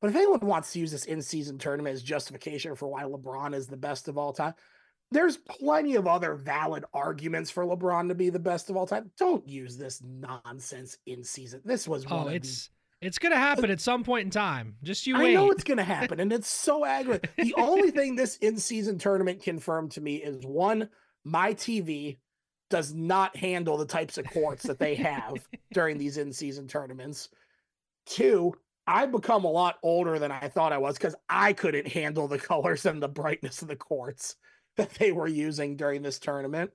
But 0.00 0.10
if 0.10 0.16
anyone 0.16 0.40
wants 0.40 0.72
to 0.72 0.80
use 0.80 0.90
this 0.90 1.04
in-season 1.04 1.58
tournament 1.58 1.94
as 1.94 2.02
justification 2.02 2.74
for 2.74 2.88
why 2.88 3.04
LeBron 3.04 3.54
is 3.54 3.68
the 3.68 3.76
best 3.76 4.08
of 4.08 4.18
all 4.18 4.32
time, 4.32 4.54
there's 5.12 5.36
plenty 5.36 5.94
of 5.96 6.06
other 6.06 6.34
valid 6.34 6.84
arguments 6.92 7.50
for 7.50 7.64
LeBron 7.64 8.08
to 8.08 8.14
be 8.14 8.30
the 8.30 8.38
best 8.38 8.70
of 8.70 8.76
all 8.76 8.86
time. 8.86 9.10
Don't 9.18 9.46
use 9.46 9.76
this 9.76 10.02
nonsense 10.02 10.98
in 11.06 11.22
season. 11.22 11.60
This 11.64 11.86
was 11.86 12.04
oh, 12.10 12.28
it's 12.28 12.68
the, 13.00 13.06
it's 13.06 13.18
gonna 13.18 13.36
happen 13.36 13.70
at 13.70 13.80
some 13.80 14.04
point 14.04 14.24
in 14.24 14.30
time. 14.30 14.76
Just 14.82 15.06
you 15.06 15.16
I 15.16 15.20
wait. 15.20 15.34
know 15.34 15.50
it's 15.50 15.64
gonna 15.64 15.84
happen, 15.84 16.20
and 16.20 16.32
it's 16.32 16.48
so 16.48 16.84
aggravating. 16.84 17.30
the 17.36 17.54
only 17.56 17.90
thing 17.90 18.16
this 18.16 18.36
in 18.38 18.58
season 18.58 18.98
tournament 18.98 19.42
confirmed 19.42 19.92
to 19.92 20.00
me 20.00 20.16
is 20.16 20.44
one, 20.44 20.88
my 21.24 21.54
TV 21.54 22.18
does 22.70 22.94
not 22.94 23.36
handle 23.36 23.76
the 23.76 23.86
types 23.86 24.16
of 24.16 24.24
courts 24.30 24.62
that 24.62 24.78
they 24.78 24.94
have 24.94 25.34
during 25.74 25.98
these 25.98 26.16
in 26.16 26.32
season 26.32 26.66
tournaments. 26.66 27.28
Two, 28.06 28.54
I've 28.86 29.12
become 29.12 29.44
a 29.44 29.50
lot 29.50 29.76
older 29.82 30.18
than 30.18 30.32
I 30.32 30.48
thought 30.48 30.72
I 30.72 30.78
was 30.78 30.96
because 30.96 31.14
I 31.28 31.52
couldn't 31.52 31.86
handle 31.86 32.28
the 32.28 32.38
colors 32.38 32.86
and 32.86 33.02
the 33.02 33.08
brightness 33.08 33.60
of 33.62 33.68
the 33.68 33.76
courts 33.76 34.36
that 34.76 34.94
they 34.94 35.12
were 35.12 35.28
using 35.28 35.76
during 35.76 36.02
this 36.02 36.18
tournament. 36.18 36.70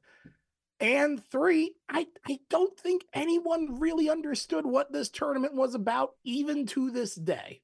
And 0.79 1.23
three, 1.31 1.73
I, 1.89 2.05
I 2.27 2.39
don't 2.49 2.77
think 2.79 3.03
anyone 3.11 3.79
really 3.79 4.09
understood 4.09 4.65
what 4.65 4.91
this 4.91 5.09
tournament 5.09 5.55
was 5.55 5.73
about, 5.73 6.11
even 6.23 6.67
to 6.67 6.91
this 6.91 7.15
day. 7.15 7.61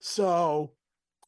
So 0.00 0.72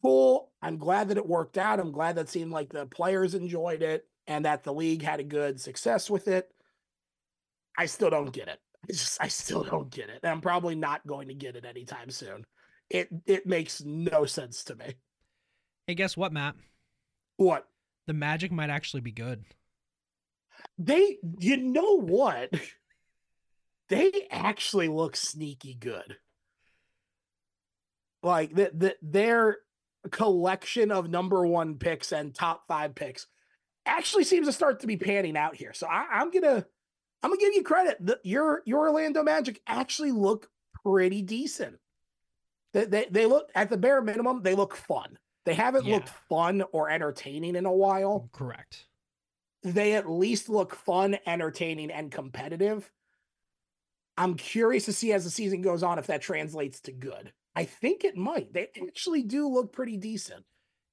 cool. 0.03 0.53
I'm 0.61 0.77
glad 0.77 1.09
that 1.09 1.17
it 1.17 1.27
worked 1.27 1.57
out. 1.57 1.81
I'm 1.81 1.93
glad 1.93 2.17
that 2.17 2.29
seemed 2.29 2.53
like 2.53 2.71
the 2.71 2.85
players 2.85 3.35
enjoyed 3.35 3.83
it 3.83 4.07
and 4.27 4.45
that 4.45 4.63
the 4.63 4.73
league 4.73 5.01
had 5.01 5.21
a 5.21 5.25
good 5.25 5.59
success 5.59 6.11
with 6.11 6.29
it. 6.29 6.51
I 7.79 7.87
still 7.87 8.11
don't 8.11 8.33
get 8.33 8.49
it. 8.49 8.59
I 8.85 8.93
just 8.93 9.23
I 9.23 9.29
still 9.29 9.63
don't 9.65 9.91
get 9.91 10.11
it. 10.11 10.21
And 10.23 10.31
I'm 10.31 10.43
probably 10.43 10.75
not 10.75 11.07
going 11.07 11.29
to 11.29 11.35
get 11.35 11.57
it 11.57 11.65
anytime 11.65 12.11
soon. 12.11 12.45
It 12.91 13.09
it 13.27 13.47
makes 13.47 13.83
no 13.83 14.27
sense 14.27 14.65
to 14.65 14.75
me. 14.75 14.95
Hey, 15.87 15.95
guess 15.95 16.17
what, 16.17 16.33
Matt? 16.33 16.55
What? 17.37 17.67
The 18.07 18.13
Magic 18.13 18.53
might 18.53 18.71
actually 18.71 19.01
be 19.01 19.13
good. 19.13 19.45
They, 20.79 21.19
you 21.39 21.57
know 21.57 22.01
what? 22.01 22.51
They 23.91 24.27
actually 24.31 24.89
look 24.89 25.15
sneaky 25.15 25.75
good. 25.75 26.17
Like 28.23 28.55
that, 28.55 28.81
the, 28.81 28.97
their 29.03 29.59
collection 30.11 30.91
of 30.91 31.11
number 31.11 31.47
one 31.47 31.77
picks 31.77 32.13
and 32.13 32.35
top 32.35 32.65
five 32.67 32.95
picks 32.95 33.27
actually 33.85 34.25
seems 34.25 34.47
to 34.47 34.53
start 34.53 34.81
to 34.81 34.87
be 34.87 34.97
panning 34.97 35.37
out 35.37 35.55
here. 35.55 35.73
So 35.75 35.87
I, 35.87 36.23
am 36.23 36.31
gonna, 36.31 36.65
I'm 37.23 37.31
gonna 37.31 37.41
give 37.41 37.55
you 37.55 37.63
credit. 37.63 37.99
The, 38.01 38.19
your 38.25 38.63
your 38.65 38.89
Orlando 38.89 39.23
Magic 39.23 39.61
actually 39.67 40.13
look 40.13 40.49
pretty 40.83 41.21
decent. 41.21 41.77
They, 42.73 42.87
they, 42.87 43.07
they 43.11 43.27
look 43.27 43.51
at 43.55 43.71
the 43.71 43.77
bare 43.77 44.01
minimum, 44.01 44.43
they 44.43 44.55
look 44.55 44.75
fun. 44.75 45.19
They 45.45 45.55
haven't 45.55 45.85
yeah. 45.85 45.97
looked 45.97 46.09
fun 46.09 46.63
or 46.73 46.91
entertaining 46.91 47.57
in 47.57 47.67
a 47.67 47.73
while. 47.73 48.29
Correct. 48.33 48.87
They 49.63 49.95
at 49.95 50.11
least 50.11 50.49
look 50.49 50.75
fun, 50.75 51.19
entertaining, 51.27 51.91
and 51.91 52.11
competitive. 52.11 52.91
I'm 54.17 54.35
curious 54.35 54.85
to 54.87 54.93
see 54.93 55.13
as 55.13 55.25
the 55.25 55.31
season 55.31 55.63
goes 55.63 55.83
on 55.83 55.99
if 55.99 56.07
that 56.07 56.23
translates 56.23 56.81
to 56.83 56.93
good. 56.93 57.33
I 57.57 57.65
think 57.65 58.05
it 58.05 58.17
might. 58.17 58.53
They 58.53 58.69
actually 58.87 59.23
do 59.23 59.49
look 59.49 59.73
pretty 59.73 59.97
decent. 59.97 60.45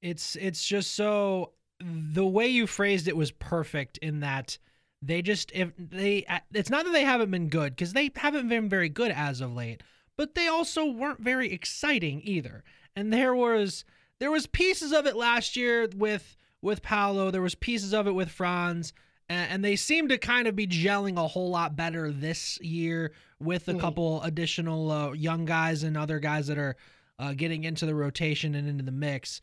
It's 0.01 0.35
it's 0.35 0.65
just 0.65 0.93
so 0.95 1.51
the 1.79 2.25
way 2.25 2.47
you 2.47 2.67
phrased 2.67 3.07
it 3.07 3.17
was 3.17 3.31
perfect 3.31 3.97
in 3.99 4.19
that 4.21 4.57
they 5.01 5.21
just 5.21 5.51
if 5.53 5.71
they 5.77 6.25
it's 6.53 6.69
not 6.69 6.85
that 6.85 6.91
they 6.91 7.03
haven't 7.03 7.31
been 7.31 7.49
good 7.49 7.75
because 7.75 7.93
they 7.93 8.11
haven't 8.15 8.49
been 8.49 8.69
very 8.69 8.89
good 8.89 9.11
as 9.11 9.41
of 9.41 9.53
late, 9.53 9.81
but 10.17 10.35
they 10.35 10.47
also 10.47 10.85
weren't 10.85 11.19
very 11.19 11.51
exciting 11.51 12.21
either. 12.23 12.63
And 12.95 13.11
there 13.11 13.35
was 13.35 13.85
there 14.21 14.31
was 14.31 14.45
pieces 14.45 14.93
of 14.93 15.07
it 15.07 15.15
last 15.17 15.57
year 15.57 15.89
with 15.95 16.37
with 16.61 16.83
Paolo. 16.83 17.31
There 17.31 17.41
was 17.41 17.55
pieces 17.55 17.91
of 17.91 18.05
it 18.05 18.11
with 18.11 18.29
Franz, 18.29 18.93
and, 19.27 19.51
and 19.51 19.65
they 19.65 19.75
seem 19.75 20.09
to 20.09 20.17
kind 20.19 20.47
of 20.47 20.55
be 20.55 20.67
gelling 20.67 21.17
a 21.17 21.27
whole 21.27 21.49
lot 21.49 21.75
better 21.75 22.11
this 22.11 22.61
year 22.61 23.13
with 23.39 23.67
a 23.67 23.73
mm. 23.73 23.79
couple 23.79 24.21
additional 24.21 24.91
uh, 24.91 25.11
young 25.13 25.45
guys 25.45 25.81
and 25.81 25.97
other 25.97 26.19
guys 26.19 26.45
that 26.47 26.59
are 26.59 26.75
uh, 27.17 27.33
getting 27.33 27.63
into 27.63 27.87
the 27.87 27.95
rotation 27.95 28.53
and 28.53 28.69
into 28.69 28.83
the 28.83 28.91
mix. 28.91 29.41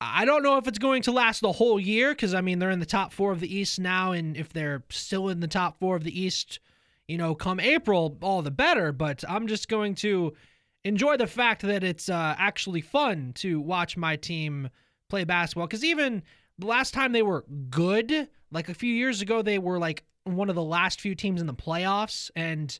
I 0.00 0.24
don't 0.24 0.44
know 0.44 0.58
if 0.58 0.68
it's 0.68 0.78
going 0.78 1.02
to 1.02 1.12
last 1.12 1.40
the 1.40 1.50
whole 1.50 1.80
year 1.80 2.10
because 2.10 2.34
I 2.34 2.40
mean 2.40 2.60
they're 2.60 2.70
in 2.70 2.78
the 2.78 2.86
top 2.86 3.12
four 3.12 3.32
of 3.32 3.40
the 3.40 3.52
East 3.52 3.80
now, 3.80 4.12
and 4.12 4.36
if 4.36 4.52
they're 4.52 4.84
still 4.90 5.28
in 5.28 5.40
the 5.40 5.48
top 5.48 5.80
four 5.80 5.96
of 5.96 6.04
the 6.04 6.16
East, 6.16 6.60
you 7.08 7.18
know, 7.18 7.34
come 7.34 7.58
April, 7.58 8.16
all 8.22 8.42
the 8.42 8.52
better. 8.52 8.92
But 8.92 9.24
I'm 9.28 9.48
just 9.48 9.68
going 9.68 9.96
to 9.96 10.34
enjoy 10.84 11.16
the 11.16 11.26
fact 11.26 11.62
that 11.62 11.82
it's 11.82 12.08
uh, 12.08 12.34
actually 12.38 12.80
fun 12.80 13.32
to 13.36 13.60
watch 13.60 13.96
my 13.96 14.16
team 14.16 14.68
play 15.08 15.24
basketball. 15.24 15.66
Because 15.66 15.84
even 15.84 16.22
the 16.58 16.66
last 16.66 16.94
time 16.94 17.12
they 17.12 17.22
were 17.22 17.44
good, 17.70 18.28
like 18.50 18.68
a 18.68 18.74
few 18.74 18.92
years 18.92 19.22
ago, 19.22 19.42
they 19.42 19.58
were 19.58 19.78
like 19.78 20.04
one 20.24 20.48
of 20.48 20.54
the 20.54 20.62
last 20.62 21.00
few 21.00 21.14
teams 21.14 21.40
in 21.40 21.46
the 21.46 21.54
playoffs, 21.54 22.30
and 22.36 22.78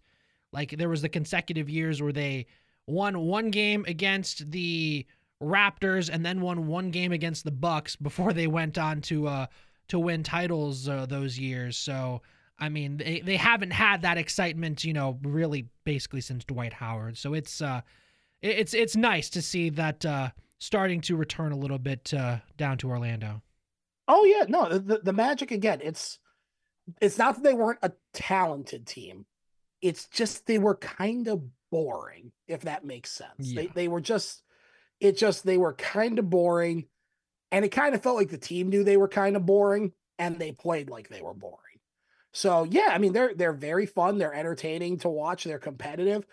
like 0.53 0.71
there 0.71 0.89
was 0.89 1.03
the 1.03 1.09
consecutive 1.09 1.69
years 1.69 2.01
where 2.01 2.13
they 2.13 2.47
won 2.87 3.21
one 3.21 3.51
game 3.51 3.85
against 3.89 4.51
the 4.51 5.07
Raptors 5.43 6.09
and 6.11 6.25
then 6.25 6.41
won 6.41 6.67
one 6.67 6.91
game 6.91 7.13
against 7.13 7.45
the 7.45 7.51
Bucks 7.51 7.97
before 7.97 8.33
they 8.33 8.47
went 8.47 8.79
on 8.79 9.01
to 9.03 9.27
uh 9.27 9.47
to 9.89 9.99
win 9.99 10.23
titles 10.23 10.89
uh, 10.89 11.05
those 11.07 11.39
years. 11.39 11.77
So 11.77 12.23
I 12.59 12.69
mean, 12.69 12.99
they, 12.99 13.21
they 13.21 13.37
haven't 13.37 13.73
had 13.73 14.03
that 14.03 14.19
excitement, 14.19 14.85
you 14.85 14.93
know, 14.93 15.19
really 15.23 15.69
basically 15.85 16.21
since 16.21 16.45
Dwight 16.45 16.73
Howard. 16.73 17.19
So 17.19 17.35
it's 17.35 17.61
uh, 17.61 17.81
it's 18.43 18.75
it's 18.75 18.97
nice 18.97 19.31
to 19.31 19.43
see 19.43 19.71
that 19.71 20.05
uh, 20.05 20.31
starting 20.59 21.01
to 21.03 21.17
return 21.17 21.53
a 21.53 21.57
little 21.57 21.79
bit 21.79 22.13
uh, 22.15 22.39
down 22.57 22.79
to 22.79 22.89
Orlando. 22.89 23.43
Oh 24.07 24.25
yeah, 24.25 24.45
no, 24.49 24.79
the, 24.79 24.99
the 24.99 25.13
Magic 25.13 25.51
again. 25.51 25.81
It's 25.83 26.19
it's 27.01 27.19
not 27.19 27.37
that 27.37 27.45
they 27.45 27.55
weren't 27.55 27.79
a 27.83 27.93
talented 28.13 28.87
team. 28.87 29.27
It's 29.81 30.07
just 30.09 30.47
they 30.47 30.59
were 30.59 30.77
kind 30.77 31.29
of 31.29 31.43
boring, 31.71 32.33
if 32.47 32.63
that 32.63 32.85
makes 32.85 33.11
sense. 33.11 33.31
Yeah. 33.39 33.63
They 33.63 33.67
they 33.69 33.89
were 33.89 34.01
just 34.01 34.43
it 35.01 35.17
just 35.17 35.45
they 35.45 35.59
were 35.59 35.75
kind 35.75 36.19
of 36.19 36.31
boring, 36.31 36.87
and 37.51 37.65
it 37.65 37.71
kind 37.71 37.95
of 37.95 38.03
felt 38.03 38.17
like 38.17 38.31
the 38.31 38.39
team 38.39 38.69
knew 38.69 38.85
they 38.85 38.97
were 38.97 39.09
kind 39.09 39.37
of 39.37 39.45
boring, 39.45 39.93
and 40.19 40.39
they 40.39 40.53
played 40.53 40.89
like 40.89 41.09
they 41.09 41.23
were 41.23 41.35
boring. 41.35 41.74
So 42.35 42.65
yeah, 42.65 42.89
I 42.91 42.99
mean 42.99 43.13
they're 43.13 43.35
they're 43.35 43.53
very 43.53 43.87
fun. 43.87 44.19
They're 44.19 44.35
entertaining 44.35 44.99
to 44.99 45.09
watch. 45.09 45.45
They're 45.45 45.59
competitive. 45.59 46.27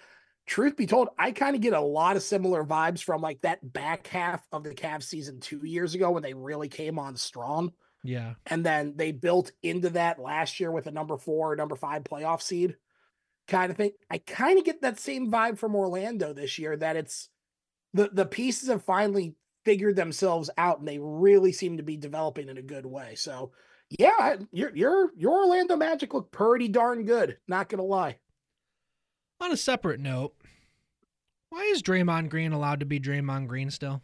Truth 0.47 0.75
be 0.75 0.87
told, 0.87 1.09
I 1.19 1.31
kind 1.31 1.55
of 1.55 1.61
get 1.61 1.73
a 1.73 1.79
lot 1.79 2.17
of 2.17 2.23
similar 2.23 2.65
vibes 2.65 3.03
from 3.03 3.21
like 3.21 3.41
that 3.41 3.59
back 3.71 4.07
half 4.07 4.45
of 4.51 4.63
the 4.63 4.73
Cavs 4.75 5.03
season 5.03 5.39
two 5.39 5.63
years 5.63 5.93
ago 5.93 6.11
when 6.11 6.23
they 6.23 6.33
really 6.33 6.67
came 6.67 6.97
on 6.97 7.15
strong. 7.15 7.71
Yeah, 8.03 8.33
and 8.47 8.65
then 8.65 8.95
they 8.97 9.11
built 9.11 9.51
into 9.61 9.91
that 9.91 10.19
last 10.19 10.59
year 10.59 10.71
with 10.71 10.87
a 10.87 10.91
number 10.91 11.17
four, 11.17 11.55
number 11.55 11.75
five 11.75 12.03
playoff 12.03 12.41
seed 12.41 12.77
kind 13.47 13.71
of 13.71 13.77
thing. 13.77 13.91
I 14.09 14.17
kind 14.19 14.57
of 14.57 14.65
get 14.65 14.81
that 14.81 14.99
same 14.99 15.31
vibe 15.31 15.57
from 15.57 15.75
Orlando 15.75 16.33
this 16.33 16.57
year. 16.57 16.75
That 16.77 16.95
it's 16.95 17.29
the 17.93 18.09
the 18.11 18.25
pieces 18.25 18.69
have 18.69 18.83
finally 18.83 19.35
figured 19.65 19.95
themselves 19.95 20.49
out 20.57 20.79
and 20.79 20.87
they 20.87 20.99
really 20.99 21.51
seem 21.51 21.77
to 21.77 21.83
be 21.83 21.97
developing 21.97 22.49
in 22.49 22.57
a 22.57 22.63
good 22.63 22.85
way. 22.85 23.15
So 23.15 23.51
yeah, 23.99 24.37
your 24.51 24.73
your 24.75 25.11
your 25.17 25.43
Orlando 25.43 25.75
Magic 25.75 26.13
look 26.13 26.31
pretty 26.31 26.69
darn 26.69 27.05
good. 27.05 27.37
Not 27.47 27.69
gonna 27.69 27.83
lie. 27.83 28.17
On 29.41 29.51
a 29.51 29.57
separate 29.57 29.99
note, 29.99 30.33
why 31.49 31.63
is 31.63 31.83
Draymond 31.83 32.29
Green 32.29 32.53
allowed 32.53 32.79
to 32.79 32.85
be 32.85 32.99
Draymond 32.99 33.47
Green 33.47 33.69
still? 33.69 34.01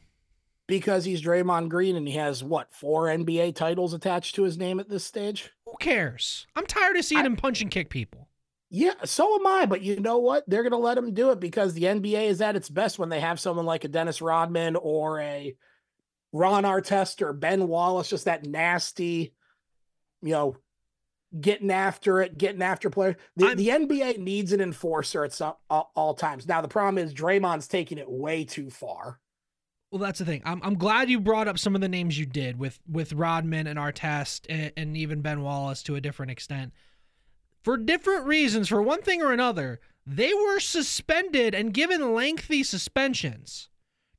Because 0.68 1.06
he's 1.06 1.22
Draymond 1.22 1.70
Green 1.70 1.96
and 1.96 2.06
he 2.06 2.16
has 2.16 2.44
what 2.44 2.74
four 2.74 3.06
NBA 3.06 3.56
titles 3.56 3.94
attached 3.94 4.36
to 4.36 4.44
his 4.44 4.58
name 4.58 4.82
at 4.82 4.90
this 4.90 5.06
stage. 5.06 5.52
Who 5.66 5.76
cares? 5.80 6.46
I'm 6.58 6.66
tired 6.66 6.98
of 6.98 7.06
seeing 7.06 7.22
I, 7.22 7.26
him 7.26 7.38
punch 7.38 7.62
and 7.62 7.72
kick 7.72 7.90
people. 7.90 8.28
Yeah, 8.70 8.96
so 9.06 9.36
am 9.36 9.48
I. 9.48 9.66
But 9.66 9.82
you 9.82 10.02
know 10.02 10.18
what? 10.18 10.44
They're 10.50 10.64
gonna 10.64 10.78
let 10.78 10.98
him 10.98 11.14
do 11.14 11.32
it 11.32 11.40
because 11.40 11.74
the 11.74 11.84
NBA 11.84 12.28
is 12.28 12.42
at 12.42 12.58
its 12.58 12.68
best 12.68 13.00
when 13.00 13.08
they 13.08 13.22
have 13.22 13.40
someone 13.40 13.66
like 13.66 13.86
a 13.86 13.88
Dennis 13.88 14.22
Rodman 14.22 14.76
or 14.76 15.22
a 15.22 15.56
Ron 16.34 16.64
Artest 16.64 17.22
or 17.22 17.32
Ben 17.32 17.70
Wallace, 17.70 18.10
just 18.10 18.26
that 18.26 18.46
nasty 18.46 19.34
you 20.22 20.32
know, 20.32 20.58
getting 21.40 21.72
after 21.72 22.22
it, 22.22 22.38
getting 22.38 22.62
after 22.62 22.90
players. 22.90 23.16
The, 23.36 23.56
the 23.56 23.68
NBA 23.70 24.20
needs 24.20 24.52
an 24.52 24.62
enforcer 24.62 25.24
at 25.24 25.34
some, 25.34 25.54
all, 25.70 25.92
all, 25.96 26.14
times. 26.14 26.48
Now 26.48 26.62
the 26.62 26.68
problem 26.68 27.04
is 27.04 27.14
Draymond's 27.14 27.68
taking 27.68 27.98
it 27.98 28.10
way 28.10 28.44
too 28.44 28.70
far. 28.70 29.20
Well, 29.92 30.00
that's 30.00 30.20
the 30.20 30.26
thing. 30.26 30.42
I'm 30.46 30.62
I'm 30.64 30.78
glad 30.78 31.10
you 31.10 31.20
brought 31.20 31.48
up 31.48 31.58
some 31.58 31.74
of 31.74 31.82
the 31.82 31.88
names 31.88 32.20
you 32.20 32.26
did 32.26 32.60
with 32.60 32.80
with 32.90 33.14
Rodman 33.14 33.68
and 33.68 33.80
Artest 33.80 34.46
and, 34.50 34.74
and 34.76 34.98
even 34.98 35.22
Ben 35.22 35.42
Wallace 35.42 35.82
to 35.84 35.96
a 35.96 36.02
different 36.02 36.32
extent. 36.32 36.74
For 37.64 37.78
different 37.78 38.26
reasons, 38.26 38.68
for 38.68 38.82
one 38.82 39.02
thing 39.02 39.22
or 39.22 39.32
another, 39.32 39.80
they 40.06 40.34
were 40.34 40.60
suspended 40.60 41.54
and 41.54 41.74
given 41.74 42.14
lengthy 42.14 42.64
suspensions. 42.64 43.70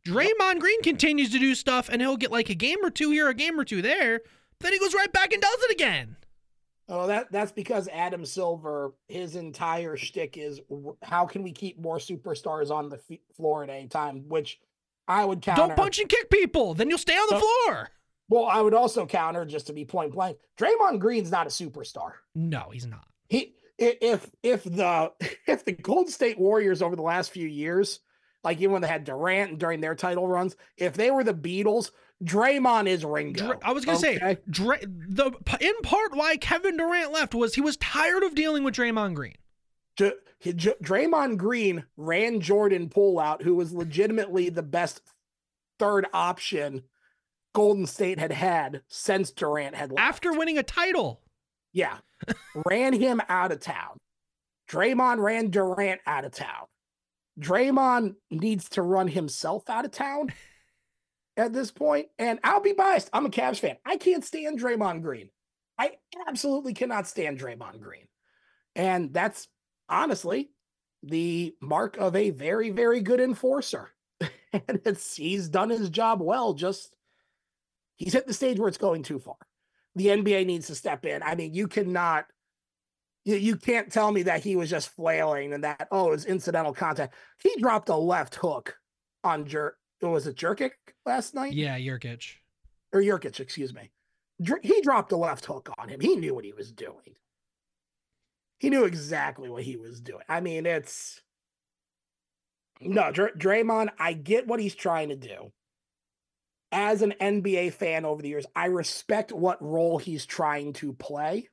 Draymond 0.07 0.61
Green 0.61 0.83
continues 0.83 1.31
to 1.31 1.39
do 1.39 1.55
stuff 1.55 1.89
and 1.91 2.01
he'll 2.01 2.17
get 2.17 2.33
like 2.33 2.49
a 2.49 2.55
game 2.55 2.79
or 2.83 2.91
two 2.91 3.11
here, 3.11 3.29
a 3.29 3.35
game 3.35 3.59
or 3.59 3.65
two 3.65 3.83
there, 3.83 4.23
then 4.61 4.73
he 4.73 4.79
goes 4.79 4.95
right 4.95 5.13
back 5.13 5.33
and 5.33 5.43
does 5.43 5.63
it 5.63 5.71
again. 5.73 6.17
Oh, 6.89 7.07
that 7.07 7.31
that's 7.31 7.53
because 7.53 7.87
Adam 7.89 8.25
Silver, 8.25 8.95
his 9.09 9.37
entire 9.37 9.97
shtick 9.97 10.39
is 10.39 10.61
how 11.03 11.27
can 11.27 11.43
we 11.43 11.53
keep 11.53 11.79
more 11.79 11.99
superstars 11.99 12.71
on 12.71 12.89
the 12.89 12.99
f- 13.11 13.19
floor 13.37 13.63
at 13.63 13.69
any 13.71 13.89
time? 13.89 14.25
Which 14.29 14.59
I 15.07 15.25
would 15.25 15.43
counter. 15.43 15.67
Don't 15.67 15.77
punch 15.77 15.99
and 15.99 16.09
kick 16.09 16.31
people. 16.31 16.75
Then 16.75 16.89
you'll 16.89 16.99
stay 16.99 17.15
on 17.15 17.29
the 17.29 17.41
floor. 17.41 17.91
Well, 18.31 18.47
I 18.47 18.61
would 18.61 18.75
also 18.75 19.07
counter 19.07 19.45
just 19.45 19.67
to 19.69 19.73
be 19.73 19.85
point 19.85 20.13
blank. 20.13 20.39
Draymond 20.59 20.99
Green's 20.99 21.31
not 21.31 21.47
a 21.47 21.51
superstar. 21.51 22.13
No, 22.35 22.71
he's 22.73 22.87
not. 22.87 23.07
He 23.29 23.55
if 23.79 24.31
if 24.43 24.65
the 24.65 25.13
if 25.47 25.65
the 25.67 25.73
Golden 25.73 26.13
State 26.13 26.39
Warriors 26.39 26.81
over 26.81 26.97
the 26.97 27.03
last 27.03 27.31
few 27.31 27.47
years, 27.47 28.01
like 28.45 28.59
even 28.59 28.73
when 28.73 28.83
they 28.83 28.89
had 28.89 29.05
Durant 29.05 29.51
and 29.51 29.61
during 29.61 29.81
their 29.81 29.95
title 29.95 30.27
runs, 30.27 30.57
if 30.79 30.95
they 30.95 31.11
were 31.11 31.25
the 31.25 31.35
Beatles, 31.35 31.91
Draymond 32.25 32.89
is 32.89 33.05
Ringo. 33.05 33.47
Dr- 33.47 33.59
I 33.63 33.73
was 33.73 33.85
gonna 33.85 33.99
okay? 33.99 34.19
say 34.19 34.39
Dra- 34.51 34.81
the 34.83 35.33
in 35.61 35.75
part 35.83 36.17
why 36.17 36.37
Kevin 36.37 36.77
Durant 36.77 37.13
left 37.13 37.35
was 37.35 37.55
he 37.55 37.61
was 37.61 37.77
tired 37.77 38.23
of 38.25 38.35
dealing 38.35 38.65
with 38.65 38.75
Draymond 38.75 39.15
Green. 39.15 39.37
J- 39.97 40.13
J- 40.43 40.75
Draymond 40.83 41.37
Green 41.39 41.85
ran 41.97 42.41
Jordan 42.41 42.89
Poole 42.89 43.21
out, 43.21 43.43
who 43.43 43.55
was 43.55 43.73
legitimately 43.73 44.49
the 44.49 44.63
best 44.63 45.01
third 45.79 46.07
option 46.13 46.83
Golden 47.55 47.87
State 47.87 48.19
had 48.19 48.33
had 48.33 48.83
since 48.89 49.31
Durant 49.31 49.75
had 49.77 49.91
left. 49.93 50.01
After 50.07 50.33
winning 50.33 50.59
a 50.59 50.63
title. 50.63 51.23
Yeah. 51.73 51.99
ran 52.67 52.93
him 52.95 53.21
out 53.29 53.53
of 53.53 53.61
town. 53.61 53.97
Draymond 54.69 55.23
ran 55.23 55.51
Durant 55.51 56.01
out 56.07 56.25
of 56.25 56.33
town. 56.33 56.67
Draymond 57.39 58.17
needs 58.31 58.69
to 58.71 58.83
run 58.83 59.09
himself 59.09 59.71
out 59.71 59.85
of 59.85 59.93
town 59.93 60.33
at 61.39 61.53
this 61.53 61.71
point. 61.71 62.09
And 62.19 62.39
I'll 62.45 62.61
be 62.61 62.73
biased. 62.73 63.11
I'm 63.13 63.27
a 63.27 63.31
Cavs 63.31 63.61
fan. 63.61 63.77
I 63.87 63.97
can't 63.97 64.25
stand 64.25 64.61
Draymond 64.61 65.03
Green. 65.03 65.31
I 65.79 65.93
absolutely 66.27 66.75
cannot 66.75 67.07
stand 67.07 67.39
Draymond 67.39 67.81
Green. 67.81 68.07
And 68.75 69.15
that's 69.15 69.49
honestly 69.89 70.51
the 71.03 71.55
mark 71.63 71.97
of 71.97 72.17
a 72.17 72.31
very, 72.31 72.71
very 72.71 73.01
good 73.01 73.21
enforcer. 73.21 73.91
and 74.21 74.81
it's 74.85 75.17
he's 75.17 75.49
done 75.49 75.71
his 75.71 75.89
job 75.89 76.21
well, 76.21 76.53
just 76.53 76.95
He's 77.99 78.13
hit 78.13 78.27
the 78.27 78.33
stage 78.33 78.59
where 78.59 78.69
it's 78.69 78.79
going 78.79 79.03
too 79.03 79.19
far. 79.19 79.37
The 79.97 80.07
NBA 80.07 80.47
needs 80.47 80.69
to 80.69 80.75
step 80.75 81.05
in. 81.05 81.23
I 81.23 81.35
mean, 81.35 81.53
you 81.53 81.67
cannot, 81.67 82.27
you, 83.25 83.35
you 83.35 83.57
can't 83.57 83.93
tell 83.93 84.13
me 84.13 84.23
that 84.23 84.45
he 84.45 84.55
was 84.55 84.71
just 84.71 84.91
flailing 84.91 85.53
and 85.53 85.65
that, 85.65 85.89
oh, 85.91 86.09
it 86.09 86.13
was 86.13 86.25
incidental 86.25 86.73
contact. 86.73 87.15
He 87.43 87.55
dropped 87.61 87.89
a 87.89 87.97
left 87.97 88.37
hook 88.37 88.77
on 89.25 89.47
Jer, 89.47 89.77
Oh, 90.03 90.11
was 90.11 90.27
it 90.27 90.37
Jerkic 90.37 90.73
last 91.05 91.35
night? 91.35 91.53
Yeah, 91.53 91.79
Jurkic. 91.79 92.37
Or 92.93 93.03
Jurkic, 93.03 93.41
excuse 93.41 93.75
me. 93.75 93.91
He 94.63 94.81
dropped 94.83 95.11
a 95.13 95.17
left 95.17 95.47
hook 95.47 95.71
on 95.79 95.89
him. 95.89 96.01
He 96.01 96.15
knew 96.15 96.35
what 96.35 96.45
he 96.45 96.53
was 96.53 96.71
doing. 96.71 97.17
He 98.59 98.71
knew 98.71 98.85
exactly 98.85 99.51
what 99.51 99.65
he 99.65 99.77
was 99.77 100.01
doing. 100.01 100.23
I 100.29 100.41
mean, 100.41 100.67
it's 100.67 101.23
no 102.81 103.11
Dr- 103.11 103.37
Draymond. 103.37 103.91
I 103.99 104.13
get 104.13 104.47
what 104.47 104.61
he's 104.61 104.75
trying 104.75 105.09
to 105.09 105.17
do 105.17 105.53
as 106.73 107.03
an 107.03 107.15
NBA 107.21 107.73
fan 107.73 108.05
over 108.05 108.23
the 108.23 108.29
years, 108.29 108.47
I 108.55 108.67
respect 108.67 109.33
what 109.33 109.63
role 109.63 109.99
he's 109.99 110.27
trying 110.27 110.73
to 110.75 110.93
play. 110.93 111.49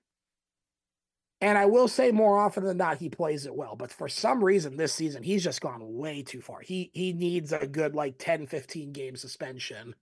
And 1.41 1.57
I 1.57 1.65
will 1.65 1.87
say 1.87 2.11
more 2.11 2.39
often 2.39 2.63
than 2.63 2.77
not, 2.77 2.97
he 2.97 3.09
plays 3.09 3.45
it 3.45 3.55
well. 3.55 3.75
But 3.75 3.91
for 3.91 4.07
some 4.07 4.43
reason 4.43 4.77
this 4.77 4.93
season, 4.93 5.21
he's 5.21 5.43
just 5.43 5.61
gone 5.61 5.81
way 5.81 6.23
too 6.23 6.41
far. 6.41 6.61
He 6.61 6.91
he 6.93 7.13
needs 7.13 7.51
a 7.51 7.67
good 7.67 7.93
like 7.93 8.15
10, 8.17 8.47
15 8.47 8.93
game 8.93 9.15
suspension 9.15 9.95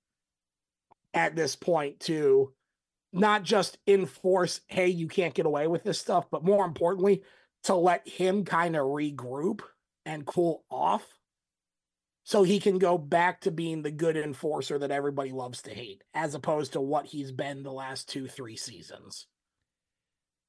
at 1.14 1.35
this 1.35 1.55
point 1.55 1.99
to 2.01 2.53
not 3.11 3.43
just 3.43 3.77
enforce, 3.88 4.61
hey, 4.68 4.88
you 4.88 5.07
can't 5.07 5.35
get 5.35 5.45
away 5.45 5.68
with 5.68 5.84
this 5.84 5.99
stuff, 5.99 6.26
but 6.31 6.43
more 6.43 6.65
importantly, 6.65 7.23
to 7.64 7.76
let 7.76 8.07
him 8.07 8.43
kind 8.43 8.76
of 8.76 8.88
regroup 8.88 9.61
and 10.05 10.26
cool 10.26 10.64
off 10.69 11.05
so 12.23 12.43
he 12.43 12.60
can 12.60 12.77
go 12.80 12.97
back 12.97 13.41
to 13.41 13.51
being 13.51 13.81
the 13.81 13.91
good 13.91 14.18
enforcer 14.18 14.80
that 14.80 14.91
everybody 14.91 15.31
loves 15.31 15.61
to 15.61 15.72
hate, 15.72 16.03
as 16.14 16.35
opposed 16.35 16.73
to 16.73 16.81
what 16.81 17.05
he's 17.05 17.31
been 17.31 17.64
the 17.64 17.72
last 17.72 18.10
two, 18.10 18.27
three 18.27 18.55
seasons. 18.55 19.27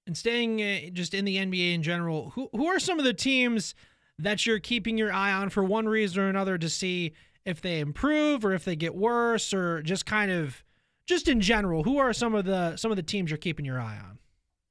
And 0.06 0.16
staying 0.16 0.60
uh, 0.60 0.90
just 0.92 1.14
in 1.14 1.24
the 1.24 1.36
NBA 1.38 1.74
in 1.74 1.82
general, 1.82 2.30
who 2.34 2.50
who 2.52 2.66
are 2.66 2.78
some 2.78 2.98
of 2.98 3.04
the 3.04 3.14
teams 3.14 3.74
that 4.18 4.46
you're 4.46 4.58
keeping 4.58 4.98
your 4.98 5.12
eye 5.12 5.32
on 5.32 5.48
for 5.48 5.64
one 5.64 5.88
reason 5.88 6.22
or 6.22 6.28
another 6.28 6.58
to 6.58 6.68
see 6.68 7.14
if 7.44 7.60
they 7.60 7.80
improve 7.80 8.44
or 8.44 8.52
if 8.52 8.64
they 8.64 8.76
get 8.76 8.94
worse 8.94 9.52
or 9.52 9.82
just 9.82 10.06
kind 10.06 10.30
of 10.30 10.62
just 11.06 11.28
in 11.28 11.40
general, 11.40 11.82
who 11.82 11.98
are 11.98 12.12
some 12.12 12.34
of 12.34 12.44
the 12.44 12.76
some 12.76 12.90
of 12.90 12.96
the 12.96 13.02
teams 13.02 13.30
you're 13.30 13.38
keeping 13.38 13.64
your 13.64 13.80
eye 13.80 13.98
on? 13.98 14.18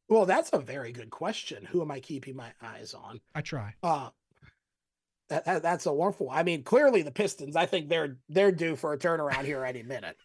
Well, 0.09 0.25
that's 0.25 0.51
a 0.53 0.59
very 0.59 0.91
good 0.91 1.09
question. 1.09 1.65
Who 1.65 1.81
am 1.81 1.89
I 1.89 1.99
keeping 1.99 2.35
my 2.35 2.51
eyes 2.61 2.93
on? 2.93 3.19
I 3.33 3.41
try. 3.41 3.73
Uh 3.81 4.09
that, 5.29 5.45
that, 5.45 5.63
that's 5.63 5.85
a 5.85 5.93
wonderful. 5.93 6.29
I 6.29 6.43
mean, 6.43 6.63
clearly 6.63 7.01
the 7.01 7.11
Pistons. 7.11 7.55
I 7.55 7.65
think 7.65 7.89
they're 7.89 8.17
they're 8.29 8.51
due 8.51 8.75
for 8.75 8.93
a 8.93 8.97
turnaround 8.97 9.45
here 9.45 9.63
any 9.63 9.81
minute. 9.83 10.17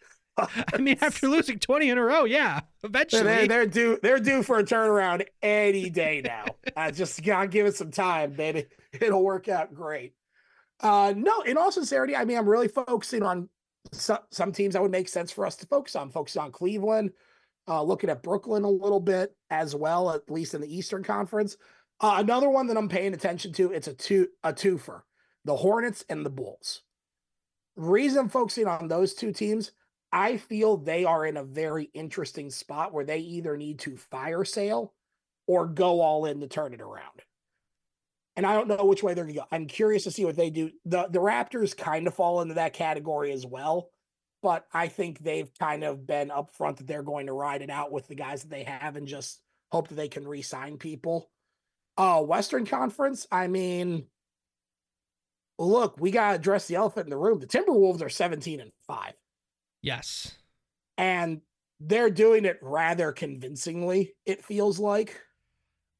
I 0.73 0.77
mean, 0.77 0.97
after 1.01 1.27
losing 1.27 1.59
twenty 1.59 1.89
in 1.89 1.97
a 1.97 2.03
row, 2.03 2.23
yeah, 2.25 2.61
eventually 2.83 3.23
they're, 3.23 3.47
they're 3.47 3.65
due. 3.65 3.99
They're 4.01 4.19
due 4.19 4.43
for 4.43 4.59
a 4.59 4.63
turnaround 4.63 5.25
any 5.41 5.89
day 5.89 6.21
now. 6.23 6.45
I 6.75 6.91
just 6.91 7.23
gotta 7.23 7.47
give 7.47 7.65
it 7.65 7.75
some 7.75 7.91
time, 7.91 8.33
baby. 8.33 8.65
It'll 8.93 9.23
work 9.23 9.47
out 9.47 9.73
great. 9.73 10.13
Uh, 10.79 11.13
no, 11.15 11.41
in 11.41 11.57
all 11.57 11.71
sincerity, 11.71 12.15
I 12.15 12.25
mean, 12.25 12.37
I'm 12.37 12.47
really 12.47 12.69
focusing 12.69 13.23
on 13.23 13.49
some, 13.91 14.19
some 14.31 14.51
teams 14.51 14.73
that 14.73 14.81
would 14.81 14.91
make 14.91 15.09
sense 15.09 15.31
for 15.31 15.45
us 15.45 15.55
to 15.57 15.67
focus 15.67 15.95
on. 15.95 16.09
Focus 16.09 16.37
on 16.37 16.51
Cleveland, 16.51 17.11
uh, 17.67 17.83
looking 17.83 18.09
at 18.09 18.23
Brooklyn 18.23 18.63
a 18.63 18.69
little 18.69 18.99
bit 18.99 19.35
as 19.49 19.75
well, 19.75 20.11
at 20.11 20.29
least 20.29 20.53
in 20.53 20.61
the 20.61 20.73
Eastern 20.73 21.03
Conference. 21.03 21.57
Uh, 21.99 22.15
another 22.19 22.49
one 22.49 22.67
that 22.67 22.77
I'm 22.77 22.87
paying 22.87 23.13
attention 23.13 23.51
to, 23.53 23.71
it's 23.71 23.87
a 23.87 23.93
two 23.93 24.29
a 24.43 24.53
twofer. 24.53 25.01
The 25.45 25.55
Hornets 25.55 26.05
and 26.09 26.25
the 26.25 26.29
Bulls. 26.29 26.81
Reason 27.75 28.19
I'm 28.19 28.29
focusing 28.29 28.67
on 28.67 28.87
those 28.87 29.13
two 29.13 29.31
teams, 29.31 29.71
I 30.11 30.37
feel 30.37 30.77
they 30.77 31.05
are 31.05 31.25
in 31.25 31.37
a 31.37 31.43
very 31.43 31.89
interesting 31.93 32.49
spot 32.49 32.93
where 32.93 33.05
they 33.05 33.19
either 33.19 33.57
need 33.57 33.79
to 33.79 33.97
fire 33.97 34.43
sale 34.43 34.93
or 35.47 35.67
go 35.67 36.01
all 36.01 36.25
in 36.25 36.39
to 36.41 36.47
turn 36.47 36.73
it 36.73 36.81
around. 36.81 37.21
And 38.35 38.45
I 38.45 38.53
don't 38.53 38.67
know 38.67 38.85
which 38.85 39.03
way 39.03 39.13
they're 39.13 39.25
going 39.25 39.35
to 39.35 39.41
go. 39.41 39.47
I'm 39.51 39.67
curious 39.67 40.05
to 40.05 40.11
see 40.11 40.25
what 40.25 40.37
they 40.37 40.49
do. 40.49 40.71
The 40.85 41.07
the 41.09 41.19
Raptors 41.19 41.75
kind 41.75 42.07
of 42.07 42.13
fall 42.13 42.41
into 42.41 42.53
that 42.53 42.73
category 42.73 43.31
as 43.31 43.45
well, 43.45 43.89
but 44.41 44.65
I 44.73 44.87
think 44.87 45.19
they've 45.19 45.51
kind 45.59 45.83
of 45.83 46.07
been 46.07 46.29
upfront 46.29 46.77
that 46.77 46.87
they're 46.87 47.03
going 47.03 47.27
to 47.27 47.33
ride 47.33 47.61
it 47.61 47.69
out 47.69 47.91
with 47.91 48.07
the 48.07 48.15
guys 48.15 48.43
that 48.43 48.49
they 48.49 48.63
have 48.63 48.95
and 48.95 49.07
just 49.07 49.41
hope 49.71 49.89
that 49.89 49.95
they 49.95 50.07
can 50.07 50.27
re-sign 50.27 50.77
people. 50.77 51.29
Uh, 51.97 52.21
Western 52.21 52.65
Conference, 52.65 53.27
I 53.29 53.47
mean, 53.47 54.05
look, 55.57 55.99
we 55.99 56.11
got 56.11 56.29
to 56.29 56.35
address 56.35 56.67
the 56.67 56.75
elephant 56.75 57.07
in 57.07 57.11
the 57.11 57.17
room. 57.17 57.39
The 57.39 57.47
Timberwolves 57.47 58.01
are 58.01 58.09
17 58.09 58.61
and 58.61 58.71
5. 58.87 59.13
Yes. 59.81 60.35
And 60.97 61.41
they're 61.79 62.09
doing 62.09 62.45
it 62.45 62.59
rather 62.61 63.11
convincingly, 63.11 64.13
it 64.25 64.43
feels 64.43 64.79
like. 64.79 65.21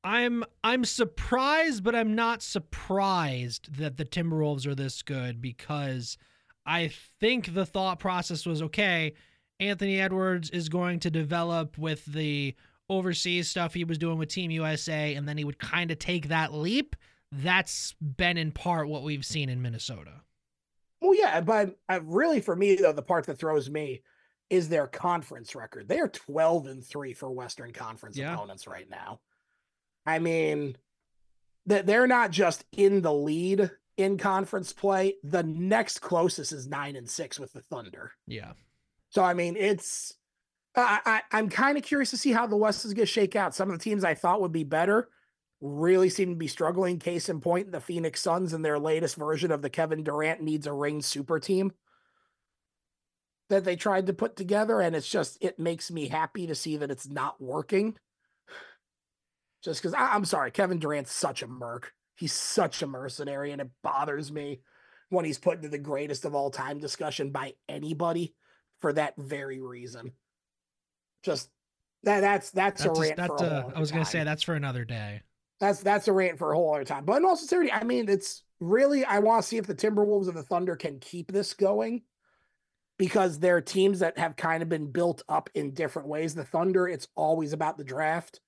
I'm 0.04 0.46
I'm 0.64 0.86
surprised, 0.86 1.84
but 1.84 1.96
I'm 1.96 2.16
not 2.16 2.42
surprised 2.42 3.78
that 3.78 3.98
the 3.98 4.06
Timberwolves 4.06 4.66
are 4.66 4.76
this 4.76 5.02
good 5.02 5.42
because 5.42 6.18
I 6.66 6.92
think 7.20 7.54
the 7.54 7.66
thought 7.66 8.00
process 8.00 8.46
was 8.46 8.62
okay, 8.62 9.14
Anthony 9.60 10.00
Edwards 10.00 10.50
is 10.50 10.70
going 10.70 11.00
to 11.02 11.10
develop 11.10 11.78
with 11.78 12.06
the 12.06 12.56
overseas 12.90 13.50
stuff 13.50 13.74
he 13.74 13.84
was 13.84 13.98
doing 13.98 14.18
with 14.18 14.30
Team 14.30 14.52
USA, 14.52 15.16
and 15.16 15.28
then 15.28 15.38
he 15.38 15.44
would 15.44 15.60
kind 15.60 15.92
of 15.92 16.00
take 16.00 16.30
that 16.30 16.54
leap. 16.54 16.96
That's 17.32 17.94
been 18.02 18.38
in 18.38 18.52
part 18.52 18.88
what 18.88 19.04
we've 19.04 19.26
seen 19.26 19.50
in 19.50 19.62
Minnesota. 19.62 20.22
Well, 21.02 21.16
yeah, 21.16 21.42
but 21.42 21.78
uh, 21.88 22.02
really 22.04 22.42
for 22.42 22.56
me 22.56 22.76
though, 22.76 22.92
the 22.92 23.02
part 23.02 23.26
that 23.28 23.40
throws 23.40 23.70
me 23.70 24.04
is 24.50 24.68
their 24.68 24.88
conference 24.88 25.56
record. 25.56 25.88
They 25.88 26.00
are 26.00 26.08
12 26.08 26.68
and 26.68 26.84
3 26.84 27.14
for 27.14 27.30
Western 27.30 27.72
Conference 27.72 28.18
yeah. 28.18 28.34
opponents 28.34 28.68
right 28.68 28.90
now. 28.90 29.20
I 30.06 30.20
mean, 30.20 30.76
that 31.68 31.86
they're 31.86 32.08
not 32.08 32.32
just 32.32 32.66
in 32.72 33.02
the 33.02 33.14
lead 33.14 33.70
in 33.98 34.18
conference 34.18 34.74
play. 34.74 35.16
The 35.24 35.44
next 35.44 36.00
closest 36.00 36.52
is 36.52 36.68
9 36.68 36.96
and 36.96 37.10
6 37.10 37.40
with 37.40 37.54
the 37.54 37.62
Thunder. 37.62 38.12
Yeah. 38.26 38.54
So 39.10 39.24
I 39.24 39.34
mean, 39.34 39.56
it's 39.56 40.16
I, 40.76 41.22
I 41.32 41.38
am 41.38 41.50
kind 41.50 41.78
of 41.78 41.84
curious 41.84 42.12
to 42.12 42.18
see 42.18 42.32
how 42.32 42.48
the 42.48 42.56
West 42.56 42.86
is 42.86 42.94
going 42.94 43.06
to 43.06 43.12
shake 43.12 43.36
out. 43.36 43.56
Some 43.56 43.70
of 43.70 43.78
the 43.78 43.84
teams 43.84 44.04
I 44.04 44.14
thought 44.14 44.42
would 44.42 44.52
be 44.52 44.64
better 44.64 45.10
really 45.62 46.10
seem 46.10 46.30
to 46.30 46.36
be 46.36 46.48
struggling. 46.48 47.00
Case 47.00 47.30
in 47.30 47.42
point, 47.42 47.72
the 47.72 47.82
Phoenix 47.82 48.22
Suns 48.22 48.54
and 48.54 48.64
their 48.64 48.80
latest 48.80 49.16
version 49.16 49.52
of 49.52 49.62
the 49.62 49.70
Kevin 49.70 50.04
Durant 50.04 50.42
needs 50.42 50.68
a 50.68 50.74
ring 50.74 51.02
super 51.02 51.40
team 51.40 51.72
that 53.50 53.64
they 53.64 53.76
tried 53.76 54.08
to 54.08 54.14
put 54.14 54.36
together, 54.36 54.80
and 54.80 54.96
it's 54.96 55.10
just 55.10 55.38
it 55.42 55.60
makes 55.60 55.92
me 55.92 56.08
happy 56.08 56.48
to 56.48 56.56
see 56.56 56.78
that 56.78 56.92
it's 56.92 57.08
not 57.08 57.42
working. 57.42 57.98
Just 59.64 59.82
because 59.82 59.96
I'm 59.98 60.26
sorry, 60.26 60.52
Kevin 60.52 60.80
Durant's 60.80 61.12
such 61.12 61.44
a 61.44 61.48
merc. 61.48 61.94
He's 62.16 62.34
such 62.34 62.82
a 62.82 62.88
mercenary, 62.88 63.52
and 63.52 63.62
it 63.62 63.70
bothers 63.84 64.32
me 64.32 64.62
when 65.10 65.26
he's 65.26 65.38
put 65.38 65.58
into 65.58 65.70
the 65.70 65.78
greatest 65.78 66.26
of 66.26 66.36
all 66.36 66.52
time 66.52 66.80
discussion 66.80 67.32
by 67.32 67.54
anybody 67.68 68.36
for 68.80 68.94
that 68.94 69.16
very 69.18 69.60
reason 69.60 70.14
just 71.24 71.50
that 72.04 72.22
that's 72.22 72.52
that's, 72.52 72.84
that's 72.84 72.98
a 72.98 73.02
rant. 73.02 73.18
Just, 73.18 73.38
for 73.40 73.44
uh, 73.46 73.72
I 73.76 73.80
was 73.80 73.92
gonna 73.92 74.06
say 74.06 74.24
that's 74.24 74.44
for 74.44 74.56
another 74.56 74.86
day. 74.86 75.22
That's 75.60 75.82
that's 75.82 76.08
a 76.08 76.14
rant 76.14 76.40
for 76.40 76.52
a 76.52 76.56
whole 76.56 76.74
other 76.74 76.86
time. 76.86 77.06
But 77.06 77.18
in 77.18 77.26
all 77.26 77.36
sincerity, 77.36 77.72
I 77.72 77.84
mean, 77.84 78.08
it's 78.10 78.44
really, 78.60 79.04
I 79.06 79.20
want 79.20 79.44
to 79.44 79.48
see 79.48 79.58
if 79.58 79.68
the 79.68 79.76
Timberwolves 79.76 80.28
and 80.28 80.38
the 80.38 80.44
Thunder 80.44 80.76
can 80.76 81.00
keep 81.00 81.32
this 81.32 81.54
going 81.54 82.04
because 82.98 83.40
they're 83.40 83.62
teams 83.62 84.00
that 84.00 84.18
have 84.18 84.36
kind 84.36 84.62
of 84.62 84.70
been 84.70 84.92
built 84.92 85.24
up 85.30 85.50
in 85.56 85.74
different 85.74 86.08
ways. 86.08 86.36
The 86.36 86.44
Thunder, 86.44 86.88
it's 86.88 87.08
always 87.16 87.54
about 87.54 87.78
the 87.78 87.84
draft, 87.84 88.42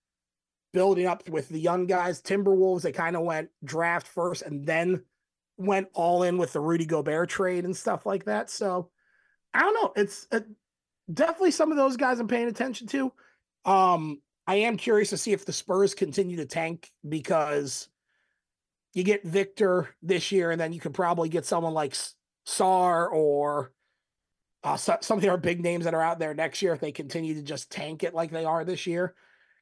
building 0.74 1.06
up 1.06 1.28
with 1.30 1.50
the 1.50 1.60
young 1.60 1.86
guys. 1.86 2.22
Timberwolves, 2.22 2.82
they 2.82 2.92
kind 2.92 3.16
of 3.16 3.24
went 3.24 3.50
draft 3.64 4.08
first 4.08 4.42
and 4.42 4.66
then 4.66 5.04
went 5.58 5.88
all 5.94 6.24
in 6.24 6.38
with 6.38 6.54
the 6.54 6.60
Rudy 6.60 6.86
Gobert 6.86 7.30
trade 7.30 7.66
and 7.66 7.76
stuff 7.76 8.06
like 8.06 8.26
that. 8.26 8.50
So 8.50 8.90
I 9.54 9.62
don't 9.62 9.74
know. 9.74 9.94
It's 9.96 10.28
uh, 10.32 10.42
definitely 11.14 11.52
some 11.52 11.72
of 11.72 11.78
those 11.78 11.98
guys 11.98 12.20
I'm 12.20 12.28
paying 12.28 12.48
attention 12.48 12.88
to. 12.88 13.12
Um, 13.66 14.22
I 14.52 14.56
am 14.56 14.76
curious 14.76 15.12
to 15.12 15.18
see 15.18 15.32
if 15.32 15.46
the 15.46 15.54
Spurs 15.54 15.94
continue 15.94 16.36
to 16.36 16.46
tank 16.46 16.92
because 17.08 17.88
you 18.94 19.02
get 19.02 19.24
Victor 19.24 19.96
this 20.04 20.30
year, 20.30 20.52
and 20.52 20.60
then 20.60 20.74
you 20.74 20.82
could 20.82 20.94
probably 20.94 21.30
get 21.30 21.46
someone 21.46 21.74
like 21.74 21.96
Sarr 22.46 23.10
or 23.14 23.72
uh, 24.66 24.76
so, 24.76 24.98
some 25.00 25.20
of 25.20 25.24
our 25.24 25.38
big 25.38 25.62
names 25.62 25.86
that 25.86 25.94
are 25.94 26.02
out 26.02 26.20
there 26.20 26.34
next 26.34 26.62
year 26.62 26.74
if 26.74 26.82
they 26.82 26.92
continue 26.92 27.34
to 27.34 27.42
just 27.42 27.72
tank 27.72 28.04
it 28.04 28.14
like 28.14 28.30
they 28.30 28.44
are 28.44 28.66
this 28.66 28.86
year. 28.86 29.16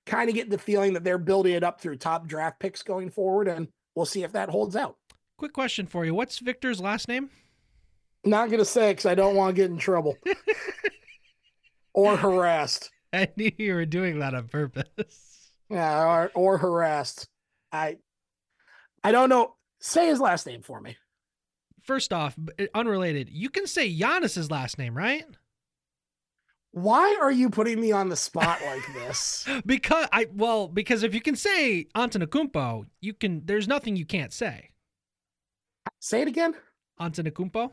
Kind 0.07 0.27
of 0.27 0.33
get 0.33 0.49
the 0.49 0.57
feeling 0.57 0.93
that 0.93 1.03
they're 1.03 1.19
building 1.19 1.53
it 1.53 1.63
up 1.63 1.79
through 1.79 1.97
top 1.97 2.25
draft 2.25 2.59
picks 2.59 2.81
going 2.81 3.11
forward, 3.11 3.47
and 3.47 3.67
we'll 3.93 4.07
see 4.07 4.23
if 4.23 4.31
that 4.31 4.49
holds 4.49 4.75
out. 4.75 4.95
Quick 5.37 5.53
question 5.53 5.85
for 5.85 6.03
you: 6.03 6.15
What's 6.15 6.39
Victor's 6.39 6.81
last 6.81 7.07
name? 7.07 7.29
Not 8.25 8.49
gonna 8.49 8.65
say 8.65 8.89
because 8.89 9.05
I 9.05 9.13
don't 9.13 9.35
want 9.35 9.55
to 9.55 9.61
get 9.61 9.69
in 9.69 9.77
trouble 9.77 10.17
or 11.93 12.17
harassed. 12.17 12.89
I 13.13 13.29
knew 13.35 13.51
you 13.57 13.73
were 13.73 13.85
doing 13.85 14.19
that 14.19 14.35
on 14.35 14.47
purpose. 14.47 15.51
Yeah, 15.69 16.03
or, 16.05 16.31
or 16.35 16.57
harassed. 16.57 17.27
I 17.71 17.97
I 19.03 19.11
don't 19.11 19.29
know. 19.29 19.55
Say 19.79 20.07
his 20.07 20.19
last 20.19 20.45
name 20.45 20.61
for 20.61 20.81
me. 20.81 20.97
First 21.83 22.11
off, 22.11 22.35
uh, 22.59 22.65
unrelated, 22.73 23.29
you 23.29 23.49
can 23.49 23.65
say 23.65 23.91
Giannis's 23.93 24.51
last 24.51 24.77
name, 24.77 24.95
right? 24.95 25.25
Why 26.71 27.17
are 27.21 27.31
you 27.31 27.49
putting 27.49 27.81
me 27.81 27.91
on 27.91 28.09
the 28.09 28.15
spot 28.15 28.59
like 28.63 28.93
this? 28.93 29.47
because 29.65 30.07
I 30.11 30.27
well, 30.33 30.67
because 30.67 31.03
if 31.03 31.13
you 31.15 31.21
can 31.21 31.35
say 31.35 31.87
Antetokounmpo, 31.95 32.85
you 33.01 33.13
can. 33.13 33.43
There's 33.45 33.67
nothing 33.67 33.95
you 33.95 34.05
can't 34.05 34.33
say. 34.33 34.71
Say 35.99 36.21
it 36.21 36.27
again. 36.27 36.53
Antetokounmpo. 36.99 37.71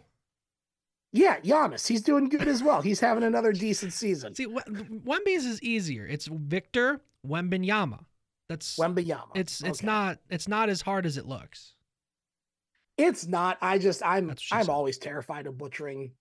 Yeah, 1.17 1.41
Giannis. 1.41 1.87
He's 1.87 2.03
doing 2.03 2.29
good 2.29 2.47
as 2.47 2.63
well. 2.63 2.83
He's 2.83 3.01
having 3.01 3.25
another 3.25 3.53
decent 3.53 3.95
season. 3.95 4.35
See, 4.35 4.47
Wemby's 4.47 5.47
is 5.47 5.63
easier. 5.63 6.07
It's 6.07 6.27
Victor 6.27 7.01
Wembanyama. 7.27 8.05
That's 8.49 8.77
Wembanyama. 8.77 9.31
It's 9.35 9.63
it's 9.63 9.81
okay. 9.81 9.87
not 9.87 10.19
it's 10.29 10.47
not 10.47 10.69
as 10.69 10.83
hard 10.83 11.07
as 11.07 11.17
it 11.17 11.27
looks. 11.27 11.73
It's 12.99 13.27
not. 13.27 13.57
I 13.63 13.79
just 13.79 14.05
I'm 14.05 14.31
I'm 14.53 14.65
said. 14.65 14.69
always 14.69 14.99
terrified 14.99 15.47
of 15.47 15.57
butchering 15.57 16.13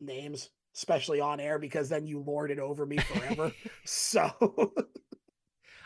names, 0.00 0.50
especially 0.76 1.20
on 1.20 1.40
air, 1.40 1.58
because 1.58 1.88
then 1.88 2.06
you 2.06 2.20
lord 2.20 2.50
it 2.50 2.58
over 2.58 2.84
me 2.84 2.98
forever. 2.98 3.52
so 3.84 4.74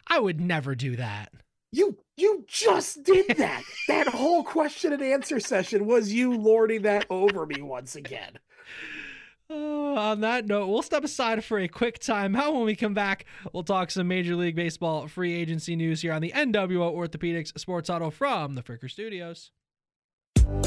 I 0.09 0.19
would 0.19 0.41
never 0.41 0.75
do 0.75 0.97
that. 0.97 1.33
You 1.75 1.99
you 2.17 2.45
just 2.47 3.03
did 3.03 3.27
that. 3.39 3.65
that 3.89 4.07
whole 4.07 4.45
question 4.45 4.93
and 4.93 5.03
answer 5.03 5.41
session 5.41 5.87
was 5.87 6.13
you 6.13 6.37
lording 6.37 6.83
that 6.83 7.05
over 7.11 7.47
me 7.47 7.63
once 7.63 7.97
again. 7.97 8.39
Uh, 9.51 9.55
on 9.55 10.21
that 10.21 10.47
note, 10.47 10.69
we'll 10.69 10.83
step 10.83 11.03
aside 11.03 11.45
for 11.45 11.59
a 11.59 11.67
quick 11.67 11.99
timeout. 11.99 12.55
When 12.55 12.65
we 12.65 12.77
come 12.77 12.95
back, 12.95 13.27
we'll 13.53 13.65
talk 13.65 13.91
some 13.91 14.07
Major 14.07 14.37
League 14.37 14.55
Baseball 14.55 15.09
free 15.09 15.35
agency 15.35 15.75
news 15.75 16.01
here 16.03 16.13
on 16.13 16.23
the 16.23 16.33
NWO 16.33 16.95
Orthopedics 16.95 17.59
Sports 17.59 17.89
Huddle 17.89 18.13
from 18.13 18.55
the 18.55 18.63
Fricker 18.63 18.89
Studios. 18.89 19.51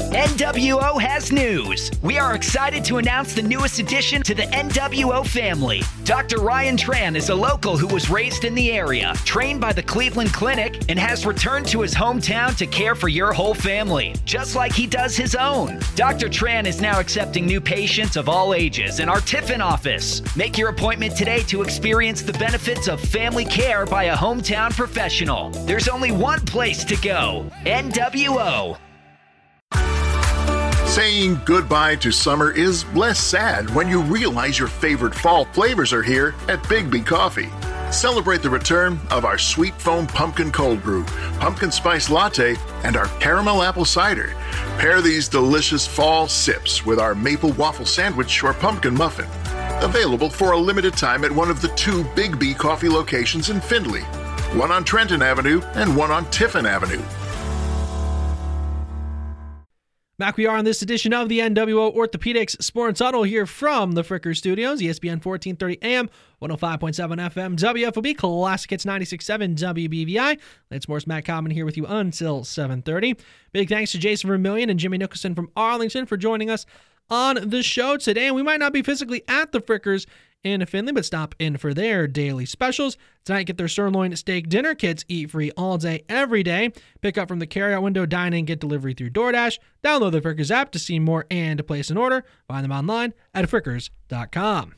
NWO 0.08 1.00
has 1.00 1.32
news. 1.32 1.90
We 2.02 2.18
are 2.18 2.34
excited 2.34 2.84
to 2.86 2.96
announce 2.96 3.34
the 3.34 3.42
newest 3.42 3.78
addition 3.78 4.22
to 4.22 4.34
the 4.34 4.44
NWO 4.44 5.26
family. 5.26 5.82
Dr. 6.04 6.40
Ryan 6.40 6.76
Tran 6.76 7.14
is 7.14 7.28
a 7.28 7.34
local 7.34 7.76
who 7.76 7.86
was 7.86 8.08
raised 8.08 8.44
in 8.44 8.54
the 8.54 8.72
area, 8.72 9.12
trained 9.24 9.60
by 9.60 9.72
the 9.72 9.82
Cleveland 9.82 10.32
Clinic, 10.32 10.82
and 10.88 10.98
has 10.98 11.26
returned 11.26 11.66
to 11.68 11.82
his 11.82 11.94
hometown 11.94 12.56
to 12.56 12.66
care 12.66 12.94
for 12.94 13.08
your 13.08 13.32
whole 13.32 13.54
family, 13.54 14.14
just 14.24 14.56
like 14.56 14.72
he 14.72 14.86
does 14.86 15.16
his 15.16 15.34
own. 15.34 15.78
Dr. 15.94 16.28
Tran 16.28 16.66
is 16.66 16.80
now 16.80 17.00
accepting 17.00 17.44
new 17.44 17.60
patients 17.60 18.16
of 18.16 18.28
all 18.28 18.54
ages 18.54 19.00
in 19.00 19.08
our 19.08 19.20
Tiffin 19.20 19.60
office. 19.60 20.22
Make 20.36 20.56
your 20.56 20.70
appointment 20.70 21.16
today 21.16 21.42
to 21.44 21.62
experience 21.62 22.22
the 22.22 22.32
benefits 22.34 22.88
of 22.88 23.00
family 23.00 23.44
care 23.44 23.84
by 23.84 24.04
a 24.04 24.16
hometown 24.16 24.74
professional. 24.74 25.50
There's 25.66 25.88
only 25.88 26.12
one 26.12 26.40
place 26.40 26.84
to 26.84 26.96
go 26.96 27.50
NWO. 27.66 28.78
Saying 30.88 31.42
goodbye 31.44 31.96
to 31.96 32.10
summer 32.10 32.50
is 32.50 32.86
less 32.94 33.20
sad 33.20 33.68
when 33.74 33.88
you 33.88 34.00
realize 34.00 34.58
your 34.58 34.68
favorite 34.68 35.14
fall 35.14 35.44
flavors 35.44 35.92
are 35.92 36.02
here 36.02 36.34
at 36.48 36.66
Big 36.66 36.90
B 36.90 37.02
Coffee. 37.02 37.50
Celebrate 37.92 38.40
the 38.40 38.48
return 38.48 38.98
of 39.10 39.26
our 39.26 39.36
sweet 39.36 39.74
foam 39.74 40.06
pumpkin 40.06 40.50
cold 40.50 40.82
brew, 40.82 41.04
pumpkin 41.40 41.70
spice 41.70 42.08
latte, 42.08 42.56
and 42.84 42.96
our 42.96 43.06
caramel 43.20 43.62
apple 43.62 43.84
cider. 43.84 44.34
Pair 44.78 45.02
these 45.02 45.28
delicious 45.28 45.86
fall 45.86 46.26
sips 46.26 46.86
with 46.86 46.98
our 46.98 47.14
maple 47.14 47.52
waffle 47.52 47.86
sandwich 47.86 48.42
or 48.42 48.54
pumpkin 48.54 48.94
muffin. 48.94 49.28
Available 49.84 50.30
for 50.30 50.52
a 50.52 50.58
limited 50.58 50.94
time 50.94 51.22
at 51.22 51.30
one 51.30 51.50
of 51.50 51.60
the 51.60 51.68
two 51.68 52.02
Big 52.16 52.38
B 52.38 52.54
coffee 52.54 52.88
locations 52.88 53.50
in 53.50 53.60
Findlay, 53.60 54.02
one 54.56 54.72
on 54.72 54.84
Trenton 54.84 55.20
Avenue 55.20 55.60
and 55.74 55.94
one 55.94 56.10
on 56.10 56.28
Tiffin 56.30 56.66
Avenue. 56.66 57.02
Back 60.18 60.36
we 60.36 60.46
are 60.46 60.56
on 60.56 60.64
this 60.64 60.82
edition 60.82 61.12
of 61.12 61.28
the 61.28 61.38
NWO 61.38 61.94
Orthopedics 61.94 62.60
Sports 62.60 62.98
Huddle 62.98 63.22
here 63.22 63.46
from 63.46 63.92
the 63.92 64.02
Fricker 64.02 64.36
Studios, 64.36 64.80
ESPN 64.80 65.24
1430 65.24 65.78
AM, 65.80 66.10
105.7 66.42 67.32
FM, 67.32 67.56
WFOB, 67.56 68.18
Classic 68.18 68.68
Hits 68.68 68.84
96.7 68.84 69.56
WBVI. 69.56 70.40
Lance 70.72 70.88
Morris, 70.88 71.06
Matt 71.06 71.24
Common 71.24 71.52
here 71.52 71.64
with 71.64 71.76
you 71.76 71.86
until 71.86 72.40
7.30. 72.40 73.16
Big 73.52 73.68
thanks 73.68 73.92
to 73.92 73.98
Jason 73.98 74.26
Vermillion 74.26 74.70
and 74.70 74.80
Jimmy 74.80 74.98
Nicholson 74.98 75.36
from 75.36 75.52
Arlington 75.54 76.04
for 76.04 76.16
joining 76.16 76.50
us 76.50 76.66
on 77.08 77.48
the 77.48 77.62
show 77.62 77.96
today. 77.96 78.26
And 78.26 78.34
we 78.34 78.42
might 78.42 78.58
not 78.58 78.72
be 78.72 78.82
physically 78.82 79.22
at 79.28 79.52
the 79.52 79.60
Frickers 79.60 80.06
in 80.44 80.64
Findlay, 80.66 80.92
but 80.92 81.04
stop 81.04 81.34
in 81.38 81.56
for 81.56 81.74
their 81.74 82.06
daily 82.06 82.46
specials. 82.46 82.96
Tonight, 83.24 83.44
get 83.44 83.56
their 83.56 83.68
sirloin 83.68 84.14
steak 84.16 84.48
dinner. 84.48 84.74
kits, 84.74 85.04
eat 85.08 85.30
free 85.30 85.50
all 85.56 85.78
day, 85.78 86.04
every 86.08 86.42
day. 86.42 86.72
Pick 87.00 87.18
up 87.18 87.28
from 87.28 87.38
the 87.38 87.46
carryout 87.46 87.82
window, 87.82 88.06
dine 88.06 88.32
in, 88.32 88.44
get 88.44 88.60
delivery 88.60 88.94
through 88.94 89.10
DoorDash. 89.10 89.58
Download 89.82 90.12
the 90.12 90.20
Frickers 90.20 90.50
app 90.50 90.70
to 90.72 90.78
see 90.78 90.98
more 90.98 91.26
and 91.30 91.58
to 91.58 91.64
place 91.64 91.90
an 91.90 91.96
order. 91.96 92.24
Find 92.46 92.64
them 92.64 92.72
online 92.72 93.14
at 93.34 93.48
frickers.com. 93.48 94.74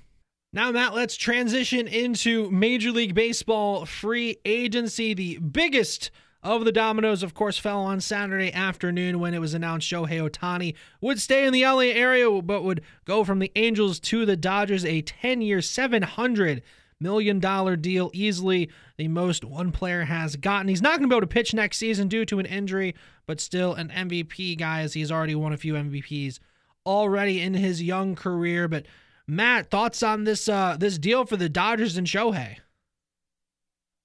Now, 0.52 0.72
Matt, 0.72 0.94
let's 0.94 1.16
transition 1.16 1.86
into 1.86 2.50
Major 2.50 2.90
League 2.90 3.14
Baseball 3.14 3.86
free 3.86 4.38
agency, 4.44 5.14
the 5.14 5.38
biggest 5.38 6.10
of 6.42 6.64
the 6.64 6.72
dominoes, 6.72 7.22
of 7.22 7.34
course, 7.34 7.58
fell 7.58 7.80
on 7.80 8.00
Saturday 8.00 8.52
afternoon 8.52 9.20
when 9.20 9.34
it 9.34 9.40
was 9.40 9.52
announced 9.52 9.90
Shohei 9.90 10.28
Ohtani 10.28 10.74
would 11.00 11.20
stay 11.20 11.46
in 11.46 11.52
the 11.52 11.64
LA 11.64 11.92
area 11.92 12.30
but 12.42 12.62
would 12.62 12.82
go 13.04 13.24
from 13.24 13.40
the 13.40 13.52
Angels 13.56 14.00
to 14.00 14.24
the 14.24 14.36
Dodgers, 14.36 14.84
a 14.84 15.02
10 15.02 15.42
year, 15.42 15.58
$700 15.58 16.62
million 16.98 17.40
deal, 17.80 18.10
easily 18.12 18.70
the 18.96 19.08
most 19.08 19.44
one 19.44 19.72
player 19.72 20.04
has 20.04 20.36
gotten. 20.36 20.68
He's 20.68 20.82
not 20.82 20.98
going 20.98 21.02
to 21.02 21.08
be 21.08 21.16
able 21.16 21.22
to 21.22 21.26
pitch 21.26 21.54
next 21.54 21.78
season 21.78 22.08
due 22.08 22.24
to 22.26 22.38
an 22.38 22.46
injury, 22.46 22.94
but 23.26 23.40
still 23.40 23.74
an 23.74 23.88
MVP 23.88 24.58
guy 24.58 24.80
as 24.80 24.94
he's 24.94 25.12
already 25.12 25.34
won 25.34 25.52
a 25.52 25.56
few 25.56 25.74
MVPs 25.74 26.38
already 26.86 27.40
in 27.40 27.54
his 27.54 27.82
young 27.82 28.14
career. 28.14 28.68
But 28.68 28.86
Matt, 29.26 29.70
thoughts 29.70 30.02
on 30.02 30.24
this 30.24 30.48
uh, 30.48 30.76
this 30.78 30.98
deal 30.98 31.24
for 31.24 31.36
the 31.36 31.48
Dodgers 31.48 31.96
and 31.96 32.06
Shohei? 32.06 32.56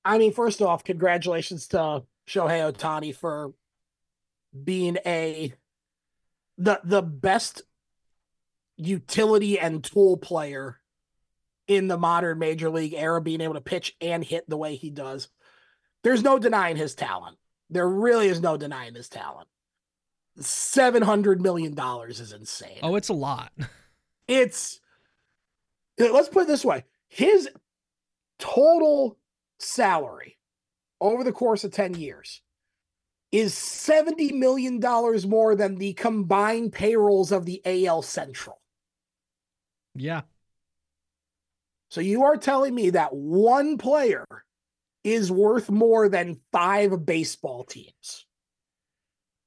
I 0.03 0.18
mean, 0.18 0.32
first 0.32 0.62
off, 0.62 0.84
congratulations 0.84 1.68
to 1.70 2.03
Shohei 2.27 2.72
Ohtani 2.72 3.15
for 3.15 3.53
being 4.64 4.97
a 5.06 5.53
the 6.57 6.80
the 6.84 7.02
best 7.02 7.61
utility 8.77 9.60
and 9.60 9.84
tool 9.84 10.18
player 10.18 10.80
in 11.68 11.88
the 11.88 11.97
modern 11.97 12.39
major 12.39 12.69
league 12.69 12.93
era 12.93 13.22
being 13.22 13.41
able 13.41 13.56
to 13.56 13.61
pitch 13.61 13.95
and 14.02 14.23
hit 14.23 14.47
the 14.49 14.57
way 14.57 14.76
he 14.76 14.89
does. 14.89 15.30
There's 16.03 16.23
no 16.23 16.38
denying 16.38 16.77
his 16.77 16.93
talent. 16.93 17.38
There 17.69 17.89
really 17.89 18.27
is 18.27 18.41
no 18.41 18.57
denying 18.57 18.95
his 18.95 19.10
talent. 19.10 19.47
700 20.38 21.41
million 21.41 21.73
dollars 21.73 22.19
is 22.19 22.34
insane. 22.34 22.80
Oh 22.84 22.95
it's 22.95 23.10
a 23.10 23.14
lot. 23.14 23.52
It's 24.27 24.80
let's 25.99 26.30
put 26.30 26.45
it 26.45 26.47
this 26.47 26.65
way. 26.65 26.84
His 27.10 27.47
total 28.39 29.19
salary 29.60 30.39
over 31.01 31.23
the 31.23 31.31
course 31.31 31.63
of 31.63 31.72
10 31.72 31.95
years 31.95 32.41
is 33.31 33.53
$70 33.53 34.34
million 34.34 34.80
more 35.27 35.55
than 35.55 35.76
the 35.76 35.93
combined 35.93 36.73
payrolls 36.73 37.31
of 37.31 37.45
the 37.45 37.61
AL 37.65 38.01
Central. 38.03 38.61
Yeah. 39.93 40.22
So 41.89 42.01
you 42.01 42.23
are 42.23 42.38
telling 42.38 42.73
me 42.73 42.91
that 42.91 43.13
one 43.13 43.77
player 43.77 44.26
is 45.03 45.31
worth 45.31 45.69
more 45.69 46.09
than 46.09 46.39
five 46.51 47.05
baseball 47.05 47.63
teams. 47.63 48.26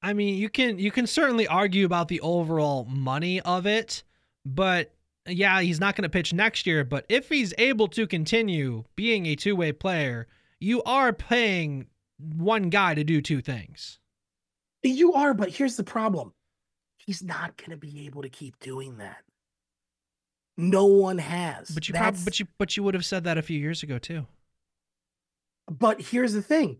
I 0.01 0.13
mean, 0.13 0.37
you 0.37 0.49
can 0.49 0.79
you 0.79 0.93
can 0.93 1.07
certainly 1.07 1.49
argue 1.49 1.85
about 1.85 2.09
the 2.09 2.21
overall 2.21 2.85
money 2.85 3.41
of 3.41 3.67
it, 3.67 4.05
but 4.47 4.95
yeah, 5.27 5.61
he's 5.61 5.81
not 5.81 5.97
going 5.97 6.05
to 6.05 6.09
pitch 6.09 6.33
next 6.33 6.67
year, 6.67 6.85
but 6.85 7.05
if 7.09 7.29
he's 7.29 7.53
able 7.59 7.89
to 7.89 8.07
continue 8.07 8.85
being 8.97 9.27
a 9.27 9.35
two-way 9.35 9.73
player, 9.73 10.27
you 10.61 10.83
are 10.83 11.13
paying 11.13 11.87
one 12.19 12.71
guy 12.71 12.95
to 12.95 13.05
do 13.05 13.21
two 13.21 13.41
things. 13.41 13.99
You 14.83 15.13
are, 15.15 15.35
but 15.35 15.51
here's 15.51 15.77
the 15.77 15.85
problem. 15.85 16.33
He's 16.99 17.23
not 17.23 17.57
going 17.57 17.71
to 17.71 17.77
be 17.77 18.07
able 18.07 18.23
to 18.23 18.29
keep 18.29 18.59
doing 18.61 18.99
that. 18.99 19.19
No 20.57 20.87
one 20.87 21.19
has. 21.19 21.71
But 21.71 21.89
you 21.89 21.95
prob- 21.95 22.17
but 22.25 22.41
you 22.41 22.47
but 22.59 22.77
you 22.77 22.83
would 22.83 22.95
have 22.95 23.05
said 23.05 23.25
that 23.25 23.39
a 23.39 23.43
few 23.43 23.59
years 23.59 23.83
ago 23.83 23.99
too. 23.99 24.27
But 25.71 26.01
here's 26.01 26.33
the 26.33 26.43
thing. 26.43 26.79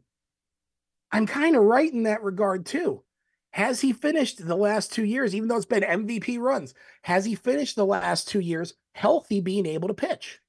I'm 1.13 1.27
kind 1.27 1.57
of 1.57 1.63
right 1.63 1.93
in 1.93 2.03
that 2.03 2.23
regard 2.23 2.67
too. 2.67 3.05
Has 3.53 3.81
he 3.81 3.93
finished 3.93 4.47
the 4.47 4.57
last 4.57 4.93
two 4.93 5.05
years, 5.05 5.35
even 5.35 5.49
though 5.49 5.57
it's 5.57 5.65
been 5.65 5.83
MVP 5.83 6.39
runs? 6.39 6.75
Has 7.03 7.25
he 7.25 7.35
finished 7.35 7.77
the 7.77 7.87
last 7.87 8.29
two 8.29 8.41
years 8.41 8.75
healthy, 8.95 9.41
being 9.41 9.65
able 9.65 9.89
to 9.89 9.95
pitch? 9.95 10.41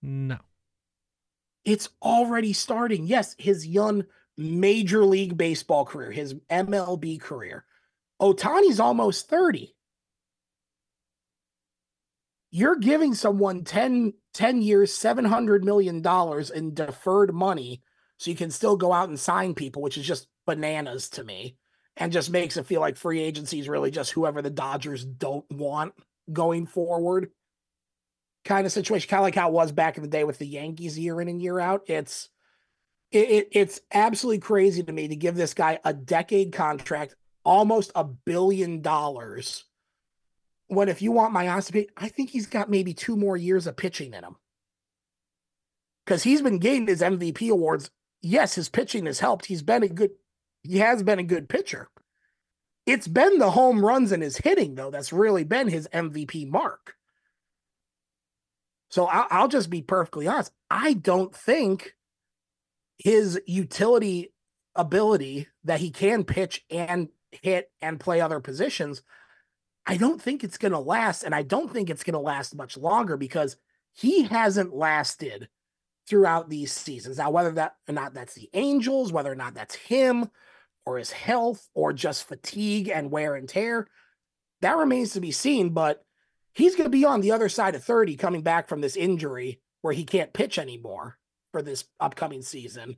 No. 0.00 0.38
It's 1.64 1.88
already 2.02 2.52
starting. 2.52 3.06
Yes, 3.06 3.34
his 3.38 3.66
young 3.66 4.04
Major 4.36 5.04
League 5.04 5.36
Baseball 5.36 5.84
career, 5.84 6.10
his 6.10 6.34
MLB 6.50 7.20
career. 7.20 7.64
Ohtani's 8.20 8.80
almost 8.80 9.28
30. 9.28 9.74
You're 12.50 12.76
giving 12.76 13.14
someone 13.14 13.64
10, 13.64 14.12
10 14.34 14.62
years, 14.62 14.92
$700 14.92 15.62
million 15.62 16.04
in 16.54 16.74
deferred 16.74 17.34
money 17.34 17.82
so 18.18 18.30
you 18.30 18.36
can 18.36 18.50
still 18.50 18.76
go 18.76 18.92
out 18.92 19.08
and 19.08 19.18
sign 19.18 19.54
people, 19.54 19.82
which 19.82 19.96
is 19.96 20.06
just 20.06 20.28
bananas 20.46 21.08
to 21.10 21.24
me 21.24 21.56
and 21.96 22.12
just 22.12 22.30
makes 22.30 22.56
it 22.56 22.66
feel 22.66 22.80
like 22.80 22.96
free 22.96 23.20
agency 23.20 23.58
is 23.58 23.68
really 23.68 23.90
just 23.90 24.12
whoever 24.12 24.42
the 24.42 24.50
Dodgers 24.50 25.04
don't 25.04 25.44
want 25.50 25.94
going 26.32 26.66
forward 26.66 27.30
kind 28.44 28.66
of 28.66 28.72
situation, 28.72 29.08
kind 29.08 29.20
of 29.20 29.24
like 29.24 29.34
how 29.34 29.48
it 29.48 29.54
was 29.54 29.72
back 29.72 29.96
in 29.96 30.02
the 30.02 30.08
day 30.08 30.24
with 30.24 30.38
the 30.38 30.46
Yankees 30.46 30.98
year 30.98 31.20
in 31.20 31.28
and 31.28 31.40
year 31.40 31.58
out. 31.60 31.82
It's 31.86 32.28
it, 33.10 33.30
it, 33.30 33.48
it's 33.52 33.80
absolutely 33.92 34.40
crazy 34.40 34.82
to 34.82 34.92
me 34.92 35.08
to 35.08 35.16
give 35.16 35.34
this 35.34 35.54
guy 35.54 35.78
a 35.84 35.92
decade 35.92 36.52
contract, 36.52 37.14
almost 37.44 37.92
a 37.94 38.04
billion 38.04 38.80
dollars. 38.80 39.64
When 40.68 40.88
if 40.88 41.02
you 41.02 41.12
want 41.12 41.34
my 41.34 41.48
honest 41.48 41.70
opinion, 41.70 41.92
I 41.96 42.08
think 42.08 42.30
he's 42.30 42.46
got 42.46 42.70
maybe 42.70 42.94
two 42.94 43.16
more 43.16 43.36
years 43.36 43.66
of 43.66 43.76
pitching 43.76 44.14
in 44.14 44.24
him. 44.24 44.36
Because 46.04 46.22
he's 46.22 46.42
been 46.42 46.58
getting 46.58 46.86
his 46.86 47.02
MVP 47.02 47.50
awards. 47.50 47.90
Yes, 48.22 48.54
his 48.54 48.68
pitching 48.68 49.06
has 49.06 49.20
helped. 49.20 49.46
He's 49.46 49.62
been 49.62 49.82
a 49.82 49.88
good 49.88 50.10
he 50.62 50.78
has 50.78 51.02
been 51.02 51.18
a 51.18 51.24
good 51.24 51.48
pitcher. 51.48 51.88
It's 52.86 53.08
been 53.08 53.38
the 53.38 53.50
home 53.50 53.84
runs 53.84 54.12
and 54.12 54.22
his 54.22 54.38
hitting, 54.38 54.74
though, 54.74 54.90
that's 54.90 55.12
really 55.12 55.44
been 55.44 55.68
his 55.68 55.88
MVP 55.92 56.48
mark. 56.48 56.96
So 58.92 59.06
I'll, 59.06 59.26
I'll 59.30 59.48
just 59.48 59.70
be 59.70 59.82
perfectly 59.82 60.28
honest. 60.28 60.52
I 60.70 60.92
don't 60.92 61.34
think 61.34 61.94
his 62.98 63.40
utility 63.46 64.32
ability 64.74 65.48
that 65.64 65.80
he 65.80 65.90
can 65.90 66.24
pitch 66.24 66.64
and 66.70 67.08
hit 67.30 67.70
and 67.80 67.98
play 67.98 68.20
other 68.20 68.38
positions, 68.38 69.02
I 69.86 69.96
don't 69.96 70.20
think 70.20 70.44
it's 70.44 70.58
going 70.58 70.72
to 70.72 70.78
last. 70.78 71.22
And 71.22 71.34
I 71.34 71.42
don't 71.42 71.72
think 71.72 71.88
it's 71.88 72.04
going 72.04 72.12
to 72.14 72.20
last 72.20 72.54
much 72.54 72.76
longer 72.76 73.16
because 73.16 73.56
he 73.94 74.24
hasn't 74.24 74.74
lasted 74.74 75.48
throughout 76.06 76.50
these 76.50 76.70
seasons. 76.70 77.16
Now, 77.16 77.30
whether 77.30 77.52
that 77.52 77.76
or 77.88 77.94
not 77.94 78.12
that's 78.12 78.34
the 78.34 78.50
Angels, 78.52 79.10
whether 79.10 79.32
or 79.32 79.36
not 79.36 79.54
that's 79.54 79.74
him, 79.74 80.28
or 80.84 80.98
his 80.98 81.10
health 81.12 81.66
or 81.74 81.92
just 81.92 82.28
fatigue 82.28 82.88
and 82.88 83.10
wear 83.10 83.36
and 83.36 83.48
tear. 83.48 83.88
That 84.60 84.76
remains 84.76 85.14
to 85.14 85.20
be 85.20 85.32
seen, 85.32 85.70
but 85.70 86.04
he's 86.54 86.76
going 86.76 86.84
to 86.84 86.90
be 86.90 87.04
on 87.04 87.20
the 87.20 87.32
other 87.32 87.48
side 87.48 87.74
of 87.74 87.84
30 87.84 88.16
coming 88.16 88.42
back 88.42 88.68
from 88.68 88.80
this 88.80 88.96
injury 88.96 89.60
where 89.80 89.94
he 89.94 90.04
can't 90.04 90.32
pitch 90.32 90.58
anymore 90.58 91.18
for 91.52 91.62
this 91.62 91.84
upcoming 92.00 92.42
season. 92.42 92.96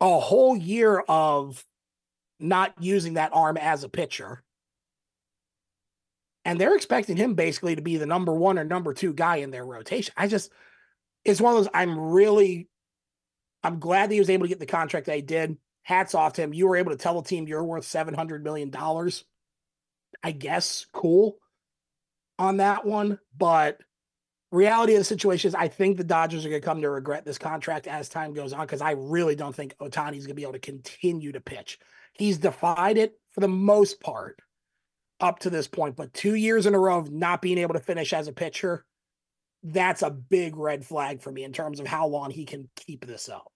A 0.00 0.18
whole 0.18 0.56
year 0.56 1.00
of 1.08 1.64
not 2.40 2.74
using 2.80 3.14
that 3.14 3.30
arm 3.32 3.56
as 3.56 3.84
a 3.84 3.88
pitcher. 3.88 4.42
And 6.44 6.60
they're 6.60 6.74
expecting 6.74 7.16
him 7.16 7.34
basically 7.34 7.76
to 7.76 7.82
be 7.82 7.96
the 7.96 8.06
number 8.06 8.34
one 8.34 8.58
or 8.58 8.64
number 8.64 8.92
two 8.92 9.12
guy 9.12 9.36
in 9.36 9.52
their 9.52 9.64
rotation. 9.64 10.12
I 10.16 10.26
just, 10.26 10.50
it's 11.24 11.40
one 11.40 11.54
of 11.54 11.64
those, 11.64 11.70
I'm 11.72 11.96
really, 11.98 12.68
I'm 13.62 13.78
glad 13.78 14.10
that 14.10 14.14
he 14.14 14.20
was 14.20 14.30
able 14.30 14.44
to 14.44 14.48
get 14.48 14.58
the 14.58 14.66
contract 14.66 15.06
that 15.06 15.14
he 15.14 15.22
did 15.22 15.56
hats 15.84 16.16
off 16.16 16.32
to 16.34 16.42
him. 16.42 16.52
You 16.52 16.66
were 16.66 16.76
able 16.76 16.90
to 16.90 16.98
tell 16.98 17.20
the 17.20 17.28
team 17.28 17.46
you're 17.46 17.62
worth 17.62 17.84
$700 17.84 18.42
million. 18.42 18.72
I 20.24 20.32
guess 20.32 20.86
cool 20.92 21.36
on 22.38 22.58
that 22.58 22.84
one. 22.84 23.18
But 23.36 23.80
reality 24.50 24.94
of 24.94 25.00
the 25.00 25.04
situation 25.04 25.48
is 25.48 25.54
I 25.54 25.68
think 25.68 25.96
the 25.96 26.04
Dodgers 26.04 26.44
are 26.44 26.50
going 26.50 26.60
to 26.60 26.64
come 26.66 26.82
to 26.82 26.90
regret 26.90 27.24
this 27.24 27.38
contract 27.38 27.86
as 27.86 28.08
time 28.08 28.34
goes 28.34 28.52
on 28.52 28.62
because 28.62 28.82
I 28.82 28.92
really 28.92 29.34
don't 29.34 29.54
think 29.54 29.76
Ohtani's 29.78 30.26
going 30.26 30.28
to 30.28 30.34
be 30.34 30.42
able 30.42 30.52
to 30.52 30.58
continue 30.58 31.32
to 31.32 31.40
pitch. 31.40 31.78
He's 32.12 32.38
defied 32.38 32.98
it 32.98 33.18
for 33.32 33.40
the 33.40 33.48
most 33.48 34.00
part 34.00 34.40
up 35.20 35.38
to 35.40 35.50
this 35.50 35.68
point, 35.68 35.96
but 35.96 36.12
two 36.12 36.34
years 36.34 36.66
in 36.66 36.74
a 36.74 36.78
row 36.78 36.98
of 36.98 37.10
not 37.10 37.40
being 37.40 37.58
able 37.58 37.74
to 37.74 37.80
finish 37.80 38.12
as 38.12 38.28
a 38.28 38.32
pitcher, 38.32 38.84
that's 39.62 40.02
a 40.02 40.10
big 40.10 40.56
red 40.56 40.84
flag 40.84 41.22
for 41.22 41.30
me 41.30 41.44
in 41.44 41.52
terms 41.52 41.80
of 41.80 41.86
how 41.86 42.06
long 42.06 42.30
he 42.30 42.44
can 42.44 42.68
keep 42.76 43.06
this 43.06 43.28
up. 43.28 43.50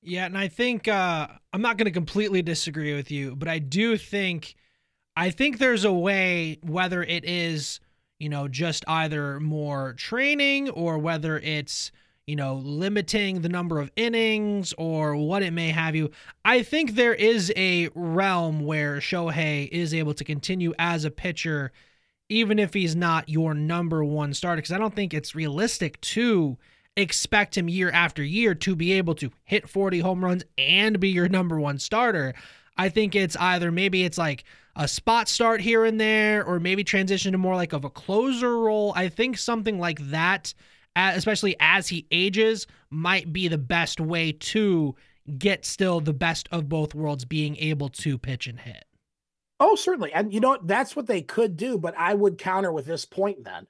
Yeah, 0.00 0.26
and 0.26 0.38
I 0.38 0.48
think 0.48 0.86
uh, 0.86 1.26
I'm 1.52 1.60
not 1.60 1.76
going 1.76 1.86
to 1.86 1.90
completely 1.90 2.40
disagree 2.40 2.94
with 2.94 3.10
you, 3.10 3.34
but 3.34 3.48
I 3.48 3.58
do 3.58 3.96
think 3.96 4.54
I 5.18 5.30
think 5.30 5.58
there's 5.58 5.84
a 5.84 5.92
way 5.92 6.60
whether 6.62 7.02
it 7.02 7.24
is 7.24 7.80
you 8.20 8.28
know 8.28 8.46
just 8.46 8.84
either 8.86 9.40
more 9.40 9.94
training 9.94 10.70
or 10.70 10.96
whether 10.96 11.40
it's 11.40 11.90
you 12.28 12.36
know 12.36 12.54
limiting 12.54 13.40
the 13.40 13.48
number 13.48 13.80
of 13.80 13.90
innings 13.96 14.72
or 14.78 15.16
what 15.16 15.42
it 15.42 15.50
may 15.50 15.70
have 15.70 15.96
you. 15.96 16.12
I 16.44 16.62
think 16.62 16.94
there 16.94 17.14
is 17.14 17.52
a 17.56 17.88
realm 17.96 18.64
where 18.64 18.98
Shohei 18.98 19.68
is 19.72 19.92
able 19.92 20.14
to 20.14 20.22
continue 20.22 20.72
as 20.78 21.04
a 21.04 21.10
pitcher 21.10 21.72
even 22.28 22.60
if 22.60 22.72
he's 22.72 22.94
not 22.94 23.28
your 23.28 23.54
number 23.54 24.04
one 24.04 24.34
starter 24.34 24.58
because 24.58 24.70
I 24.70 24.78
don't 24.78 24.94
think 24.94 25.12
it's 25.12 25.34
realistic 25.34 26.00
to 26.02 26.58
expect 26.96 27.58
him 27.58 27.68
year 27.68 27.90
after 27.90 28.22
year 28.22 28.54
to 28.54 28.76
be 28.76 28.92
able 28.92 29.16
to 29.16 29.32
hit 29.42 29.68
40 29.68 29.98
home 29.98 30.24
runs 30.24 30.44
and 30.56 31.00
be 31.00 31.08
your 31.08 31.28
number 31.28 31.58
one 31.58 31.80
starter. 31.80 32.34
I 32.76 32.88
think 32.88 33.16
it's 33.16 33.34
either 33.34 33.72
maybe 33.72 34.04
it's 34.04 34.18
like 34.18 34.44
a 34.78 34.88
spot 34.88 35.28
start 35.28 35.60
here 35.60 35.84
and 35.84 36.00
there, 36.00 36.44
or 36.44 36.58
maybe 36.58 36.84
transition 36.84 37.32
to 37.32 37.38
more 37.38 37.56
like 37.56 37.74
of 37.74 37.84
a 37.84 37.90
closer 37.90 38.58
role. 38.58 38.94
I 38.96 39.08
think 39.08 39.36
something 39.36 39.78
like 39.78 39.98
that, 40.10 40.54
especially 40.96 41.56
as 41.60 41.88
he 41.88 42.06
ages, 42.10 42.66
might 42.88 43.32
be 43.32 43.48
the 43.48 43.58
best 43.58 44.00
way 44.00 44.32
to 44.32 44.94
get 45.36 45.66
still 45.66 46.00
the 46.00 46.14
best 46.14 46.48
of 46.50 46.68
both 46.68 46.94
worlds, 46.94 47.26
being 47.26 47.56
able 47.56 47.90
to 47.90 48.16
pitch 48.16 48.46
and 48.46 48.60
hit. 48.60 48.84
Oh, 49.60 49.74
certainly. 49.74 50.12
And 50.12 50.32
you 50.32 50.40
know? 50.40 50.58
That's 50.62 50.96
what 50.96 51.06
they 51.06 51.20
could 51.20 51.56
do, 51.56 51.76
but 51.76 51.94
I 51.98 52.14
would 52.14 52.38
counter 52.38 52.72
with 52.72 52.86
this 52.86 53.04
point 53.04 53.44
then 53.44 53.66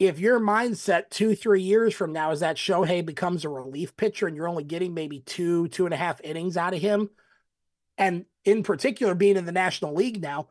if 0.00 0.18
your 0.18 0.40
mindset 0.40 1.10
two, 1.10 1.36
three 1.36 1.62
years 1.62 1.94
from 1.94 2.12
now 2.12 2.30
is 2.30 2.40
that 2.40 2.56
Shohei 2.56 3.04
becomes 3.04 3.44
a 3.44 3.50
relief 3.50 3.94
pitcher 3.96 4.26
and 4.26 4.34
you're 4.34 4.48
only 4.48 4.64
getting 4.64 4.94
maybe 4.94 5.20
two, 5.20 5.68
two 5.68 5.84
and 5.84 5.92
a 5.92 5.98
half 5.98 6.22
innings 6.24 6.56
out 6.56 6.72
of 6.72 6.80
him, 6.80 7.10
and 8.00 8.24
in 8.44 8.64
particular 8.64 9.14
being 9.14 9.36
in 9.36 9.44
the 9.44 9.52
National 9.52 9.94
League 9.94 10.20
now, 10.20 10.48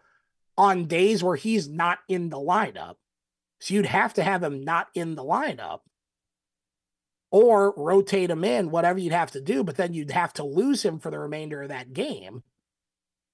on 0.58 0.86
days 0.86 1.22
where 1.22 1.36
he's 1.36 1.68
not 1.68 2.00
in 2.08 2.30
the 2.30 2.38
lineup, 2.38 2.96
so 3.60 3.74
you'd 3.74 3.86
have 3.86 4.14
to 4.14 4.24
have 4.24 4.42
him 4.42 4.64
not 4.64 4.88
in 4.94 5.16
the 5.16 5.24
lineup 5.24 5.80
or 7.32 7.74
rotate 7.76 8.30
him 8.30 8.44
in, 8.44 8.72
whatever 8.72 9.00
you'd 9.00 9.14
have 9.14 9.32
to 9.32 9.42
do, 9.42 9.64
but 9.64 9.76
then 9.76 9.94
you'd 9.94 10.12
have 10.12 10.34
to 10.34 10.44
lose 10.44 10.84
him 10.84 11.00
for 11.00 11.12
the 11.12 11.20
remainder 11.20 11.64
of 11.64 11.70
that 11.70 11.92
game 11.92 12.44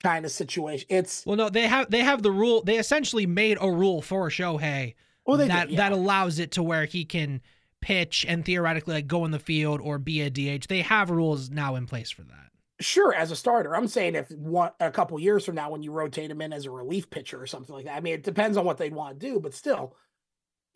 kind 0.01 0.25
of 0.25 0.31
situation. 0.31 0.87
It's 0.89 1.25
well, 1.25 1.37
no, 1.37 1.49
they 1.49 1.67
have 1.67 1.91
they 1.91 2.01
have 2.01 2.23
the 2.23 2.31
rule. 2.31 2.63
They 2.63 2.77
essentially 2.77 3.25
made 3.25 3.57
a 3.61 3.69
rule 3.69 4.01
for 4.01 4.29
Shohei 4.29 4.95
well, 5.25 5.37
that 5.37 5.67
did, 5.67 5.73
yeah. 5.73 5.77
that 5.77 5.91
allows 5.91 6.39
it 6.39 6.51
to 6.51 6.63
where 6.63 6.85
he 6.85 7.05
can 7.05 7.41
pitch 7.81 8.25
and 8.27 8.45
theoretically 8.45 8.95
like 8.95 9.07
go 9.07 9.25
in 9.25 9.31
the 9.31 9.39
field 9.39 9.81
or 9.81 9.97
be 9.97 10.21
a 10.21 10.29
DH. 10.29 10.67
They 10.67 10.81
have 10.81 11.09
rules 11.09 11.49
now 11.49 11.75
in 11.75 11.85
place 11.87 12.11
for 12.11 12.23
that. 12.23 12.51
Sure, 12.81 13.13
as 13.13 13.31
a 13.31 13.35
starter, 13.35 13.75
I'm 13.75 13.87
saying 13.87 14.15
if 14.15 14.29
one 14.31 14.71
a 14.79 14.91
couple 14.91 15.17
years 15.19 15.45
from 15.45 15.55
now 15.55 15.71
when 15.71 15.81
you 15.81 15.91
rotate 15.91 16.29
him 16.29 16.41
in 16.41 16.51
as 16.51 16.65
a 16.65 16.71
relief 16.71 17.09
pitcher 17.09 17.41
or 17.41 17.47
something 17.47 17.73
like 17.73 17.85
that. 17.85 17.95
I 17.95 18.01
mean, 18.01 18.15
it 18.15 18.23
depends 18.23 18.57
on 18.57 18.65
what 18.65 18.77
they'd 18.77 18.93
want 18.93 19.19
to 19.19 19.27
do, 19.27 19.39
but 19.39 19.53
still, 19.53 19.95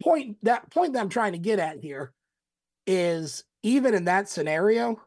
point 0.01 0.37
that 0.43 0.69
point 0.71 0.93
that 0.93 1.01
I'm 1.01 1.09
trying 1.09 1.33
to 1.33 1.37
get 1.37 1.59
at 1.59 1.79
here 1.79 2.13
is 2.87 3.43
even 3.63 3.93
in 3.93 4.05
that 4.05 4.29
scenario, 4.29 5.01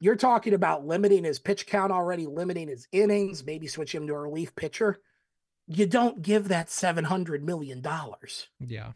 you're 0.00 0.16
talking 0.16 0.52
about 0.52 0.86
limiting 0.86 1.24
his 1.24 1.38
pitch 1.38 1.66
count 1.66 1.92
already, 1.92 2.26
limiting 2.26 2.68
his 2.68 2.88
innings, 2.90 3.44
maybe 3.44 3.68
switch 3.68 3.94
him 3.94 4.06
to 4.08 4.14
a 4.14 4.18
relief 4.18 4.54
pitcher 4.56 5.00
you 5.66 5.86
don't 5.86 6.22
give 6.22 6.48
that 6.48 6.70
700 6.70 7.44
million 7.44 7.80
dollars. 7.80 8.48
Yeah. 8.60 8.92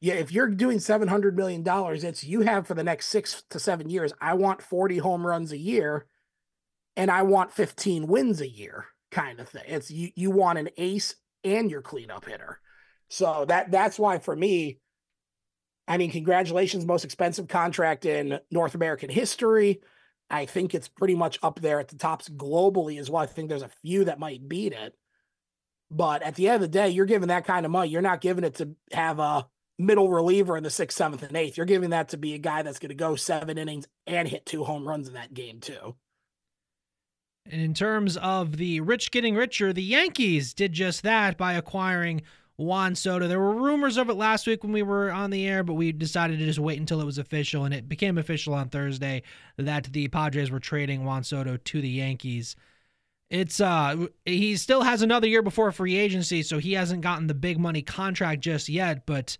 Yeah, 0.00 0.14
if 0.14 0.32
you're 0.32 0.48
doing 0.48 0.80
700 0.80 1.36
million 1.36 1.62
dollars, 1.62 2.04
it's 2.04 2.24
you 2.24 2.40
have 2.40 2.66
for 2.66 2.74
the 2.74 2.82
next 2.82 3.06
6 3.08 3.42
to 3.50 3.58
7 3.58 3.90
years, 3.90 4.12
I 4.20 4.34
want 4.34 4.62
40 4.62 4.98
home 4.98 5.26
runs 5.26 5.52
a 5.52 5.58
year 5.58 6.06
and 6.96 7.10
I 7.10 7.22
want 7.22 7.52
15 7.52 8.06
wins 8.06 8.40
a 8.40 8.48
year 8.48 8.86
kind 9.10 9.40
of 9.40 9.48
thing. 9.48 9.64
It's 9.66 9.90
you 9.90 10.10
you 10.14 10.30
want 10.30 10.58
an 10.58 10.68
ace 10.76 11.14
and 11.44 11.70
your 11.70 11.82
cleanup 11.82 12.24
hitter. 12.24 12.60
So 13.08 13.44
that 13.48 13.70
that's 13.70 13.98
why 13.98 14.18
for 14.18 14.34
me, 14.34 14.78
I 15.88 15.98
mean, 15.98 16.10
congratulations, 16.10 16.84
most 16.86 17.04
expensive 17.04 17.48
contract 17.48 18.06
in 18.06 18.38
North 18.50 18.74
American 18.74 19.10
history. 19.10 19.80
I 20.30 20.46
think 20.46 20.74
it's 20.74 20.88
pretty 20.88 21.16
much 21.16 21.38
up 21.42 21.60
there 21.60 21.80
at 21.80 21.88
the 21.88 21.96
tops 21.96 22.28
globally 22.28 23.00
as 23.00 23.10
well. 23.10 23.22
I 23.22 23.26
think 23.26 23.48
there's 23.48 23.62
a 23.62 23.70
few 23.82 24.04
that 24.04 24.20
might 24.20 24.48
beat 24.48 24.72
it. 24.72 24.94
But 25.90 26.22
at 26.22 26.36
the 26.36 26.46
end 26.46 26.56
of 26.56 26.60
the 26.60 26.68
day, 26.68 26.90
you're 26.90 27.06
giving 27.06 27.28
that 27.28 27.44
kind 27.44 27.66
of 27.66 27.72
money. 27.72 27.90
You're 27.90 28.00
not 28.00 28.20
giving 28.20 28.44
it 28.44 28.54
to 28.56 28.76
have 28.92 29.18
a 29.18 29.48
middle 29.76 30.08
reliever 30.08 30.56
in 30.56 30.62
the 30.62 30.70
sixth, 30.70 30.96
seventh, 30.96 31.24
and 31.24 31.36
eighth. 31.36 31.56
You're 31.56 31.66
giving 31.66 31.90
that 31.90 32.10
to 32.10 32.16
be 32.16 32.34
a 32.34 32.38
guy 32.38 32.62
that's 32.62 32.78
going 32.78 32.90
to 32.90 32.94
go 32.94 33.16
seven 33.16 33.58
innings 33.58 33.88
and 34.06 34.28
hit 34.28 34.46
two 34.46 34.62
home 34.62 34.86
runs 34.86 35.08
in 35.08 35.14
that 35.14 35.34
game, 35.34 35.58
too. 35.58 35.96
And 37.46 37.60
in 37.60 37.74
terms 37.74 38.16
of 38.16 38.56
the 38.56 38.80
rich 38.80 39.10
getting 39.10 39.34
richer, 39.34 39.72
the 39.72 39.82
Yankees 39.82 40.54
did 40.54 40.72
just 40.72 41.02
that 41.02 41.36
by 41.36 41.54
acquiring 41.54 42.22
Juan 42.60 42.94
Soto. 42.94 43.26
There 43.26 43.40
were 43.40 43.54
rumors 43.54 43.96
of 43.96 44.10
it 44.10 44.14
last 44.14 44.46
week 44.46 44.62
when 44.62 44.72
we 44.72 44.82
were 44.82 45.10
on 45.10 45.30
the 45.30 45.48
air, 45.48 45.64
but 45.64 45.74
we 45.74 45.92
decided 45.92 46.38
to 46.38 46.44
just 46.44 46.58
wait 46.58 46.78
until 46.78 47.00
it 47.00 47.06
was 47.06 47.18
official, 47.18 47.64
and 47.64 47.72
it 47.72 47.88
became 47.88 48.18
official 48.18 48.52
on 48.52 48.68
Thursday 48.68 49.22
that 49.56 49.84
the 49.84 50.08
Padres 50.08 50.50
were 50.50 50.60
trading 50.60 51.04
Juan 51.04 51.24
Soto 51.24 51.56
to 51.56 51.80
the 51.80 51.88
Yankees. 51.88 52.56
It's 53.30 53.60
uh 53.60 54.06
he 54.26 54.56
still 54.56 54.82
has 54.82 55.02
another 55.02 55.26
year 55.26 55.42
before 55.42 55.72
free 55.72 55.96
agency, 55.96 56.42
so 56.42 56.58
he 56.58 56.74
hasn't 56.74 57.00
gotten 57.00 57.28
the 57.28 57.34
big 57.34 57.58
money 57.58 57.80
contract 57.80 58.42
just 58.42 58.68
yet. 58.68 59.06
But 59.06 59.38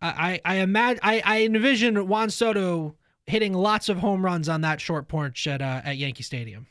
I 0.00 0.40
I, 0.44 0.56
imagine 0.56 1.00
I, 1.02 1.22
I 1.24 1.42
envision 1.42 2.06
Juan 2.06 2.30
Soto 2.30 2.94
hitting 3.24 3.54
lots 3.54 3.88
of 3.88 3.98
home 3.98 4.24
runs 4.24 4.48
on 4.48 4.60
that 4.60 4.80
short 4.80 5.08
porch 5.08 5.46
at 5.46 5.62
uh, 5.62 5.80
at 5.84 5.96
Yankee 5.96 6.22
Stadium. 6.22 6.66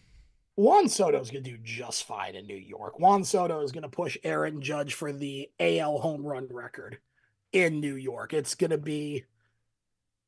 Juan 0.55 0.87
Soto 0.87 1.19
is 1.19 1.31
going 1.31 1.43
to 1.43 1.51
do 1.51 1.57
just 1.61 2.05
fine 2.05 2.35
in 2.35 2.47
New 2.47 2.55
York. 2.55 2.99
Juan 2.99 3.23
Soto 3.23 3.61
is 3.61 3.71
going 3.71 3.83
to 3.83 3.89
push 3.89 4.17
Aaron 4.23 4.61
Judge 4.61 4.93
for 4.93 5.11
the 5.11 5.49
AL 5.59 5.97
home 5.97 6.25
run 6.25 6.47
record 6.49 6.99
in 7.51 7.81
New 7.81 7.95
York. 7.95 8.33
It's 8.33 8.55
going 8.55 8.71
to 8.71 8.77
be 8.77 9.25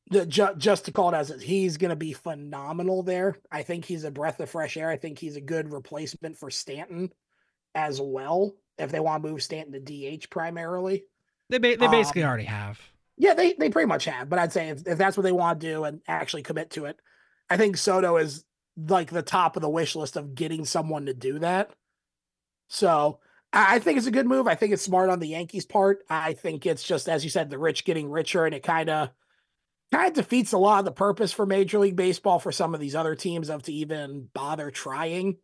the 0.10 0.26
ju- 0.26 0.56
just 0.58 0.86
to 0.86 0.92
call 0.92 1.14
it 1.14 1.18
as 1.18 1.32
it, 1.32 1.42
he's 1.42 1.78
going 1.78 1.90
to 1.90 1.96
be 1.96 2.14
phenomenal 2.14 3.04
there. 3.04 3.38
I 3.52 3.64
think 3.64 3.86
he's 3.86 4.04
a 4.04 4.12
breath 4.12 4.40
of 4.40 4.50
fresh 4.50 4.76
air. 4.76 4.90
I 4.90 4.98
think 4.98 5.18
he's 5.18 5.38
a 5.38 5.42
good 5.42 5.72
replacement 5.72 6.38
for 6.38 6.50
Stanton 6.50 7.12
as 7.74 8.02
well. 8.02 8.54
If 8.78 8.92
they 8.92 9.00
want 9.00 9.24
to 9.24 9.30
move 9.30 9.42
Stanton 9.42 9.74
to 9.74 9.80
DH 10.18 10.30
primarily, 10.30 11.06
they 11.50 11.58
ba- 11.58 11.78
they 11.78 11.88
basically 11.88 12.24
um, 12.24 12.30
already 12.30 12.46
have. 12.46 12.80
Yeah, 13.18 13.34
they 13.34 13.54
they 13.54 13.70
pretty 13.70 13.88
much 13.88 14.06
have. 14.06 14.30
But 14.30 14.40
I'd 14.40 14.54
say 14.54 14.70
if, 14.70 14.86
if 14.86 14.98
that's 14.98 15.18
what 15.18 15.24
they 15.24 15.32
want 15.32 15.60
to 15.60 15.68
do 15.68 15.84
and 15.86 16.02
actually 16.08 16.44
commit 16.44 16.72
to 16.72 16.86
it, 16.86 17.00
I 17.50 17.58
think 17.58 17.78
Soto 17.78 18.18
is 18.18 18.44
like 18.78 19.10
the 19.10 19.22
top 19.22 19.56
of 19.56 19.62
the 19.62 19.70
wish 19.70 19.96
list 19.96 20.16
of 20.16 20.36
getting 20.36 20.66
someone 20.66 21.08
to 21.08 21.14
do 21.14 21.40
that. 21.40 21.72
So 22.70 23.20
I 23.52 23.80
think 23.80 23.98
it's 23.98 24.08
a 24.08 24.12
good 24.12 24.28
move. 24.28 24.48
I 24.48 24.56
think 24.56 24.74
it's 24.74 24.84
smart 24.84 25.10
on 25.10 25.20
the 25.20 25.30
Yankees' 25.30 25.66
part. 25.66 26.04
I 26.10 26.34
think 26.34 26.66
it's 26.66 26.84
just 26.84 27.10
as 27.10 27.24
you 27.24 27.30
said, 27.30 27.50
the 27.50 27.58
rich 27.58 27.86
getting 27.86 28.10
richer, 28.10 28.46
and 28.46 28.54
it 28.54 28.64
kind 28.64 28.90
of 28.90 29.10
kind 29.92 30.08
of 30.08 30.14
defeats 30.14 30.52
a 30.52 30.58
lot 30.58 30.80
of 30.80 30.86
the 30.86 30.92
purpose 30.92 31.32
for 31.32 31.46
Major 31.46 31.80
League 31.80 31.96
Baseball 31.96 32.40
for 32.40 32.52
some 32.52 32.74
of 32.74 32.80
these 32.80 32.96
other 32.96 33.16
teams 33.16 33.50
of 33.50 33.64
to 33.64 33.74
even 33.74 34.30
bother 34.34 34.70
trying. 34.70 35.38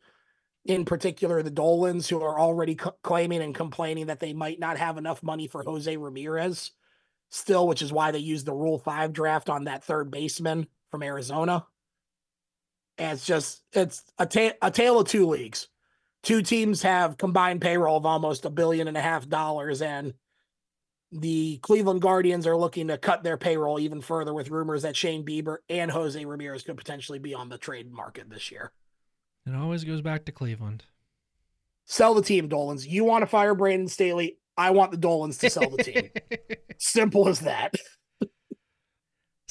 In 0.66 0.86
particular, 0.86 1.44
the 1.44 1.52
Dolans, 1.52 2.08
who 2.08 2.22
are 2.22 2.40
already 2.40 2.78
c- 2.82 2.90
claiming 3.04 3.42
and 3.42 3.54
complaining 3.54 4.08
that 4.08 4.22
they 4.22 4.32
might 4.32 4.60
not 4.60 4.78
have 4.78 4.98
enough 4.98 5.22
money 5.22 5.48
for 5.48 5.64
Jose 5.64 5.98
Ramirez 5.98 6.72
still, 7.30 7.68
which 7.68 7.82
is 7.82 7.92
why 7.92 8.12
they 8.12 8.20
used 8.20 8.46
the 8.46 8.54
Rule 8.54 8.80
5 8.80 9.12
draft 9.12 9.50
on 9.50 9.66
that 9.66 9.84
third 9.84 10.12
baseman 10.12 10.68
from 10.92 11.04
Arizona. 11.04 11.66
And 12.98 13.14
it's 13.14 13.26
just 13.26 13.64
it's 13.74 14.04
a, 14.18 14.26
ta- 14.26 14.58
a 14.62 14.72
tale 14.72 15.00
of 15.00 15.08
two 15.08 15.28
leagues. 15.28 15.68
Two 16.22 16.42
teams 16.42 16.84
have 16.84 17.18
combined 17.18 17.62
payroll 17.62 17.98
of 17.98 18.06
almost 18.06 18.46
a 18.46 18.50
billion 18.50 18.88
and 18.88 18.96
a 18.96 19.02
half 19.02 19.28
dollars, 19.28 19.82
and 19.82 20.14
the 21.12 21.58
Cleveland 21.58 22.02
Guardians 22.02 22.48
are 22.48 22.58
looking 22.58 22.88
to 22.88 22.98
cut 22.98 23.24
their 23.24 23.38
payroll 23.38 23.80
even 23.80 24.02
further 24.02 24.34
with 24.34 24.50
rumors 24.50 24.82
that 24.82 24.96
Shane 24.96 25.26
Bieber 25.26 25.58
and 25.70 25.92
Jose 25.92 26.24
Ramirez 26.24 26.64
could 26.64 26.78
potentially 26.78 27.20
be 27.20 27.34
on 27.34 27.50
the 27.50 27.58
trade 27.58 27.92
market 27.92 28.30
this 28.30 28.52
year. 28.52 28.72
It 29.46 29.54
always 29.54 29.84
goes 29.84 30.02
back 30.02 30.26
to 30.26 30.32
Cleveland. 30.32 30.86
Sell 31.86 32.14
the 32.14 32.22
team, 32.22 32.48
Dolans. 32.48 32.88
You 32.88 33.04
want 33.04 33.24
to 33.24 33.28
fire 33.28 33.54
Brandon 33.54 33.88
Staley? 33.88 34.38
I 34.58 34.72
want 34.72 34.92
the 34.92 34.98
Dolans 34.98 35.38
to 35.40 35.50
sell 35.50 35.70
the 35.70 35.84
team. 35.84 36.10
Simple 36.78 37.28
as 37.28 37.42
that. 37.42 37.76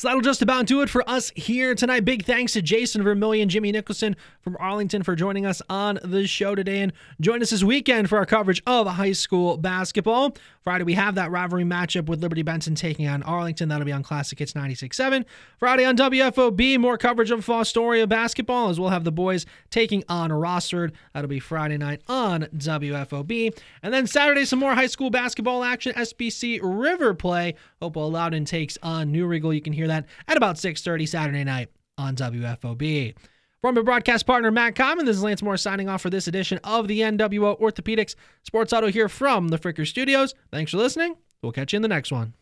So 0.02 0.08
that'll 0.08 0.20
just 0.20 0.42
about 0.42 0.66
do 0.66 0.82
it 0.82 0.90
for 0.90 1.08
us 1.08 1.30
here 1.36 1.76
tonight. 1.76 2.04
Big 2.04 2.24
thanks 2.24 2.54
to 2.54 2.60
Jason 2.60 3.04
Vermillion, 3.04 3.48
Jimmy 3.48 3.70
Nicholson 3.70 4.16
from 4.40 4.56
Arlington 4.58 5.04
for 5.04 5.14
joining 5.14 5.46
us 5.46 5.62
on 5.70 6.00
the 6.02 6.26
show 6.26 6.56
today. 6.56 6.80
And 6.80 6.92
join 7.20 7.40
us 7.40 7.50
this 7.50 7.62
weekend 7.62 8.08
for 8.08 8.18
our 8.18 8.26
coverage 8.26 8.64
of 8.66 8.88
high 8.88 9.12
school 9.12 9.56
basketball. 9.56 10.34
Friday, 10.64 10.82
we 10.82 10.94
have 10.94 11.14
that 11.14 11.30
rivalry 11.30 11.64
matchup 11.64 12.06
with 12.06 12.20
Liberty 12.20 12.42
Benton 12.42 12.74
taking 12.74 13.06
on 13.06 13.22
Arlington. 13.22 13.68
That'll 13.68 13.84
be 13.84 13.92
on 13.92 14.02
Classic 14.02 14.36
Hits 14.38 14.54
96.7. 14.54 15.24
Friday 15.56 15.84
on 15.84 15.96
WFOB, 15.96 16.78
more 16.78 16.98
coverage 16.98 17.30
of 17.30 17.46
Fostoria 17.46 18.08
basketball 18.08 18.70
as 18.70 18.80
we'll 18.80 18.90
have 18.90 19.04
the 19.04 19.12
boys 19.12 19.46
taking 19.70 20.02
on 20.08 20.30
Rossford. 20.30 20.92
That'll 21.14 21.28
be 21.28 21.40
Friday 21.40 21.78
night 21.78 22.02
on 22.08 22.42
WFOB. 22.56 23.56
And 23.84 23.94
then 23.94 24.08
Saturday, 24.08 24.44
some 24.46 24.58
more 24.58 24.74
high 24.74 24.86
school 24.86 25.10
basketball 25.10 25.62
action. 25.62 25.94
SBC 25.94 26.58
River 26.60 27.14
play. 27.14 27.54
Hopewell 27.80 28.10
Loudon 28.10 28.44
takes 28.44 28.78
on 28.82 29.12
New 29.12 29.26
Riegel. 29.26 29.52
You 29.52 29.60
can 29.60 29.72
hear 29.72 29.88
that 29.92 30.06
at 30.28 30.36
about 30.36 30.56
6.30 30.56 31.08
Saturday 31.08 31.44
night 31.44 31.68
on 31.98 32.16
WFOB. 32.16 33.14
From 33.60 33.76
my 33.76 33.82
broadcast 33.82 34.26
partner, 34.26 34.50
Matt 34.50 34.74
Common, 34.74 35.06
this 35.06 35.16
is 35.16 35.22
Lance 35.22 35.42
Moore 35.42 35.56
signing 35.56 35.88
off 35.88 36.02
for 36.02 36.10
this 36.10 36.26
edition 36.26 36.58
of 36.64 36.88
the 36.88 37.00
NWO 37.00 37.60
Orthopedics 37.60 38.16
Sports 38.42 38.72
Huddle 38.72 38.90
here 38.90 39.08
from 39.08 39.48
the 39.48 39.58
Fricker 39.58 39.86
Studios. 39.86 40.34
Thanks 40.50 40.72
for 40.72 40.78
listening. 40.78 41.14
We'll 41.42 41.52
catch 41.52 41.72
you 41.72 41.76
in 41.76 41.82
the 41.82 41.88
next 41.88 42.10
one. 42.10 42.34